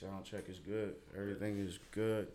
[0.00, 0.94] Sound check is good.
[1.16, 2.28] Everything is good.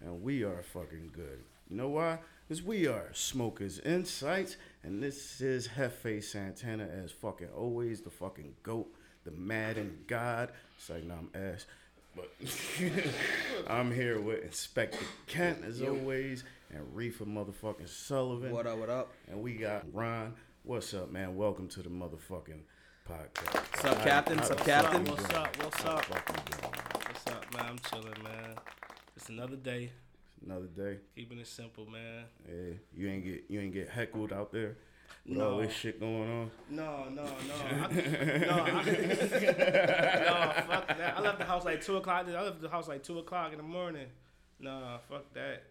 [0.00, 1.40] And we are fucking good.
[1.68, 2.20] You know why?
[2.46, 4.56] Because we are Smokers Insights.
[4.84, 8.86] And this is Jefe Santana as fucking always the fucking GOAT,
[9.24, 10.52] the Madden God.
[10.78, 11.66] It's like, nah, I'm ass.
[12.14, 12.30] But
[13.66, 18.52] I'm here with Inspector Kemp as always and Reefer motherfucking Sullivan.
[18.52, 19.10] What up, what up?
[19.28, 20.34] And we got Ron.
[20.62, 21.34] What's up, man?
[21.34, 22.60] Welcome to the motherfucking
[23.08, 23.54] podcast.
[23.54, 24.36] What's up, Captain?
[24.38, 25.04] What's up, Captain?
[25.04, 25.62] What's up?
[25.62, 26.04] What's up?
[26.04, 26.74] fuck you doing?
[27.06, 27.66] What's up, man?
[27.70, 28.54] I'm chilling, man.
[29.16, 29.92] It's another day.
[30.44, 30.98] Another day.
[31.14, 32.24] Keeping it simple, man.
[32.48, 34.76] Yeah, you ain't get you ain't get heckled out there
[35.26, 35.52] with No.
[35.52, 36.50] all this shit going on.
[36.70, 37.28] No, no, no.
[37.64, 41.14] I, no, I, no, fuck that.
[41.16, 42.26] I left the house like two o'clock.
[42.28, 44.06] I left the house like two o'clock in the morning.
[44.60, 45.62] Nah, fuck that.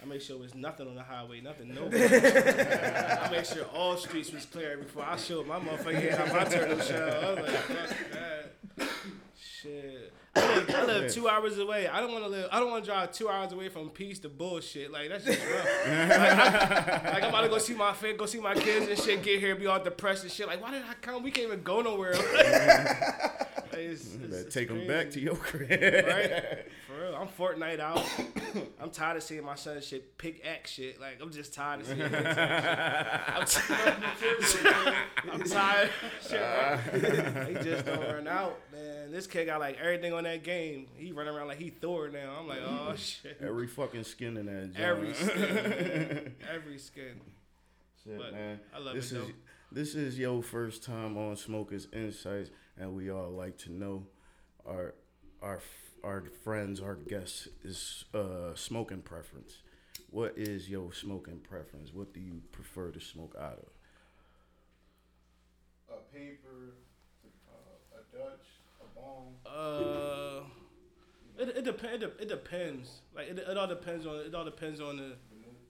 [0.00, 1.90] I make sure there's nothing on the highway, nothing nowhere.
[3.22, 6.44] I make sure all streets was clear before I showed my motherfucking head how my
[6.44, 7.24] turtle shell.
[7.24, 8.88] I was like, fuck that.
[9.36, 10.12] Shit.
[10.36, 11.88] I live, I live two hours away.
[11.88, 12.48] I don't want to live.
[12.52, 14.92] I don't want to drive two hours away from peace to bullshit.
[14.92, 15.64] Like that's just rough.
[15.86, 18.96] like, I, like I'm about to go see my fan, go see my kids and
[18.96, 19.20] shit.
[19.24, 20.46] Get here, be all depressed and shit.
[20.46, 21.24] Like why did I come?
[21.24, 22.14] We can't even go nowhere.
[23.70, 25.70] Like, it's, it's- take them back to your crib.
[25.70, 26.64] Right?
[26.98, 28.04] Real, I'm Fortnite out.
[28.80, 31.00] I'm tired of seeing my son shit pick X shit.
[31.00, 32.12] Like I'm just tired of seeing it.
[32.14, 33.96] I'm tired.
[35.32, 35.90] I'm tired.
[36.22, 37.40] Shit, bro.
[37.42, 37.44] Uh.
[37.46, 39.12] he just don't run out, man.
[39.12, 40.86] This kid got like everything on that game.
[40.96, 42.36] He running around like he Thor now.
[42.40, 43.38] I'm like, oh shit.
[43.40, 44.78] Every fucking skin in that joint.
[44.78, 47.20] Every skin, every skin.
[48.04, 48.60] Shit, But man.
[48.74, 49.32] I love this it, is though.
[49.70, 54.04] this is your first time on Smokers Insights, and we all like to know
[54.66, 54.94] our
[55.42, 55.60] our
[56.04, 59.58] our friends, our guests is uh, smoking preference.
[60.10, 61.92] What is your smoking preference?
[61.92, 63.68] What do you prefer to smoke out of?
[65.90, 66.74] a paper,
[67.48, 68.46] uh, a Dutch,
[68.80, 69.34] a bong.
[69.46, 70.44] Uh,
[71.38, 72.04] it it depends.
[72.04, 73.00] It, it depends.
[73.14, 75.16] Like it, it all depends on it all depends on the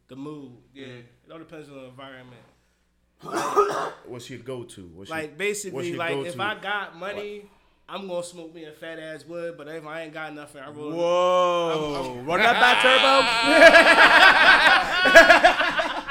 [0.08, 0.52] the mood.
[0.74, 2.42] Yeah, it all depends on the environment.
[4.06, 4.86] What's your go to?
[4.94, 6.42] What's your, Like basically, what's your like if go-to?
[6.42, 7.50] I got money,
[7.90, 9.54] I'm gonna smoke me a fat ass wood.
[9.56, 10.92] But if I ain't got nothing, I roll.
[10.92, 12.20] Whoa!
[12.22, 13.24] Run that back, Turbo.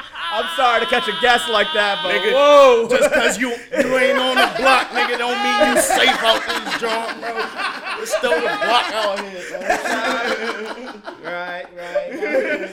[0.29, 2.87] I'm sorry to catch a guest like that, but Nigga, whoa!
[2.89, 6.81] Just cause you you ain't on the block, nigga, don't mean you safe out this
[6.81, 7.37] joint, bro.
[8.01, 11.01] It's still the block out here, man.
[11.23, 12.09] Right, right.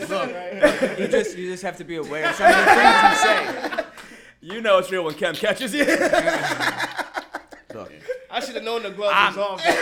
[0.09, 0.99] right.
[0.99, 3.37] You just you just have to be aware of some of the things you say.
[4.41, 5.85] you know it's real when Kemp catches you.
[8.35, 9.65] I should have known the glove was off.
[9.65, 9.75] man.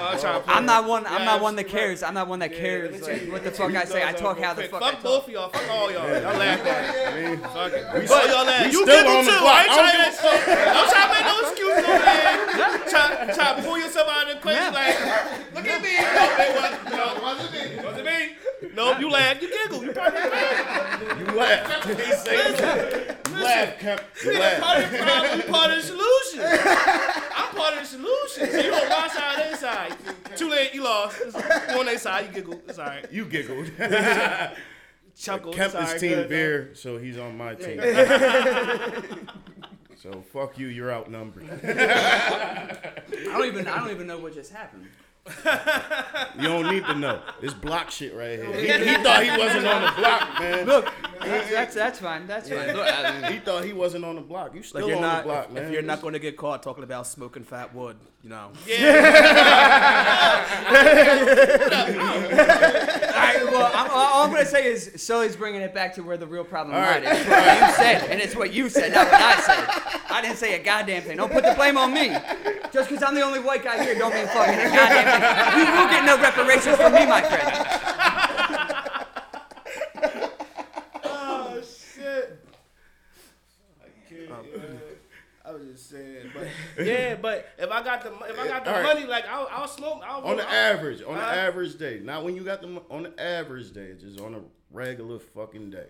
[0.00, 1.04] Well, I'm, trying to play I'm not one.
[1.06, 1.70] I'm Yeah, not one that right.
[1.72, 2.02] cares.
[2.02, 2.90] I'm not one that cares.
[2.90, 4.02] let me tell like, you, what the fuck I say?
[4.02, 4.70] I talk how the quick.
[4.70, 5.28] fuck I Fuck both talk.
[5.28, 5.48] of y'all.
[5.50, 6.08] Fuck all y'all.
[6.08, 7.40] Y'all laugh at it.
[7.40, 7.84] Fuck it.
[7.92, 8.64] We But still- y'all laugh.
[8.64, 9.38] we You still giggle on the too.
[9.44, 9.52] block.
[9.52, 10.70] I ain't trying don't to.
[10.72, 12.88] I'm trying to make no excuses over there.
[12.88, 14.72] Try, try to pull yourself out of the equation.
[14.72, 14.96] Like,
[15.54, 15.94] look at me.
[16.00, 16.84] No, it wasn't.
[16.96, 17.84] No, Wasn't it?
[17.84, 18.39] wasn't me.
[18.74, 19.40] No, you laugh.
[19.40, 19.84] You giggle.
[19.84, 21.18] You probably laugh.
[21.18, 21.84] you laugh.
[22.06, 24.02] He said you laugh, Kemp.
[24.24, 24.60] You laugh.
[24.62, 25.38] Part of the problem.
[25.40, 26.40] You part of the solution.
[27.36, 28.50] I'm part of the solution.
[28.50, 29.94] So you on my side, their side.
[30.36, 30.74] Too late.
[30.74, 31.20] You lost.
[31.20, 32.26] It's- You on their side.
[32.26, 32.60] You giggle.
[32.68, 33.10] It's all right.
[33.12, 33.70] You giggled.
[35.16, 35.52] Chuckle.
[35.52, 36.28] Kemp it's is team good.
[36.28, 37.78] beer, so he's on my team.
[39.96, 41.44] so fuck you, you're outnumbered.
[41.64, 43.66] I don't even.
[43.66, 44.86] I don't even know what just happened.
[46.36, 47.20] You don't need to know.
[47.40, 48.52] This block shit right here.
[48.52, 50.66] He, he thought he wasn't on the block, man.
[50.66, 52.26] Look, that's that's, that's fine.
[52.26, 52.74] That's fine.
[52.74, 54.54] Look, I- He thought he wasn't on the block.
[54.54, 55.22] You still Like you're on not.
[55.24, 55.64] the block, if, man.
[55.66, 58.50] if you're not going to get caught talking about smoking fat wood, you know.
[58.50, 58.52] all
[63.16, 63.40] right.
[63.50, 66.44] Well, I'm, all I'm gonna say is Sully's bringing it back to where the real
[66.44, 67.04] problem All lied.
[67.04, 67.16] right.
[67.16, 69.99] It's what you said, and it's what you said, not what I said.
[70.10, 71.16] I didn't say a goddamn thing.
[71.16, 72.08] Don't put the blame on me.
[72.72, 75.58] Just because I'm the only white guy here, don't mean fucking a goddamn thing.
[75.58, 77.66] You will get no reparations from me, my friend.
[81.04, 82.44] Oh shit!
[83.80, 84.28] I can't.
[84.28, 84.70] yeah.
[85.44, 86.46] I was just saying, but
[86.84, 88.94] yeah, but if I got the if I got the All right.
[88.94, 90.02] money, like I'll, I'll smoke.
[90.06, 93.02] I'll, on the I'll, average, on the average day, not when you got the on
[93.04, 94.40] the average day, just on a
[94.70, 95.86] regular fucking day.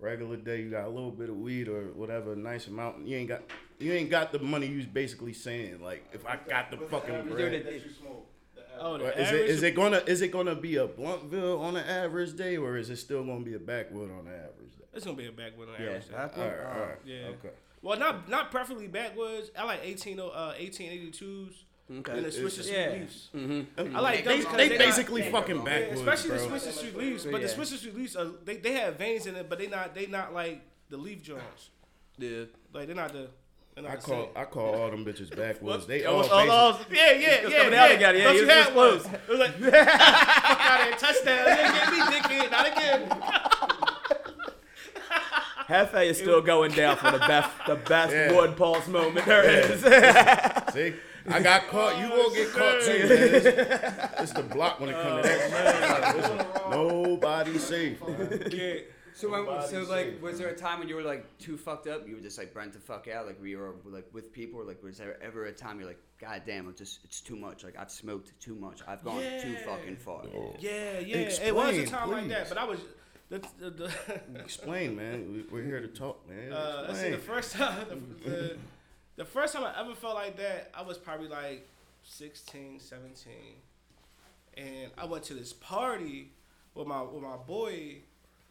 [0.00, 3.04] Regular day, you got a little bit of weed or whatever, nice amount.
[3.04, 3.42] You ain't got,
[3.80, 4.68] you ain't got the money.
[4.68, 8.26] You basically saying like, if I got the fucking Dude, bread, That you smoke.
[8.80, 11.84] Oh, is it average- is it gonna is it gonna be a Bluntville on the
[11.84, 14.84] average day, or is it still gonna be a backwood on the average day?
[14.94, 16.10] It's gonna be a backwood on Yeah, average.
[16.12, 17.26] back- All right, all right, Yeah.
[17.30, 17.50] okay.
[17.82, 19.50] Well, not not preferably backwoods.
[19.58, 22.12] I like 18 uh 1882s Okay.
[22.12, 22.90] and the It's- Swisher Sweet yeah.
[23.00, 23.28] Leafs.
[23.34, 23.96] Mm-hmm.
[23.96, 26.38] I like They, those 'cause they they not- basically fucking Yeah, backwoods, especially bro.
[26.48, 27.46] the Swisher Sweet Leafs, but the Yeah.
[27.54, 30.34] Swisher Sweet Leafs are they, they have veins in it, but they not they not
[30.34, 31.70] like the leaf joints.
[32.18, 32.44] Yeah.
[32.74, 33.28] Like they're not the
[33.78, 34.28] I call saying?
[34.34, 35.86] I call all them bitches backwards.
[35.86, 37.58] They all, was all- basic- all- yeah, yeah, yeah.
[37.58, 37.84] coming yeah.
[37.84, 39.06] out together, yeah, Thought he you was had close.
[39.06, 41.38] It was like, fuck out of touchdown.
[41.38, 42.50] You didn't get me, dickhead.
[42.50, 43.22] Not again.
[45.68, 48.32] Jefe is still going down for the best, the best Yeah.
[48.34, 49.80] wood pulse moment there is.
[50.72, 50.94] See,
[51.30, 51.98] I got caught.
[51.98, 53.08] You won't get caught too.
[53.08, 53.10] Man.
[53.10, 56.16] It's, it's the block when it comes to that.
[56.16, 58.02] Listen, nobody's safe.
[58.50, 58.74] Yeah.
[59.14, 61.88] So, when, so like, safe, was there a time when you were like too fucked
[61.88, 62.06] up?
[62.06, 63.26] You were just like burnt the fuck out.
[63.26, 64.60] Like we were like with people.
[64.60, 67.36] Or, like, was there ever a time you're like, God damn, it's just it's too
[67.36, 67.64] much.
[67.64, 68.80] Like I've smoked too much.
[68.86, 70.22] I've gone too fucking far.
[70.60, 71.16] Yeah, yeah.
[71.16, 72.78] it was a Explain, time like that, but I was.
[73.30, 73.92] The, the, the,
[74.36, 75.30] Explain, man.
[75.30, 76.50] We, we're here to talk, man.
[76.50, 77.12] uh, let's see, Explain.
[77.12, 78.56] the first time, the,
[79.18, 81.68] the, first time I ever felt like that, I was probably like
[82.04, 83.32] 16, 17.
[84.56, 86.30] And I went to this party
[86.74, 87.98] with my with my boy,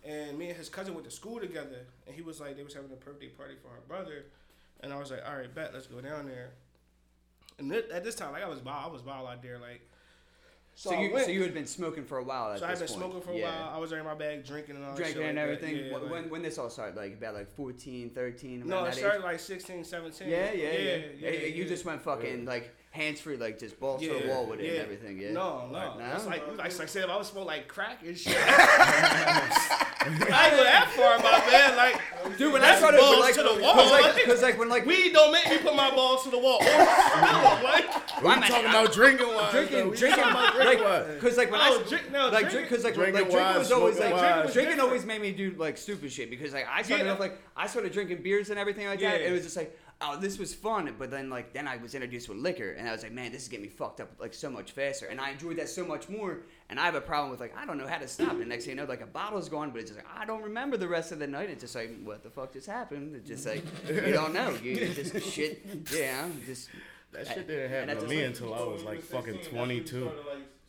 [0.06, 1.86] and me and his cousin went to school together.
[2.06, 4.26] And he was like, they was having a birthday party for her brother,
[4.82, 6.52] and I was like, all right, bet, let's go down there.
[7.60, 9.82] And th- at this time, like I was wild, I was wild out there, like.
[10.80, 12.52] So, I you went- so you had been smoking for a while.
[12.52, 13.00] At so I had been point.
[13.00, 13.50] smoking for a Yeah.
[13.66, 13.76] while.
[13.76, 15.66] I was in my bag drinking and all Drinking shit and like that.
[15.66, 15.86] everything.
[15.88, 18.84] Yeah, Wh- like- when when this all started, like about like 14, 13, around no,
[18.84, 19.00] that it age?
[19.00, 20.30] started like 16, 17.
[20.30, 20.80] Yeah, yeah, yeah.
[20.80, 21.06] yeah.
[21.18, 21.68] Yeah, you yeah.
[21.68, 24.78] just went fucking like hands free, like just balls to the wall with it and
[24.84, 25.20] everything.
[25.20, 25.32] Yeah.
[25.32, 25.74] No, no.
[25.74, 26.30] Like, It's no?
[26.30, 28.38] like, like, like I said, if I was smoking like crack and shit.
[30.08, 31.76] I ain't go that far, my man.
[31.76, 32.02] Like,
[32.38, 33.74] Dude, when I That's started balls with, like, to the wall.
[33.74, 36.38] Cause like, cause like when like we don't make me put my balls to the
[36.38, 36.60] wall.
[36.62, 38.24] Oh, what?
[38.24, 39.52] we I'm talking about drinking wine.
[39.52, 39.94] drinking, though.
[39.94, 41.20] Drinking, talking about like, drinking wine.
[41.20, 44.10] cause like when I drink- no, like cause like drinking like drinking was always like
[44.10, 44.82] drinking, was drinking different.
[44.82, 47.92] always made me do like stupid shit because like I started off like I started
[47.94, 49.22] drinking beers and everything like that.
[49.22, 49.28] Yeah.
[49.28, 52.30] It was just like oh this was fun, but then like then I was introduced
[52.30, 54.50] with liquor and I was like man this is getting me fucked up like so
[54.50, 57.40] much faster and I enjoyed that so much more and I have a problem with
[57.40, 59.48] like I don't know how to stop and next thing you know like a bottle's
[59.50, 61.50] gone but it's just like I don't remember the rest of the night.
[61.50, 63.16] It's just like what the fuck just happened?
[63.16, 64.50] It's just like you don't know.
[64.62, 65.66] You you just shit.
[65.94, 66.70] Yeah, just.
[67.14, 70.06] That shit didn't happen to me like- until I was like fucking 22.
[70.06, 70.14] Like,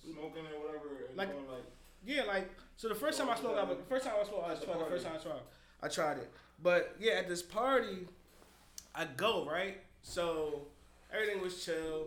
[0.04, 0.88] smoking or whatever.
[1.08, 1.64] and Like- going, like,
[2.06, 4.46] Yeah, like so the first time I smoked, I was, the first time I smoked,
[4.46, 4.78] I was twelve.
[4.78, 5.40] The first time I tried,
[5.82, 6.30] I tried it.
[6.62, 8.06] But yeah, at this party,
[8.94, 9.78] I go right.
[10.02, 10.62] So
[11.12, 12.06] everything was chill.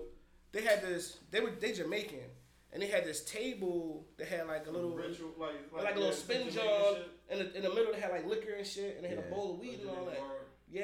[0.53, 1.17] They had this.
[1.29, 2.19] They were they Jamaican,
[2.73, 6.13] and they had this table that had like a little ritual, like, like, a little
[6.13, 6.93] spin Jamaican jar.
[6.95, 7.09] shit.
[7.29, 9.25] In the, in the middle, they had like liquor and shit, and they had Yeah.
[9.25, 10.19] a bowl of weed and all that.
[10.69, 10.83] Yeah,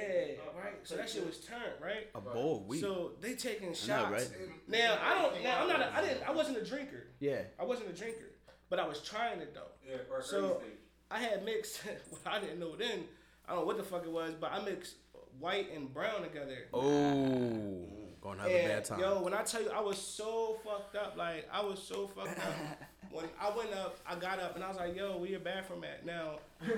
[0.62, 0.76] right.
[0.84, 2.10] So that shit was turned right.
[2.14, 2.82] A bowl of weed.
[2.82, 3.88] So they taking shots.
[3.88, 4.30] know, right?
[4.68, 5.44] Now I don't.
[5.44, 5.82] Now I'm not.
[5.82, 6.28] A, I didn't.
[6.28, 7.08] I wasn't a drinker.
[7.20, 7.42] Yeah.
[7.60, 8.32] I wasn't a drinker,
[8.70, 9.72] but I was trying it though.
[9.90, 10.62] Yeah, So-
[11.10, 11.82] I had mixed.
[12.12, 13.06] Well, I didn't know then.
[13.48, 14.96] I don't know what the fuck it was, but I mixed
[15.40, 16.66] white and brown together.
[16.74, 17.88] Oh,
[18.36, 19.00] gonna have a bad time.
[19.00, 21.16] yo, when I tell you, I was so fucked up.
[21.18, 22.54] Like I was so fucked up.
[23.12, 25.84] when I went up, I got up and I was like, "Yo, where your bathroom
[25.84, 26.40] at?" Now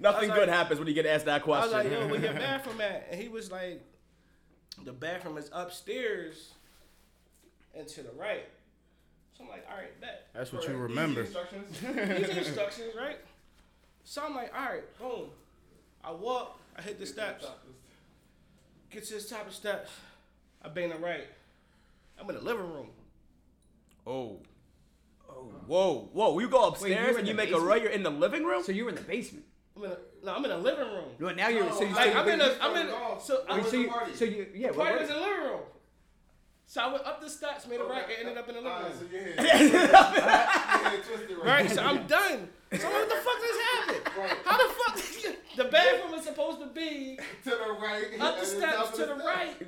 [0.00, 1.74] Nothing good like- happens when you get asked that question.
[1.74, 3.82] I was like, "Yo, where your bathroom at?" And he was like,
[4.84, 6.52] "The bathroom is upstairs
[7.74, 8.46] and to the right."
[9.36, 11.20] So I'm like, "All right, bet." That's what For you easy remember.
[11.22, 11.80] Instructions.
[11.80, 13.18] These are instructions, right?
[14.04, 15.28] So I'm like, all right, boom.
[16.02, 17.44] I walk, I hit the steps,
[18.90, 19.90] get to this top of the steps.
[20.62, 21.26] I bang the right.
[22.20, 22.88] I'm in the living room.
[24.06, 24.38] oh.
[25.30, 25.52] Oh.
[25.66, 26.38] Whoa, whoa!
[26.38, 27.68] You go upstairs you were in and you the make a basement?
[27.70, 27.82] right.
[27.82, 28.62] You're in the living room.
[28.62, 29.44] So you were in the basement.
[29.76, 31.04] I'm in a, no, I'm in the living room.
[31.18, 32.86] No, now you're so you Like so I'm in a, I'm in.
[32.88, 34.14] A, so I, Wait, so you, party?
[34.14, 35.60] so you, yeah, the what, party was in the living room.
[36.66, 38.72] So I went up the steps, made a right, and ended up in the living
[38.72, 39.12] Alright, so room.
[39.12, 39.80] your head, your
[40.90, 41.46] head twisted right.
[41.46, 42.48] Right, so I'm done.
[42.72, 44.16] So what the fuck just happened?
[44.18, 44.36] Right.
[44.44, 44.96] How the fuck?
[45.56, 46.24] the bathroom is
[46.98, 48.20] supposed to the right.
[48.20, 49.24] up the steps to the steps.
[49.24, 49.66] right.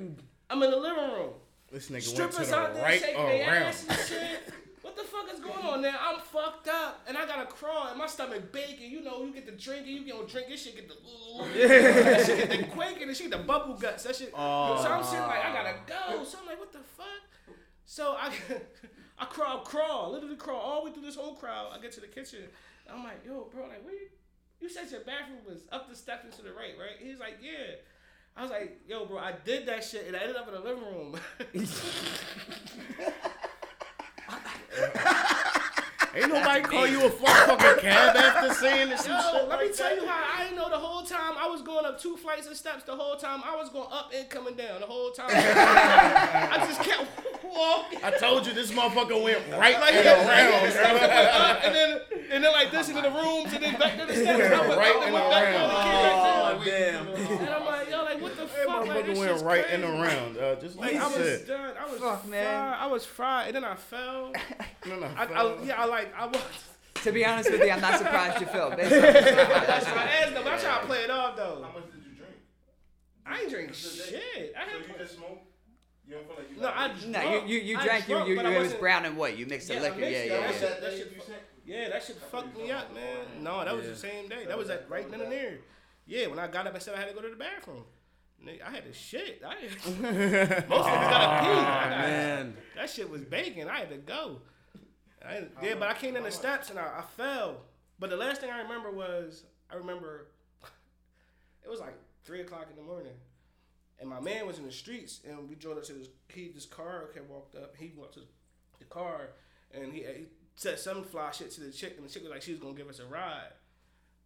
[0.51, 1.31] I'm in the living room.
[1.71, 3.63] This nigga went to strippers the out there right shaking their around.
[3.63, 4.53] ass and shit.
[4.83, 5.95] What the fuck is going on now?
[6.01, 8.91] I'm fucked up and I gotta crawl and my stomach baking.
[8.91, 10.95] You know, you get the drinking, you get drink, this shit get the
[11.55, 14.03] that shit get the quaking and shit get the bubble guts.
[14.05, 14.31] That shit.
[14.31, 16.25] So I'm sitting like I gotta go.
[16.25, 17.07] So I'm like, what the fuck?
[17.85, 18.33] So I
[19.19, 21.69] I crawl, crawl, literally crawl all the way through this whole crowd.
[21.73, 22.41] I get to the kitchen.
[22.93, 24.09] I'm like, yo, bro, like, where you?
[24.61, 26.97] You said your bathroom was up the steps and to the right, right?
[26.99, 27.77] He's like, yeah.
[28.37, 30.61] I was like, yo, bro, I did that shit and I ended up in the
[30.61, 31.17] living room.
[36.13, 39.67] Ain't nobody call you a fuck fucking cab after saying this Yo, shit let me
[39.67, 40.03] like tell that?
[40.03, 42.57] you how I didn't know the whole time I was going up two flights of
[42.57, 43.43] steps the whole time.
[43.45, 45.29] I was going up and coming down the whole time.
[45.31, 47.07] I just kept
[47.53, 47.99] walking.
[48.03, 50.63] I told you this motherfucker went right Like and that, around.
[50.63, 52.01] like, steps went and then
[52.33, 54.53] and then like this into the rooms and then back to the steps.
[54.55, 55.69] I went Right up and went back around.
[55.69, 57.07] down, came back down.
[57.07, 57.41] Oh damn!
[57.41, 58.67] And I'm like, yo, like what the That fuck?
[58.87, 59.83] Like, motherfucker this went right crazy.
[59.83, 61.47] and around, uh, just like Like, I you was said.
[61.47, 61.75] done.
[61.79, 62.75] I was Fuck, man.
[62.79, 64.33] I was fried, and then I fell.
[64.87, 66.41] No, no, I, I, yeah, I like I was.
[67.05, 68.71] to be honest with you, I'm not surprised you fell.
[68.71, 70.41] Based That's my ass though.
[70.51, 71.63] I try to play it off though.
[71.67, 72.33] How much did you drink?
[73.27, 74.55] I I ain't drink shit.
[74.59, 75.43] I So you just smoke?
[76.11, 77.07] You don't feel like you No, got I- it?
[77.07, 79.17] No, you you, you I drank you drunk, you, but you it was brown and
[79.17, 79.37] white.
[79.37, 79.97] You mixed the Yeah, I liquor.
[80.01, 80.27] mixed Yeah, it.
[80.27, 80.59] yeah, That yeah.
[80.61, 81.23] shit- that shit
[81.65, 83.27] Yeah, that shit fucked me up, man.
[83.45, 84.45] No, that was the same day.
[84.47, 85.59] That was at right then and there.
[86.07, 87.85] Yeah, when I got up and said I had to go to the bathroom.
[88.45, 89.43] Nigga, I had to shit.
[89.47, 89.71] I had,
[90.69, 91.51] most of us gotta pee.
[91.61, 92.57] I got- Man.
[92.75, 93.69] That shit was baking.
[93.69, 94.41] I had to go.
[95.25, 97.61] I, yeah, but I came in the steps and I, I fell.
[97.99, 100.29] But the last thing I remember was I remember
[101.65, 103.13] it was like three o'clock in the morning,
[104.01, 106.09] and my man was in the streets, and we drove up to this.
[106.29, 107.75] He this car had walked up.
[107.79, 108.21] He went to
[108.79, 109.29] the car,
[109.73, 110.27] and he, he
[110.57, 112.75] said some fly shit to the chick, and the chick was like she was gonna
[112.75, 113.53] give us a ride.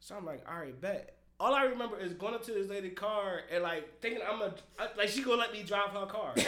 [0.01, 1.17] So I'm like, all right, bet.
[1.41, 4.55] All I remember is going up to this lady' car and like thinking I'm a
[4.79, 6.33] I- like she gonna let me drive her car.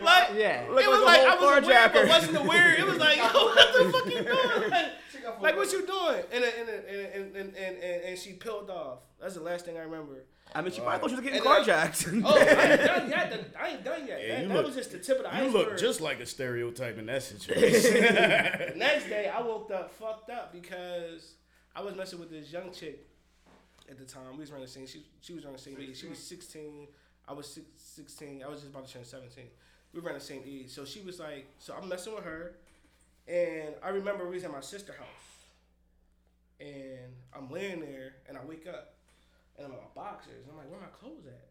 [0.00, 0.66] Like, Yeah.
[0.70, 2.74] Look it was like like a I whole was aware, but wasn't aware.
[2.78, 4.70] It was like, yo, what the fuck you doing?
[4.70, 4.86] Like,
[5.40, 6.22] like, what you doing?
[6.32, 8.98] And and and and and, and, and, and she peeled off.
[9.20, 10.24] That's the last thing I remember.
[10.54, 12.22] I mean, she probably thought she was getting And then- carjacked.
[12.26, 13.54] Oh, I ain't done yet.
[13.60, 14.20] I ain't done yet.
[14.26, 15.52] Yeah, that that look- was just the tip of the iceberg.
[15.52, 17.94] You look just like a stereotype in that situation.
[17.94, 21.34] The next day, I woke up fucked up because
[21.76, 23.06] I was messing with this young chick
[23.90, 24.32] at the time.
[24.32, 24.86] We was around the same.
[24.86, 25.98] She she was around the same age.
[26.00, 26.88] She was 16.
[27.28, 28.42] I was six, 16.
[28.42, 29.44] I was just about to turn 17.
[29.92, 30.70] We were around the same age.
[30.70, 32.54] So she was like, so I'm messing with her,
[33.28, 35.06] and I remember we was at my sister house,
[36.60, 38.94] and I'm laying there, and I wake up,
[39.56, 41.48] and I'm in my boxers, and I'm like, where my clothes at?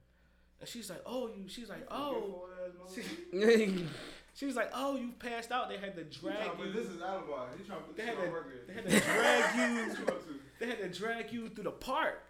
[0.59, 1.47] And she's like, oh, you.
[1.47, 2.47] She's like, oh.
[2.93, 3.01] She,
[4.33, 5.69] she was like, oh, you passed out.
[5.69, 6.73] They had to drag you.
[6.73, 7.45] This is alibi.
[7.57, 9.87] He's trying to put They this had on to, they had to drag you.
[9.89, 10.39] What you up to?
[10.59, 12.23] They had to drag you through the park,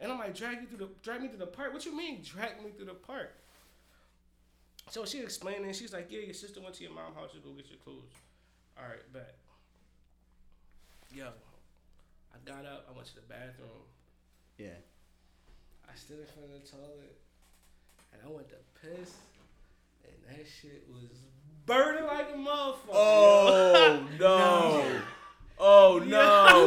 [0.00, 1.72] and I'm like, drag you through the, drag me through the park.
[1.72, 3.36] What you mean, drag me through the park?
[4.90, 7.38] So she explained, and she's like, yeah, your sister went to your mom's house to
[7.38, 8.10] go get your clothes.
[8.80, 9.34] All right, bet.
[11.12, 11.26] Yo,
[12.32, 12.86] I got up.
[12.88, 13.84] I went to the bathroom.
[14.56, 14.68] Yeah.
[15.86, 17.18] I stood in front of the toilet,
[18.12, 19.16] and I went to piss,
[20.04, 21.10] and that shit was
[21.66, 22.92] burning like a motherfucker.
[22.92, 24.84] Oh no!
[25.58, 26.66] Oh no!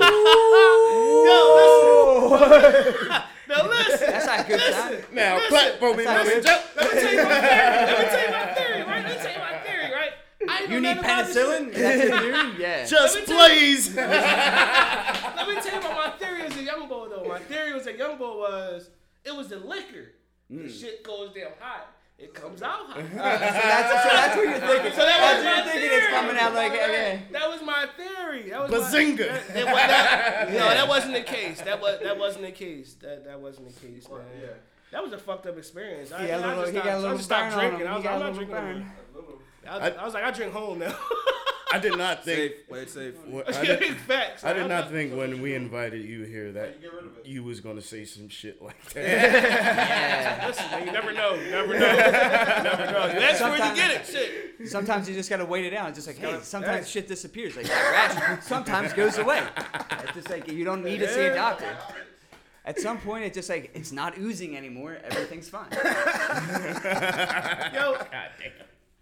[1.25, 3.21] Yo, listen.
[3.49, 4.09] Now listen.
[4.09, 5.03] That's not good sign.
[5.11, 6.43] now, Listen, clap for me, that's my man.
[6.75, 7.65] Let me tell you my theory.
[7.83, 9.03] Let me tell you my theory, right?
[9.03, 10.13] Let me tell you my theory, right?
[10.49, 11.73] I ain't You need nothing about this penicillin?
[11.73, 12.51] That's your theory?
[12.59, 12.85] Yeah.
[12.85, 13.95] Just Let me you- please.
[13.95, 17.25] Let me tell you about my theory as a young boy, though.
[17.27, 18.89] My theory was a young boy was
[19.25, 20.11] it was the liquor.
[20.49, 20.67] The hmm.
[20.69, 21.87] shit goes damn hot.
[22.19, 22.95] It comes out hot.
[22.97, 24.91] So that's, so that's what you're thinking.
[24.91, 25.99] So that was That's what my you're thinking.
[25.99, 27.19] It's coming out like, yeah.
[27.31, 28.49] That was my theory.
[28.49, 29.17] That was Bazinga.
[29.17, 31.61] My, that, that, was- that- no, that wasn't the case.
[31.61, 32.95] That was that wasn't the case.
[33.01, 34.19] That that wasn't the case, man.
[34.39, 34.47] Yeah.
[34.91, 36.11] That was a fucked up experience.
[36.11, 37.53] I, He got a I little, just he stopped, got a I little just stopped
[37.55, 37.87] drinking.
[37.87, 38.91] I He was, got I'm a not little drinking
[39.65, 39.79] no more.
[39.79, 39.81] burn.
[39.81, 39.89] A little.
[39.89, 40.95] I was, I was like, I drink home now.
[41.73, 42.37] I did not think.
[42.37, 43.15] Safe, play it safe.
[43.25, 44.43] when- I did, Facts.
[44.43, 47.25] I did not think when we invited you here that get rid of it.
[47.25, 49.03] you was gonna say some shit like that.
[49.03, 50.45] Yeah.
[50.47, 51.33] Listen, man, you never know.
[51.33, 51.73] You never know.
[51.73, 53.07] You never know.
[53.19, 54.05] That's where you get it.
[54.05, 54.69] Shit.
[54.69, 55.89] Sometimes you just gotta wait it out.
[55.89, 56.91] It's just like, hey, sometimes yeah.
[56.91, 57.55] shit disappears.
[57.55, 59.41] Like that rash sometimes goes away.
[60.03, 61.75] It's just like you don't need to see a doctor.
[62.65, 64.99] At some point, it's just like it's not oozing anymore.
[65.03, 65.71] Everything's fine.
[67.73, 67.97] Yo,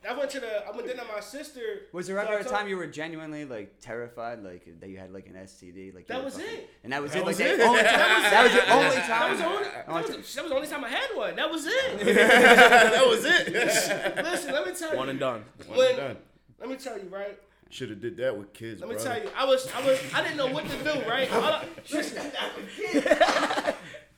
[0.10, 0.66] I went to the.
[0.68, 1.62] I went dinner with my sister.
[1.92, 4.90] Was there So ever I a told- time you were genuinely like terrified, like that
[4.90, 5.94] you had like an STD?
[5.94, 6.70] Like That was fucking- it.
[6.84, 7.26] And that was That it.
[7.26, 7.58] was like it.
[7.58, 7.86] the only time.
[8.32, 9.08] That was the only time.
[9.08, 9.30] That time.
[9.32, 9.64] was the only.
[9.64, 11.36] That was, that was the only time I had one.
[11.36, 12.00] That was it.
[12.16, 13.54] that was it.
[14.24, 14.98] Listen, let me tell you.
[14.98, 15.46] One and done.
[15.68, 16.18] One When- and done.
[16.60, 17.38] Let me tell you, right?
[17.70, 19.04] Should have did that with kids, Let me bro.
[19.06, 21.32] tell you, I was, I was, I didn't know what to do, right?
[21.32, 22.32] All I- listen,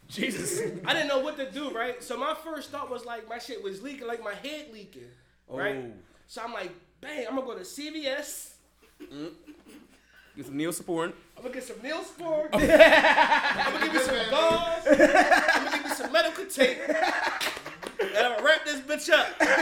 [0.07, 0.59] Jesus.
[0.85, 2.01] I didn't know what to do, right?
[2.03, 5.07] So my first thought was like my shit was leaking, like my head leaking,
[5.57, 5.75] right?
[5.77, 5.91] Oh.
[6.27, 8.51] So I'm like, bang, I'm gonna go to CVS.
[10.35, 11.13] Get some Neosporin.
[11.37, 12.47] I'm gonna get some Neosporin.
[12.53, 12.59] Oh.
[12.59, 14.87] I'm gonna give you some gauze.
[14.87, 14.97] I'm
[15.65, 16.79] gonna give you some medical tape.
[16.87, 16.97] And
[18.17, 19.37] I'm gonna wrap this bitch up.
[19.37, 19.57] 'Cause this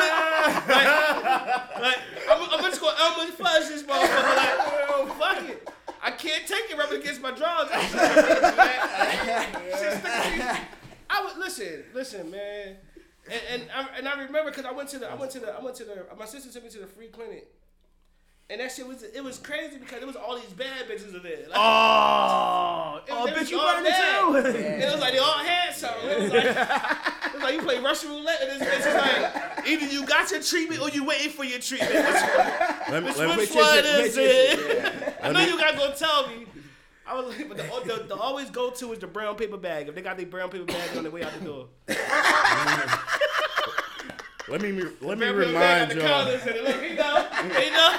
[0.00, 1.98] bitch, like, like,
[2.30, 4.36] I'm, I'm just gonna Elmer Fudge this motherfucker.
[4.36, 4.58] Like,
[4.88, 5.68] oh, fuck it.
[6.02, 7.68] I can't take it rubbing against my drawers.
[11.12, 12.76] I would listen, listen, man.
[13.26, 15.52] And and I, and I remember because I went to the I went to the
[15.52, 17.48] I went to the my sister took me to the free clinic.
[18.48, 21.22] And that shit was it was crazy because it was all these bad bitches in
[21.22, 21.36] there.
[21.48, 24.58] Like, Oh, it oh, bitch, was you all burned it too.
[24.58, 26.10] And it was like they all had something.
[26.10, 29.68] It was like, it was like you play Russian roulette and this bitch is like
[29.68, 31.92] either you got your treatment or you waiting for your treatment.
[31.94, 32.04] Which,
[32.90, 33.84] Let me, which, let me, which is one it?
[33.84, 35.16] is Which is it?
[35.22, 36.46] I know you gotta go tell me.
[37.10, 37.64] I was like, but the,
[37.96, 39.88] the, the always go to is the brown paper bag.
[39.88, 41.66] If they got their brown paper bag on the way out the door.
[44.48, 46.24] let me, let me Brown paper remind bag got the y'all.
[46.26, 46.64] condoms in it.
[46.64, 47.28] Look, you know,
[47.60, 47.98] you know.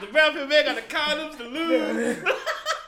[0.00, 2.28] the brown paper bag got the condoms, the lube.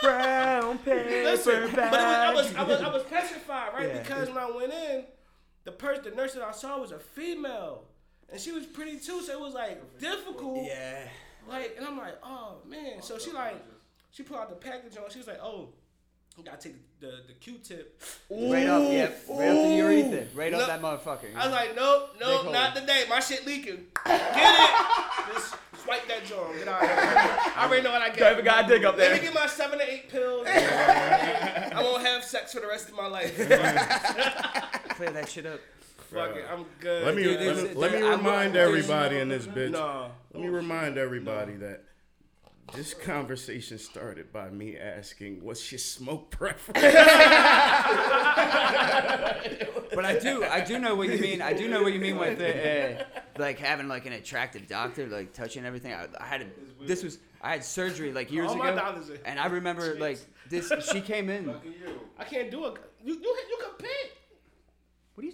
[0.03, 3.89] Brown paper Listen, but it was, I was I was I was petrified, right?
[3.89, 3.99] Yeah.
[3.99, 5.05] Because when I went in,
[5.65, 7.85] the person, the nurse that I saw was a female,
[8.31, 9.23] and she was pretty too.
[9.23, 10.65] So it was like difficult.
[10.65, 11.09] Yeah.
[11.49, 13.01] Like, and I'm like, oh man.
[13.01, 13.57] So she like,
[14.17, 15.11] she pulled out the package on.
[15.11, 15.69] She was like, oh,
[16.39, 18.01] you gotta take the the, the Q-tip.
[18.31, 19.23] Right up, yep.
[19.29, 20.27] Right up to the urethra.
[20.35, 20.61] Right No.
[20.61, 21.37] up that motherfucker.
[21.37, 22.53] I was like, nope, nope, hole.
[22.53, 23.05] not today.
[23.11, 23.85] My shit leaking.
[24.07, 24.71] Get it.
[25.35, 25.55] Just
[25.85, 26.57] swipe that joint.
[26.59, 26.99] Get out of here.
[27.57, 28.19] I already know what I get.
[28.19, 29.11] Don't even gotta dig up there.
[29.11, 30.47] Let me get my seven to eight pills.
[30.51, 33.37] I won't have sex for the rest of my life.
[33.37, 35.61] Clear that shit up.
[36.11, 37.05] Fuck it, I'm good.
[37.05, 39.73] Let me Dude, let me, let me remind everybody in this bitch.
[39.73, 40.11] No.
[40.33, 41.83] Let me remind everybody that
[42.75, 46.83] this conversation started by me asking, "What's your smoke preference?"
[49.95, 51.41] But I do, I do know what you mean.
[51.41, 53.05] I do know what you mean with the, uh,
[53.39, 55.95] like having like an attractive doctor, like touching everything.
[55.95, 56.47] I, I had a,
[56.85, 60.19] this was I had surgery like years All ago, doctors and I remember like
[60.51, 60.71] this.
[60.93, 61.49] She came in.
[62.19, 62.75] I can't do it.
[63.03, 64.19] You you you can pick.
[65.15, 65.33] What do you?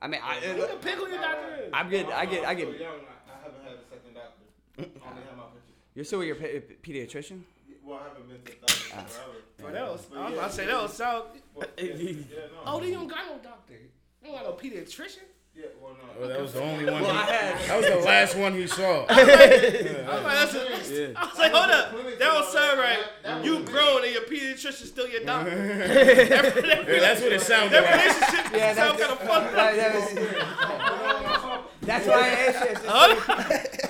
[0.00, 1.70] I mean, I, You can pick who your doctor is.
[1.74, 2.06] I'm good.
[2.06, 2.68] I get, I I'm get.
[2.68, 2.96] so young, I,
[3.30, 4.44] I haven't had a second doctor.
[4.78, 5.59] I only have my picture.
[6.00, 7.42] You're still with your pe- pediatrician.
[7.84, 9.68] Well, I haven't been to the doctor in forever.
[9.68, 11.26] Oh, that was, I was about to say that was so.
[11.58, 12.60] But, yeah, yeah, no.
[12.64, 13.74] Oh, then you don't got no doctor.
[13.74, 15.18] You don't got no pediatrician.
[15.54, 16.24] Yeah, well, no.
[16.24, 17.02] Oh, that was the only one.
[17.02, 17.26] Well, he-
[17.66, 19.04] that was the last one he saw.
[19.10, 23.44] I was like, that's a, I was like, hold up, that don't sound right.
[23.44, 25.50] You grown and your pediatrician still your doctor.
[25.50, 26.40] Yeah,
[27.00, 29.74] that's what it sounded That relationship Yeah, sound that's- kind of fucked up.
[29.76, 29.76] That,
[30.14, 32.88] that that's why I asked you.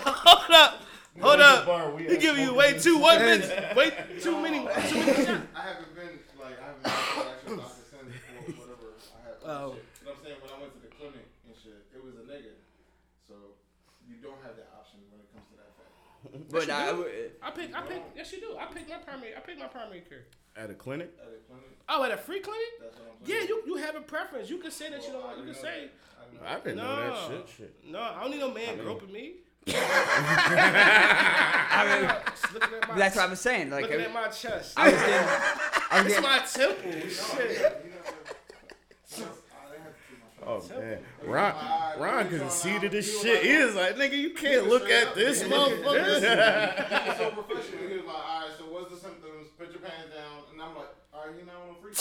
[0.02, 0.82] Hold up,
[1.20, 1.66] hold up.
[1.66, 4.58] Bar, we He are giving you smoking way this too one minutes, way too many,
[4.58, 5.46] too many shots.
[5.54, 9.18] I haven't been like I haven't been to the actual doctor since for whatever I
[9.26, 9.34] had.
[9.44, 9.74] Oh.
[9.74, 9.84] Shit.
[10.00, 10.36] You know what I'm saying?
[10.42, 12.54] When I went to the clinic and shit, it was a nigga.
[13.28, 13.34] So
[14.08, 16.50] you don't have that option when it comes to that fact.
[16.50, 17.28] But I, eh.
[17.42, 18.02] I pick, I pick.
[18.16, 18.56] Yes, you do.
[18.58, 19.36] I pick my primary.
[19.36, 20.24] I pick my primary care.
[20.56, 21.14] At a clinic?
[21.20, 22.66] At a clinic, Oh, at a free clinic?
[22.82, 24.50] that's what I'm Yeah, you you have a preference.
[24.50, 25.22] You can say that you don't.
[25.24, 25.88] want- You can say
[26.44, 27.48] I didn't know no, that shit.
[27.56, 27.74] Shit.
[27.86, 28.00] no.
[28.00, 29.34] I don't need no man groping me.
[29.68, 29.72] I
[31.84, 32.10] mean,
[32.60, 33.70] at my, that's what I was saying.
[33.70, 34.74] Like, looking I, at my chest.
[34.76, 35.28] I was getting,
[35.90, 36.92] I was It's getting, my temple.
[39.08, 39.26] Shit.
[40.46, 41.54] Oh man, Ron,
[42.00, 43.44] Ron conceded this shit.
[43.44, 46.20] He was like, "Nigga, you can't look at this motherfucker."
[47.18, 47.88] So professional.
[47.88, 49.48] He was like, all right, so what's the symptoms?
[49.58, 50.48] Put your pants down.
[50.50, 52.00] And I'm like, all right, you not on a freak.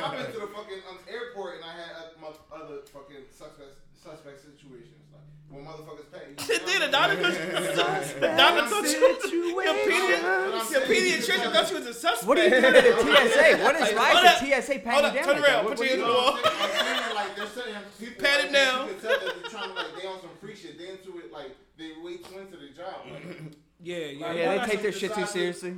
[0.00, 3.76] I've been to the fucking um, airport and I had uh, my other fucking suspect,
[3.92, 5.05] suspect situations.
[5.50, 6.52] Like, when motherfuckers pay.
[6.54, 11.70] you Then the doctor thought you, the doctor thought you, your, pedi- your pediatrician thought
[11.70, 12.26] you was a suspect.
[12.26, 12.82] what are you doing to the
[13.30, 13.64] TSA?
[13.64, 15.24] What is why Hold is the TSA patting Hold up, down?
[15.24, 16.38] turn around, put What- your what hands on the wall.
[17.06, 18.88] I'm like, they're saying, people, Pat it down.
[18.88, 20.78] You can tell that they're trying to, like, they on some free shit.
[20.78, 23.06] They into it, like, they way too into the job.
[23.10, 24.32] Like, Yeah, yeah.
[24.32, 25.76] Yeah, they take their shit too seriously.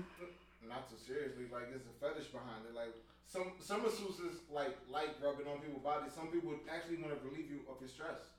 [0.66, 1.44] not too seriously.
[1.52, 2.74] Like it's a fetish behind it.
[2.74, 2.94] Like
[3.26, 6.12] some some masseuses like like rubbing on people's bodies.
[6.14, 8.37] Some people actually want to relieve you of your stress.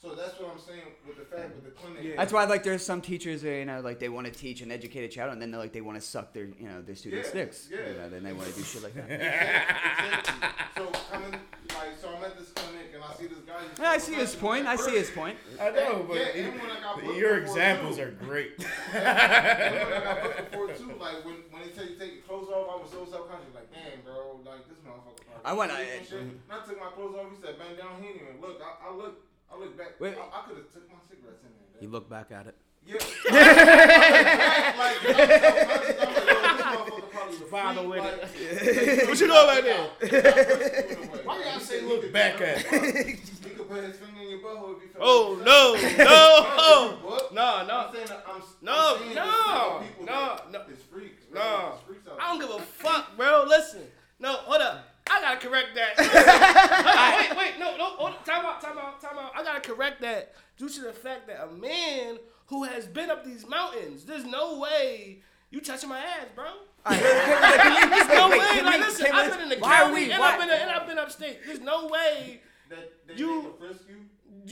[0.00, 2.02] So that's what I'm saying with the fact with the clinic.
[2.02, 2.16] Yeah.
[2.16, 4.72] That's why, like, there's some teachers, that, you know, like they want to teach and
[4.72, 6.94] educate a child, and then they're like they want to suck their, you know, their
[6.96, 7.68] students' Yeah, dicks.
[7.70, 7.76] yeah.
[7.90, 9.10] You know, then they want to do shit like that.
[9.10, 10.48] Exactly.
[10.76, 13.60] So coming like so I'm at this clinic and I see this guy.
[13.68, 14.66] he's Yeah, I see his point.
[14.66, 15.36] I see his point.
[15.60, 18.02] I know, but Yeah, and when I got booked your before, examples too.
[18.04, 18.52] are great.
[18.94, 22.22] And when I got booked before too, like when when they tell you take your
[22.24, 23.52] clothes off, I was so self conscious.
[23.54, 25.28] Like, damn, bro, like this motherfucker.
[25.44, 26.20] I went- sleep I- and shit.
[26.20, 27.26] And I took my clothes off.
[27.36, 28.00] He said, bend down.
[28.00, 28.62] He didn't look.
[28.64, 29.20] I, I look.
[29.52, 30.00] I look back.
[30.00, 30.14] Wait.
[30.16, 31.82] I, I could have took my cigarettes in there.
[31.82, 32.56] You look back at it.
[32.86, 32.94] Yeah.
[33.30, 33.36] like,
[34.70, 34.72] I'm self-conscious.
[34.72, 38.02] I'm like, yo, this motherfucker probably a Bother freak, with
[38.98, 40.00] like, What you know about that?
[40.00, 41.26] that?
[41.26, 42.58] Why y'all say look back at?
[42.70, 47.08] He could put his finger in your butthole if he felt Oh like no, no,
[47.08, 47.34] What?
[47.34, 47.90] no, I'm no.
[47.92, 50.60] saying I'm, No, I'm saying no, people no, that no.
[50.70, 51.24] It's freaks.
[51.26, 51.40] bro.
[51.40, 51.72] No.
[51.74, 53.44] It's freaks out I don't give a fuck, bro.
[53.46, 53.82] Listen,
[54.18, 54.89] no, hold up.
[55.12, 55.98] I gotta correct that.
[57.30, 59.32] wait, wait, no, no, hold, time out, time out, time out.
[59.36, 63.24] I gotta correct that due to the fact that a man who has been up
[63.24, 65.18] these mountains, there's no way
[65.50, 66.44] you touching my ass, bro.
[66.88, 68.62] There's no way.
[68.62, 70.98] Like, listen, I've been in the why county we- and I've been and I've been
[70.98, 71.40] upstate.
[71.44, 73.96] There's no way That, that You- they can frisk you.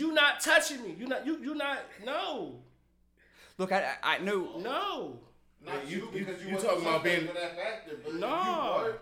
[0.06, 0.94] you not touching me.
[0.98, 2.56] You not you you not no
[3.58, 4.58] Look, I, I I know.
[4.58, 5.20] no.
[5.64, 8.92] Not you- you, you- because you, you talking about being- for that factor, but No.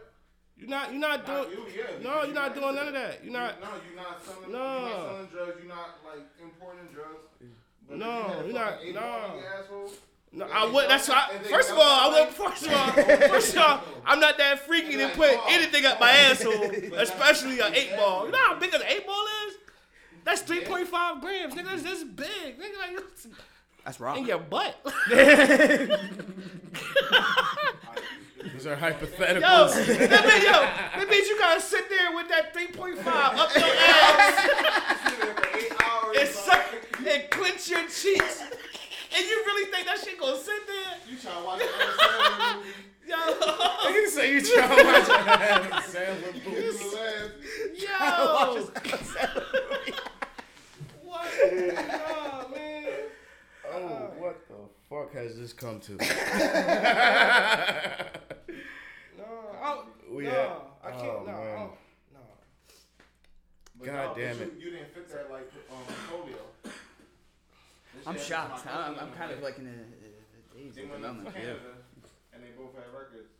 [0.59, 0.67] You were.
[0.67, 1.83] You're not you're not Not doing you, yeah.
[2.03, 2.21] no.
[2.21, 3.25] because You're not you doing none of that.
[3.25, 3.61] You're not.
[3.61, 4.53] No, you're not selling.
[4.53, 4.59] No.
[4.59, 5.57] You're not selling drugs.
[5.61, 7.25] You're not like importing drugs.
[7.89, 9.01] But No, you had a you're not- no.
[9.01, 9.91] ball in your asshole,
[10.33, 10.89] No, I would.
[10.91, 11.29] That's don't- why.
[11.37, 12.29] and First of all, I would.
[12.35, 12.91] First of all,
[13.29, 15.47] first of all, I'm not that freaky to put oh.
[15.51, 18.27] anything up my asshole, especially an eight ball.
[18.27, 19.55] You know how big an eight ball is?
[20.25, 21.65] That's 3.5 grams, nigga.
[21.67, 22.79] That's this big, nigga.
[22.81, 23.29] Like it's
[23.85, 24.19] That's wrong.
[24.19, 24.75] in your butt.
[28.53, 29.75] These are Yo, hypotheticals.
[30.09, 35.11] that means, yo, that means you gotta sit there with that 3.5 up your ass
[35.11, 36.17] Sit there for eight hours.
[36.21, 36.65] and, suck,
[37.07, 38.43] and clench your cheeks.
[39.17, 40.99] And you really think that shit gonna sit there?
[41.11, 41.69] You trying to watch an
[42.59, 42.75] movie?
[43.07, 43.17] Yo,
[43.93, 45.11] you say you trying to watch a
[45.43, 46.79] Adam Sandler You movie.
[46.79, 47.31] gonna laugh.
[47.79, 48.71] yo.
[51.05, 51.29] What?
[51.53, 52.89] Nah, man.
[53.73, 54.55] Oh, what the
[54.89, 55.99] fuck has this come to?
[59.19, 59.25] No,
[59.61, 60.51] I, we no, had,
[60.85, 61.05] I can't.
[61.05, 61.69] Oh, no, man.
[62.13, 62.21] no.
[63.79, 64.53] But God no, damn it!
[64.59, 66.45] You, you, didn't fit that like um, polio.
[66.63, 66.73] This
[68.07, 68.63] I'm shocked.
[68.65, 69.75] happened to I'm, I'm kind of like in a, a
[70.53, 71.29] daze They at the went to moment.
[71.35, 71.41] Yeah.
[71.41, 71.73] Canada,
[72.33, 73.33] and they both had records,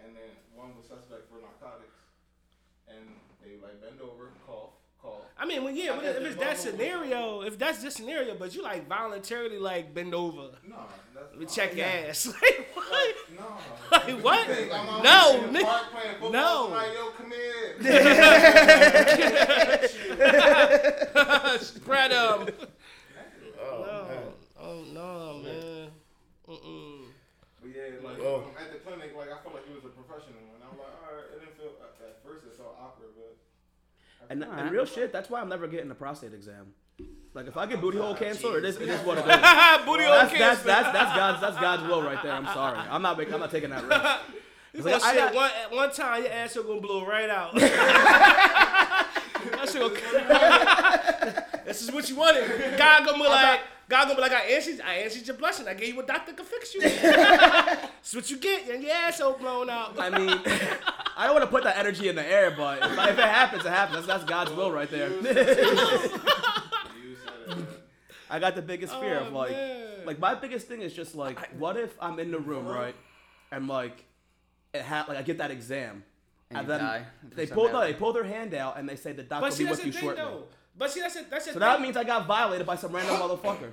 [0.00, 2.00] and then one was suspect for narcotics,
[2.88, 3.04] and
[3.44, 5.22] they like bend over, cough, cough.
[5.38, 7.82] I mean, well, yeah, I but if they it's that both know scenario, if that's
[7.82, 10.76] the scenario, but you like voluntarily like bend over, No,
[11.14, 12.08] that's let me check your yeah.
[12.08, 12.26] ass.
[12.42, 13.16] Like what?
[13.38, 13.46] No.
[13.92, 14.46] Like what?
[14.46, 14.70] Think
[15.02, 15.64] No, in the nigga.
[15.64, 16.66] park playing football No.
[16.68, 17.76] tonight, yo, come here.
[21.60, 22.48] Spread 'em.
[23.60, 24.04] Oh, No.
[24.08, 24.24] man.
[24.58, 25.88] Oh no, man.
[26.48, 27.04] Mm-mm.
[27.62, 28.44] But yeah, like Oh.
[28.58, 31.14] at the clinic, like I felt like he was a professional, and I'm like, all
[31.14, 33.36] right, it didn't feel at, at first it felt awkward, but.
[34.28, 36.74] And, and real shit, that's why I'm never getting a prostate exam.
[37.32, 39.26] Like if I get oh, booty hole cancer, it is it is what it is.
[39.86, 40.66] Booty hole That's, that's cancer.
[40.66, 42.32] that's that's God's that's God's will right there.
[42.32, 42.78] I'm sorry.
[42.78, 44.04] I'm not making, I'm not taking that risk.
[44.72, 47.52] You Like, shit got- one at one time, your ass gonna blow right out.
[47.56, 49.08] that
[49.68, 51.44] shit gonna.
[51.64, 52.78] this is what you wanted.
[52.78, 55.66] God gonna be like, God gonna be like, I answered, I answered your blessing.
[55.66, 56.82] I gave you a doctor can fix you.
[56.82, 59.98] That's what you get, and your asshole blown out.
[59.98, 60.38] I mean,
[61.20, 63.64] I don't want to put that energy in the air, but if, if it happens,
[63.66, 64.06] it happens.
[64.06, 65.10] That's, that's God's will right there.
[65.10, 66.24] You said it.
[67.48, 67.66] man.
[68.30, 69.86] I got the biggest fear Oh, of like, man.
[70.06, 72.94] like my biggest thing is just like, what if I'm in the room right,
[73.52, 74.04] and like,
[74.72, 76.04] it ha- like I get that exam,
[76.50, 77.04] And you then die
[77.34, 79.50] they pull some the, they pull their hand out and they say the doctor But
[79.50, 80.22] will see, be that's with the you thing shortly.
[80.22, 80.44] though.
[80.78, 81.28] But see, that's it.
[81.30, 81.68] That's the So thing.
[81.68, 83.72] that means I got violated by some random motherfucker.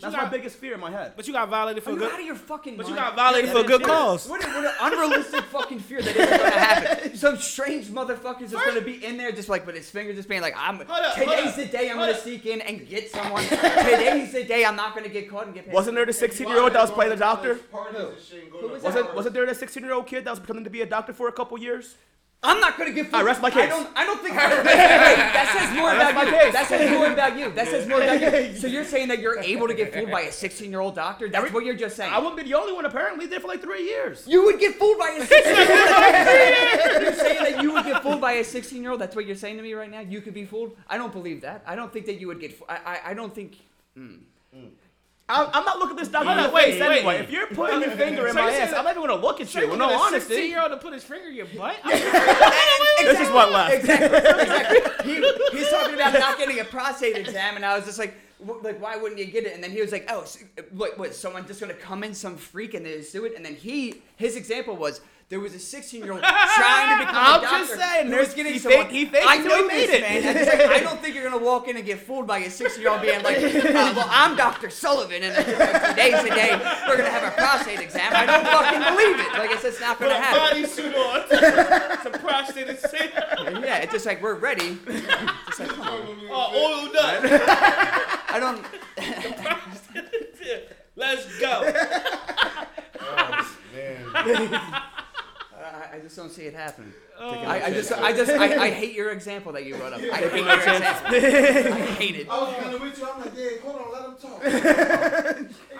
[0.00, 1.12] But That's you my biggest fear in my head.
[1.16, 2.12] But you got violated for Are you good.
[2.12, 2.96] out of your fucking But mind?
[2.96, 4.28] you got violated Yeah, for a good cause.
[4.28, 7.16] What, what an unrealistic fucking fear that isn't gonna happen.
[7.16, 10.40] Some strange motherfucker's just gonna be in there, just like with his fingers just being
[10.42, 12.18] like, "I'm up, hold today's up, the day I'm gonna up.
[12.20, 13.42] sneak in and get someone.
[13.44, 16.48] today's the day I'm not gonna get caught and get paid." Wasn't there the 16
[16.48, 17.56] year old that was playing the doctor?
[17.56, 20.24] Parties and shit and go Who was Wasn't wasn't there that 16 year old kid
[20.24, 21.96] that was pretending to be a doctor for a couple years?
[22.40, 23.22] I'm not gonna get fooled.
[23.22, 23.68] I rest my I case.
[23.68, 23.88] don't.
[23.96, 24.36] I don't think.
[24.36, 26.30] wait, wait, that says more about my you.
[26.30, 26.52] case.
[26.52, 27.50] That says more about you.
[27.50, 28.56] That says more about you.
[28.56, 31.28] So you're saying that you're able to get fooled by a 16 year old doctor?
[31.28, 32.12] That's what you're just saying.
[32.12, 32.84] I wouldn't be the only one.
[32.84, 34.24] Apparently, did for like three years.
[34.28, 37.02] You would get fooled by a 16 year old.
[37.02, 39.00] You're saying that you would get fooled by a 16 year old?
[39.00, 40.00] That's what you're saying to me right now?
[40.00, 40.76] You could be fooled?
[40.88, 41.64] I don't believe that.
[41.66, 42.70] I don't think that you would get fooled.
[42.70, 43.56] I, I, I don't think.
[43.96, 44.14] Hmm.
[44.54, 44.66] Hmm.
[45.30, 46.96] I'm, I'm not looking this doctor in the wait, face wait.
[46.98, 47.16] anyway.
[47.18, 49.40] If you're putting your finger in So my ass, that- I'm not even gonna look
[49.40, 49.66] at So you.
[49.66, 50.34] you In want no a honesty.
[50.34, 51.76] 16 year old to put his finger in your butt?
[53.00, 53.74] This is what left.
[53.74, 54.18] Exactly.
[54.18, 55.14] exactly.
[55.14, 58.14] He, he's talking about not getting a prostate exam, and I was just like,
[58.62, 59.54] like, why wouldn't you get it?
[59.54, 62.36] And then he was like, oh, s- what, what, someone just gonna come in, some
[62.36, 63.34] freak, and they just do it?
[63.36, 67.16] And then he, his example was, there was a 16 year old trying to become
[67.16, 67.58] I'm a doctor.
[67.66, 68.82] just saying, there's- getting he someone.
[68.84, 70.00] faked- he faked I until he know made this, it.
[70.00, 70.36] man.
[70.36, 72.80] I'm like, I don't think you're gonna walk in and get fooled by a 16
[72.82, 74.70] year old being like, uh, well, I'm Dr.
[74.70, 76.52] Sullivan, and today's the day
[76.88, 78.10] we're gonna have a prostate exam.
[78.14, 79.32] I don't fucking believe it.
[79.38, 80.62] Like I said, it's not gonna a happen.
[80.62, 82.02] bodysuit on.
[82.02, 83.62] Some prostate exam.
[83.64, 84.78] Yeah, it's just like we're ready.
[84.86, 86.18] Just like, come on.
[86.30, 87.20] Oh, oiled up.
[88.30, 88.64] I don't.
[90.96, 91.60] Let's go.
[93.74, 94.82] Man.
[95.92, 96.92] I, I just don't see it happening.
[97.18, 100.00] Oh, I, I just, I just, I, I hate your example that you brought up.
[100.00, 101.14] I hate your example.
[101.14, 102.28] I hate it.
[102.28, 103.08] I was kind of with you.
[103.08, 104.44] I'm like, yeah, hold on, let him talk.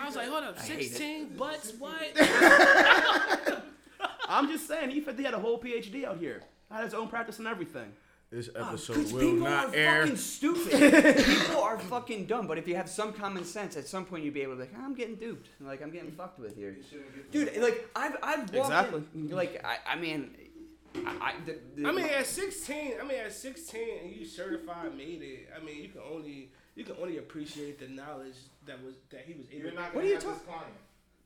[0.01, 2.01] I was like, hold up, 16 butts, what?
[4.27, 6.43] I'm just saying, he, he had a whole PhD out here.
[6.69, 7.91] Had his own practice and everything.
[8.31, 11.25] This uh, episode Because will people not are fucking stupid.
[11.25, 12.45] people are fucking dumb.
[12.45, 14.71] But if you have some common sense, at some point you'd be able to be
[14.71, 15.49] like, I'm getting duped.
[15.59, 16.77] Like I'm getting fucked with here,
[17.31, 17.57] dude.
[17.57, 19.03] Like I've, I've walked Exactly.
[19.15, 20.29] in- like I, I mean,
[20.95, 24.95] I, I, the, the, I mean, at 16, I mean, at 16, and you certified
[24.95, 25.49] made it.
[25.59, 28.35] I mean, you can only you can only appreciate the knowledge
[28.67, 29.63] that was that he was able.
[29.63, 30.73] You're not What gonna are you have this talking- client.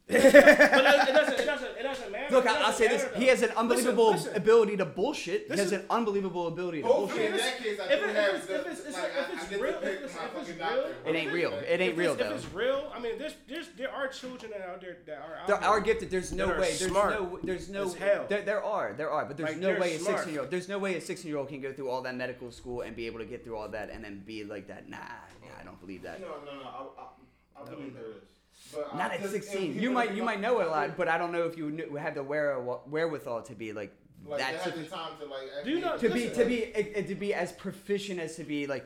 [0.08, 2.36] But it doesn't, it doesn't, it doesn't, it doesn't matter.
[2.36, 4.42] Look, It I, I'll doesn't say this: matter, he has an unbelievable Listen, listen.
[4.42, 5.44] ability to bullshit.
[5.44, 5.80] He has Listen.
[5.82, 7.32] an unbelievable ability to Hopefully, bullshit.
[7.32, 9.44] in that case, I If it- have if it's- the, if it's- it's- like, if
[9.44, 11.54] it's I real- if it's- if it's real- It ain't real.
[11.54, 12.36] It ain't If real it's- though.
[12.36, 15.48] If it's real, I mean, there's, there's, there are children out there that are out
[15.48, 15.70] There there.
[15.70, 16.12] are gifted.
[16.12, 16.68] There's no that are way.
[16.78, 17.40] There's smart no.
[17.42, 17.84] There's no.
[17.86, 18.26] as hell.
[18.28, 18.94] There, there are.
[18.98, 19.26] There are.
[19.26, 20.52] But there's Like, no they're way a 16 year old.
[20.52, 22.96] There's no way a 16 year old can go through all that medical school and
[22.96, 24.90] be able to get through all that and then be like that.
[24.90, 24.98] Nah,
[25.44, 26.20] yeah, I don't believe that.
[26.20, 26.68] No, no, no.
[26.68, 28.28] I, I, I believe there is.
[28.76, 29.80] But I- Not at 'cause- and 16.
[29.80, 32.16] You might you might know a lot, but I don't know if you knew, have
[32.16, 33.94] the where, wherewithal to be like
[34.26, 34.52] Like that.
[34.52, 35.64] they had to- the time to like.
[35.64, 38.44] Do you know- actually- to be to be uh, to be as proficient as to
[38.44, 38.86] be like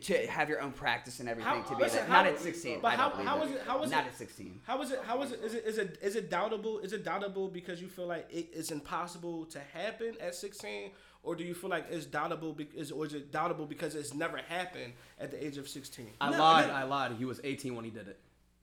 [0.00, 2.08] to have your own practice and everything How- to be listen, that.
[2.08, 3.46] how- not at 16 but I how- don't believe how that.
[3.48, 5.00] is it- how is not it- at 16 How is it?
[5.04, 5.40] How is it?
[5.44, 5.64] Is it?
[5.64, 5.98] Is it?
[6.02, 6.84] Is it doubtable?
[6.84, 10.90] Is it doubtable because you feel like it is impossible to happen at 16,
[11.22, 14.38] or do you feel like it's doubtable because, or is it doubtable because it's never
[14.38, 16.10] happened at the age of 16?
[16.20, 16.66] I No, lied.
[16.68, 16.74] no.
[16.74, 17.12] I lied.
[17.12, 18.18] He was 18 when he did it.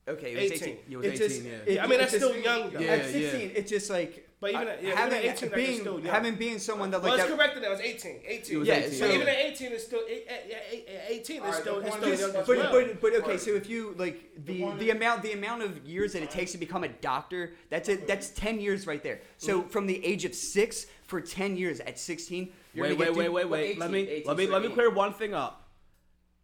[0.07, 0.69] Okay it was 18.
[0.73, 1.51] 18, He was It 18, just- yeah.
[1.51, 2.79] it- Yeah, I mean, that's still young, though.
[2.79, 5.49] Yeah, at 16 it's just like But even uh, at- yeah, even having at 18,
[5.49, 6.13] like, being still young.
[6.13, 7.71] having being someone that like well, it's that corrected now.
[7.71, 8.19] It's 18.
[8.27, 8.59] 18.
[8.59, 8.91] was Yeah, 18.
[8.91, 11.37] So so- even at 18, it's still at, at, at 18.
[11.37, 12.71] It's Alright, still the it's still is- young as but, well.
[12.71, 16.11] but but okay, so if you like the point the amount the amount of years
[16.13, 18.05] that it takes to become a doctor, that's it.
[18.05, 19.21] That's ten years right there.
[19.37, 19.69] So Mm-hmm.
[19.69, 23.29] from the age of six for ten years at sixteen, you're Wait, gonna wait, wait,
[23.29, 23.77] wait, wait.
[23.79, 25.61] let me let me let me clear one thing up.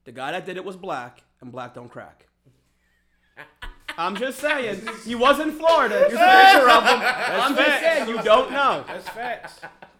[0.05, 2.25] The guy that did it was black, and black don't crack.
[3.99, 4.87] I'm just saying.
[5.05, 6.05] He was in Florida.
[6.07, 6.99] Here's a picture of him.
[7.03, 8.07] I'm just saying.
[8.07, 8.85] You don't know.
[8.87, 9.59] That's facts.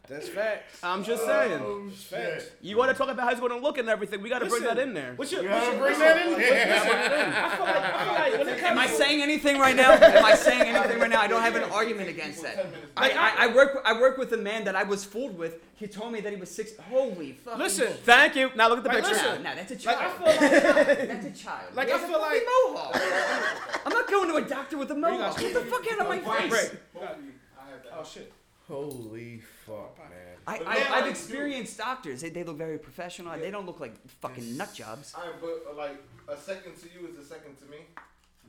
[0.10, 0.80] That's facts.
[0.82, 1.62] I'm just saying.
[1.64, 2.46] Oh, That's facts.
[2.62, 4.22] You want to talk about how he's going to look and everything.
[4.24, 5.14] We got to bring that in there.
[5.16, 6.80] What's your, You gotta bring that in there.
[6.82, 9.92] feel like, I feel like when it comes Am I saying anything right now?
[9.94, 11.22] Am I saying anything right now?
[11.22, 12.66] I don't have an argument against that.
[12.98, 15.62] I, I, I work I work with a man that I was fooled with.
[15.76, 16.72] He told me that he was six.
[16.90, 17.58] Holy fuck!
[17.58, 18.50] Listen, Thank you.
[18.56, 19.14] Now look at the Like, picture.
[19.14, 19.44] listen.
[19.44, 20.18] No, that's a like I child.
[20.18, 21.76] feel like that's a child.
[21.76, 23.86] Like, He I has a feel fucking like- mohawk.
[23.86, 25.38] I'm not going to a doctor with a mohawk.
[25.40, 26.52] Get the fuck out of my face.
[26.52, 26.72] Right.
[26.96, 27.94] I had that.
[27.98, 28.34] Oh shit.
[28.70, 30.38] Holy fuck, man.
[30.48, 31.10] I, I, I've I do.
[31.10, 32.22] experienced doctors.
[32.22, 33.38] They, they look very professional.
[33.38, 35.14] They don't look like fucking nut jobs.
[35.18, 37.78] All right, but uh, like a second to you is a second to me.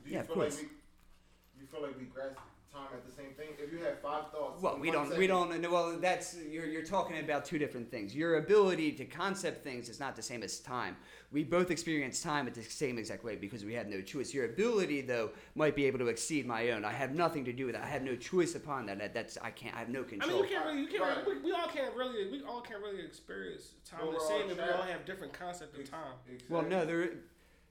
[0.03, 0.57] Do you Yeah, of feel course.
[0.59, 2.37] like we, you feel like we grasp
[2.71, 3.47] time at the same thing?
[3.59, 5.15] If you have five thoughts, Well, we don't.
[5.17, 5.49] We don't.
[5.69, 8.15] Well, that's you're you're talking about two different things.
[8.15, 10.95] Your ability to concept things is not the same as time.
[11.31, 14.33] We both experience time at the same exact way because we had no choice.
[14.33, 16.83] Your ability, though, might be able to exceed my own.
[16.85, 17.81] I have nothing to do with it.
[17.81, 18.99] I have no choice upon that.
[18.99, 19.75] that that's I can't.
[19.75, 20.43] I have no control.
[20.43, 20.47] I control.
[20.47, 21.25] mean, you can't really, you can't Right.
[21.27, 24.49] really, we, we all can't really, we all can't really experience time the same if
[24.49, 24.73] we trapped.
[24.75, 26.13] all have different concept of time.
[26.49, 27.09] well, no, there.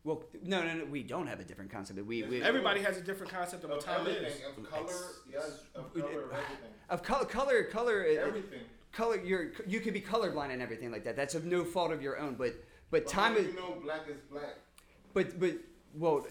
[0.04, 0.84] Well, no, no, no.
[0.86, 1.98] We don't have a different concept.
[2.04, 4.40] We, we Everybody has a different concept of what time everything, is.
[4.58, 4.92] of color,
[5.30, 8.06] yes, of color, of everything, of color, color, color.
[8.08, 8.60] Uh, uh, everything.
[8.92, 12.02] color you're you could be colorblind and everything like that that's of no fault of
[12.02, 12.54] your own but
[12.90, 14.56] but But time how do is you know black is black.
[15.14, 15.52] but but
[15.94, 16.26] well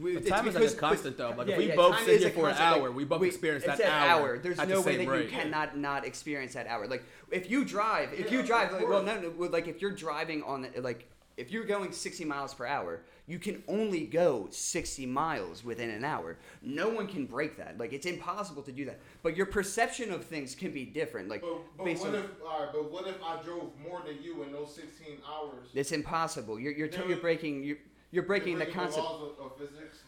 [0.00, 1.36] we, But it's time is like a constant, but- though.
[1.38, 3.04] Like, yeah, if we yeah, both sit here a for an constant, like, hour, we
[3.04, 5.24] both experience it's that an hour There's no the way that rate.
[5.26, 6.86] you cannot not experience that hour.
[6.88, 10.42] Like if you drive, if you drive, like, well, no, no, like if you're driving
[10.44, 11.06] on the- like
[11.38, 16.04] if you're going 60 miles per hour, you can only go 60 miles within an
[16.04, 16.36] hour.
[16.62, 17.78] No one can break that.
[17.78, 18.98] Like it's impossible to do that.
[19.22, 21.28] But your perception of things can be different.
[21.28, 24.22] Like But, but what on if, all right, but what if I drove more than
[24.22, 25.68] you in those 16 hours?
[25.74, 26.58] it's impossible.
[26.58, 27.76] You're you're, you're breaking you're,
[28.10, 29.04] you're breaking the concept.
[29.04, 29.98] laws of, of physics.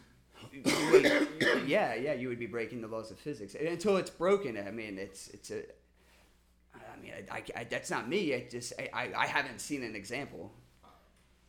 [0.90, 4.58] would- yeah, yeah, you would be breaking the laws of physics And until it's broken.
[4.58, 5.62] I mean, it's it's a.
[6.74, 8.34] I mean, I, I, I- that's not me.
[8.34, 10.50] I just I, I haven't seen an example.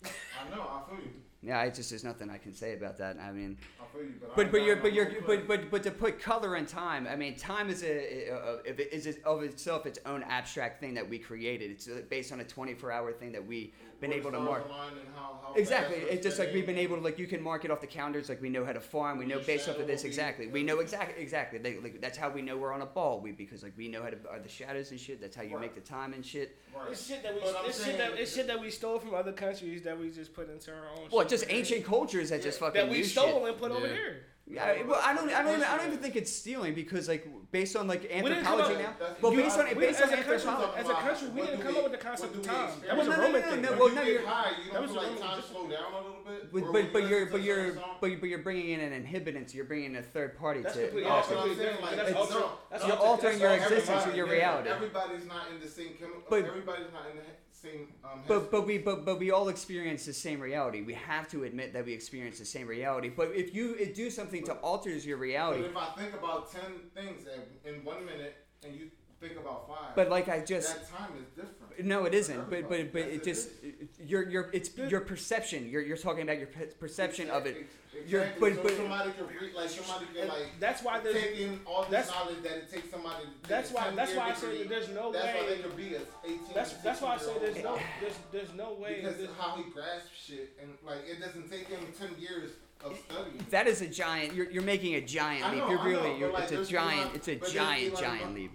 [0.03, 1.11] I know, I feel you.
[1.43, 3.17] Yeah, I just there's nothing I can say about that.
[3.17, 4.13] I mean, I feel you.
[4.21, 5.21] But, but but you're but you're clue.
[5.25, 7.07] but but but to put color and time.
[7.07, 10.23] I mean, time is a, a, a if it is it of itself its own
[10.23, 11.71] abstract thing that we created.
[11.71, 14.69] It's uh, based on a 24 hour thing that we been able to stars mark.
[14.69, 15.97] how- how Exactly.
[15.97, 18.29] It's just like we've been able to like you can mark it off the calendars
[18.29, 19.17] like we know how to farm.
[19.17, 20.47] We know based off of this exactly.
[20.47, 21.59] We know exactly exactly.
[21.59, 23.19] They, like, that's how we know we're on a ball.
[23.19, 25.19] We because like we know how to are the shadows and shit.
[25.21, 25.61] That's how you Right.
[25.61, 26.57] make the time and shit.
[26.75, 26.91] Right.
[26.91, 29.33] It's shit that we, But it's shit that, it's shit that we stole from other
[29.33, 31.09] countries that we just put into our own.
[31.11, 31.29] Well, shit.
[31.29, 33.49] just ancient cultures that just fucking that we stole shit.
[33.49, 34.23] and put over here.
[34.47, 37.25] Yeah, well, I don't, I don't, even, I don't even think it's stealing because, like,
[37.51, 38.93] based on like anthropology now.
[38.99, 40.77] That's- Well, you- based on we- based as on a country- anthropology.
[40.77, 42.69] as a country, we didn't do come up with the concept of time.
[42.85, 43.61] That was a no, no, Roman thing.
[43.61, 45.41] When well, you no, get you're- high, you that don't was a like Roman- time
[45.49, 46.51] slow down a little bit.
[46.73, 49.51] But but, you you're but you're but, but you're bringing in an inhibitant.
[49.51, 50.81] So you're bringing in a third party That's to.
[50.81, 51.95] completely- that's but completely different.
[51.95, 54.69] That's it's ultra- not- that's You're altering your existence with your reality.
[54.69, 56.35] Everybody's not in the same chemical.
[56.35, 57.87] Everybody's not in the he- same.
[58.03, 60.81] Um, But but we but but we all experience the same reality.
[60.81, 63.09] We have to admit that we experience the same reality.
[63.09, 66.89] But if you do something to alters your reality, But if I think about ten
[66.93, 68.89] things in- in one minute and you
[69.21, 71.57] think about five, but like I just that time is different.
[71.85, 72.49] No, it isn't.
[72.49, 74.09] But but but Yes, it it just is.
[74.09, 75.69] your your it's your perception.
[75.69, 77.55] You're you're talking about your pe- perception of it.
[77.57, 77.67] Exactly.
[78.07, 78.49] You're- Exactly.
[78.51, 81.59] but- so but- somebody can read, like somebody can like that's why there's take in
[81.65, 83.23] all this that's- knowledge that it takes somebody.
[83.43, 84.57] To that's why that's why I say degree.
[84.63, 85.55] that there's no That's why way.
[85.55, 86.39] they could be a 18.
[86.53, 88.95] That's that's why I say there's no there's there's no way.
[89.01, 92.51] because This, of how he grasps shit and like it doesn't take him 10 years
[92.83, 93.37] of studying.
[93.51, 94.33] That is a giant.
[94.33, 95.59] You're, you're making a giant leap.
[95.63, 96.09] know, You're really.
[96.13, 97.07] know, you're, like, it's a giant.
[97.07, 98.51] one- It's a but there's giant giant leap.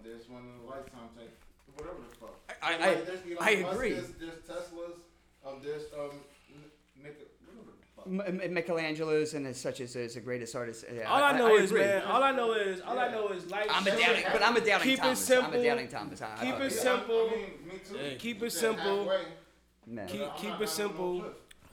[0.00, 0.12] I know.
[0.12, 1.36] There's one in a lifetime type.
[1.76, 2.40] Whatever the fuck.
[2.62, 3.92] I- I- like, there's Elon I Musk, agree.
[3.92, 4.92] There's, there's Teslas.
[5.46, 6.10] Um, there's um,
[6.52, 7.16] N- Nik-
[8.04, 10.84] whatever the M- M- Michelangelo's and as such as is the greatest artist.
[10.94, 11.82] Yeah, All I know is, agree.
[11.82, 12.02] man.
[12.02, 13.66] All I know is, all I know is life.
[13.70, 14.00] I'm a short.
[14.00, 15.20] doubting, but I'm a doubting Keep it Thomas.
[15.30, 15.60] I'm simple.
[15.60, 16.22] a doubting Thomas.
[16.22, 16.70] I, I Keep love it it.
[16.72, 17.28] simple.
[17.30, 17.78] I mean, me
[18.10, 18.16] too.
[18.18, 18.98] Keep it simple.
[18.98, 19.20] halfway.
[19.86, 20.06] Man.
[20.08, 21.14] Keep keep not- it I'm simple.
[21.18, 21.32] not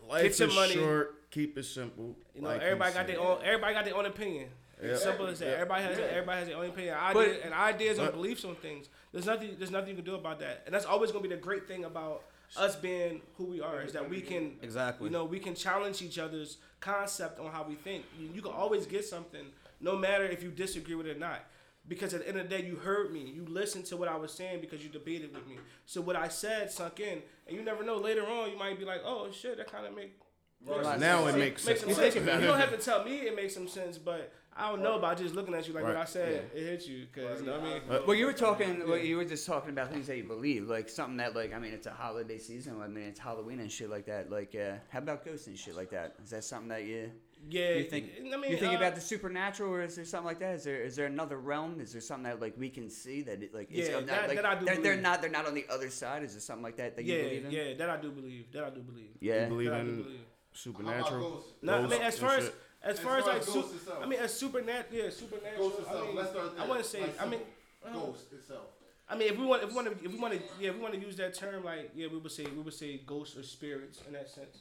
[0.10, 0.74] Life Get your is money.
[0.74, 1.30] short.
[1.32, 2.16] Keep it simple.
[2.34, 3.16] You know, like everybody got said.
[3.16, 3.40] their own.
[3.44, 4.48] Everybody got their own opinion.
[4.84, 4.92] Yeah.
[4.92, 5.54] As simple as that.
[5.54, 6.00] Everybody has.
[6.00, 6.96] Everybody has their own opinion.
[7.14, 8.90] But- Ideas and ideas and beliefs on things.
[9.12, 9.56] There's nothing.
[9.58, 10.64] There's nothing you can do about that.
[10.66, 12.24] And that's always gonna be the great thing about
[12.56, 14.58] us being who we are is that we can.
[14.62, 15.08] Exactly.
[15.08, 18.06] You know, we can challenge each other's concept on how we think.
[18.20, 19.46] You, you can always get something,
[19.82, 21.42] no matter if you disagree with it or not.
[21.90, 23.22] Because at the end of the day, you heard me.
[23.22, 25.56] You listened to what I was saying because you debated with me.
[25.86, 27.96] So what I said sunk in, and you never know.
[27.96, 30.18] Later on, you might be like, "Oh shit, that kind of make
[30.66, 31.00] Right.
[31.00, 31.96] Now it makes makes sense.
[31.96, 32.16] sense.
[32.16, 35.18] You don't have to tell me it makes some sense, but I don't know about
[35.18, 36.50] just looking at you like what I said.
[36.54, 37.82] It hit you because you know what I mean.
[37.88, 38.88] But- Well, you were talking.
[38.88, 41.60] Well, you were just talking about things that you believe, like something that, like, I
[41.60, 42.82] mean, it's a holiday season.
[42.82, 44.32] I mean, it's Halloween and shit like that.
[44.32, 46.16] Like, uh, how about ghosts and shit like that?
[46.24, 47.12] Is that something that you
[47.50, 48.10] Yeah, you think?
[48.20, 50.56] I mean, you think uh, about the supernatural, or is there something like that?
[50.56, 51.80] Is there is there another realm?
[51.80, 54.38] Is there something that like we can see that it, like Yeah, of that- like,
[54.38, 56.24] that I do they're, they're not they're not on the other side.
[56.24, 57.52] Is there something like that that you believe in?
[57.52, 58.52] yeah, that I do believe.
[58.54, 59.12] That I do believe.
[59.20, 59.44] Yeah.
[59.44, 60.20] You believe That in believe.
[60.54, 61.30] Supernatural?
[61.30, 61.54] ghosts?
[61.62, 62.56] No, I mean as far as shit?
[62.88, 64.00] As As far as far like as su- itself.
[64.04, 65.70] I mean as supernatural, yeah, supernatural.
[65.70, 66.08] Ghost I itself.
[66.08, 66.66] mean, Let's start there.
[66.66, 67.02] I wouldn't say.
[67.02, 67.40] Like I mean,
[67.84, 68.02] simple.
[68.02, 68.68] uh, Ghost itself.
[69.10, 70.76] I mean, if we want, if we want to, if we want to, yeah, if
[70.76, 73.38] we want to use that term, like, yeah, we would say, we would say ghosts
[73.38, 74.58] or spirits in that sense.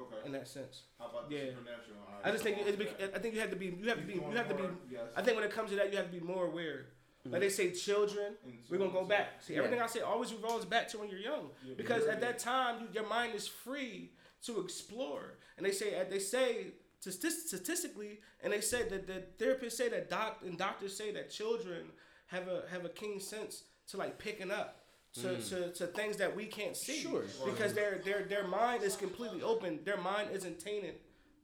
[0.00, 0.16] Okay.
[0.26, 1.40] In that sense, How about the yeah.
[1.50, 1.98] supernatural?
[2.08, 2.26] All right.
[2.28, 4.14] I just think it's, bec- I think you have to be, you have to be,
[4.14, 4.62] you have to be.
[4.90, 5.02] Yes.
[5.16, 6.86] I think when it comes to that, you have to be more aware.
[7.26, 8.34] Like they say, children,
[8.70, 9.42] we're gonna go back.
[9.42, 9.58] See, Yeah.
[9.58, 12.88] everything I say always revolves back to when you're young, because at that time, you,
[12.94, 14.12] your mind is free
[14.46, 15.34] to explore.
[15.58, 20.10] And they say, they say statis- statistically, and they said that the therapists say that
[20.10, 21.86] doc and doctors say that children
[22.26, 24.76] have a have a keen sense to like picking up.
[25.14, 27.24] To, to, to things that we can't see Sure.
[27.44, 30.94] because their their their mind is completely open their mind isn't tainted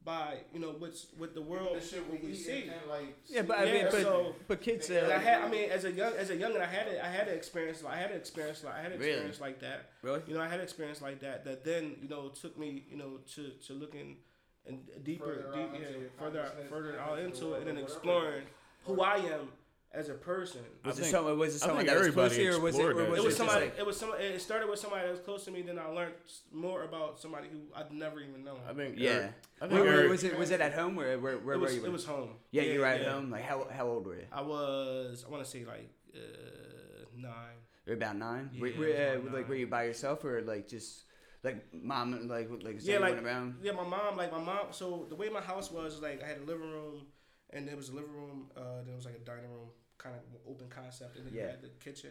[0.04, 2.88] by you know what's with the world the shit what we we see and, and
[2.88, 3.18] like.
[3.26, 4.88] Yeah, but I Yeah, mean, but, so- but kids.
[4.88, 7.00] and I Uh, had, I mean, as a young, as a youngin, I had it,
[7.02, 9.10] I had an experience, I had an experience, like I had an Really?
[9.14, 9.90] experience like that.
[10.02, 10.22] Really?
[10.28, 11.44] You know, I had an experience like that.
[11.44, 14.18] That then, you know, took me, you know, to to looking
[14.68, 18.44] and deeper, Further deep, out yeah, further, further out into into it, and then exploring
[18.84, 19.48] who I am
[19.92, 20.60] as a person.
[20.84, 21.38] was I it think- someone?
[21.38, 22.78] Was it someone that was close everybody to you, or was it?
[22.78, 23.64] explored Or that was It was somebody.
[23.66, 24.24] like- it was somebody.
[24.24, 25.62] It started with somebody that was close to me.
[25.62, 26.14] Then I learned
[26.52, 28.58] more about somebody who I'd never even known.
[28.68, 28.96] I think.
[28.98, 29.10] yeah.
[29.10, 30.36] Eric- I think where- was it?
[30.38, 30.96] Was it at home?
[30.96, 31.86] Where where, where was, were you?
[31.86, 32.30] it was home.
[32.50, 33.12] yeah, you were at yeah.
[33.12, 33.30] home.
[33.30, 34.26] Like how how old were you?
[34.32, 35.24] I was.
[35.26, 37.56] I want to say like uh, nine.
[37.86, 38.50] You're about nine.
[38.52, 39.48] Yeah, were, were, was uh, about like nine.
[39.48, 41.04] were you by yourself or like just
[41.42, 43.56] like mom like like was Yeah, like around?
[43.62, 44.66] yeah, my mom, like my mom.
[44.70, 47.06] So the way my house was, like I had a living room,
[47.50, 48.50] and there was a living room.
[48.56, 49.68] Uh, there was like a dining room,
[49.98, 52.10] kind of open concept, and then you had the kitchen.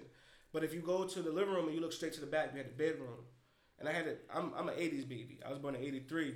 [0.54, 2.52] But if you go to the living room and you look straight to the back,
[2.54, 3.26] you had the bedroom.
[3.80, 5.40] And I had a, I'm I'm an '80s baby.
[5.46, 6.36] I was born in '83,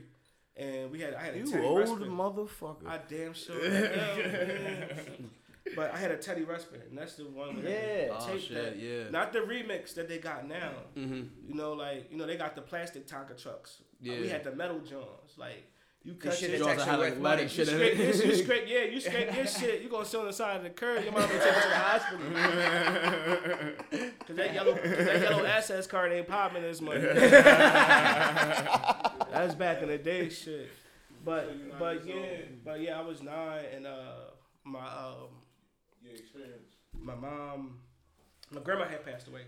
[0.57, 2.09] and we had I had a You old Ruxpin.
[2.09, 2.85] motherfucker.
[2.87, 3.63] I damn sure.
[3.63, 5.29] am.
[5.75, 8.07] but I had a Teddy Ruxpin, and that's the one with Yeah.
[8.07, 9.09] the Oh, tape shit, that, yeah.
[9.09, 10.71] not the remix that they got now.
[10.97, 11.23] Mm-hmm.
[11.47, 13.81] You know, like you know, they got the plastic Tonka trucks.
[14.01, 15.37] Uh, we had the metal Johns.
[15.37, 15.65] Like
[16.03, 16.63] you cut shit shit.
[16.63, 17.41] that's Jaws had, like, money.
[17.43, 19.81] and You scrape, this, you scrape, yeah, you scrape this shit.
[19.81, 21.03] You gonna sit on the side of the curb.
[21.03, 22.25] Your mom gonna take you to the hospital.
[24.27, 27.01] Cause that yellow, 'cause that yellow access card ain't popping this money.
[29.31, 30.69] That's back in the day, shit.
[31.23, 32.13] But but yeah,
[32.63, 34.13] but yeah, I was nine, and uh,
[34.63, 35.27] my um,
[36.09, 36.73] Your experience.
[36.93, 37.79] my mom,
[38.51, 39.41] my grandma had passed away.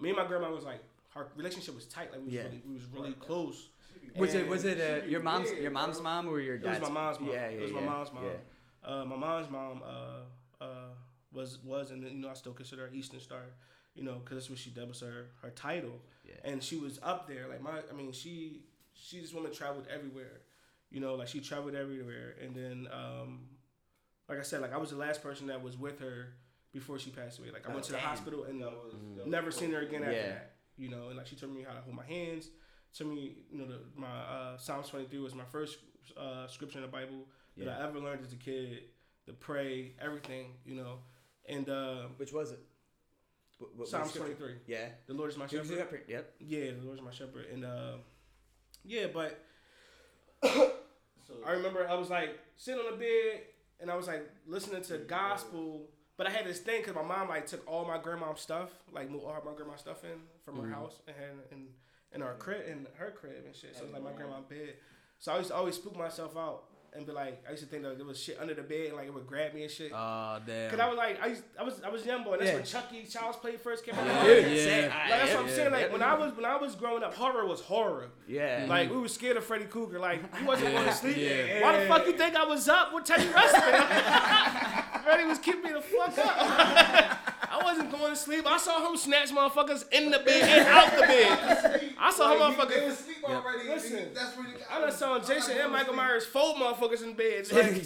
[0.00, 0.82] Me and my grandma was like,
[1.14, 2.10] our relationship was tight.
[2.10, 2.42] Like we was, Yeah.
[2.44, 3.68] really, we was really close.
[4.16, 6.78] Was it was it uh, your mom's your mom's mom or your dad's?
[6.78, 7.28] It was my mom's mom.
[7.30, 8.24] Yeah, yeah, it was my yeah, mom's mom.
[8.24, 8.90] yeah.
[8.90, 10.66] Uh, my mom's mom uh, uh,
[11.32, 13.42] was was and you know I still consider her Eastern Star,
[13.94, 16.34] you know, because that's what she did was her her title, Yeah.
[16.44, 17.46] and she was up there.
[17.48, 18.62] Like my, I mean, she
[18.94, 20.40] she this woman traveled everywhere,
[20.90, 23.40] you know, like she traveled everywhere, and then um,
[24.32, 26.32] like I said, like I was the last person that was with her
[26.72, 27.50] before she passed away.
[27.52, 29.80] Like I Oh, went to the hospital and That was, that was never seen her
[29.82, 30.28] again after Yeah.
[30.28, 30.56] that.
[30.78, 32.48] You know, and like she told me how to hold my hands.
[32.98, 35.78] To me, you know, the, my uh, Psalms twenty three was my first
[36.16, 37.26] uh, scripture in the Bible
[37.58, 38.84] that I ever learned as a kid.
[39.26, 40.98] To pray, everything, you know,
[41.48, 42.58] and uh, Which was it?
[43.58, 44.58] What, what, Psalms what twenty scripture?
[44.64, 44.74] three.
[44.74, 44.88] Yeah.
[45.06, 45.78] The Lord is my It shepherd.
[45.80, 46.34] up Yep.
[46.40, 47.92] Yeah, the Lord is my shepherd, and uh,
[48.84, 49.38] yeah, but
[50.42, 53.42] So, I remember I was like sitting on the bed
[53.82, 55.82] and I was like listening to gospel,
[56.16, 59.10] but I had this thing because my mom like took all my grandma's stuff, like
[59.10, 60.72] moved all my grandma's stuff in from her mm-hmm.
[60.72, 61.66] house and in
[62.14, 63.74] in our crib in her crib and shit.
[63.74, 64.74] So it was like my grandma's bed.
[65.18, 66.64] So I used to always spook myself out
[66.94, 69.06] and be like, I used to think that there was shit under the bed, like
[69.06, 69.92] it would grab me and shit.
[69.94, 70.70] Oh damn.
[70.70, 72.32] Cause I was like, I, used, I was, I was young boy.
[72.34, 72.56] And that's Yeah.
[72.56, 74.04] when Chucky Child's Play first came out.
[74.06, 75.08] Yeah, Like, yeah.
[75.08, 75.72] that's what I'm saying.
[75.72, 78.10] Like when I was, when I was growing up, horror was horror.
[78.28, 78.66] Yeah.
[78.68, 79.98] Like we were scared of Freddy Krueger.
[79.98, 81.16] Like he wasn't going to sleep.
[81.16, 81.62] Yeah.
[81.62, 82.92] Why the fuck you think I was up?
[82.92, 85.02] What time you resting?
[85.02, 86.36] Freddy was keeping me the fuck up.
[87.52, 88.46] I wasn't going to sleep.
[88.46, 91.91] I saw him snatch motherfuckers in the bed and out the bed.
[92.02, 93.68] I saw him Like, you- They was asleep already.
[93.68, 97.52] Listen, that's when you, I done saw Jason and Michael Myers fold motherfuckers in beds.
[97.62, 97.84] Like,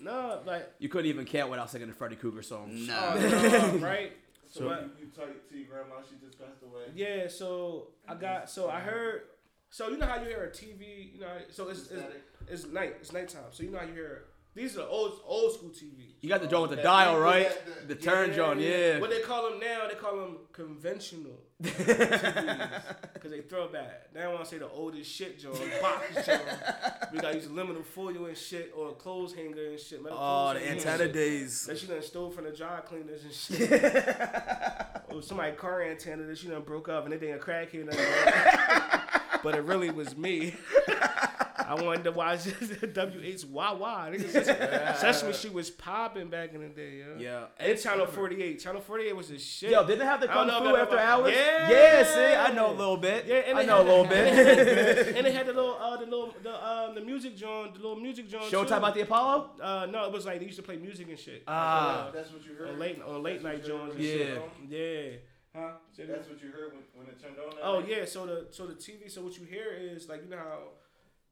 [0.00, 2.86] no, like, You couldn't even count without singing the Freddy Krueger song.
[2.86, 3.14] no.
[3.16, 4.12] oh, no, right?
[4.50, 5.96] So So you, you talk to your grandma.
[6.08, 6.84] She just passed away.
[6.94, 9.22] Yeah, so I got so I heard
[9.70, 12.02] so you know how you hear a TV, you know, so it's it's,
[12.48, 13.42] it's night, it's nighttime.
[13.50, 14.22] So you know how you hear
[14.58, 16.14] these are old old school TVs.
[16.20, 17.48] You got the joint with the dial, right?
[17.48, 18.98] that- The turn joint, yeah.
[18.98, 22.82] What they call them now, they call them conventional TVs
[23.14, 24.12] because they throw back.
[24.12, 25.52] They don't want to say the oldest shit, Joe.
[25.82, 26.40] Box Joe.
[27.12, 30.02] We got to use aluminum foil and shit or a clothes hanger and shit.
[30.02, 31.66] metal Oh, the antenna days.
[31.66, 33.70] That she done stole from the dry cleaners and shit.
[35.14, 37.90] or somebody car antenna that she done broke up and a crackhead.
[37.90, 39.02] done-
[39.44, 40.54] but it really was me.
[41.68, 44.08] I wanted to watch WH Wawa.
[44.10, 47.16] Nigga, Sesame, Sesame Street was popping back in the day, yo.
[47.18, 47.44] Yeah.
[47.60, 48.58] And Channel 48.
[48.58, 49.70] Channel 48 was the shit.
[49.72, 51.32] Yo, didn't have the I don't Kung Fu after that- hours?
[51.34, 51.70] Yeah.
[51.70, 53.26] Yeah, see, I know a little bit.
[53.26, 54.28] Yeah, and I they know a little bit.
[55.16, 58.00] and they had the little, uh, the little, the, um, the music joint, the little
[58.00, 58.44] music joint.
[58.50, 58.74] Showtime too.
[58.74, 59.50] about the Apollo?
[59.60, 61.42] Uh, no, it was like they used to play music and shit.
[61.46, 62.10] Ah.
[62.14, 62.70] That's what you heard.
[62.70, 64.12] on late on late night joints and Yeah.
[64.14, 64.42] shit.
[64.70, 65.10] Yeah.
[65.54, 65.70] Huh?
[65.94, 66.16] Say that?
[66.16, 67.52] That's what you heard when, when it turned on.
[67.62, 67.88] Oh night?
[67.90, 70.58] yeah, so the so the TV, so what you hear is like you know how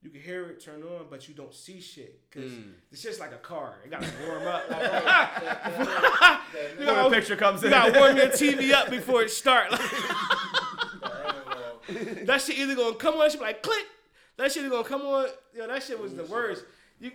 [0.07, 2.75] you can hear it turn on, but you don't see shit because Mm.
[2.93, 3.75] it's just like a car.
[3.85, 4.71] It got to warm up.
[4.71, 4.81] Like,
[6.79, 7.71] you, gotta, the picture comes in.
[7.73, 7.83] you in.
[7.83, 9.71] gotta warm your TV up before it start.
[12.25, 13.85] That shit either gonna come on, she be like click.
[14.37, 15.27] That shit either gonna come on.
[15.55, 16.65] Yo, that shit was the worst.
[17.01, 17.11] You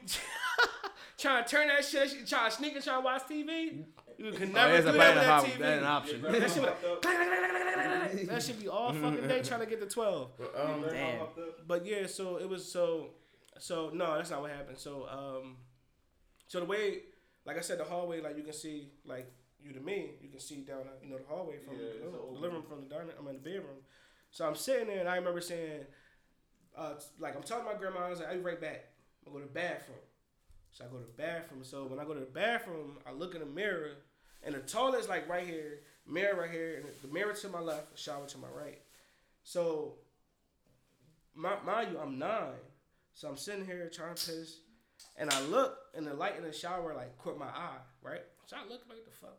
[1.17, 3.83] trying to turn that shit, trying to sneak and try to watch TV.
[4.25, 5.59] You can Oh, never there's do a that bad with that TV.
[5.59, 6.21] that an option.
[6.21, 8.27] Your That shit popped.
[8.27, 10.31] That should be all fucking day trying to get to twelve.
[10.55, 11.19] Um, Damn.
[11.67, 13.11] But yeah, so it was so
[13.59, 14.77] so no, that's not what happened.
[14.77, 15.57] So um
[16.47, 17.03] so the way
[17.45, 20.39] like I said, the hallway, like you can see like you to me, you can
[20.39, 22.81] see down you know, the hallway from Yeah, the, it's living- the living room from
[22.81, 23.77] the dining I'm in the bedroom.
[24.31, 25.81] So I'm sitting there and I remember saying,
[26.77, 28.85] uh, like I'm talking to my grandma, I was like, I'll be right back.
[29.27, 29.97] I go to the bathroom.
[30.71, 31.63] So I go to the bathroom.
[31.63, 33.91] So when I go to the bathroom, I look in the mirror
[34.43, 37.97] and the toilet's like right here, mirror right here, and the mirror to my left,
[37.97, 38.79] shower to my right.
[39.43, 39.95] So
[41.35, 42.59] my, mind you, I'm nine.
[43.13, 44.57] So I'm sitting here trying to piss,
[45.17, 48.21] and I look, and the light in the shower like caught my eye, right?
[48.45, 49.37] So I look like the fuck.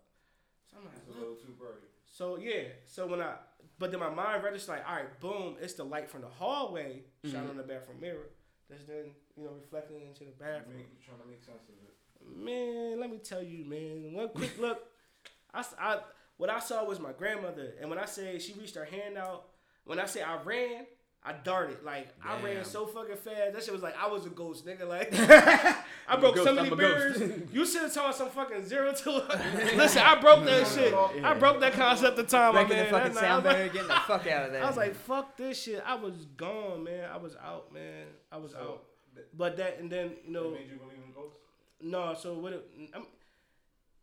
[0.70, 1.82] So I'm It's a like, little too bright.
[2.06, 2.68] so yeah.
[2.86, 3.34] So when I,
[3.78, 7.02] but then my mind registered like, all right, boom, it's the light from the hallway
[7.24, 7.50] shining mm-hmm.
[7.50, 8.30] on the bathroom mirror.
[8.70, 10.76] That's then you know reflecting into the bathroom.
[10.76, 12.38] Make, trying to make sense of it.
[12.44, 14.12] Man, let me tell you, man.
[14.12, 14.78] One quick look.
[15.54, 16.00] I, s- I-
[16.36, 19.44] what I saw was my grandmother, and when I say she reached her hand out,
[19.84, 20.86] when I say I ran,
[21.24, 21.84] I darted.
[21.84, 23.52] Like I ran so fucking fast.
[23.52, 24.88] That shit was like I was a ghost, nigga.
[24.88, 25.10] Like
[26.08, 27.20] I broke ghost, so many I'm a ghost.
[27.20, 27.42] mirrors.
[27.52, 29.10] You should have told some fucking zero to.
[29.76, 30.92] Listen, I broke that shit.
[31.22, 32.54] I broke that concept the time.
[32.56, 34.64] my Breaking the fucking I was sound like- barrier, getting the fuck out of there.
[34.64, 35.80] I was like, fuck this shit.
[35.86, 37.08] I was gone, man.
[37.12, 38.06] I was out, man.
[38.32, 38.82] I was So, out.
[39.36, 40.46] But that and then you know.
[40.48, 41.38] It made you believe in ghosts?
[41.80, 42.52] No, so what?
[42.54, 43.06] It, I'm,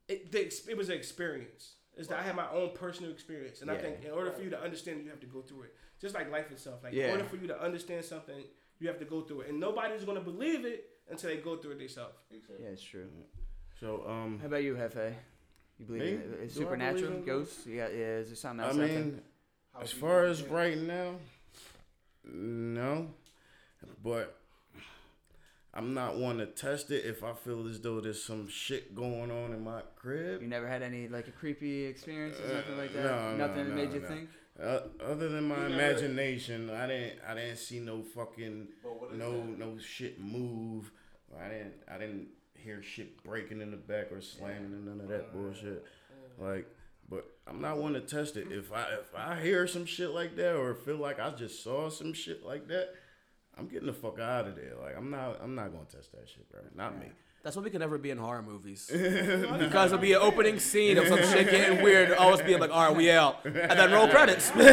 [0.10, 0.42] it, the,
[0.72, 1.76] it was an experience.
[1.98, 4.50] Is that I had my own personal experience, and I think in order for you
[4.52, 5.76] to understand, it, you have to go through it.
[6.00, 6.82] Just like life itself.
[6.84, 7.06] Like Yeah.
[7.08, 8.42] in order for you to understand something,
[8.80, 11.72] you have to go through it, and nobody's gonna believe it until they go through
[11.72, 12.16] it themselves.
[12.32, 12.64] Exactly.
[12.64, 13.10] yeah, it's true.
[13.80, 15.14] so um, How about you, Jefe?
[15.78, 16.10] You believe Me?
[16.12, 17.68] in Do I uh, believe supernatural in ghosts?
[17.68, 18.18] Yeah, yeah.
[18.22, 18.78] Is there something I else?
[18.78, 18.88] out there?
[19.00, 19.22] mean,
[19.82, 21.16] as far as right now,
[22.24, 23.08] no,
[24.04, 24.39] but
[25.74, 29.30] I'm not one to test it if I feel as though there's some shit going
[29.32, 30.42] on in my crib.
[30.42, 33.04] you never had any like a creepy experience or Uh, nothing like that.
[33.04, 34.08] no, no, nothing that no, made you no.
[34.08, 34.30] think.
[34.62, 37.20] Uh, other than my You never- imagination, I didn't.
[37.26, 39.58] I didn't see no fucking But what is no that?
[39.60, 40.92] no shit move.
[41.40, 41.76] I didn't.
[41.88, 45.86] I didn't hear shit breaking in the back or slamming and none of that bullshit.
[46.38, 46.68] Like,
[47.08, 48.52] but I'm not one to test it.
[48.52, 51.90] If I if I hear some shit like that or feel like I just saw
[51.90, 52.96] some shit like that,
[53.60, 54.74] I'm getting the fuck out of there.
[54.82, 55.40] Like I'm not.
[55.44, 56.62] I'm not gonna test that shit, bro.
[56.76, 57.08] Not me.
[57.42, 58.88] That's why we can never be in horror movies.
[58.92, 62.12] because it'll be an opening scene of some shit getting weird.
[62.12, 63.46] Always being like, all right, we out.
[63.46, 64.52] And then roll credits.
[64.56, 64.64] No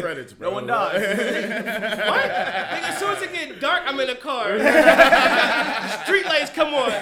[0.00, 0.50] credits, bro.
[0.50, 1.00] no one dies.
[1.02, 2.30] What?
[2.30, 4.56] Nigga, as soon as it get dark, I'm in the car.
[6.04, 6.92] Street lights come on.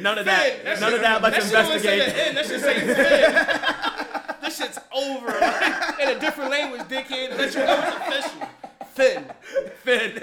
[0.00, 0.64] None of Finn, that.
[0.64, 1.22] that None shit- of that.
[1.22, 2.14] Let's that shit don't say investigate.
[2.14, 4.40] the end, That shit say Finn.
[4.42, 5.26] this shit's over.
[5.26, 7.36] Like, in a different language, dickhead.
[7.36, 8.48] Let you know it's official.
[8.96, 9.30] Finn.
[9.82, 10.14] Finn.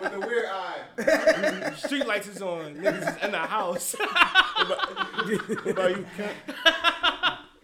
[0.00, 1.72] With the weird eye.
[1.76, 2.74] Street lights is on.
[2.76, 3.94] Niggas is in the house.
[3.98, 6.32] What about you, Kemp?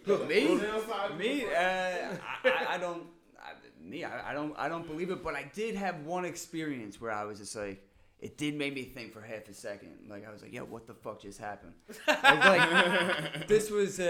[0.03, 0.47] Who, me?
[0.49, 1.45] On Me?
[1.45, 3.03] Uh, I, I, I don't.
[3.39, 3.53] I,
[3.83, 4.03] me?
[4.03, 4.53] I, I don't.
[4.55, 5.23] I don't believe it.
[5.23, 7.83] But I did have one experience where I was just like,
[8.21, 9.97] it did make me think for half a second.
[10.07, 11.73] Like I was like, yo, what the fuck just happened?
[12.07, 14.03] Like, like, this was uh,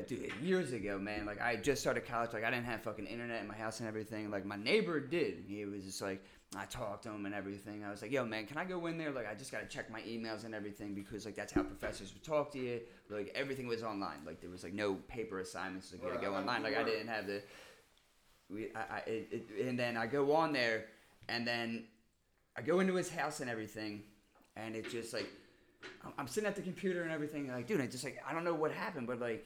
[0.00, 1.26] uh, dude, years ago, man.
[1.26, 2.32] Like I just started college.
[2.32, 4.30] Like I didn't have fucking internet in my house and everything.
[4.30, 5.44] Like my neighbor did.
[5.46, 6.22] He was just like.
[6.56, 7.84] I talked to him and everything.
[7.84, 9.10] I was like, "Yo, man, can I go in there?
[9.10, 12.22] Like, I just gotta check my emails and everything because like that's how professors would
[12.22, 12.80] talk to you.
[13.10, 14.18] Like, everything was online.
[14.24, 15.92] Like, there was like no paper assignments.
[15.92, 16.62] Like, you gotta go online.
[16.62, 17.42] Like, I didn't have the.
[18.48, 20.86] We, I, I it, it, and then I go on there,
[21.28, 21.84] and then
[22.56, 24.02] I go into his house and everything,
[24.56, 25.28] and it's just like
[26.04, 27.48] I'm, I'm sitting at the computer and everything.
[27.48, 29.44] Like, dude, I just like I don't know what happened, but like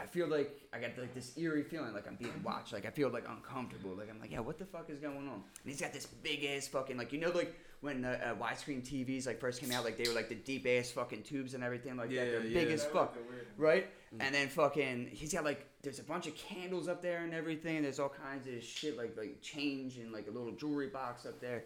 [0.00, 2.72] I feel like I got like this eerie feeling, like I'm being watched.
[2.72, 3.94] Like I feel like uncomfortable.
[3.96, 5.34] Like I'm like, yeah, what the fuck is going on?
[5.34, 8.82] And he's got this big ass fucking like you know like when uh, uh, widescreen
[8.82, 11.62] TVs like first came out, like they were like the deep ass fucking tubes and
[11.64, 12.30] everything like Yeah, that.
[12.30, 12.60] They're yeah.
[12.64, 13.46] big as fuck, looked weird.
[13.56, 13.86] right?
[14.20, 17.82] And then fucking he's got like there's a bunch of candles up there and everything.
[17.82, 21.40] There's all kinds of shit like like change and like a little jewelry box up
[21.40, 21.64] there.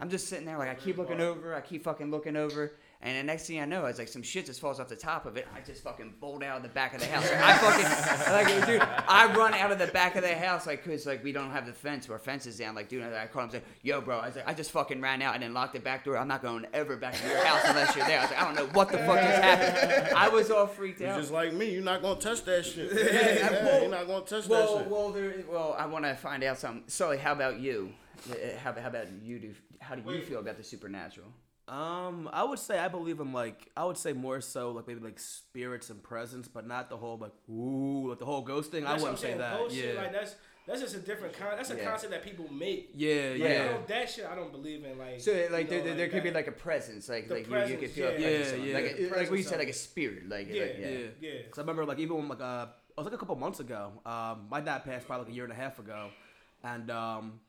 [0.00, 2.72] I'm just sitting there like I keep looking over, I keep fucking looking over,
[3.02, 5.26] and the next thing I know, it's like some shit just falls off the top
[5.26, 5.46] of it.
[5.54, 7.22] I just fucking bolt out of the back of the house.
[7.30, 10.84] Like, I fucking like, dude, I run out of the back of the house like,
[10.84, 12.74] cause like we don't have the fence, our fence is down.
[12.74, 15.22] Like, dude, I call him, say, yo, bro, I was like, I just fucking ran
[15.22, 16.18] out and then locked the back door.
[16.18, 18.18] I'm not going ever back to your house unless you're there.
[18.18, 20.16] I was like, I don't know what the fuck just happened.
[20.16, 21.20] I was all freaked out.
[21.20, 21.70] just like me.
[21.70, 22.90] You're not gonna touch that shit.
[22.92, 24.88] Yeah, Yeah, well- you're not gonna touch that shit.
[24.88, 26.82] well, there, well, I want to find out something.
[26.88, 27.92] Sully, how about you?
[28.30, 29.38] Uh, How, how about you?
[29.38, 30.24] Do how do you Wait.
[30.28, 31.28] feel about the supernatural?
[31.68, 35.00] Um, I would say I believe in like I would say more so like maybe
[35.00, 38.84] like spirits and presence, but not the whole like ooh like the whole ghost thing.
[38.84, 39.58] I That's what wouldn't say that.
[39.58, 39.82] Ghost yeah.
[39.82, 40.34] shit, like that's
[40.66, 41.56] that's just a different con.
[41.56, 41.84] That's a Yeah.
[41.90, 42.90] concept that people make.
[42.94, 44.98] yeah, Like, yeah, I don't, that shit I don't believe in.
[44.98, 47.34] Like So like you there, know, there, there could be like a presence, like The
[47.34, 48.18] like you, you could presence, feel a yeah.
[48.38, 48.74] presence, Yeah, yeah.
[48.74, 51.06] like The like what you said, like a spirit, like yeah, like, yeah, yeah.
[51.20, 51.30] yeah.
[51.50, 53.92] Cause I remember like even when, like uh, it was like a couple months ago.
[54.04, 56.10] Um, my dad passed probably like a year and a half ago,
[56.62, 57.40] and um,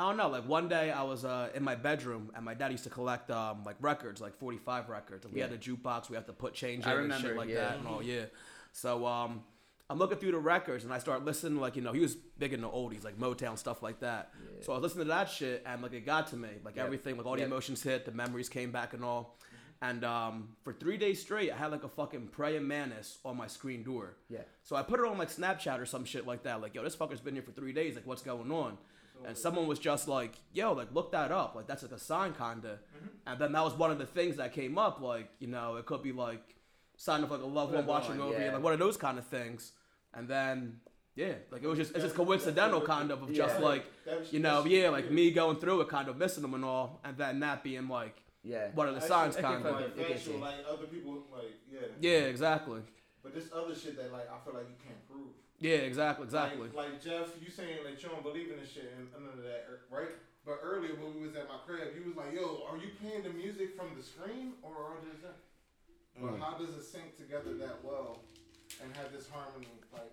[0.00, 0.28] I don't know.
[0.28, 3.30] Like one day I was uh in my bedroom, and my dad used to collect
[3.30, 5.26] um like records, like forty five records.
[5.26, 6.08] And we had a jukebox.
[6.08, 7.56] We had to put change in and shit like yeah.
[7.56, 8.02] that and all.
[8.02, 8.24] Yeah.
[8.72, 9.42] So um.
[9.90, 12.52] I'm looking through the records and I start listening, like, you know, he was big
[12.52, 14.30] into oldies, like Motown, stuff like that.
[14.60, 16.48] So I was listening to that shit and, like, it got to me.
[16.64, 16.84] Like, Yep.
[16.84, 17.48] everything, like, all the Yep.
[17.48, 19.36] emotions hit, the memories came back and all.
[19.82, 23.48] And um, for three days straight, I had, like, a fucking praying mantis on my
[23.48, 24.14] screen door.
[24.28, 24.42] Yeah.
[24.62, 26.60] So I put it on, like, Snapchat or some shit like that.
[26.60, 27.96] Like, yo, this fucker's been here for three days.
[27.96, 28.78] Like, what's going on?
[29.26, 31.54] And someone was just like, yo, like, look that up.
[31.54, 32.78] Like, that's, like, a sign, kinda.
[33.26, 35.00] And then that was one of the things that came up.
[35.00, 36.56] Like, you know, it could be, like,
[36.96, 38.50] sign of, like, a loved one watching one, over you.
[38.50, 39.72] Like, one of those kind of things.
[40.14, 40.80] And then,
[41.14, 43.64] yeah, like, it was just, it's just coincidental, kind of, of just, Yeah.
[43.64, 43.84] like,
[44.30, 47.00] you know, yeah, like, me going through it, kind of missing them and all.
[47.04, 48.70] And then that being, like, Yeah.
[48.74, 49.74] one of the signs, I can kind of.
[49.74, 50.40] Like It gets factual, you.
[50.40, 51.80] like other people, like yeah.
[52.00, 52.80] Yeah, exactly.
[53.22, 55.28] But this other shit that like I feel like you can't prove.
[55.60, 56.68] Yeah, exactly, exactly.
[56.68, 59.44] Like, like Jeff, you saying that you don't believe in this shit and none of
[59.44, 60.08] that, er, right?
[60.46, 63.22] But earlier when we was at my crib, you was like, "Yo, are you playing
[63.24, 65.36] the music from the screen or are just that?"
[66.18, 66.40] But Mm.
[66.40, 68.22] how does it sync together that well
[68.82, 69.68] and have this harmony?
[69.92, 70.10] Like,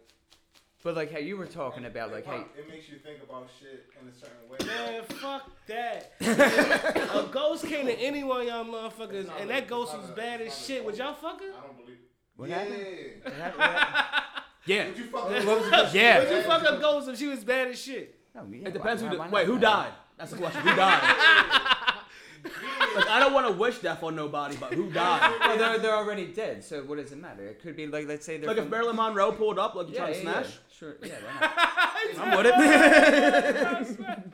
[0.83, 3.23] But like how you were talking and about, it like hey, it makes you think
[3.23, 4.57] about shit in a certain way.
[4.65, 6.11] Man, fuck that.
[6.19, 10.09] a ghost came to any one of y'all motherfuckers, and a- that it's ghost was
[10.09, 10.83] a- bad as shit.
[10.83, 11.51] Would y'all fuck her?
[11.57, 11.99] I don't believe.
[12.35, 12.59] What yeah.
[12.59, 13.23] happened?
[13.23, 14.87] What hap- what hap- Yeah.
[14.87, 16.19] Would you fuck What a Yeah.
[16.19, 18.15] Would you fuck a ghost if she was bad as shit?
[18.35, 19.17] No, yeah, It depends why- who.
[19.17, 19.31] why di- not?
[19.31, 19.91] wait, who died?
[20.17, 20.61] That's the question.
[20.61, 21.01] Who died?
[22.95, 25.35] like, I don't want to wish death on nobody, but who died?
[25.39, 27.45] Well, they're, they're already dead, so what does it matter?
[27.47, 29.93] It could be like, let's say they're Like if Marilyn Monroe pulled up, like you
[29.95, 30.45] yeah, trying to smash.
[30.45, 30.77] yeah.
[30.77, 31.15] Sure, yeah.
[31.23, 32.27] why not?
[32.27, 34.23] I'm with it.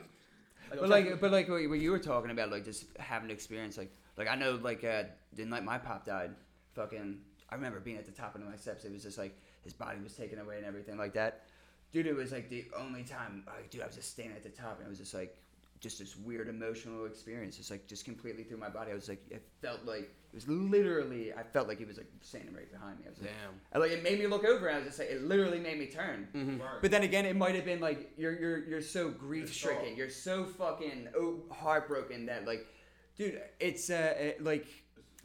[0.80, 3.78] But like, but like what what you were talking about, like just having an experience,
[3.78, 6.30] like, like I know, like, uh, the like my pop died,
[6.74, 7.18] fucking,
[7.48, 8.84] I remember being at the top of my steps.
[8.84, 11.42] It was just like his body was taken away and everything like that.
[11.92, 14.48] Dude, it was like the only time, like, dude, I was just standing at the
[14.50, 15.36] top and it was just like,
[15.80, 18.90] just this weird emotional experience, just like, just completely through my body.
[18.90, 22.10] I was like, it felt like it was literally, I felt like he was like
[22.22, 23.04] standing right behind me.
[23.06, 23.60] I was like, Damn.
[23.72, 24.66] I, like it made me look over.
[24.66, 26.26] And I was just like, it literally made me turn.
[26.34, 26.60] Mm-hmm.
[26.60, 26.80] Right.
[26.80, 29.96] But then again, it might have been like you're you're you're so grief stricken, You're
[29.96, 32.66] you're so fucking oh, heartbroken that like,
[33.16, 34.66] dude, it's uh it, like.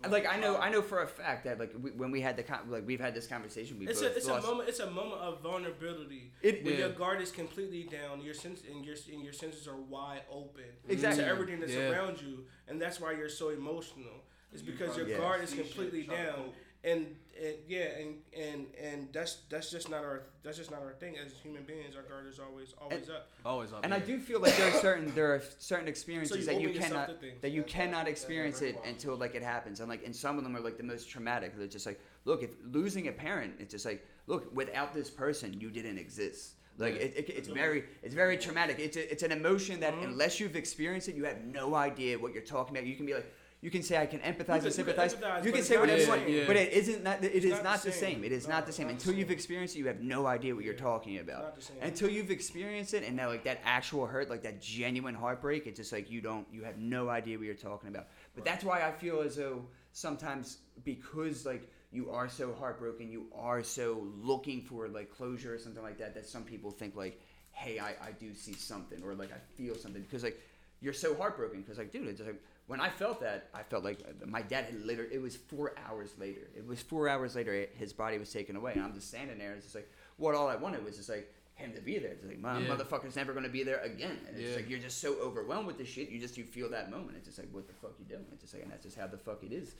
[0.07, 2.37] Like I know, um, I know for a fact that like we, when we had
[2.37, 4.79] the con- like we've had this conversation, we It's both a it's a moment it's
[4.79, 6.31] a moment of vulnerability.
[6.41, 6.79] It- when Yeah.
[6.79, 10.63] your guard is completely down, your sense and your and your senses are wide open
[10.87, 11.23] Exactly.
[11.23, 11.89] to everything that's Yeah.
[11.91, 14.23] around you, and that's why you're so emotional.
[14.53, 15.17] It's because your Yeah.
[15.17, 16.55] guard is completely down, cope.
[16.83, 17.07] And,
[17.41, 21.17] and yeah, and and and that's that's just not our that's just not our thing
[21.17, 21.95] as human beings.
[21.95, 23.29] Our guard is always always up.
[23.45, 23.81] Always up.
[23.83, 26.69] And I do feel like there are certain there are certain experiences you that you
[26.69, 27.41] open yourself cannot to things.
[27.41, 29.81] that you cannot experience it until like it happens.
[29.81, 31.57] And like and some of them are like the most traumatic.
[31.57, 35.59] They're just like, look, if losing a parent, it's just like, look, without this person,
[35.59, 36.55] you didn't exist.
[36.77, 38.79] Like it, it, it's very it's very traumatic.
[38.79, 40.11] It's a, it's an emotion that Mm-hmm.
[40.11, 42.87] unless you've experienced it, you have no idea what you're talking about.
[42.87, 43.33] You can be like.
[43.61, 45.15] You can say I can empathize and you can sympathize.
[45.15, 46.29] empathize, You can say whatever the you want.
[46.29, 46.43] Yeah.
[46.47, 47.21] but it isn't not.
[47.21, 48.15] It is not not the the same.
[48.15, 48.23] same.
[48.23, 49.33] It is No, not the same not the until you've same.
[49.35, 49.79] experienced it.
[49.79, 53.27] You have no idea what you're talking about the until you've experienced it and now
[53.27, 56.77] like that actual hurt like that genuine heartbreak it's just like you don't you have
[56.77, 61.45] no idea what you're talking about but that's why i feel as though sometimes because
[61.45, 65.97] like you are so heartbroken you are so looking for like closure or something like
[65.97, 67.19] that that some people think like
[67.51, 70.39] hey i, I do see something or like i feel something because like
[70.81, 73.99] you're so heartbroken because like dude it's like when I felt that, I felt like
[74.25, 75.13] my dad had literally.
[75.13, 76.47] It was four hours later.
[76.55, 77.65] It was four hours later.
[77.73, 79.49] His body was taken away, and I'm just standing there.
[79.49, 82.11] And It's just like what all I wanted was just like him to be there.
[82.11, 82.67] It's like my Yeah.
[82.69, 84.17] motherfucker's never gonna be there again.
[84.27, 84.55] And it's just Yeah.
[84.57, 86.09] like you're just so overwhelmed with this shit.
[86.09, 87.17] You just you feel that moment.
[87.17, 88.25] It's just like what the fuck you doing?
[88.31, 89.75] It's just like and that's just how the fuck it is.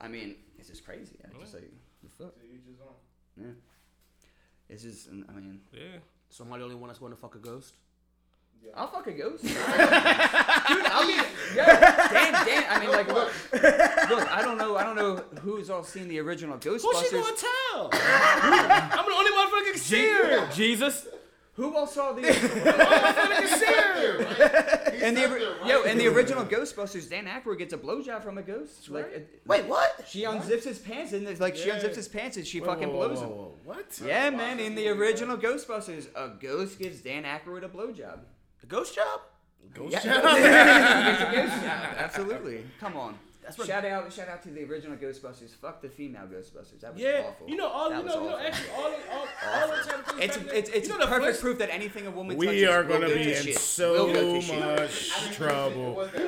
[0.00, 1.16] I mean, it's just crazy.
[1.24, 1.70] It's just like
[2.02, 2.38] the fuck.
[2.40, 2.96] To each his own.
[3.46, 3.52] Yeah.
[4.68, 5.98] It's just I mean Yeah.
[6.28, 7.74] So am I the only one that's going to fuck a ghost?
[8.74, 9.42] I'll fuck a ghost.
[9.42, 11.14] Dude, I'll be
[11.54, 12.64] yeah, damn, damn.
[12.70, 14.32] I mean, like, look, look.
[14.32, 14.76] I don't know.
[14.76, 16.80] I don't know who's all seen the original Ghostbusters.
[16.82, 17.90] Who's she gonna tell?
[17.92, 20.50] I'm the only motherfucker can see her.
[20.52, 21.06] Jesus.
[21.54, 25.28] Who all saw the Motherfucker can see and the there,
[25.60, 25.66] right?
[25.66, 27.10] yo in the original Ghostbusters?
[27.10, 28.88] Dan Aykroyd gets a blowjob from a ghost.
[28.88, 29.12] Like, right.
[29.16, 30.02] it- Wait, what?
[30.08, 32.88] she unzips his pants and it's like she unzips his pants and she Whoa, fucking
[32.88, 33.32] whoa, whoa, blows whoa, him.
[33.32, 33.54] whoa.
[33.64, 34.00] What?
[34.02, 34.60] Yeah, man.
[34.60, 38.20] In the original Ghostbusters, a ghost gives Dan Aykroyd a blowjob.
[38.62, 39.20] A ghost job?
[39.74, 40.02] Ghost Yeah.
[40.02, 40.24] job?
[41.12, 41.94] It's a ghost job.
[41.98, 42.64] Absolutely.
[42.80, 43.18] Come on.
[43.42, 45.50] That's what- shout out, shout out to the original Ghostbusters.
[45.50, 46.80] Fuck the female Ghostbusters.
[46.80, 47.48] That was Yeah, awful.
[47.48, 48.46] you know all That you was know, you know awful.
[48.46, 50.20] actually all all, all the type of things.
[50.22, 52.46] It's back then- it's it's you know perfect first- proof that anything a woman We
[52.46, 53.58] touches are gonna go be to in shit.
[53.58, 54.58] so Will go to shit.
[54.60, 56.08] much trouble.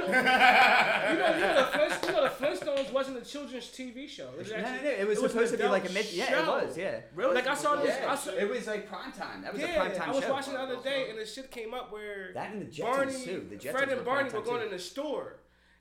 [1.04, 4.28] You know, you know the Flintstones, you know the Flintstones wasn't a children's TV show.
[4.32, 6.12] It was, actually, no, no, it was an supposed to be like a adult mid.
[6.12, 6.58] Yeah, show.
[6.58, 6.76] it was.
[6.78, 7.00] Yeah.
[7.14, 7.34] Really?
[7.34, 7.96] Like I saw this.
[8.00, 9.42] Yeah, I saw, it was like prime time.
[9.42, 10.32] That was a yeah, prime time I was show.
[10.32, 13.24] watching the other day, and the shit came up where That and the Jetsons Barney,
[13.24, 13.46] too.
[13.50, 15.36] The Jetsons Fred and Barney were going in the store,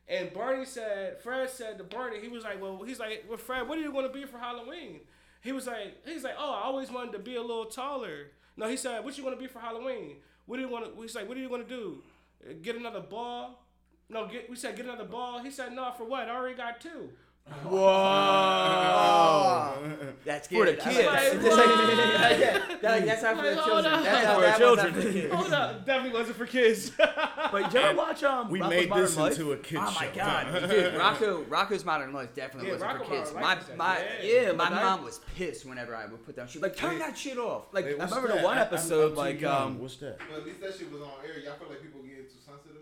[0.08, 3.68] and Barney said, Fred said to Barney, he was like, well, he's like, well, Fred,
[3.68, 5.00] what are you going to be for Halloween?
[5.42, 8.28] He was like, he's like, oh, I always wanted to be a little taller.
[8.56, 10.18] No, he said, what you going to be for Halloween?
[10.46, 11.02] What do you want to?
[11.02, 12.04] He's like, what are you going to do?
[12.62, 13.64] Get another ball?
[14.10, 14.50] No, get.
[14.50, 15.42] We said get another ball.
[15.42, 16.28] He said, no, for what?
[16.28, 17.10] I already got two.
[18.16, 19.78] Oh,
[20.26, 20.86] that's For the kids.
[20.86, 21.44] Like that.
[21.44, 23.94] Like, like- yeah, that- that's not for the Like, children.
[23.94, 24.04] on.
[24.04, 24.86] That's For the that children.
[24.94, 25.34] not for the kids.
[25.34, 26.92] Hold up, definitely wasn't for kids.
[27.54, 28.50] But did you ever watch um?
[28.50, 29.32] We Rocko's made Modern this Life?
[29.34, 30.00] into a kid Oh show.
[30.00, 30.94] my god, dude!
[30.96, 33.34] Rocko, Rocko's Modern Life definitely Yeah, wasn't Rocko for kids.
[33.34, 34.32] Modern My my like, yeah.
[34.42, 36.48] yeah, my but I- mom was pissed whenever I would put down.
[36.48, 38.38] She'd like, "Turn that shit off." Like Wait, I remember that?
[38.40, 39.62] the one I- I'm- episode, I'm like young.
[39.74, 40.18] um, What's that?
[40.32, 41.40] But at least that shit was on air.
[41.44, 42.82] Y'all feel like people getting too sensitive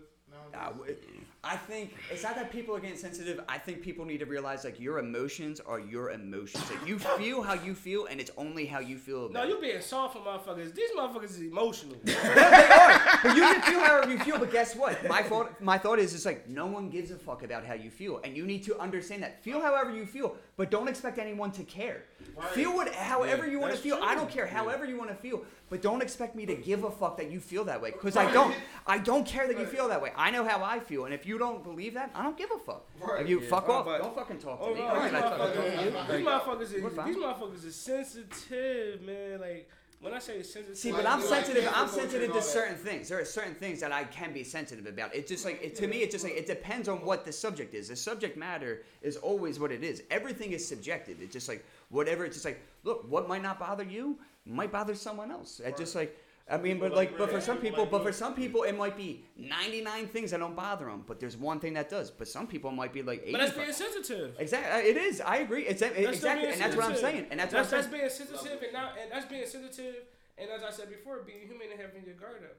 [0.72, 0.96] W-
[1.44, 3.40] I think it's not that people are getting sensitive.
[3.48, 6.70] I think people need to realize like your emotions are your emotions.
[6.70, 9.26] Like you feel how you feel, and it's only how you feel.
[9.26, 9.60] About no, you it.
[9.60, 10.72] being soft for motherfuckers.
[10.72, 11.96] These motherfuckers is emotional.
[12.04, 14.38] they are, but you can feel however you feel.
[14.38, 15.06] But guess what?
[15.08, 17.90] My thought, my thought is, it's like no one gives a fuck about how you
[17.90, 19.42] feel, and you need to understand that.
[19.42, 22.04] Feel however you feel, but don't expect anyone to care.
[22.52, 23.98] Feel what, however you want to that's feel.
[24.02, 26.90] I don't care, however you want to feel, but don't expect me to give a
[26.90, 28.54] fuck that you feel that way, because I don't.
[28.86, 30.12] I don't care that you feel that way.
[30.16, 32.58] I know how I feel, and if you don't believe that, I don't give a
[32.58, 32.84] fuck.
[33.00, 33.22] Right.
[33.22, 33.48] If you Yeah.
[33.48, 34.80] fuck Oh, off, don't fucking talk to Oh, me.
[34.80, 36.24] no, Why these should I fucking talk to you?
[36.26, 39.40] motherfuckers, these motherfuckers, We're these motherfuckers is sensitive, man.
[39.40, 39.68] Like
[40.02, 41.72] when I say sensitive, See, but I'm you sensitive.
[41.72, 42.44] I'm sensitive to all that.
[42.44, 43.08] certain things.
[43.08, 45.14] There are certain things that I can be sensitive about.
[45.14, 47.72] It's just like it, to me, it's just like it depends on what the subject
[47.72, 47.88] is.
[47.88, 50.02] The subject matter is always what it is.
[50.10, 51.22] Everything is subjective.
[51.22, 52.24] It's just like whatever.
[52.24, 55.60] It's just like look, what might not bother you might bother someone else.
[55.64, 56.18] It's just like.
[56.50, 59.24] I mean, but like, but for some people, but for some people, it might be
[59.36, 62.10] 99 things that don't bother them, but there's one thing that does.
[62.10, 63.32] But some people might be like 85.
[63.32, 64.36] but that's being sensitive.
[64.38, 65.20] Exactly, it is.
[65.20, 65.62] I agree.
[65.62, 67.26] It's That's exactly, and that's what I'm saying.
[67.30, 68.02] And that's, that's, what I'm saying.
[68.02, 68.28] that's saying.
[68.28, 69.96] being sensitive, and now and that's being sensitive.
[70.36, 72.56] And as I said before, being human and having your guard up.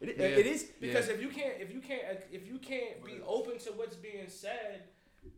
[0.00, 0.26] It, Yeah.
[0.26, 0.64] it is.
[0.80, 4.28] Because if you can't, if you can't, if you can't be open to what's being
[4.28, 4.84] said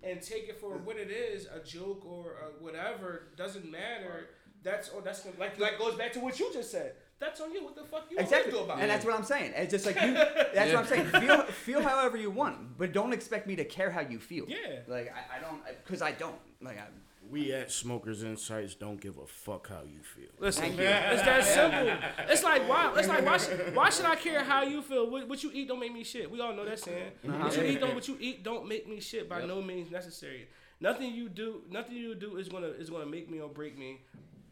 [0.03, 4.31] and take it for what it is, a joke or uh whatever, doesn't matter.
[4.63, 6.95] That's or that's like like goes back to what you just said.
[7.21, 7.65] That's on you.
[7.65, 8.89] What the fuck you want me to Exactly, do about and it?
[8.89, 9.53] that's what I'm saying.
[9.57, 10.13] It's just like you.
[10.55, 11.07] That's what I'm saying.
[11.07, 14.45] Feel feel however you want, but don't expect me to care how you feel.
[14.49, 14.57] Yeah.
[14.87, 16.37] Like I, I don't, because I don't.
[16.61, 16.85] Like I,
[17.31, 20.31] We at Smokers Insights don't give a fuck how you feel.
[20.39, 22.09] Listen, Thank man, it's that simple.
[22.29, 22.93] It's like why?
[22.97, 23.37] It's like why?
[23.37, 25.11] Should, why should I care how you feel?
[25.11, 26.31] What, what you eat don't make me shit.
[26.31, 27.11] We all know that saying.
[27.29, 27.45] Uh-huh.
[27.45, 27.95] What you eat don't.
[27.97, 29.29] What you eat don't make me shit.
[29.29, 30.49] By no means necessary.
[30.81, 31.63] Nothing you do.
[31.71, 34.03] Nothing you do is gonna is gonna make me or break me,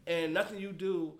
[0.05, 1.13] and nothing you do.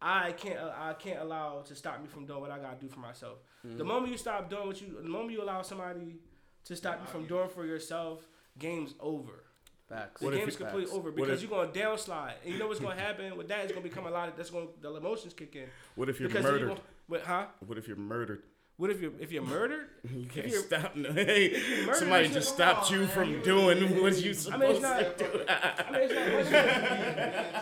[0.00, 3.00] I can't I can't allow to stop me from doing what I gotta do for
[3.00, 3.38] myself.
[3.64, 3.86] The mm-hmm.
[3.86, 6.16] moment you stop doing what you, the moment you allow somebody
[6.64, 8.26] to stop you from doing for yourself,
[8.58, 9.44] game's over.
[9.88, 10.20] Facts.
[10.20, 10.96] The What if game's you- completely Facts.
[10.98, 13.70] over because if- you're gonna downslide, and you know what's gonna happen with that is
[13.72, 15.68] gonna become a lot of that's gonna the emotions kick in.
[15.94, 16.68] What if you're Because then you murdered?
[16.76, 17.46] gonna- But huh?
[17.66, 18.42] What if you're murdered?
[18.78, 19.88] What if you're if you're murdered?
[20.10, 20.94] You can't you're, stop.
[20.96, 21.58] No, hey,
[21.94, 25.18] somebody just not- stopped oh, you from doing what you I supposed mean, it's not.
[25.18, 25.44] to do.
[25.48, 26.66] I mean, it's not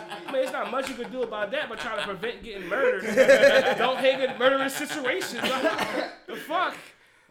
[0.11, 0.14] much.
[0.35, 2.01] You could, I mean, it's not much you could do about that, but try to
[2.03, 3.03] prevent getting murdered.
[3.77, 5.41] Don't hang in murderous situations.
[6.27, 6.75] the fuck.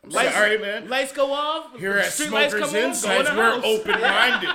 [0.06, 0.88] Lights, Sorry, man.
[0.88, 1.74] lights go off.
[1.78, 4.50] Here at street lights Smokers come on, Insights, the we're open-minded.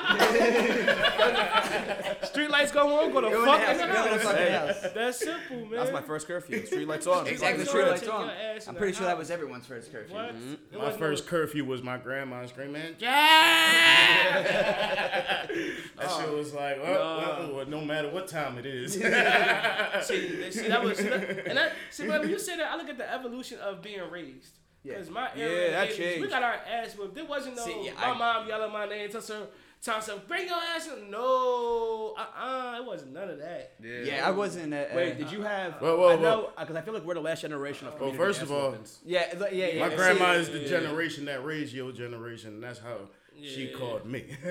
[2.27, 3.79] Street lights go on, go to Go in fuck the in house.
[3.79, 4.23] the Go in the house.
[4.23, 4.81] fucking house.
[4.93, 5.71] That's simple, man.
[5.71, 6.65] That's my first curfew.
[6.67, 7.25] Street lights on.
[7.27, 7.65] Exactly.
[7.65, 8.27] Street lights on.
[8.27, 10.13] your ass in I'm pretty sure that was everyone's first curfew.
[10.13, 10.35] What?
[10.35, 10.57] Mhm.
[10.77, 14.43] My first no- curfew was my grandma screaming, Jack!
[14.43, 15.47] that
[16.17, 18.93] shit was like, well, well, well, no matter what time it is.
[18.93, 19.01] see,
[20.51, 23.11] see, that was, and that, see, but when you say that, I look at the
[23.11, 24.53] evolution of being raised.
[24.83, 24.93] Yeah.
[24.93, 27.15] Because my Yeah, era, that in the 80s, we got our ass whooped.
[27.15, 29.47] There wasn't no See, yeah, my I- mom yelling my name, tell her,
[29.81, 31.11] tell herself, bring your ass in.
[31.11, 33.73] No, uh, uh it wasn't none of that.
[33.81, 34.73] Yeah, I wasn't.
[34.73, 35.73] Uh, Wait, uh, did you have?
[35.81, 37.99] Whoa, whoa, I know because I feel like we're the last generation of.
[37.99, 38.75] Well, community first of all.
[39.05, 39.79] Yeah, yeah, yeah.
[39.81, 42.61] My see, grandma is the generation that raised your generation.
[42.61, 43.09] That's how
[43.43, 44.25] she called me.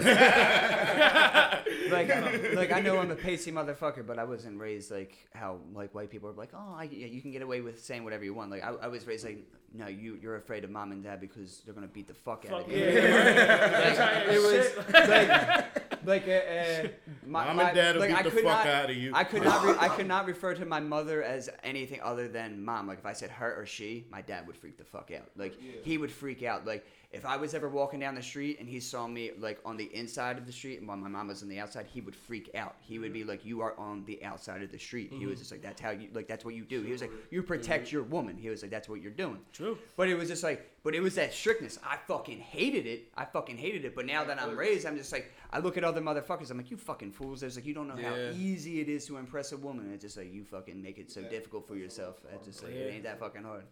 [1.90, 2.08] like,
[2.54, 6.10] like I know I'm a pasty motherfucker, but I wasn't raised like how like white
[6.10, 8.50] people are like, oh, I, yeah, you can get away with saying whatever you want.
[8.50, 11.62] Like I, I was raised like, no, you you're afraid of mom and dad because
[11.64, 12.78] they're gonna beat the fuck out of you.
[12.78, 14.24] yeah.
[14.26, 14.76] Like, it was
[15.08, 16.88] like, like uh, uh,
[17.26, 19.12] my, Mom and dad will like, beat I the could fuck not, out of you.
[19.14, 22.64] I could not, re- I could not refer to my mother as anything other than
[22.64, 22.86] mom.
[22.86, 25.28] Like if I said her or she, my dad would freak the fuck out.
[25.36, 26.66] Like he would freak out.
[26.66, 29.78] Like if I was ever walking down the street and he saw me like on
[29.78, 32.14] the inside of the street and while my mom was on the outside, he would
[32.14, 32.76] freak out.
[32.80, 33.30] He would be mm-hmm.
[33.30, 35.40] like, "You are on the outside of the street." He was mm-hmm.
[35.40, 36.28] just like, "That's how you like.
[36.28, 37.96] That's what you do." He was like, "You protect mm-hmm.
[37.96, 39.78] your woman." He was like, "That's what you're doing." True.
[39.96, 41.78] But it was just like, but it was that strictness.
[41.82, 43.10] I fucking hated it.
[43.16, 43.94] I fucking hated it.
[43.94, 46.50] But now that I'm raised, I'm just like, I look at other motherfuckers.
[46.50, 47.40] I'm like, you fucking fools.
[47.40, 49.86] There's like, you don't know how easy it is to impress a woman.
[49.86, 52.16] And it's just like, you fucking make it so difficult for yourself.
[52.34, 53.64] It's just like, it ain't that fucking hard.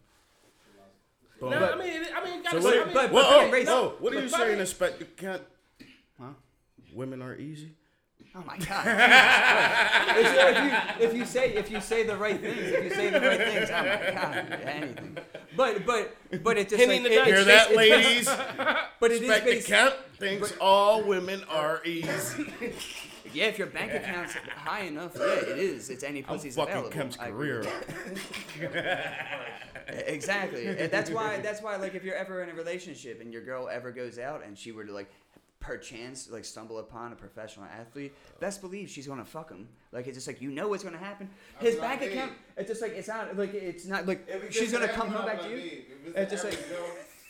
[1.41, 3.53] No, But- I mean, I mean, So gotta what, say, I mean, but- well, being
[3.53, 4.57] oh, racist- oh, what are you fuck saying?
[4.57, 4.61] it.
[4.61, 5.41] Expect can't
[6.19, 6.29] Huh?
[6.93, 7.71] women are easy?
[8.35, 8.85] Oh my god!
[10.17, 10.57] It's-
[10.99, 13.19] if, you, if you say if you say the right things, if you say the
[13.19, 15.17] right things, oh my god, anything.
[15.55, 18.27] But but but it's just Hitting like the it- Hear it's that, based- it's ladies?
[18.27, 19.67] based- But it is Expect the based.
[19.67, 22.51] count thinks all women are easy.
[23.37, 25.91] Yeah, if your bank account's high enough, yeah, it is.
[25.91, 26.89] It's any I'm pussy's fucking available.
[26.89, 27.63] Kemp's I career.
[30.07, 30.65] Exactly.
[30.67, 31.37] And that's why.
[31.39, 31.75] That's why.
[31.77, 34.71] Like, if you're ever in a relationship and your girl ever goes out and she
[34.73, 35.09] were to like,
[35.59, 39.67] perchance like stumble upon a professional athlete, best believe she's gonna fuck him.
[39.91, 41.29] Like, it's just like you know what's gonna happen.
[41.59, 42.31] His That's bank what I account.
[42.31, 42.39] mean.
[42.57, 44.97] It's just like it's not like it's not like If it's she's just gonna an
[44.99, 45.55] come home back to you.
[45.57, 46.79] me, if It's it's just just like-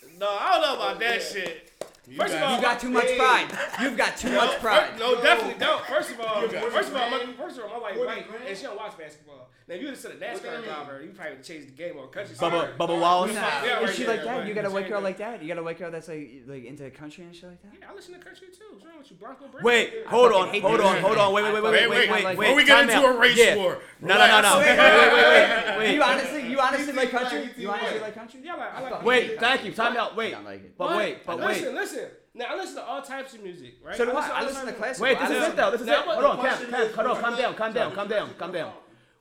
[0.10, 1.72] like, no, I don't know about that shit.
[2.16, 3.18] First of all, You got too much Hey.
[3.18, 3.48] pride.
[3.82, 4.98] You've got too much pride.
[4.98, 5.84] No, definitely don't.
[5.86, 8.48] First of all, first of all, my, first of all, my wife Forty white grand.
[8.48, 9.50] and she don't watch basketball.
[9.68, 10.64] Now, if you would have said a that NASCAR mean?
[10.64, 12.34] driver, you probably would change the game or country.
[12.38, 12.68] Bubba, song.
[12.80, 13.34] Bubba Wallace.
[13.36, 14.38] Nah, Yeah, is she yeah, like that?
[14.38, 14.48] right.
[14.48, 15.42] You got a white girl like that?
[15.42, 17.72] You got a white girl that's like like into the country and shit like that?
[17.78, 18.64] Yeah, I listen to country too.
[18.72, 19.66] What's wrong with you, Bronco Brady?
[19.66, 21.34] Wait, hold on, hold on, hold on.
[21.34, 22.38] Wait, wait, wait, wait, Wait, wait, wait, wait, wait.
[22.38, 22.40] wait.
[22.40, 24.58] Before we get time into a race war, No, no, no, no.
[24.60, 27.50] Wait, wait, wait, wait, You honestly, you honestly like country?
[27.58, 28.40] You honestly like country?
[28.46, 29.74] Yeah, I like, I Wait, thank you.
[29.74, 30.16] Time out.
[30.16, 30.78] Wait, don't like it.
[30.78, 31.48] but wait, but wait.
[31.48, 31.97] listen, listen.
[32.34, 33.96] Now I listen to all types of music, right?
[33.96, 34.16] So do I.
[34.28, 35.04] all I listen to types classical.
[35.04, 35.72] Wait, this is it though.
[35.72, 36.06] This is Now, it.
[36.08, 37.92] Hold the on, Kemp, question Kemp, is, cut off, which calm one- down, calm down,
[37.94, 38.74] calm down, oh, calm down.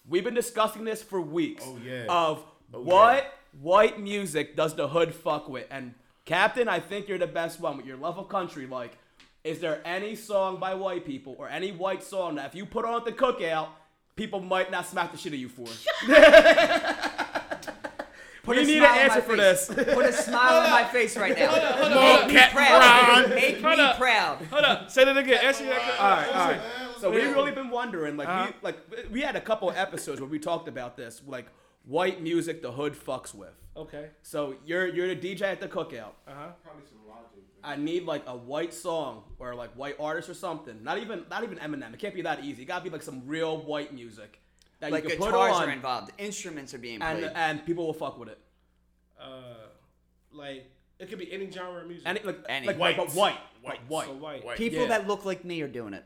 [0.09, 1.65] We've been discussing this for weeks.
[1.67, 2.05] Oh, yeah.
[2.09, 5.67] Of Oh, what white music does the hood fuck with?
[5.71, 8.67] And Captain, I think you're the best one with your love of country.
[8.67, 8.99] Like,
[9.45, 12.85] is there any song by white people or any white song that if you put
[12.85, 13.69] on at the cookout,
[14.17, 15.67] people might not smack the shit of you for?
[18.47, 19.67] Put We a need an smile on answer for face.
[19.67, 19.95] this.
[19.95, 21.51] Put a smile on my face right now.
[21.53, 22.81] on, Make me proud.
[23.25, 23.31] Ron.
[23.31, 23.97] Make Hold me up.
[23.99, 24.43] proud.
[24.51, 25.45] Hold up, say that again.
[25.45, 26.01] Answer that.
[26.01, 26.61] All right, all right.
[27.01, 28.47] So we- we've really been wondering, like, Uh-huh.
[28.49, 28.79] we, like
[29.11, 31.47] we had a couple episodes where we talked about this, like
[31.85, 33.53] white music the hood fucks with.
[33.77, 34.11] Okay.
[34.23, 36.13] So you're you're the DJ at the cookout.
[36.27, 36.47] Uh huh.
[36.65, 37.43] Probably some logic.
[37.65, 40.83] I need like a white song or like white artist or something.
[40.85, 41.93] Not even not even Eminem.
[41.93, 42.63] It can't be that easy.
[42.63, 44.41] It gotta be like some real white music
[44.81, 46.13] that Like you can put guitars on, are involved.
[46.19, 47.33] Instruments are being and played.
[47.35, 48.39] and people will fuck with it.
[49.21, 49.31] Uh,
[50.33, 52.05] like it could be any genre of music.
[52.07, 52.67] And it, like Any.
[52.67, 52.97] like White.
[52.97, 53.79] but white, White.
[53.81, 54.07] But white.
[54.07, 54.45] So white.
[54.45, 54.57] White.
[54.59, 54.89] People yeah.
[54.89, 56.05] that look like me are doing it.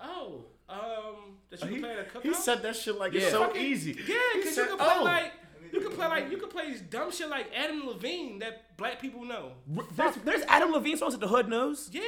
[0.00, 2.22] Oh, um, that you He, play at a cookout.
[2.22, 3.20] he said that shit like Yeah.
[3.22, 3.92] it's so Fucking- easy.
[3.92, 5.32] Yeah, He because you said, can play "Oh." like
[5.72, 9.24] you can play like you can play dumb shit like Adam Levine that black people
[9.24, 9.52] know.
[9.96, 11.88] There's, there's Adam Levine songs that the hood knows.
[11.92, 12.02] Yeah,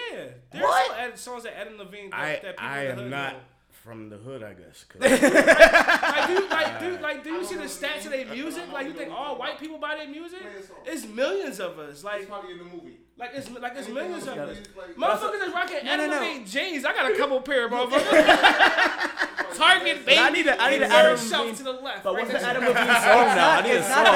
[0.51, 0.87] there's What?
[0.87, 3.11] some Ad- songs that Adam Levine that, I that people I in the am hood
[3.11, 3.39] not know.
[3.85, 4.87] From the hood, I guess.
[6.15, 8.63] Like, do you, like, do, like, do you see the stats of their music?
[8.73, 10.41] Like, you think all white people buy their music?
[10.87, 11.91] It's millions of us.
[11.97, 12.97] It's Like, probably in the movie.
[13.19, 14.57] like it's like it's millions of us.
[14.77, 16.27] Like, Motherfuckers is rocking No, Adam no, no.
[16.27, 16.85] Levine jeans.
[16.87, 19.55] I got a couple pair of motherfuckers.
[19.55, 20.19] Target baby.
[20.19, 22.03] I need a- I need an Third Adam shelf Levine- to the left.
[22.05, 23.51] But right what's the next Adam Levine song now?
[23.51, 24.15] I need a it's not song.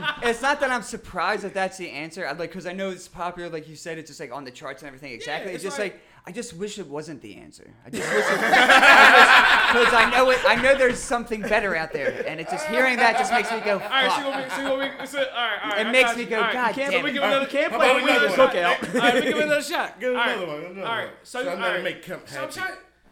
[0.00, 0.18] that.
[0.24, 2.26] it's not that I'm surprised that that's the answer.
[2.26, 4.50] I like because I know it's popular, like you said, it's just like on the
[4.50, 5.12] charts and everything.
[5.12, 5.52] Exactly.
[5.52, 7.68] it's it's just like- like, I just wish it wasn't the answer.
[7.84, 10.38] I just wish it because I know it.
[10.46, 13.58] I know there's something better out there, and it's just hearing that just makes me
[13.60, 13.72] go.
[13.74, 14.16] All right, Fuck.
[14.20, 14.50] so you want me?
[14.54, 15.06] So you want me?
[15.06, 15.80] So, all right, all right.
[15.80, 16.28] It I makes me you.
[16.30, 17.12] go, All right, God can't- damn we it.
[17.14, 18.78] give another, Can't play about we weed give at another cookout.
[18.86, 18.94] shot?
[18.94, 20.00] All right, we give another shot.
[20.00, 21.08] Give all right, another one, another all right.
[21.24, 21.82] So, So I'm gonna right.
[21.82, 22.60] make Kemp I'm happy.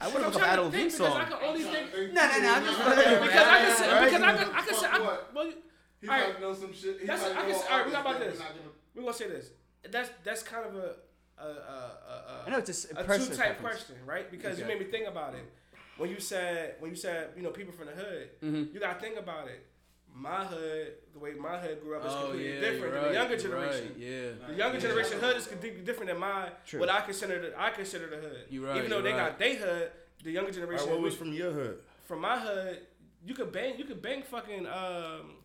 [0.03, 1.01] I so wanna I'm look up trying think Levine because.
[1.17, 1.93] I can only think.
[1.93, 4.87] No, no, no, I'm just- Because I can say, because I can, I can say,
[4.87, 5.53] I, well,
[6.01, 6.33] He All right.
[6.33, 7.01] might know some shit.
[7.01, 8.41] He That's- might I can all right, we got about this.
[8.95, 9.51] we're gonna say this.
[9.91, 10.95] That's that's kind of a
[11.47, 11.79] a a
[12.13, 14.31] a, I know it's a, a, a two type question, right?
[14.31, 15.45] Because you made me think about it.
[15.97, 18.73] When you said when you said you know people from the hood, Mhm.
[18.73, 19.67] you gotta think about it.
[20.13, 23.03] My hood, the way my hood grew up is Oh completely yeah, different you're than
[23.03, 23.89] right, the younger generation.
[23.89, 24.47] Right, yeah.
[24.49, 26.81] The younger generation hood is completely different than my True.
[26.81, 28.45] what I consider the I consider the hood.
[28.51, 29.29] You right, Even though they right.
[29.31, 29.93] got they hood,
[30.25, 30.87] the younger generation.
[30.87, 31.79] right, what was from your hood?
[32.09, 32.81] from my hood,
[33.25, 35.37] you could bang you could bang fucking um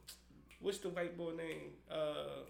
[0.62, 1.74] what's the white boy name?
[1.91, 2.41] Uh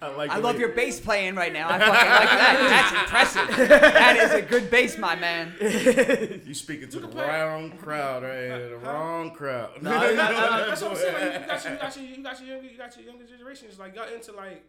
[0.00, 0.30] I like.
[0.30, 1.68] I love way- your bass playing right now.
[1.68, 1.98] I fucking like
[2.30, 3.28] that.
[3.28, 3.68] That's impressive.
[3.68, 5.54] That is a good bass, my man.
[6.46, 8.32] You speaking to the can play- wrong crowd, right?
[8.32, 8.92] here, The Huh?
[8.92, 9.82] wrong crowd.
[9.82, 10.12] No, I- I-
[10.68, 11.14] that's what I'm saying.
[11.14, 13.24] Like, you got your, you got your, you got your younger, you got your younger
[13.26, 13.78] generations.
[13.78, 14.64] Like y'all into like,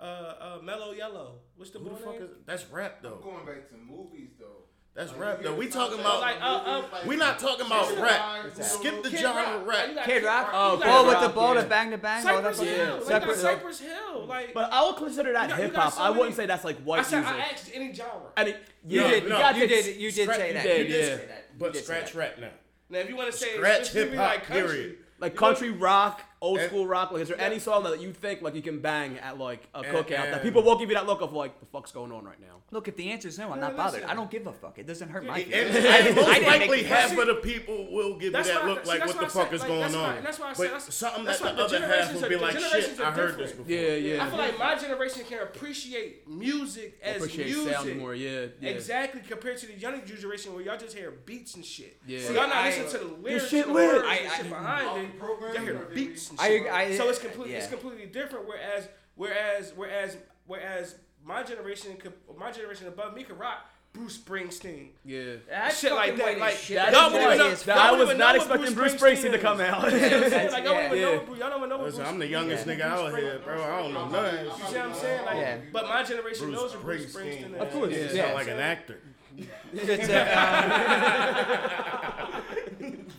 [0.00, 1.40] uh, uh, mellow yellow.
[1.56, 2.22] What's the Who the fuck name?
[2.22, 2.28] is?
[2.46, 3.16] That's rap I'm though.
[3.16, 4.62] going back to movies though.
[4.98, 5.54] That's Like, rap though.
[5.54, 6.20] We talking about.
[6.20, 8.52] Like, uh, uh, We not talking about rap.
[8.52, 9.66] Hill, Skip the Kid genre Rock.
[9.96, 10.04] rap.
[10.04, 10.50] Kid Rock.
[10.52, 11.62] Oh, you got Kid Ball with the ball yeah.
[11.62, 12.20] to bang to bang.
[12.24, 12.94] Cypress fucking- Hill.
[12.96, 13.44] Like, Cypress Hill.
[13.52, 14.26] Cypress Hill.
[14.26, 15.92] Like, But I would consider that You got- you hip hop.
[15.92, 17.36] so I wouldn't say that's like I white said music.
[17.36, 18.12] I asked any genre.
[18.36, 18.56] And it,
[18.88, 19.28] You yeah, did.
[19.28, 19.86] no, you you did.
[20.00, 20.62] You did scratch- say you that.
[20.64, 21.16] did, You did yeah.
[21.16, 21.58] say that.
[21.60, 22.48] But scratch rap now.
[22.90, 24.96] Now, if you want to say Scratch specifically hip-hop, like country, period.
[25.20, 27.10] like country rock, old And- school rock.
[27.12, 29.78] Like, is there any song that you think like you can bang at like a
[29.78, 32.24] And- cookout that people won't give you that look of like the fuck's going on
[32.24, 32.62] right now?
[32.70, 34.00] Look, if the answer is no, I'm No, not bothered.
[34.02, 34.10] listen.
[34.10, 34.78] I don't give a fuck.
[34.78, 35.74] It doesn't hurt my feelings.
[35.76, 39.06] and I most didn't likely half of the people will give you that look like
[39.06, 40.22] what the fuck is going on.
[40.22, 42.28] that's why I said- But that's- something that's that why the the other half will
[42.28, 43.68] be like, shit, generations I heard this different.
[43.68, 43.82] before.
[43.82, 44.24] Yeah, yeah.
[44.24, 47.96] I feel like my generation can appreciate music as music.
[47.96, 48.14] more.
[48.14, 48.70] Yeah, yeah.
[48.70, 51.96] Exactly, compared to the younger generation where y'all just hear beats and shit.
[52.06, 52.20] Yeah.
[52.20, 53.92] So y'all not I- listening to the lyrics shit the lit.
[53.94, 55.10] words I- and I- shit behind it.
[55.18, 56.66] Y'all hear beats and shit.
[56.66, 58.46] I- so it's completely it's completely different.
[58.48, 60.16] Whereas whereas whereas
[60.46, 64.90] whereas my generation could my generation above me could rock Bruce Springsteen.
[65.04, 65.36] yeah.
[65.48, 66.76] That's shit like that, like, shit.
[66.76, 67.66] that That's is white white as as.
[67.66, 69.90] Y'all I don't was not expecting Bruce Bruce Springsteen to come out.
[69.92, 70.52] You know what I'm saying?
[70.52, 71.04] Like, y'all don't even Yeah.
[71.04, 71.12] know.
[71.34, 73.62] Y'all don't even know what Listen, Bruce I'm the youngest Springsteen nigga out here, bro.
[73.62, 74.44] I don't know nothing.
[74.44, 75.24] You see what I'm saying?
[75.24, 75.56] Like, Yeah.
[75.72, 77.44] but my generation Bruce knows what Bruce Springsteen.
[77.50, 77.60] Springsteen is.
[77.62, 78.22] Of course, You yeah.
[78.24, 78.98] sound like an actor.
[79.72, 80.12] It's a,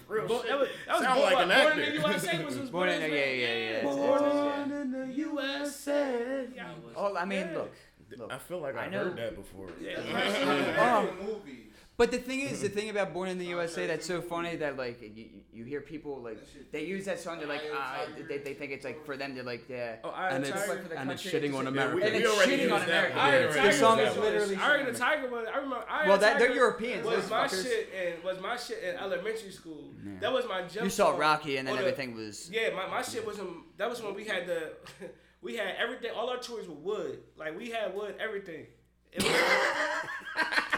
[0.10, 0.48] Real Bo- shit.
[0.50, 1.82] that was, that was Sound born, like what, an born actor.
[1.82, 3.16] in the USA was, was Born in the- name.
[3.16, 6.48] yeah, yeah, yeah, it's- Born it's- in in the USA.
[6.56, 7.54] Yeah, I was- oh, I mean, yeah.
[7.58, 7.72] look.
[8.18, 8.34] Look.
[8.34, 9.68] I feel like I, I heard that before.
[9.80, 10.00] Yeah.
[10.98, 11.69] Um, movie.
[12.00, 14.78] But the thing is, the thing about Born in the USA that's so funny that
[14.78, 16.40] like you, you hear people like
[16.72, 17.40] they use that song.
[17.40, 19.98] They're like, uh, they, they think it's like for them to like yeah.
[20.06, 20.58] Oh, I And Tiger.
[20.58, 22.06] it's Like for the and it's country, shitting it's on just- America.
[22.06, 23.16] And we it's already shitting on America.
[23.18, 23.26] one.
[23.26, 23.56] I Yeah, heard right.
[23.58, 25.48] Tiger The song is literally I heard the Tiger was.
[25.54, 25.84] I remember.
[25.90, 27.64] I Well, that- they're Europeans, Was my fuckers.
[27.64, 29.92] shit and was my shit in elementary school.
[30.02, 30.12] Yeah.
[30.22, 30.86] That was my jump.
[30.86, 32.50] You saw Rocky, and then the- everything was.
[32.50, 33.50] Yeah, my, my shit wasn't.
[33.78, 34.72] That was when we had the.
[35.42, 36.12] we had everything.
[36.16, 37.20] All our toys were wood.
[37.38, 38.16] Like we had wood.
[38.22, 38.68] Everything.
[39.12, 39.34] It was,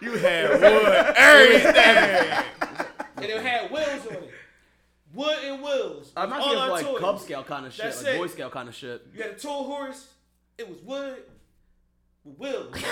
[0.00, 1.74] You had wood, everything.
[3.16, 4.30] and it had wheels on it.
[5.14, 6.12] Wood and wheels.
[6.16, 7.00] Uh, I'm not all of our like toys.
[7.00, 8.18] Cub Scout kind of shit, That's like it.
[8.18, 9.06] Boy Scout kind of shit.
[9.14, 10.08] You had a tool horse.
[10.58, 11.22] It was wood
[12.24, 12.74] with wheels.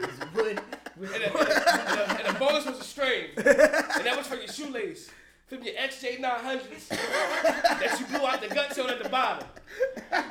[0.00, 0.62] It was wood.
[0.96, 3.24] And the, and, the, and the bonus was a string.
[3.36, 5.10] And that was for your shoelace.
[5.50, 9.48] From your XJ900s that you blew out the guts on at the bottom.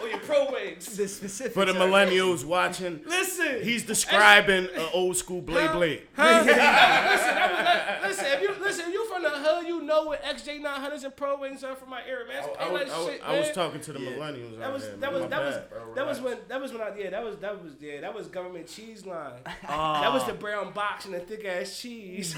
[0.00, 0.86] Or your pro wings.
[0.96, 1.54] The specifics.
[1.54, 3.62] For the millennials watching, Listen.
[3.64, 6.02] he's describing an old school blade blade.
[6.14, 6.42] Huh?
[6.46, 10.04] listen, that was like, listen, if you listen, if you from the hood, you know
[10.04, 12.36] what XJ900s and pro wings are from my era, man.
[12.36, 14.58] I, It's I ain't was, like I, was, shit, I was talking to the millennials.
[14.58, 15.94] That was here, that was My that was bad, bro.
[15.94, 18.28] that was when that was when I yeah that was that was yeah that was
[18.28, 19.32] government cheese line.
[19.46, 20.36] Oh, That was the ah.
[20.36, 22.36] brown box and the thick ass cheese.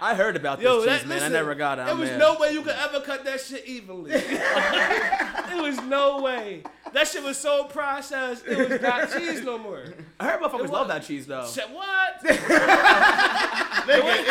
[0.00, 1.18] I heard about this Yo, cheese, that, man.
[1.18, 1.86] listen, I never got it.
[1.86, 4.10] There was no way you could ever cut that shit evenly.
[4.10, 6.62] there was no way.
[6.92, 9.84] That shit was so processed, it was not cheese no more.
[10.18, 11.44] I heard motherfuckers It love that cheese though.
[11.46, 12.20] Said what?
[12.24, 12.38] Nigga,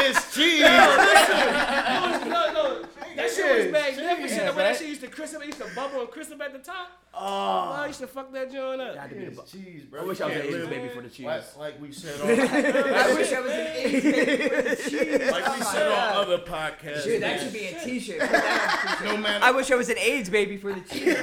[0.09, 0.63] it's cheese.
[0.63, 2.83] It was, no, no.
[3.19, 4.29] That shit was Cheese, magnificent.
[4.29, 4.55] cheese, the way right?
[4.55, 6.87] that shit used to crisp, it used to bubble and crisp at the top.
[7.13, 8.95] Oh, I used to fuck that joint up.
[8.95, 10.01] Had to be the bu- cheese, bro.
[10.01, 11.25] I wish I was an can't Asian baby for the cheese.
[11.25, 12.29] Like, like we said on-
[12.93, 15.31] I wish I was an AIDS baby for the cheese.
[15.31, 17.03] like we said on other podcasts.
[17.03, 18.19] Dude, that should be a T-shirt.
[18.19, 19.15] Put that on a t-shirt.
[19.15, 21.17] no matter I wish I was an AIDS baby for the cheese.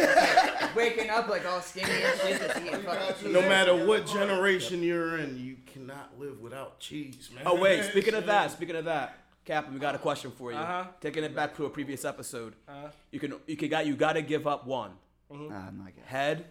[0.75, 3.33] Waking up like all skinny and shit, just eating fucking cheese.
[3.33, 7.45] no matter what generation you're in, you cannot live without cheese, man.
[7.47, 9.17] Oh wait, speaking of that, speaking of that,
[9.47, 10.59] Captain, we got a question for you.
[10.59, 10.85] Uh-huh.
[11.01, 12.89] Taking it back to a previous episode, Uh-huh.
[13.13, 14.91] you can you can got you got to give up one
[15.31, 15.37] Nah,
[15.69, 16.03] I'm not getting.
[16.05, 16.47] head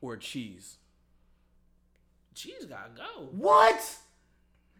[0.00, 0.76] or cheese.
[2.34, 3.28] Cheese gotta go.
[3.32, 3.96] What?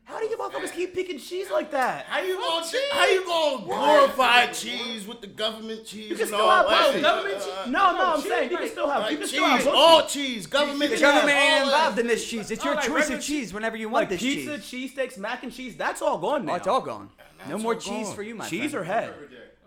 [0.05, 2.05] How do you motherfuckers keep picking cheese like that?
[2.07, 2.81] How you gonna cheese?
[2.93, 6.69] how you gonna glorify cheese with the government cheese You can and still all have
[6.69, 6.93] that?
[6.93, 7.03] both.
[7.03, 7.53] Government cheese?
[7.53, 9.47] Uh, No, no, I'm cheese, saying you can still have you like can cheese, still
[9.47, 9.75] have both.
[9.75, 11.65] all cheese, government The cheese, government all ain't that.
[11.65, 12.51] involved in this cheese.
[12.53, 14.93] It's Oh, your like choice of cheese whenever you want like this pizza, cheese.
[14.95, 15.77] cheesesteaks, mac and cheese.
[15.77, 16.53] That's all gone now.
[16.53, 17.11] Oh, it's all gone.
[17.49, 18.15] No more cheese gone.
[18.17, 18.75] for you, my cheese friend.
[18.75, 19.15] or head.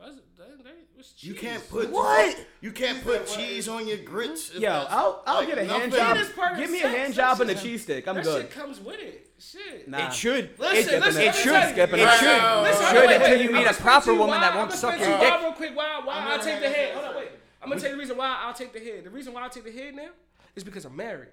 [0.01, 1.29] That's, that, that, what's cheese?
[1.29, 2.45] You can't put What?
[2.61, 4.53] You can't put cheese on your grits.
[4.55, 6.17] Yo, I'll I'll like, get a hand job.
[6.17, 8.07] Cheese is part of Give me a hand job and a shit- cheesesteak.
[8.07, 8.41] I'm that good.
[8.43, 9.27] shit comes with it.
[9.39, 9.87] Shit.
[9.87, 10.07] Nah.
[10.07, 10.59] It should.
[10.59, 11.99] Listen, It- listen, it let me should skip it.
[11.99, 12.25] It Right should.
[12.25, 12.61] now.
[12.61, 14.75] Listen, should hold until wait, you meet a proper to you woman that won't I'ma
[14.77, 15.33] suck your you dick.
[15.41, 16.93] Real quick, why, why I'll take the head.
[16.95, 17.29] Hold on, wait.
[17.61, 19.03] I'm gonna tell you the reason why I'll take the head.
[19.05, 20.09] The reason why I'll take the head now
[20.55, 21.29] is because I'm married.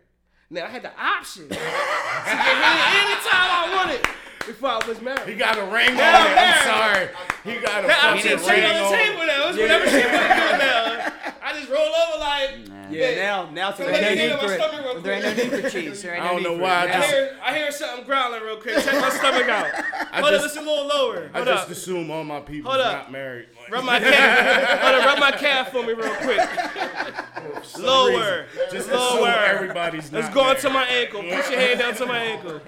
[0.51, 4.07] Now I had the option to get head anytime I wanted
[4.47, 5.29] before I was married.
[5.29, 6.39] He got a ring on Yeah, it.
[6.39, 7.09] I'm sorry.
[7.45, 9.49] He got a That fucking option ring on on the table now.
[9.49, 11.13] It's whatever she wanna do now.
[11.43, 12.51] I just roll over like.
[12.89, 15.03] Yeah, now now to Come the on, There ain't no my need for real it.
[15.03, 16.03] There ain't no need for cheese.
[16.03, 16.71] There ain't I don't need know why.
[16.71, 18.77] I I hear, I hear something growling real quick.
[18.85, 19.67] Check my stomach out.
[20.15, 21.31] Hold just- up, it's a little lower.
[21.35, 21.71] I just up.
[21.71, 22.93] assume all my people Hold up.
[22.93, 23.49] not married.
[23.67, 24.81] Like, Rub my calf.
[24.81, 27.79] Hold up, rub my calf for me real quick.
[27.79, 28.47] Lower.
[28.53, 29.29] reason, Just Lower.
[29.29, 30.57] everybody's Let's not go married.
[30.57, 31.23] onto my ankle.
[31.23, 32.61] Push your hand down to my ankle.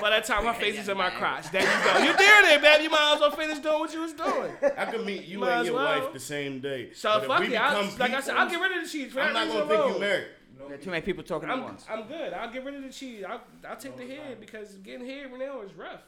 [0.00, 1.50] By that time, my face is in my crotch.
[1.50, 1.98] There you go.
[1.98, 2.82] You did it, babe.
[2.82, 4.52] You might as well finish doing what you was doing.
[4.76, 6.00] I could meet you Might and your well.
[6.02, 6.92] wife the same day.
[6.92, 7.56] So but fuck it.
[7.58, 9.12] I, become like I said, I'll get rid of the cheese.
[9.12, 9.94] For I'm not gonna think alone.
[9.94, 10.26] you married.
[10.66, 11.84] There are too many people talking at I'm, once.
[11.90, 12.32] I'm good.
[12.32, 13.24] I'll get rid of the cheese.
[13.28, 16.00] I'll, I'll take the head because getting head right now is rough.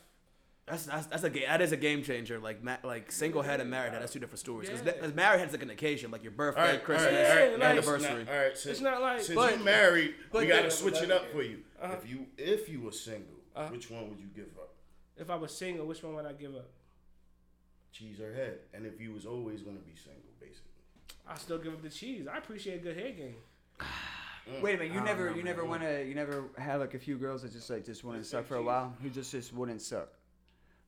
[0.68, 2.40] That's, that's, that's a ga- that is a game changer.
[2.40, 4.68] Like ma- like single head and married head, that's two different stories.
[4.68, 5.06] Because Yeah.
[5.14, 7.56] married head's like an occasion, like your birthday, All right, Christmas, right, all right, Yeah,
[7.56, 8.24] now like- listen, anniversary.
[8.24, 11.00] now- All right, since, It's not like- since but- you married, but- we gotta switch
[11.00, 11.62] it up for you.
[11.80, 11.94] Uh-huh.
[12.02, 13.68] If you if you were single, Uh-huh.
[13.70, 14.74] which one would you give up?
[15.16, 16.68] If I was single, which one would I give up?
[17.92, 18.58] Cheese or head?
[18.74, 20.70] And if you was always gonna be single, basically.
[21.28, 22.26] I still give up the cheese.
[22.26, 23.36] I appreciate a good head game.
[24.62, 27.16] Wait a minute, you never, you never want to, you never had like a few
[27.18, 30.08] girls that just like just wouldn't suck for a while, who just just wouldn't suck,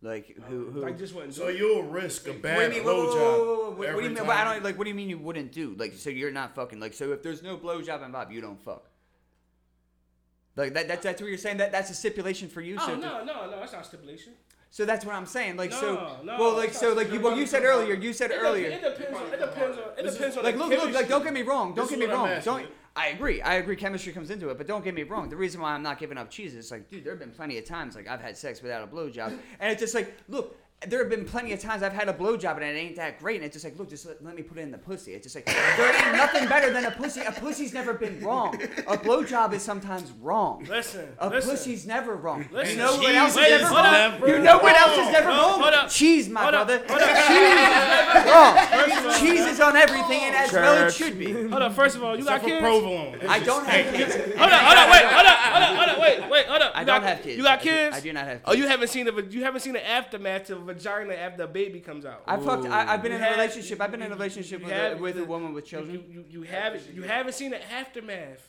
[0.00, 0.80] like who who.
[0.80, 2.84] Like just wouldn't So you'll risk a What do bad you mean?
[2.84, 3.70] Whoa, whoa, whoa, whoa, blowjob.
[3.70, 4.18] What, what do every you mean?
[4.18, 4.26] time.
[4.26, 4.78] But I don't like.
[4.78, 5.74] What do you mean you wouldn't do?
[5.76, 6.78] Like, so you're not fucking.
[6.80, 8.88] Like, so if there's no blowjob involved, you don't fuck.
[10.56, 10.88] Like that.
[10.88, 11.58] That's that's what you're saying.
[11.58, 12.76] That that's a stipulation for you.
[12.80, 14.32] Oh so no, no, no, that's not stipulation.
[14.70, 15.56] So that's what I'm saying.
[15.56, 15.94] Like so.
[15.94, 17.20] No, no, well, like so, like you.
[17.20, 17.94] Well, you said earlier.
[17.94, 18.68] You said It, dep- earlier.
[18.68, 19.18] it depends.
[19.18, 19.84] On, it depends on.
[19.98, 20.44] It depends on.
[20.44, 21.74] Like the look, look, like don't get me wrong.
[21.74, 22.30] Don't get me wrong.
[22.44, 22.66] Don't.
[22.98, 23.40] I agree.
[23.40, 23.76] I agree.
[23.76, 25.28] Chemistry comes into it, but don't get me wrong.
[25.28, 27.56] The reason why I'm not giving up cheese is like, dude, there have been plenty
[27.56, 30.56] of times like I've had sex without a blowjob, and it's just like, look.
[30.86, 33.34] There have been plenty of times I've had a blowjob and it ain't that great,
[33.36, 35.12] and it's just like, look, just let, let me put it in the pussy.
[35.12, 37.20] It's just like there ain't nothing better than a pussy.
[37.22, 38.54] A pussy's never been wrong.
[38.86, 40.64] A blowjob is sometimes wrong.
[40.68, 41.50] Listen, A listen.
[41.50, 42.48] pussy's never wrong.
[42.52, 42.76] Listen.
[42.78, 43.84] You know what else is never wrong?
[43.86, 44.20] up.
[44.28, 45.88] You know what else is never Hold wrong?
[45.88, 46.78] Cheese, my brother.
[46.78, 46.96] Cheese
[48.14, 49.18] is wrong.
[49.18, 51.32] Cheese is on everything, and as well it should be.
[51.32, 51.72] Hold up.
[51.74, 52.60] First of all, you got Except for kids.
[52.62, 53.18] provolone.
[53.28, 54.14] I don't have kids.
[54.14, 56.72] Hold up, hold up, wait, hold up, hold up, hold up, wait, wait, hold up.
[56.76, 57.36] I don't have kids.
[57.36, 57.96] You got kids?
[57.96, 58.62] I do not have Oh, kids.
[58.62, 62.04] you haven't seen the you haven't seen the aftermath of vagina after a baby comes
[62.04, 62.22] out.
[62.26, 62.66] I fucked.
[62.66, 63.80] I, I've been You in a relationship.
[63.80, 66.04] I've been in a relationship you with, a, with a woman with children.
[66.10, 68.48] you, you haven't you haven't seen the aftermath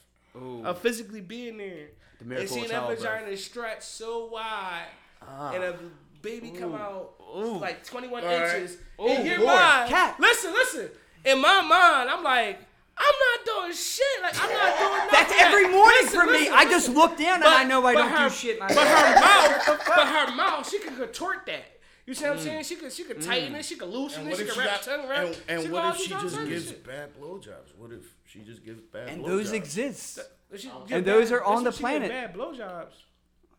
[0.63, 1.87] of physically being there
[2.25, 2.99] The and seeing of that childbirth.
[2.99, 4.85] vagina stretch so wide
[5.21, 5.51] ah.
[5.53, 5.75] and a
[6.21, 8.55] baby come out like 21 All right.
[8.61, 8.77] inches.
[9.01, 9.55] Ooh, in your Lord.
[9.55, 10.15] mind, Cat.
[10.19, 10.89] listen, listen.
[11.25, 12.59] In my mind, I'm like,
[13.01, 14.03] I'm not doing shit.
[14.21, 15.09] Like I'm not doing nothing.
[15.11, 16.31] That's every morning Listen, for me.
[16.33, 18.59] listen, I just look down and I know I don't her, do shit.
[18.59, 19.15] My But her
[19.67, 21.78] mouth, but her mouth, she can contort that.
[22.09, 22.43] You see what I'm mm.
[22.43, 22.63] saying?
[22.63, 23.63] She could, she could tighten it, mm.
[23.63, 25.27] she could loosen And it, she could wrap her tongue around.
[25.27, 26.83] and, and she what if she just gives shit.
[26.83, 27.75] bad blowjobs?
[27.77, 29.11] What if she just gives bad blowjobs?
[29.11, 29.27] and blowjobs?
[29.27, 30.19] those exist.
[30.51, 32.09] If she And get those are on the planet.
[32.09, 32.93] Bad blowjobs.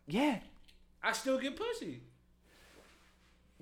[0.09, 0.38] Yeah.
[1.01, 2.01] I still get pussy.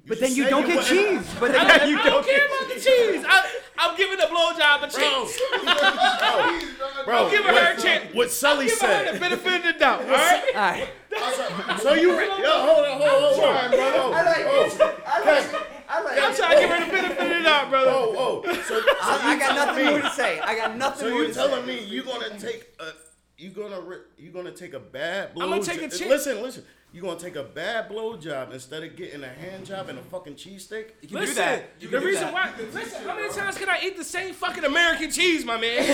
[0.08, 1.20] But then you don't get cheese.
[1.38, 3.24] But then don't, you I don't don't care about the cheese.
[3.28, 3.46] I,
[3.78, 5.38] I'm giving a blowjob a chance.
[7.04, 8.14] Bro, I'm giving her a chance.
[8.14, 9.20] what Sully I'm giving her the said.
[9.20, 10.00] benefit of the doubt.
[10.04, 10.44] All right.
[10.54, 10.88] All right.
[11.80, 14.12] So you, re- yo, hold on, hold on, hold on, bro.
[14.12, 14.80] I like Oh, this.
[14.80, 15.68] I like.
[15.88, 16.18] I like.
[16.22, 17.90] I'm trying to give her the benefit of the doubt, brother.
[17.92, 18.54] oh, oh.
[18.62, 20.40] so I, I got nothing me- more to say.
[20.40, 22.90] I got nothing So more you telling me you gonna take a
[23.38, 25.46] you gonna ri- you gonna take a bad blow?
[25.46, 26.64] I'ma take a jo- chick- Listen, listen.
[26.90, 30.02] You gonna take a bad blow job instead of getting a hand job and a
[30.02, 30.86] fucking cheesesteak?
[31.02, 31.64] You can Listen, do that.
[31.80, 32.32] You the can reason that.
[32.32, 32.50] why.
[32.72, 35.84] Listen, how many times can I eat the same fucking American cheese, my man?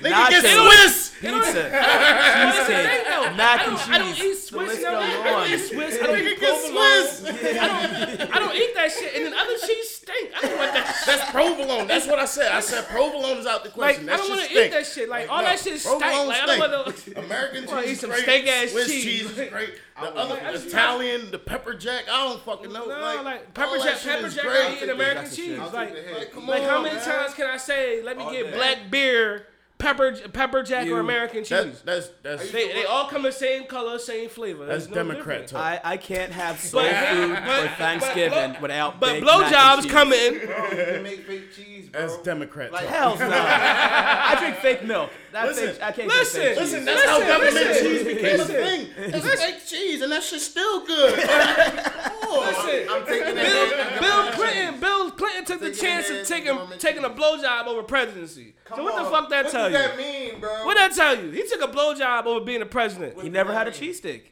[0.00, 1.12] Nigga, get Swiss.
[1.20, 4.24] Pizza, cheesesteak, mac and I don't cheese.
[4.24, 4.82] eat Swiss.
[4.82, 5.98] no, goes I don't eat Swiss.
[6.02, 7.06] I don't eat provolone.
[7.06, 7.24] Swiss.
[7.60, 8.34] I don't.
[8.34, 9.14] I don't eat that shit.
[9.14, 10.32] And then other cheese stink.
[10.36, 11.06] I don't want that shit.
[11.06, 11.86] That's provolone.
[11.86, 12.50] That's what I said.
[12.50, 14.08] I said provolone is out the Like question.
[14.08, 15.08] I don't want to eat that shit.
[15.08, 16.00] Like, all no, that shit stink.
[16.00, 17.18] provolone Like I don't want to.
[17.24, 19.04] American wanna eat some steak-ass Swiss cheese.
[19.04, 19.74] cheese is great.
[20.02, 22.04] The other like- I Italian, the pepper jack.
[22.10, 22.86] I don't fucking know.
[22.86, 24.44] No, like, like, pepper jack, pepper jack.
[24.44, 24.64] great.
[24.80, 25.36] I eat American cheese.
[25.36, 25.58] shit.
[25.60, 26.32] I'll Like, take the head.
[26.32, 27.04] Come like on, how many man.
[27.04, 28.56] times can I say, let me All get day.
[28.56, 29.46] black beer,
[29.82, 31.50] pepper pepper jack, or American cheese?
[31.50, 34.64] That's that's that's they, they all come the same color, same flavor.
[34.64, 35.50] that's no Democrat difference.
[35.50, 35.60] talk.
[35.60, 39.54] I, I can't have soul food but- for Thanksgiving but- without But baked mac and
[39.54, 39.92] blowjobs cheese.
[39.92, 40.38] come in.
[40.46, 42.00] Bro, you can make fake cheese, bro.
[42.00, 42.94] That's Democrat Like, talk.
[42.94, 43.28] Hell's no.
[43.32, 45.10] I drink fake milk.
[45.32, 46.86] That Listen, fake, I can't listen, fake Listen, cheese.
[46.86, 48.56] that's how Listen, government listen, cheese became listen.
[48.56, 48.86] a thing.
[48.98, 51.18] It's fake cheese, and that shit's still good.
[52.32, 54.00] Listen, I'm taking that Bill, head.
[54.00, 58.54] Bill Clinton, Bill Clinton took the chance of taking taking a blowjob over presidency.
[58.68, 60.64] so Come what the fuck that what does that mean, bro?
[60.64, 61.30] What that tell you?
[61.30, 63.20] He took a blowjob over being a president.
[63.20, 64.22] He never had a cheesesteak.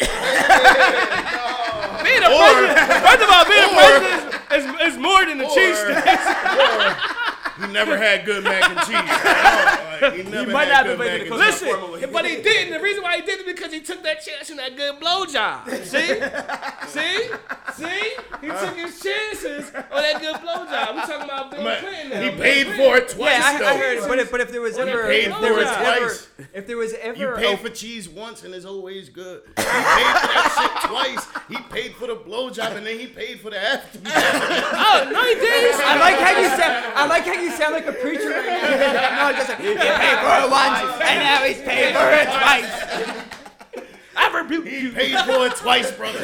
[2.02, 5.48] Being a president, first of all, being a president is, is, is more than a
[5.54, 6.04] cheese stick.
[7.62, 9.76] Or he never had good mac and cheese.
[10.00, 11.62] Like, he never might had not good be mac making and the cheese.
[12.00, 12.72] Listen, but he didn't.
[12.72, 15.66] The reason why he did it because he took that chance on that good blowjob.
[15.84, 16.14] See?
[16.88, 17.30] See?
[17.74, 18.16] See?
[18.40, 20.94] He took his chances on that good blowjob.
[20.94, 22.22] We talking about Bill Man, Clinton now.
[22.22, 22.86] He paid Clinton.
[22.86, 23.30] for it twice.
[23.38, 23.74] Yeah, I.
[23.74, 24.08] I heard.
[24.08, 25.66] But if, but if there was Well, you ever, paid if for there it was
[25.66, 25.96] twice.
[25.98, 26.14] ever,
[26.54, 29.42] if there was ever You pay a- for cheese once and it's always good.
[29.56, 31.26] He paid for that shit twice.
[31.48, 33.98] He paid for the blowjob and then he paid for the after.
[34.82, 35.80] Oh, no, he didn't.
[35.84, 36.92] I like how you sound.
[36.96, 39.30] I like how you sound like a preacher right now.
[39.30, 43.26] no, just like he paid for it once, and now he's paid for it twice.
[44.16, 44.92] I rebuke He you.
[44.92, 46.18] paid for it twice, brother.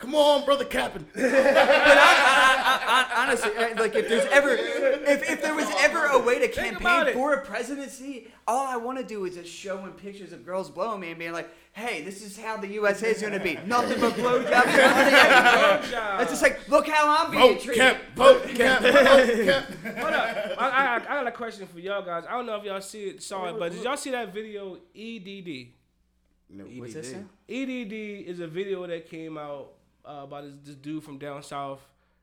[0.00, 1.06] Come on, brother Captain.
[1.14, 6.06] But I, I, I, I, honestly, like if there's ever, if, if there was ever
[6.06, 9.92] a way to campaign for a presidency, all I want to do is just showing
[9.92, 13.20] pictures of girls blowing me and being like, "Hey, this is how the USA is
[13.20, 13.58] going to be.
[13.66, 14.50] Nothing but blowjobs.
[14.50, 15.90] nothing
[16.20, 17.80] It's just like, look how I'm being Vote treated.
[17.80, 18.00] Cap.
[18.16, 18.82] Vote Cap.
[18.82, 19.64] Vote Cap.
[19.98, 20.36] Hold up.
[20.58, 22.24] I, I, I got a question for y'all guys.
[22.28, 24.78] I don't know if y'all see it, saw it, but did y'all see that video
[24.96, 25.74] EDD?
[26.48, 26.64] No.
[26.64, 27.12] What's this?
[27.12, 27.24] now?
[27.48, 29.72] EDD is a video that came out
[30.04, 31.80] uh, about this, this dude from down south.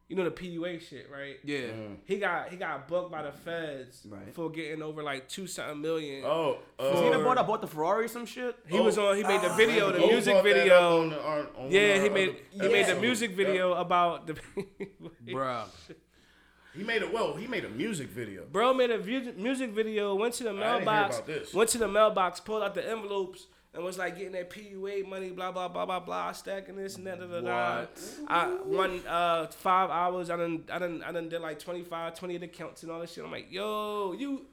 [0.09, 1.36] You know the PUA shit, right?
[1.43, 1.67] Yeah.
[2.05, 4.34] He got he got booked by the feds Right.
[4.34, 6.23] for getting over like two something million.
[6.25, 8.55] Oh, Was he the uh, boy that bought the Ferrari or some shit?
[8.67, 9.17] He was on.
[9.17, 11.01] He made the video, the music brought that up video.
[11.01, 14.28] on the- on- on Yeah, of he made other he made the music video about
[14.28, 14.36] the.
[15.28, 15.65] Bruh.
[16.73, 17.36] He made a well.
[17.36, 18.45] He made a music video.
[18.49, 20.15] Bro made a music video.
[20.15, 21.15] Went to the didn't hear mailbox.
[21.17, 21.53] about this.
[21.53, 22.39] Went to the mailbox.
[22.39, 23.47] Pulled out the envelopes.
[23.78, 27.05] And was like getting that PUA money, blah blah blah blah blah, stacking this and
[27.05, 27.86] that, da da da.
[28.28, 30.32] I one uh five hours.
[30.32, 32.99] I done I done I done did like 25, 20 of the counts and all
[32.99, 33.23] this shit.
[33.23, 34.47] I'm like, yo, you.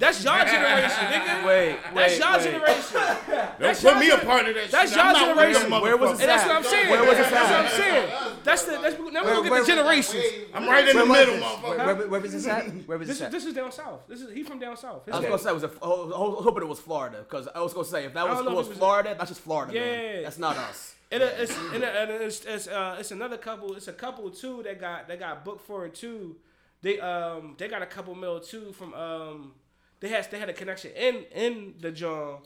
[0.00, 1.46] That's your generation, nigga.
[1.46, 2.42] Wait, That's wait, your wait.
[2.42, 3.00] generation.
[3.28, 4.98] Don't That's put me y'all a part of that that's shit.
[4.98, 5.82] I'm y'all not one of them generation.
[5.82, 6.90] Where was it And that's what I'm saying.
[6.90, 7.60] Where was it That's what?
[7.60, 8.36] I'm saying.
[8.42, 10.24] That's the that's now we're Where- gonna get the generations.
[10.54, 11.62] I'm right in the middle, motherfucker.
[11.86, 12.64] Where, where, where was this at?
[12.88, 13.32] Where was This this at?
[13.32, 14.00] this is down south.
[14.08, 15.04] This is he from down south.
[15.04, 15.70] His I was name- gonna say it was a.
[15.82, 18.46] I was hoping it was Florida because I was gonna say if that was, don't
[18.46, 19.74] know it if was Florida, that's just Florida.
[19.74, 20.22] Yeah.
[20.22, 20.94] that's not us.
[21.12, 23.74] And it- it's and it- and it's it's, uh, it's another couple.
[23.76, 26.36] It's a couple too that got that got booked for it too.
[26.80, 29.52] They um they got a couple mil too from um
[30.00, 32.38] they had they had a connection in in the John,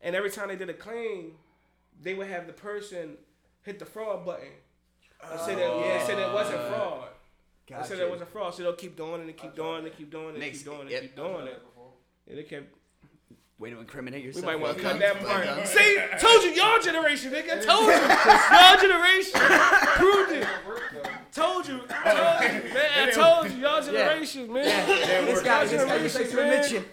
[0.00, 1.32] and every time they did a claim,
[2.02, 3.16] they would have the person
[3.62, 4.48] hit the fraud button.
[5.30, 7.08] And say that yeah, say that it wasn't fraud.
[7.74, 8.10] I said that oh.
[8.10, 10.38] wasn't fraud, so they'll keep doing it and keep doing it, and keep doing it,
[10.38, 11.02] Makes- keep doing it, yep.
[11.02, 11.62] keep doing it.
[12.28, 12.74] Yeah, they kept.
[13.58, 14.44] Way to incriminate yourself.
[14.44, 15.66] We might want to cut that part.
[15.66, 17.64] See, told you, y'all generation, nigga.
[17.64, 17.94] Told you,
[18.52, 19.40] y'all generation.
[19.96, 20.46] Proved it.
[21.32, 23.08] Told you, told you, man.
[23.08, 24.64] I told you, y'all generation, man.
[25.26, 26.48] This guy Y'all just got this generation, man.
[26.50, 26.84] mention.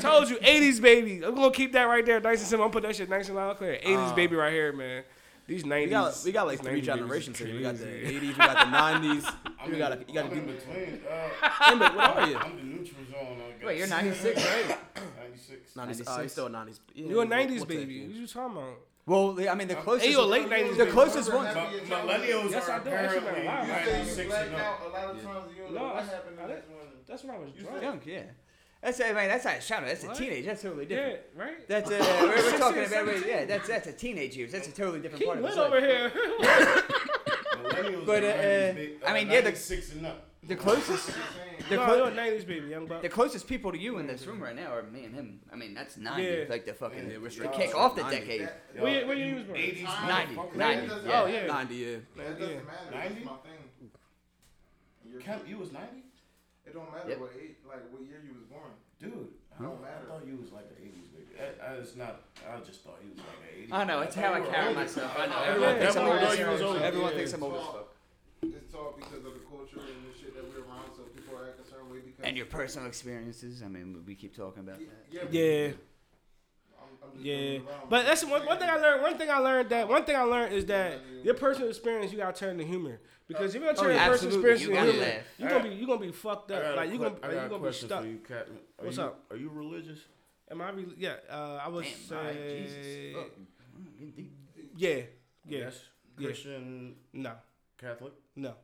[0.00, 1.22] Told you, 80s baby.
[1.24, 2.64] I'm gonna keep that right there, nice and simple.
[2.66, 3.78] I'm gonna put that shit nice and loud clear.
[3.84, 5.02] 80s baby right here, man.
[5.46, 5.84] These 90s.
[5.84, 7.54] We got we got like three generations here.
[7.54, 8.76] We got the '80s, we got the
[9.08, 9.34] '90s.
[9.60, 10.40] I'm You gotta you gotta I'm do.
[10.40, 11.00] in between.
[11.10, 12.36] Uh, Hey, but what are you?
[12.36, 13.38] I'm the neutral zone.
[13.46, 13.66] I guess.
[13.66, 14.78] Wait, you're 96, right?
[15.20, 15.76] 96.
[15.76, 16.08] 96.
[16.08, 16.78] Uh, you're still a '90s.
[16.94, 17.92] Yeah, You a we'll- 90s we'll baby.
[17.94, 18.06] you.
[18.06, 18.74] What you talking about?
[19.06, 20.06] Well, I mean, the closest.
[20.06, 20.90] Hey, you a late 90s The baby.
[20.92, 21.44] closest one.
[21.54, 22.88] Millennials Yes, are I do.
[22.88, 23.66] Apparently been a lot.
[23.66, 24.60] You say 96 and up.
[24.62, 25.52] out a lot of times.
[25.54, 26.86] You know No, what happened I this one.
[27.06, 27.82] That's when I was drunk.
[27.82, 28.22] Young, yeah.
[28.84, 29.86] That's I mean, that's not a shadow.
[29.86, 30.16] That's a What?
[30.16, 30.44] teenage.
[30.44, 31.20] That's totally Yeah, different.
[31.36, 31.68] right?
[31.68, 33.44] That's uh, we're, we're talking 16, about yeah.
[33.46, 34.52] That's that's a teenage years.
[34.52, 35.72] That's a totally different Keep part of lit his life.
[35.72, 36.12] over here.
[37.64, 40.30] Millennials But, are uh, I mean, uh, yeah, the- 96 and up.
[40.46, 41.18] The closest, Just
[41.70, 43.00] the, no, clo- you're a '90s baby, young buck.
[43.00, 45.40] the closest people to you in this room right now are me and him.
[45.50, 46.44] I mean, that's 90, Yeah.
[46.50, 47.32] like the fucking, Yeah, the kick
[47.70, 48.18] straight off the 90.
[48.18, 48.40] decade.
[48.42, 49.58] That- Where you- where you was born?
[49.58, 50.54] 80s, 90, motherfucker.
[50.56, 51.22] 90, yeah.
[51.22, 51.46] Oh yeah.
[51.46, 51.96] 90 yeah.
[52.18, 52.90] That doesn't matter.
[52.92, 53.14] 90?
[53.14, 53.90] That's my thing.
[55.10, 56.03] You're- Kemp, you was 90?
[56.66, 57.20] It don't matter Yep.
[57.20, 58.72] what age, like what year you was born.
[58.98, 59.92] Dude, I, Don't matter.
[59.92, 60.06] I matter.
[60.08, 61.32] thought you was like an 80s baby.
[61.36, 64.14] I, I was not, I just thought you was like an 80s I know, it's
[64.16, 65.12] how I thought you carry were myself.
[65.18, 65.32] I know.
[65.34, 66.68] Yeah, Everyone thinks I'm everyone old as fuck.
[66.68, 66.80] older.
[66.84, 67.88] Everyone Yeah, thinks I'm old as it's fuck.
[68.44, 71.60] It's all because of the culture and the shit that we're around, so people act
[71.60, 72.24] a certain way because.
[72.24, 73.62] And your personal experiences.
[73.62, 75.06] I mean, we keep talking about that.
[75.10, 75.22] Yeah.
[75.30, 75.72] Yeah.
[77.04, 77.58] I'm, I'm just Yeah,
[77.88, 79.02] but that's one, one thing I learned.
[79.02, 82.18] One thing I learned that one thing I learned is that your personal experience you
[82.18, 84.68] gotta turn to humor because if you gonna turn Oh, yeah, your personal experience You
[84.68, 85.22] to gotta humor, laugh.
[85.38, 86.76] you gonna be you gonna be fucked up.
[86.76, 88.04] Like you que- gonna I like, you a gonna be stuck.
[88.04, 88.44] you, Are
[88.84, 89.24] What's you, up?
[89.30, 89.98] Are you religious?
[90.50, 90.70] Am I?
[90.70, 92.74] Re- yeah, uh, I would Damn, all right, Jesus.
[92.84, 93.14] say.
[93.16, 93.24] Oh,
[93.98, 94.30] getting.
[94.76, 95.04] Yeah, yeah,
[95.46, 95.80] Yes.
[96.18, 96.26] Yeah.
[96.26, 97.32] Christian, no,
[97.78, 98.12] Catholic?
[98.36, 98.54] no.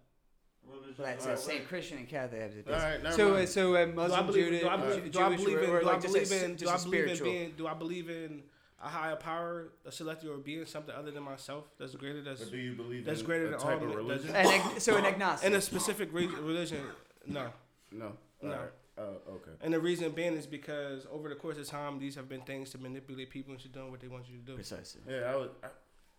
[0.67, 1.43] Religion- Well, that's Alright, it.
[1.43, 2.67] Saint Christian and Catholic have it.
[2.69, 3.49] All right, never So, uh, mind.
[3.49, 4.45] so uh, Do I Muslim, believe?
[4.53, 5.13] Juda- Do I Ju- believe?
[5.13, 5.71] Do I Jewish, believe in?
[5.71, 6.51] or Do I like just believe in?
[6.55, 7.55] Do just I a believe in being?
[7.57, 8.43] Do I believe in
[8.83, 12.23] a higher power, a celestial being, something other than myself that's greater?
[12.23, 13.97] That's Or do you believe that's in greater a than type all of of it.
[13.97, 14.29] religion?
[14.31, 15.47] An ag- so an agnostic.
[15.49, 16.83] in a specific re- religion.
[17.27, 17.53] No.
[17.91, 18.17] No.
[18.43, 18.53] No.
[18.53, 18.71] All right.
[18.99, 19.53] Oh, okay.
[19.63, 22.71] And the reason being is because over the course of time, these have been things
[22.71, 24.55] to manipulate people into doing what they want you to do.
[24.57, 25.01] Precisely.
[25.09, 25.49] Yeah, I was.
[25.65, 25.69] I,